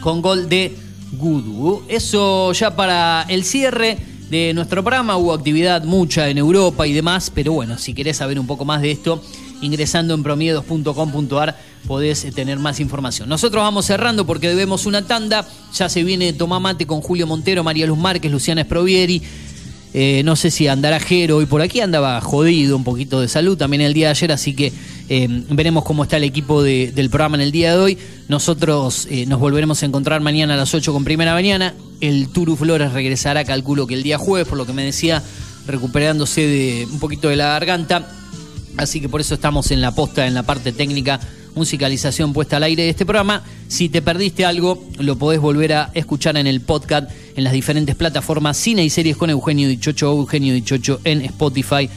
con 0.00 0.22
gol 0.22 0.48
de 0.48 0.74
Gudu. 1.12 1.82
Eso 1.88 2.52
ya 2.52 2.74
para 2.74 3.26
el 3.28 3.44
cierre 3.44 3.98
de 4.30 4.54
nuestro 4.54 4.82
programa. 4.82 5.16
Hubo 5.16 5.32
actividad 5.32 5.84
mucha 5.84 6.28
en 6.28 6.38
Europa 6.38 6.86
y 6.86 6.92
demás, 6.92 7.30
pero 7.32 7.52
bueno, 7.52 7.78
si 7.78 7.94
querés 7.94 8.16
saber 8.16 8.40
un 8.40 8.46
poco 8.46 8.64
más 8.64 8.82
de 8.82 8.90
esto, 8.90 9.22
ingresando 9.60 10.14
en 10.14 10.22
promiedos.com.ar 10.22 11.56
podés 11.86 12.26
tener 12.34 12.58
más 12.58 12.80
información. 12.80 13.28
Nosotros 13.28 13.62
vamos 13.62 13.86
cerrando 13.86 14.26
porque 14.26 14.48
debemos 14.48 14.86
una 14.86 15.06
tanda. 15.06 15.46
Ya 15.74 15.88
se 15.88 16.02
viene 16.02 16.32
Tomá 16.32 16.58
Mate 16.58 16.86
con 16.86 17.00
Julio 17.00 17.26
Montero, 17.26 17.62
María 17.62 17.86
Luz 17.86 17.98
Márquez, 17.98 18.30
Luciana 18.30 18.62
Esprovieri. 18.62 19.22
Eh, 19.94 20.22
no 20.24 20.36
sé 20.36 20.50
si 20.50 20.68
andará 20.68 21.00
Jero 21.00 21.38
hoy 21.38 21.46
por 21.46 21.62
aquí, 21.62 21.80
andaba 21.80 22.20
jodido, 22.20 22.76
un 22.76 22.84
poquito 22.84 23.20
de 23.20 23.28
salud 23.28 23.56
también 23.56 23.80
el 23.80 23.94
día 23.94 24.08
de 24.08 24.10
ayer, 24.10 24.32
así 24.32 24.54
que 24.54 24.70
eh, 25.08 25.26
veremos 25.50 25.84
cómo 25.84 26.02
está 26.02 26.18
el 26.18 26.24
equipo 26.24 26.62
de- 26.62 26.92
del 26.94 27.08
programa 27.08 27.36
en 27.36 27.40
el 27.42 27.52
día 27.52 27.72
de 27.74 27.78
hoy. 27.78 27.98
Nosotros 28.28 29.06
eh, 29.10 29.24
nos 29.26 29.40
volveremos 29.40 29.82
a 29.82 29.86
encontrar 29.86 30.20
mañana 30.20 30.52
a 30.54 30.56
las 30.58 30.74
8 30.74 30.92
con 30.92 31.04
Primera 31.04 31.32
Mañana. 31.32 31.74
El 32.02 32.28
Turu 32.28 32.56
Flores 32.56 32.92
regresará, 32.92 33.44
calculo 33.44 33.86
que 33.86 33.94
el 33.94 34.02
día 34.02 34.18
jueves, 34.18 34.46
por 34.46 34.58
lo 34.58 34.66
que 34.66 34.74
me 34.74 34.84
decía, 34.84 35.22
recuperándose 35.66 36.42
de 36.46 36.86
un 36.92 36.98
poquito 36.98 37.28
de 37.28 37.36
la 37.36 37.46
garganta. 37.48 38.06
Así 38.76 39.00
que 39.00 39.08
por 39.08 39.22
eso 39.22 39.34
estamos 39.34 39.70
en 39.70 39.80
la 39.80 39.94
posta, 39.94 40.26
en 40.26 40.34
la 40.34 40.42
parte 40.42 40.72
técnica, 40.72 41.18
musicalización 41.56 42.32
puesta 42.32 42.58
al 42.58 42.62
aire 42.62 42.84
de 42.84 42.90
este 42.90 43.04
programa. 43.04 43.42
Si 43.66 43.88
te 43.88 44.02
perdiste 44.02 44.44
algo, 44.44 44.84
lo 44.98 45.16
podés 45.16 45.40
volver 45.40 45.72
a 45.72 45.90
escuchar 45.94 46.36
en 46.36 46.46
el 46.46 46.60
podcast, 46.60 47.10
en 47.34 47.42
las 47.42 47.52
diferentes 47.52 47.96
plataformas 47.96 48.56
Cine 48.56 48.84
y 48.84 48.90
Series 48.90 49.16
con 49.16 49.30
Eugenio 49.30 49.68
Dichocho 49.68 50.12
Eugenio 50.12 50.54
Dichocho 50.54 51.00
en 51.04 51.22
Spotify, 51.22 51.88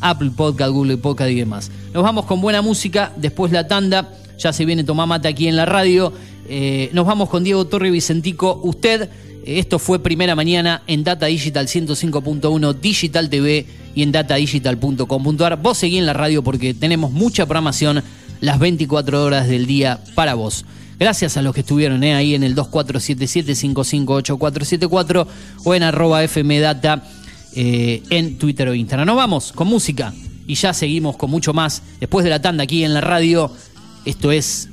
Apple 0.00 0.30
Podcast, 0.36 0.70
Google 0.70 0.98
Podcast 0.98 1.30
y 1.30 1.36
demás. 1.36 1.70
Nos 1.92 2.02
vamos 2.02 2.26
con 2.26 2.40
buena 2.40 2.62
música, 2.62 3.12
después 3.16 3.50
la 3.50 3.66
tanda, 3.66 4.10
ya 4.38 4.52
se 4.52 4.64
viene 4.64 4.84
Tomá 4.84 5.06
Mate 5.06 5.28
aquí 5.28 5.48
en 5.48 5.56
la 5.56 5.64
radio. 5.64 6.12
Eh, 6.48 6.90
nos 6.92 7.06
vamos 7.06 7.28
con 7.28 7.42
Diego 7.42 7.64
Torre 7.66 7.90
Vicentico. 7.90 8.60
Usted, 8.62 9.02
eh, 9.02 9.58
esto 9.58 9.78
fue 9.78 9.98
Primera 9.98 10.36
Mañana 10.36 10.82
en 10.86 11.02
Data 11.02 11.26
Digital 11.26 11.66
105.1 11.66 12.74
Digital 12.74 13.30
TV 13.30 13.66
y 13.94 14.02
en 14.02 14.12
datadigital.com.ar. 14.12 15.60
Vos 15.60 15.78
seguí 15.78 15.96
en 15.96 16.06
la 16.06 16.12
radio 16.12 16.44
porque 16.44 16.74
tenemos 16.74 17.10
mucha 17.10 17.46
programación 17.46 18.02
las 18.40 18.58
24 18.58 19.22
horas 19.22 19.46
del 19.48 19.66
día 19.66 20.00
para 20.14 20.32
vos. 20.34 20.64
Gracias 20.98 21.36
a 21.36 21.42
los 21.42 21.54
que 21.54 21.60
estuvieron 21.60 22.02
eh, 22.02 22.14
ahí 22.14 22.34
en 22.34 22.42
el 22.42 22.56
2477-558474 22.56 25.26
o 25.64 25.74
en 25.74 25.82
arroba 25.82 26.26
fmdata 26.26 27.02
eh, 27.54 28.02
en 28.10 28.38
Twitter 28.38 28.66
o 28.68 28.74
Instagram. 28.74 29.06
Nos 29.06 29.16
vamos 29.16 29.52
con 29.52 29.68
música 29.68 30.14
y 30.46 30.54
ya 30.54 30.72
seguimos 30.72 31.16
con 31.16 31.28
mucho 31.30 31.52
más 31.52 31.82
después 32.00 32.24
de 32.24 32.30
la 32.30 32.40
tanda 32.40 32.64
aquí 32.64 32.82
en 32.84 32.94
la 32.94 33.02
radio. 33.02 33.52
Esto 34.04 34.32
es 34.32 34.70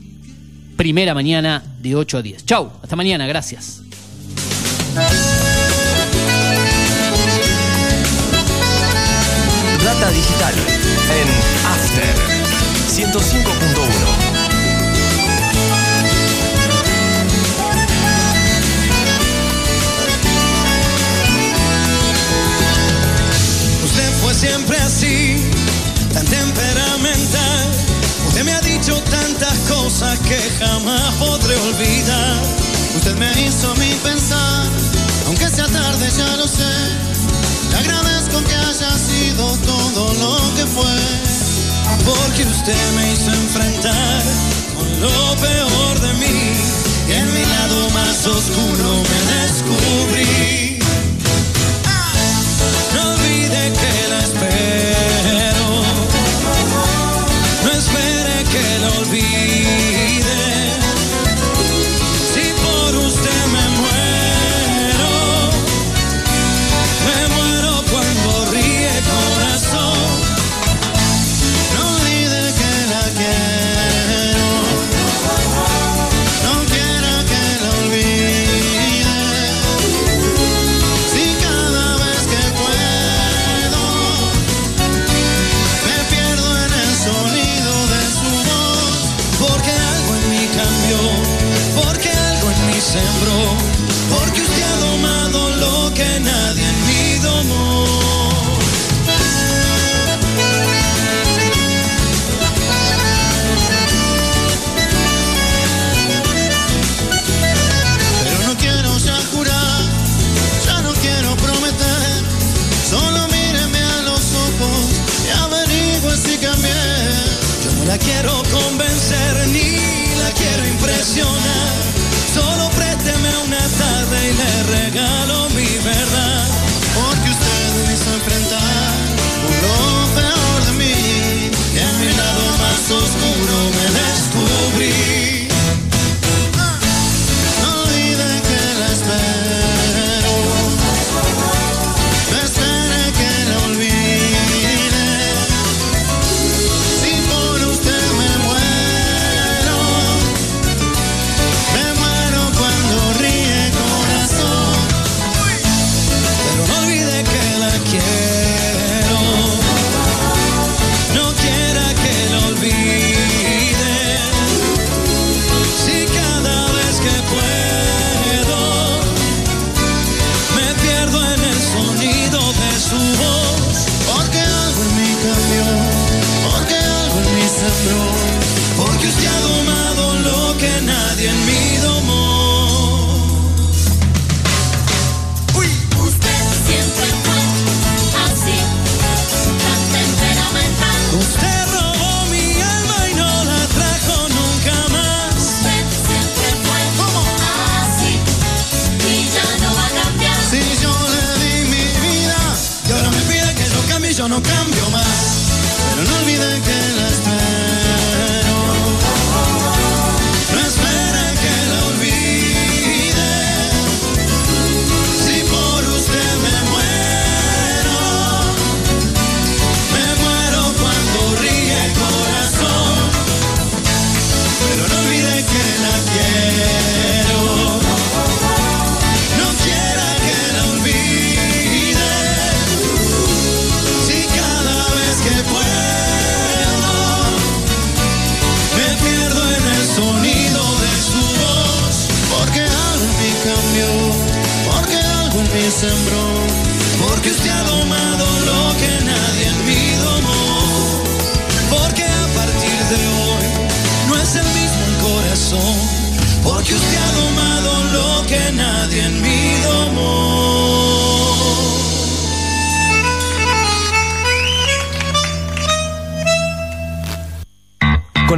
Primera 0.78 1.14
Mañana 1.14 1.62
de 1.82 1.96
8 1.96 2.20
a 2.20 2.22
10. 2.22 2.46
Chau, 2.46 2.72
hasta 2.82 2.96
mañana, 2.96 3.28
gracias. 3.28 3.82
Data 9.84 10.10
digital 10.12 10.54
en 11.12 11.28
After 11.68 12.23
105.1. 12.94 13.10
Usted 23.84 24.12
fue 24.22 24.36
siempre 24.36 24.78
así, 24.78 25.38
tan 26.14 26.24
temperamental. 26.28 27.72
Usted 28.28 28.44
me 28.44 28.54
ha 28.54 28.62
dicho 28.62 29.02
tantas 29.10 29.58
cosas 29.68 30.20
que 30.20 30.40
jamás 30.64 31.16
podré 31.16 31.56
olvidar. 31.56 32.44
Usted 32.96 33.16
me 33.16 33.32
hizo 33.42 33.72
a 33.72 33.76
mí 33.76 33.92
pensar, 34.04 34.68
aunque 35.26 35.50
sea 35.50 35.66
tarde 35.66 36.12
ya 36.16 36.38
lo 36.38 36.48
sé. 36.48 36.74
Le 37.72 37.78
agradezco 37.78 38.44
que 38.44 38.56
haya 38.56 38.92
sido 39.00 39.58
todo 39.66 40.14
lo 40.14 40.56
que 40.56 40.68
fue. 40.68 41.33
Porque 42.06 42.44
usted 42.44 42.92
me 42.96 43.14
hizo 43.14 43.32
enfrentar 43.32 44.22
con 44.78 45.02
lo 45.02 45.36
peor 45.38 46.00
de 46.02 46.14
mí. 46.16 46.54
Y 47.08 47.12
en 47.14 47.34
mi 47.34 47.46
lado 47.46 47.90
más 47.92 48.26
oscuro 48.28 49.04
me 49.04 49.34
descubrí. 49.42 50.83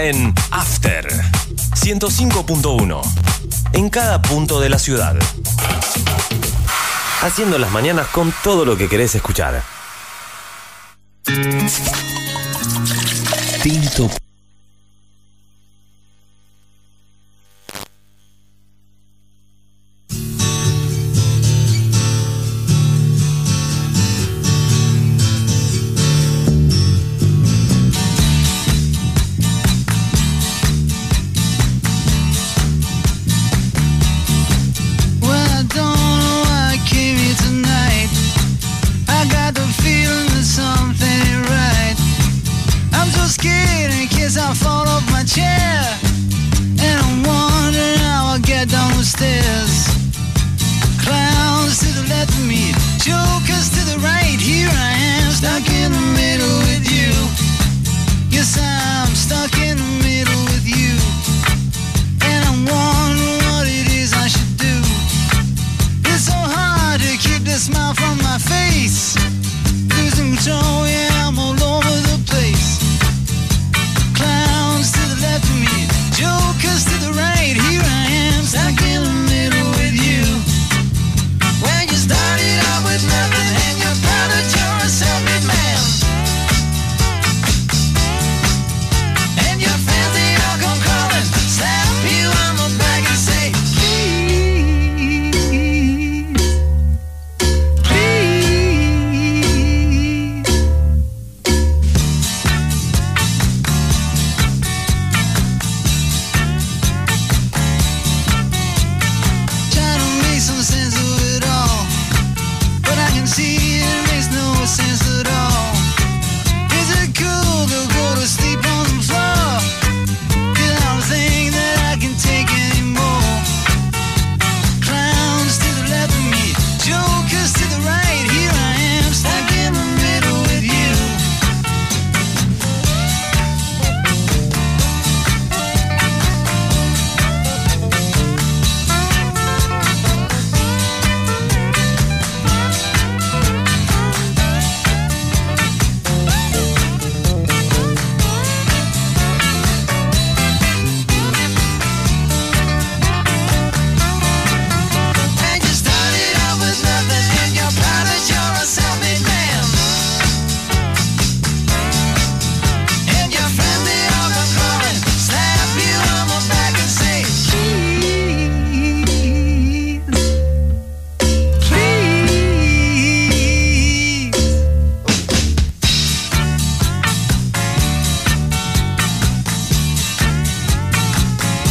en 0.00 0.32
After 0.50 1.06
105.1 1.74 3.00
en 3.72 3.90
cada 3.90 4.22
punto 4.22 4.60
de 4.60 4.68
la 4.68 4.78
ciudad. 4.78 5.16
Haciendo 7.22 7.58
las 7.58 7.72
mañanas 7.72 8.06
con 8.08 8.32
todo 8.44 8.64
lo 8.64 8.76
que 8.76 8.88
querés 8.88 9.14
escuchar. 9.14 9.62
Tinto 13.62 14.10